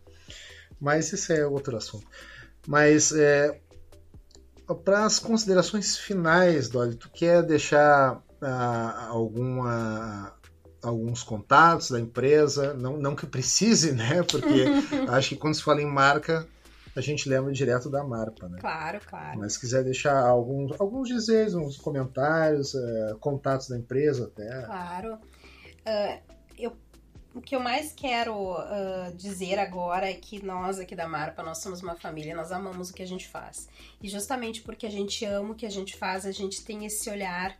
Mas 0.81 1.13
isso 1.13 1.33
é 1.33 1.47
outro 1.47 1.77
assunto. 1.77 2.07
Mas 2.67 3.13
é, 3.13 3.61
para 4.75 5.05
as 5.05 5.19
considerações 5.19 5.97
finais, 5.97 6.69
Dolly, 6.69 6.95
tu 6.95 7.11
quer 7.11 7.43
deixar 7.43 8.23
alguma 9.09 10.35
alguns 10.83 11.23
contatos 11.23 11.91
da 11.91 12.01
empresa, 12.01 12.73
não, 12.73 12.97
não 12.97 13.15
que 13.15 13.27
precise, 13.27 13.93
né? 13.93 14.23
Porque 14.23 14.65
acho 15.11 15.31
que 15.31 15.37
quando 15.37 15.55
se 15.55 15.63
fala 15.63 15.83
em 15.83 15.87
marca, 15.87 16.49
a 16.97 17.01
gente 17.01 17.29
lembra 17.29 17.53
direto 17.53 17.89
da 17.89 18.03
Marpa, 18.03 18.49
né? 18.49 18.59
Claro, 18.61 19.01
claro. 19.07 19.39
Mas 19.39 19.55
se 19.55 19.61
quiser 19.61 19.85
deixar 19.85 20.19
alguns, 20.19 20.79
alguns 20.81 21.09
dizeres, 21.09 21.55
uns 21.55 21.77
comentários, 21.77 22.75
uh, 22.75 23.17
contatos 23.21 23.69
da 23.69 23.79
empresa 23.79 24.25
até. 24.25 24.63
Claro. 24.63 25.15
Uh, 25.15 26.30
o 27.35 27.41
que 27.41 27.55
eu 27.55 27.61
mais 27.61 27.93
quero 27.93 28.35
uh, 28.35 29.13
dizer 29.15 29.59
agora 29.59 30.11
é 30.11 30.15
que 30.15 30.45
nós 30.45 30.79
aqui 30.79 30.97
da 30.97 31.09
Marpa, 31.09 31.43
nós 31.43 31.59
somos 31.59 31.81
uma 31.81 31.95
família, 31.95 32.35
nós 32.35 32.51
amamos 32.51 32.91
o 32.91 32.95
que 32.95 33.03
a 33.03 33.07
gente 33.07 33.29
faz. 33.29 33.69
E 34.03 34.09
justamente 34.09 34.63
porque 34.63 34.87
a 34.87 34.91
gente 34.91 35.25
ama 35.25 35.53
o 35.53 35.55
que 35.55 35.67
a 35.67 35.71
gente 35.71 35.97
faz, 35.97 36.27
a 36.27 36.33
gente 36.33 36.65
tem 36.65 36.85
esse 36.85 37.09
olhar 37.09 37.57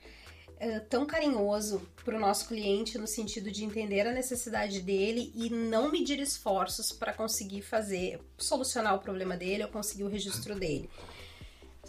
é, 0.61 0.79
tão 0.79 1.07
carinhoso 1.07 1.81
para 2.05 2.17
o 2.17 2.21
nosso 2.21 2.47
cliente 2.47 2.99
no 2.99 3.07
sentido 3.07 3.51
de 3.51 3.65
entender 3.65 4.07
a 4.07 4.13
necessidade 4.13 4.83
dele 4.83 5.33
e 5.35 5.49
não 5.49 5.91
medir 5.91 6.21
esforços 6.21 6.93
para 6.93 7.15
conseguir 7.15 7.63
fazer, 7.63 8.21
solucionar 8.37 8.95
o 8.95 8.99
problema 8.99 9.37
dele 9.39 9.63
ou 9.63 9.71
conseguir 9.71 10.05
o 10.05 10.09
registro 10.09 10.55
dele. 10.55 10.91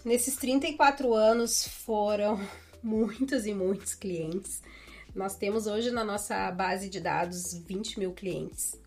Nesses 0.06 0.36
34 0.38 1.14
anos 1.14 1.68
foram 1.68 2.40
muitos 2.82 3.46
e 3.46 3.54
muitos 3.54 3.94
clientes. 3.94 4.62
Nós 5.14 5.36
temos 5.36 5.68
hoje 5.68 5.92
na 5.92 6.04
nossa 6.04 6.50
base 6.52 6.90
de 6.90 7.00
dados 7.00 7.54
20 7.54 8.00
mil 8.00 8.14
clientes. 8.14 8.80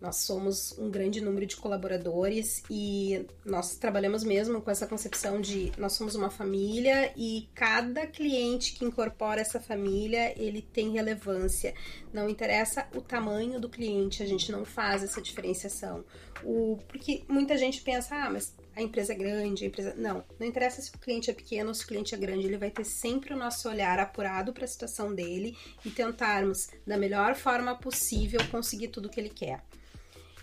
Nós 0.00 0.16
somos 0.16 0.78
um 0.78 0.88
grande 0.88 1.20
número 1.20 1.44
de 1.44 1.56
colaboradores 1.56 2.62
e 2.70 3.26
nós 3.44 3.74
trabalhamos 3.74 4.22
mesmo 4.22 4.60
com 4.60 4.70
essa 4.70 4.86
concepção 4.86 5.40
de 5.40 5.72
nós 5.76 5.94
somos 5.94 6.14
uma 6.14 6.30
família 6.30 7.12
e 7.16 7.48
cada 7.52 8.06
cliente 8.06 8.74
que 8.74 8.84
incorpora 8.84 9.40
essa 9.40 9.58
família, 9.58 10.32
ele 10.40 10.62
tem 10.62 10.92
relevância. 10.92 11.74
Não 12.12 12.28
interessa 12.28 12.86
o 12.94 13.00
tamanho 13.00 13.60
do 13.60 13.68
cliente, 13.68 14.22
a 14.22 14.26
gente 14.26 14.52
não 14.52 14.64
faz 14.64 15.02
essa 15.02 15.20
diferenciação. 15.20 16.04
O, 16.44 16.78
porque 16.86 17.24
muita 17.28 17.58
gente 17.58 17.80
pensa, 17.80 18.14
ah, 18.14 18.30
mas 18.30 18.54
a 18.78 18.82
empresa 18.82 19.12
é 19.12 19.16
grande, 19.16 19.64
a 19.64 19.66
empresa. 19.66 19.94
Não, 19.96 20.24
não 20.38 20.46
interessa 20.46 20.80
se 20.80 20.94
o 20.94 20.98
cliente 20.98 21.28
é 21.28 21.34
pequeno 21.34 21.70
ou 21.70 21.74
se 21.74 21.82
o 21.82 21.86
cliente 21.88 22.14
é 22.14 22.18
grande, 22.18 22.46
ele 22.46 22.56
vai 22.56 22.70
ter 22.70 22.84
sempre 22.84 23.34
o 23.34 23.36
nosso 23.36 23.68
olhar 23.68 23.98
apurado 23.98 24.52
para 24.52 24.64
a 24.64 24.68
situação 24.68 25.12
dele 25.12 25.58
e 25.84 25.90
tentarmos, 25.90 26.68
da 26.86 26.96
melhor 26.96 27.34
forma 27.34 27.74
possível, 27.74 28.40
conseguir 28.52 28.88
tudo 28.88 29.08
que 29.08 29.18
ele 29.18 29.30
quer. 29.30 29.64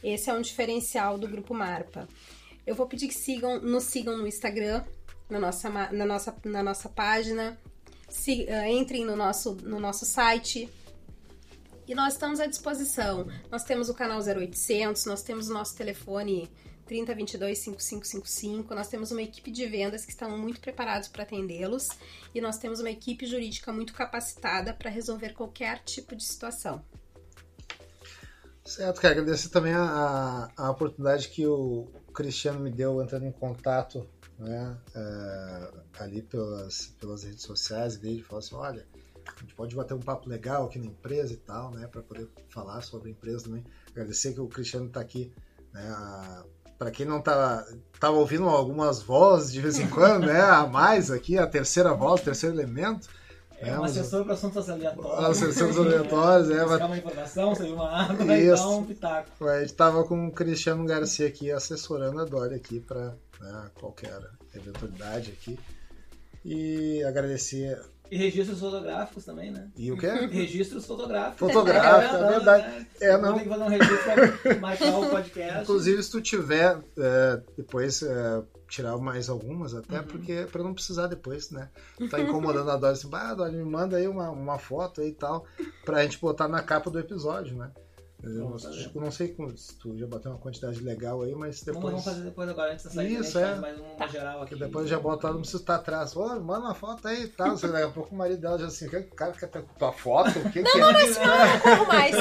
Esse 0.03 0.29
é 0.29 0.33
um 0.33 0.41
diferencial 0.41 1.17
do 1.17 1.29
Grupo 1.29 1.53
Marpa. 1.53 2.09
Eu 2.67 2.75
vou 2.75 2.85
pedir 2.87 3.07
que 3.07 3.13
sigam, 3.13 3.61
nos 3.61 3.85
sigam 3.85 4.17
no 4.17 4.27
Instagram, 4.27 4.83
na 5.29 5.39
nossa, 5.39 5.69
na 5.69 6.05
nossa, 6.05 6.35
na 6.43 6.61
nossa 6.61 6.89
página. 6.89 7.57
Se, 8.09 8.43
uh, 8.43 8.65
entrem 8.65 9.05
no 9.05 9.15
nosso, 9.15 9.55
no 9.63 9.79
nosso 9.79 10.05
site, 10.05 10.69
e 11.87 11.95
nós 11.95 12.13
estamos 12.13 12.41
à 12.41 12.47
disposição. 12.47 13.27
Nós 13.49 13.63
temos 13.63 13.87
o 13.87 13.93
canal 13.93 14.19
0800, 14.19 15.05
nós 15.05 15.23
temos 15.23 15.49
o 15.49 15.53
nosso 15.53 15.75
telefone 15.75 16.49
3022 16.85 17.57
5555. 17.57 18.75
Nós 18.75 18.87
temos 18.87 19.11
uma 19.11 19.21
equipe 19.21 19.51
de 19.51 19.65
vendas 19.65 20.05
que 20.05 20.11
estão 20.11 20.37
muito 20.37 20.59
preparados 20.61 21.07
para 21.07 21.23
atendê-los 21.23 21.89
e 22.33 22.39
nós 22.39 22.57
temos 22.57 22.79
uma 22.79 22.89
equipe 22.89 23.25
jurídica 23.25 23.71
muito 23.71 23.93
capacitada 23.93 24.73
para 24.73 24.89
resolver 24.89 25.33
qualquer 25.33 25.83
tipo 25.83 26.15
de 26.15 26.23
situação. 26.23 26.83
Certo, 28.63 28.99
quero 28.99 29.21
agradecer 29.21 29.49
também 29.49 29.73
a, 29.73 30.49
a, 30.57 30.71
oportunidade 30.71 31.29
que 31.29 31.45
o 31.45 31.87
Cristiano 32.13 32.59
me 32.59 32.71
deu 32.71 32.99
entrando 32.99 33.25
em 33.25 33.31
contato 33.31 34.09
né, 34.39 34.75
é, 34.95 35.71
ali 35.99 36.23
pelas, 36.23 36.87
pelas 36.99 37.23
redes 37.23 37.43
sociais 37.43 37.95
dele, 37.95 38.23
falou 38.23 38.39
assim, 38.39 38.55
olha, 38.55 38.87
a 39.27 39.39
gente 39.39 39.53
pode 39.53 39.75
bater 39.75 39.93
um 39.93 39.99
papo 39.99 40.27
legal 40.27 40.65
aqui 40.65 40.79
na 40.79 40.87
empresa 40.87 41.33
e 41.33 41.37
tal, 41.37 41.71
né, 41.71 41.87
para 41.87 42.01
poder 42.01 42.27
falar 42.49 42.81
sobre 42.81 43.09
a 43.09 43.11
empresa 43.11 43.45
também. 43.45 43.63
Agradecer 43.91 44.33
que 44.33 44.41
o 44.41 44.47
Cristiano 44.47 44.87
está 44.87 44.99
aqui 44.99 45.31
né, 45.71 46.43
para 46.77 46.91
quem 46.91 47.05
não 47.05 47.21
tá, 47.21 47.65
tava 47.99 48.17
ouvindo 48.17 48.47
algumas 48.47 49.01
vozes 49.01 49.51
de 49.51 49.61
vez 49.61 49.79
em 49.79 49.87
quando, 49.87 50.27
né? 50.27 50.41
A 50.41 50.65
mais 50.65 51.09
aqui, 51.09 51.37
a 51.37 51.47
terceira 51.47 51.93
voz, 51.93 52.21
o 52.21 52.23
terceiro 52.25 52.55
elemento. 52.55 53.07
É, 53.57 53.71
né, 53.71 53.79
um 53.79 53.83
assessor 53.85 54.25
para 54.25 54.33
assuntos 54.33 54.69
aleatórios. 54.69 55.41
Assuntos 55.43 55.77
aleatórios, 55.77 56.49
é. 56.49 56.65
Buscar 56.65 56.85
uma 56.85 56.97
informação, 56.97 57.55
sair 57.55 57.71
uma 57.71 57.89
água, 57.89 58.25
vai 58.25 58.45
dar 58.45 58.69
um 58.69 58.85
pitaco. 58.85 59.47
A 59.47 59.61
gente 59.61 59.73
tava 59.73 60.03
com 60.03 60.27
o 60.27 60.31
Cristiano 60.31 60.85
Garcia 60.85 61.27
aqui, 61.27 61.51
assessorando 61.51 62.19
a 62.19 62.25
Dória 62.25 62.57
aqui 62.57 62.79
para 62.81 63.13
né, 63.39 63.69
qualquer 63.75 64.19
eventualidade 64.53 65.31
aqui. 65.31 65.57
E 66.43 67.03
agradecer 67.03 67.81
e 68.11 68.17
registros 68.17 68.59
fotográficos 68.59 69.25
também, 69.25 69.51
né? 69.51 69.69
E 69.75 69.91
o 69.91 69.97
quê? 69.97 70.07
Registros 70.31 70.85
fotográficos. 70.85 71.39
Fotográficos, 71.39 72.19
é, 72.19 72.29
verdade. 72.29 72.67
Né? 72.67 72.87
É, 73.01 73.17
não. 73.17 73.33
Tem 73.33 73.43
que 73.43 73.49
fazer 73.49 73.63
um 73.63 73.67
registro 73.67 73.97
pra 74.43 74.55
marcar 74.59 74.97
o 74.97 75.09
podcast. 75.09 75.63
Inclusive, 75.63 76.03
se 76.03 76.11
tu 76.11 76.21
tiver, 76.21 76.79
é, 76.97 77.41
depois 77.57 78.01
é, 78.03 78.43
tirar 78.67 78.97
mais 78.97 79.29
algumas, 79.29 79.73
até 79.73 79.99
uhum. 79.99 80.05
porque 80.05 80.47
para 80.51 80.63
não 80.63 80.73
precisar 80.73 81.07
depois, 81.07 81.51
né? 81.51 81.69
Tá 82.09 82.19
incomodando 82.19 82.69
a 82.71 82.77
Dori 82.77 82.93
assim, 82.93 83.09
ah, 83.11 83.33
Dori, 83.33 83.55
me 83.55 83.63
manda 83.63 83.97
aí 83.97 84.07
uma, 84.07 84.29
uma 84.29 84.57
foto 84.57 85.01
aí 85.01 85.09
e 85.09 85.13
tal, 85.13 85.45
pra 85.83 86.03
gente 86.03 86.19
botar 86.19 86.47
na 86.47 86.61
capa 86.61 86.89
do 86.89 86.99
episódio, 86.99 87.55
né? 87.55 87.71
Eu 88.25 88.55
tipo, 88.57 88.99
não 88.99 89.11
sei 89.11 89.35
se 89.55 89.75
tu 89.75 89.97
já 89.97 90.07
bateu 90.07 90.31
uma 90.31 90.39
quantidade 90.39 90.81
legal 90.81 91.21
aí, 91.21 91.35
mas 91.35 91.61
depois. 91.61 91.85
Vamos 91.85 92.03
fazer 92.03 92.21
depois 92.21 92.49
agora, 92.49 92.73
antes 92.73 92.85
da 92.85 92.91
saída. 92.91 93.21
Isso, 93.21 93.37
é. 93.37 93.55
mais 93.55 93.79
uma 93.79 93.89
tá. 93.95 94.07
geral 94.07 94.41
aqui. 94.41 94.55
depois 94.55 94.89
já 94.89 94.99
bota 94.99 95.27
lá, 95.27 95.33
não 95.33 95.41
precisa 95.41 95.61
estar 95.61 95.75
atrás. 95.75 96.15
Ô, 96.15 96.39
manda 96.39 96.65
uma 96.65 96.73
foto 96.73 97.07
aí 97.07 97.23
e 97.23 97.27
tal. 97.27 97.55
Daqui 97.55 97.83
a 97.83 97.89
pouco 97.89 98.15
o 98.15 98.17
marido 98.17 98.41
dela 98.41 98.57
já 98.57 98.67
assim, 98.67 98.87
o 98.87 99.15
cara 99.15 99.31
quer 99.33 99.47
ter 99.47 99.63
tua 99.77 99.91
foto? 99.91 100.39
O 100.39 100.51
que 100.51 100.61
não, 100.61 100.71
que 100.71 100.77
não, 100.79 100.89
é? 100.89 100.93
não, 100.93 100.99
esse 100.99 101.19
não 101.19 101.35
eu 101.35 101.47
não 101.47 101.59
corro 101.59 101.87
mais. 101.87 102.15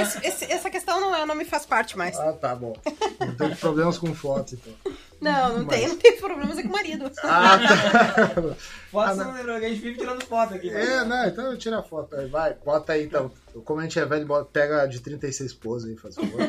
Esse, 0.00 0.26
esse, 0.26 0.52
essa 0.52 0.70
questão 0.70 1.00
não, 1.00 1.14
é, 1.14 1.24
não 1.24 1.34
me 1.34 1.44
faz 1.44 1.64
parte 1.64 1.96
mais. 1.96 2.18
Ah, 2.18 2.32
tá 2.32 2.54
bom. 2.54 2.74
Não 3.20 3.34
tem 3.36 3.54
problemas 3.54 3.98
com 3.98 4.14
foto, 4.14 4.54
então. 4.54 4.92
Não, 5.20 5.58
não 5.58 5.64
Mas... 5.64 5.78
tem, 5.78 5.88
não 5.88 5.96
tem 5.96 6.16
problemas 6.16 6.58
é 6.58 6.62
com 6.62 6.68
o 6.68 6.72
marido. 6.72 7.10
Ah, 7.22 7.58
tá. 7.58 8.56
Foto 8.90 9.10
ah, 9.10 9.14
não. 9.14 9.54
a 9.54 9.60
gente 9.60 9.80
vive 9.80 9.98
tirando 9.98 10.24
foto 10.24 10.54
aqui. 10.54 10.70
É, 10.70 11.04
não, 11.04 11.26
então 11.26 11.52
eu 11.52 11.58
tiro 11.58 11.76
a 11.76 11.82
foto. 11.82 12.16
Vai, 12.28 12.54
bota 12.54 12.94
aí 12.94 13.04
então. 13.04 13.30
Como 13.64 13.80
a 13.80 13.82
gente 13.82 13.98
é 13.98 14.04
velho, 14.06 14.26
bota, 14.26 14.48
pega 14.50 14.86
de 14.86 15.00
36 15.00 15.52
poses 15.54 15.90
aí, 15.90 15.96
faz 15.96 16.14
favor. 16.14 16.40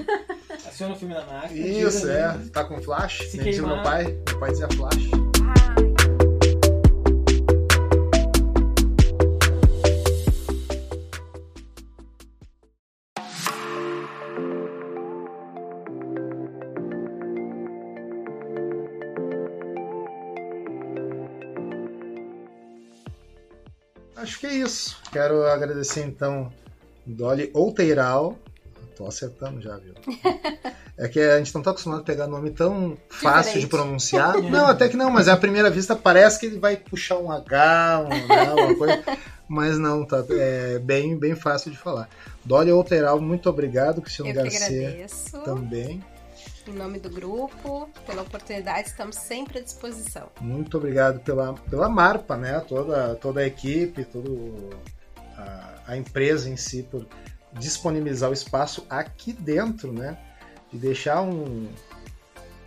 Aciona 0.66 0.94
o 0.94 0.98
filme 0.98 1.14
da 1.14 1.26
máquina. 1.26 1.68
Isso, 1.68 2.10
é. 2.10 2.38
Tá 2.53 2.64
com 2.64 2.82
flash? 2.82 3.30
Se 3.30 3.38
Nem 3.38 3.61
meu 3.61 3.84
pai. 3.84 4.18
Meu 4.28 4.40
pai 4.40 4.52
dizia 4.52 4.70
flash. 4.70 5.28
Quero 25.11 25.45
agradecer 25.48 26.06
então 26.06 26.52
Dolly 27.06 27.49
Outeiral. 27.53 28.38
Tô 28.95 29.07
acertando 29.07 29.61
já, 29.61 29.77
viu? 29.77 29.94
É 31.02 31.07
que 31.07 31.18
a 31.18 31.38
gente 31.38 31.56
não 31.56 31.61
tá 31.61 31.72
acostumado 31.72 32.02
a 32.02 32.03
pegar 32.03 32.27
nome 32.27 32.52
tão 32.52 32.98
fácil 33.07 33.53
Diferente. 33.53 33.60
de 33.61 33.68
pronunciar. 33.68 34.36
Não, 34.44 34.68
até 34.68 34.90
que 34.90 34.98
não, 34.98 35.10
mas 35.10 35.30
à 35.30 35.38
primeira 35.38 35.69
vista 35.69 35.95
parece 35.95 36.38
que 36.38 36.48
ele 36.48 36.60
vai 36.60 36.76
puxar 36.76 37.18
um 37.19 37.31
H, 37.31 38.02
um, 38.06 38.27
né, 38.27 38.53
uma 38.53 38.76
coisa. 38.76 39.02
Mas 39.48 39.80
não, 39.80 40.06
tá 40.06 40.22
é 40.30 40.77
bem, 40.77 41.18
bem 41.18 41.36
fácil 41.36 41.72
de 41.72 41.77
falar. 41.77 42.10
Dolly 42.44 42.73
Outeiral, 42.73 43.22
muito 43.22 43.49
obrigado, 43.49 44.02
Cristiano 44.02 44.31
Eu 44.31 44.36
Garcia. 44.36 45.07
Também 45.45 46.03
em 46.68 46.73
nome 46.73 46.99
do 46.99 47.10
grupo, 47.10 47.90
pela 48.06 48.22
oportunidade, 48.22 48.90
estamos 48.90 49.15
sempre 49.15 49.60
à 49.60 49.61
disposição. 49.61 50.30
Muito 50.40 50.77
obrigado 50.77 51.19
pela, 51.22 51.53
pela 51.53 51.90
Marpa, 51.90 52.38
né? 52.38 52.60
Toda, 52.68 53.15
toda 53.15 53.40
a 53.40 53.48
equipe, 53.48 54.03
toda 54.03 54.30
a, 55.40 55.94
a 55.94 55.98
empresa 55.98 56.49
em 56.49 56.57
si, 56.57 56.84
por 56.84 57.07
disponibilizar 57.53 58.30
o 58.30 58.34
espaço 58.34 58.86
aqui 58.90 59.34
dentro, 59.34 59.91
né? 59.91 60.18
De 60.72 60.78
deixar 60.78 61.22
um, 61.22 61.68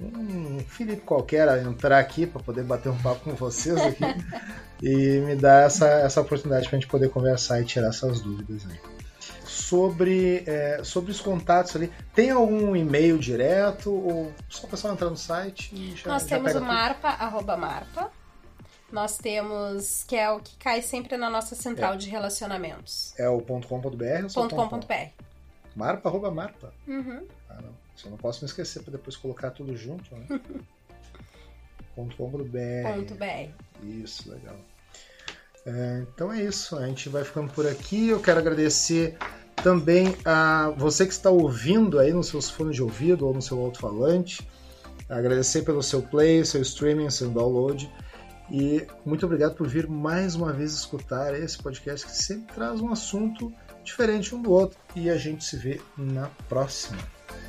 um 0.03 0.61
Felipe 0.61 1.03
qualquer 1.03 1.49
entrar 1.65 1.99
aqui 1.99 2.27
para 2.27 2.43
poder 2.43 2.65
bater 2.65 2.89
um 2.89 2.99
papo 2.99 3.25
com 3.25 3.35
vocês 3.35 3.77
aqui 3.81 4.05
e 4.83 5.21
me 5.21 5.37
dar 5.37 5.67
essa, 5.67 5.87
essa 5.87 6.21
oportunidade 6.21 6.69
para 6.69 6.77
a 6.77 6.81
gente 6.81 6.91
poder 6.91 7.09
conversar 7.11 7.61
e 7.61 7.65
tirar 7.65 7.89
essas 7.89 8.21
dúvidas 8.21 8.67
aí 8.69 8.93
sobre, 9.53 10.43
é, 10.47 10.81
sobre 10.83 11.11
os 11.11 11.21
contatos 11.21 11.77
ali. 11.77 11.93
Tem 12.15 12.31
algum 12.31 12.75
e-mail 12.75 13.19
direto 13.19 13.93
ou 13.93 14.33
só 14.49 14.67
o 14.67 14.71
pessoal 14.71 14.95
entrar 14.95 15.11
no 15.11 15.17
site 15.17 15.75
e 15.75 15.95
já 15.97 16.11
Nós 16.11 16.23
já 16.23 16.29
temos 16.37 16.55
o 16.55 16.61
marpa, 16.61 17.09
arroba 17.09 17.57
marpa. 17.57 18.11
Nós 18.93 19.17
temos, 19.17 20.05
que 20.05 20.15
é 20.15 20.31
o 20.31 20.39
que 20.39 20.55
cai 20.57 20.83
sempre 20.83 21.17
na 21.17 21.31
nossa 21.31 21.55
central 21.55 21.95
é. 21.95 21.97
de 21.97 22.11
relacionamentos. 22.11 23.15
É 23.19 23.27
o 23.29 23.41
.com.br 23.41 23.87
ou 24.37 24.49
.com.br. 24.49 24.95
Marpa, 25.75 26.11
arroba 26.11 26.31
marpa. 26.31 26.75
Uhum. 26.87 27.27
Ah, 27.49 27.59
não. 27.63 27.73
Só 27.97 28.11
não 28.11 28.19
posso 28.19 28.45
me 28.45 28.47
esquecer 28.47 28.83
para 28.83 28.93
depois 28.93 29.17
colocar 29.17 29.51
tudo 29.51 29.75
junto, 29.75 30.15
né? 30.15 30.27
.com.br. 31.97 33.49
Isso, 33.83 34.31
legal. 34.31 34.57
É, 35.65 36.03
então 36.03 36.33
é 36.33 36.43
isso, 36.43 36.77
a 36.77 36.87
gente 36.87 37.09
vai 37.09 37.25
ficando 37.25 37.53
por 37.53 37.67
aqui. 37.67 38.09
Eu 38.09 38.21
quero 38.21 38.41
agradecer 38.41 39.17
também 39.63 40.15
a 40.25 40.71
você 40.77 41.07
que 41.07 41.13
está 41.13 41.31
ouvindo 41.31 41.99
aí 41.99 42.13
nos 42.13 42.29
seus 42.29 42.51
fones 42.51 42.77
de 42.77 42.83
ouvido 42.83 43.27
ou 43.27 43.33
no 43.33 43.41
seu 43.41 43.59
alto-falante. 43.59 44.47
Agradecer 45.09 45.63
pelo 45.63 45.83
seu 45.83 46.03
play, 46.03 46.45
seu 46.45 46.61
streaming, 46.61 47.09
seu 47.11 47.31
download. 47.31 47.91
E 48.53 48.87
muito 49.07 49.25
obrigado 49.25 49.55
por 49.55 49.67
vir 49.67 49.89
mais 49.89 50.35
uma 50.35 50.53
vez 50.53 50.75
escutar 50.75 51.35
esse 51.35 51.57
podcast 51.57 52.07
que 52.07 52.13
sempre 52.13 52.55
traz 52.55 52.83
um 52.83 52.93
assunto 52.93 53.51
diferente 53.83 54.35
um 54.35 54.43
do 54.43 54.53
outro. 54.53 54.79
E 54.95 55.09
a 55.09 55.17
gente 55.17 55.43
se 55.43 55.57
vê 55.57 55.81
na 55.97 56.29
próxima. 56.51 56.99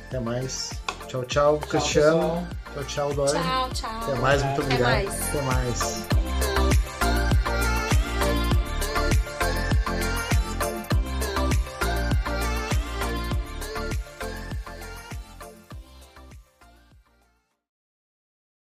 Até 0.06 0.18
mais. 0.18 0.70
Tchau, 1.06 1.22
tchau, 1.24 1.58
tchau 1.58 1.68
Cristiano. 1.68 2.18
Pessoal. 2.18 2.46
Tchau, 2.72 2.84
tchau, 2.84 3.14
Dória. 3.14 3.40
Tchau, 3.40 3.70
tchau. 3.74 4.00
Até 4.02 4.14
mais, 4.14 4.42
muito 4.42 4.62
obrigado. 4.62 4.92
Até 4.92 5.04
mais. 5.04 5.28
Até 5.28 5.42
mais. 5.42 6.23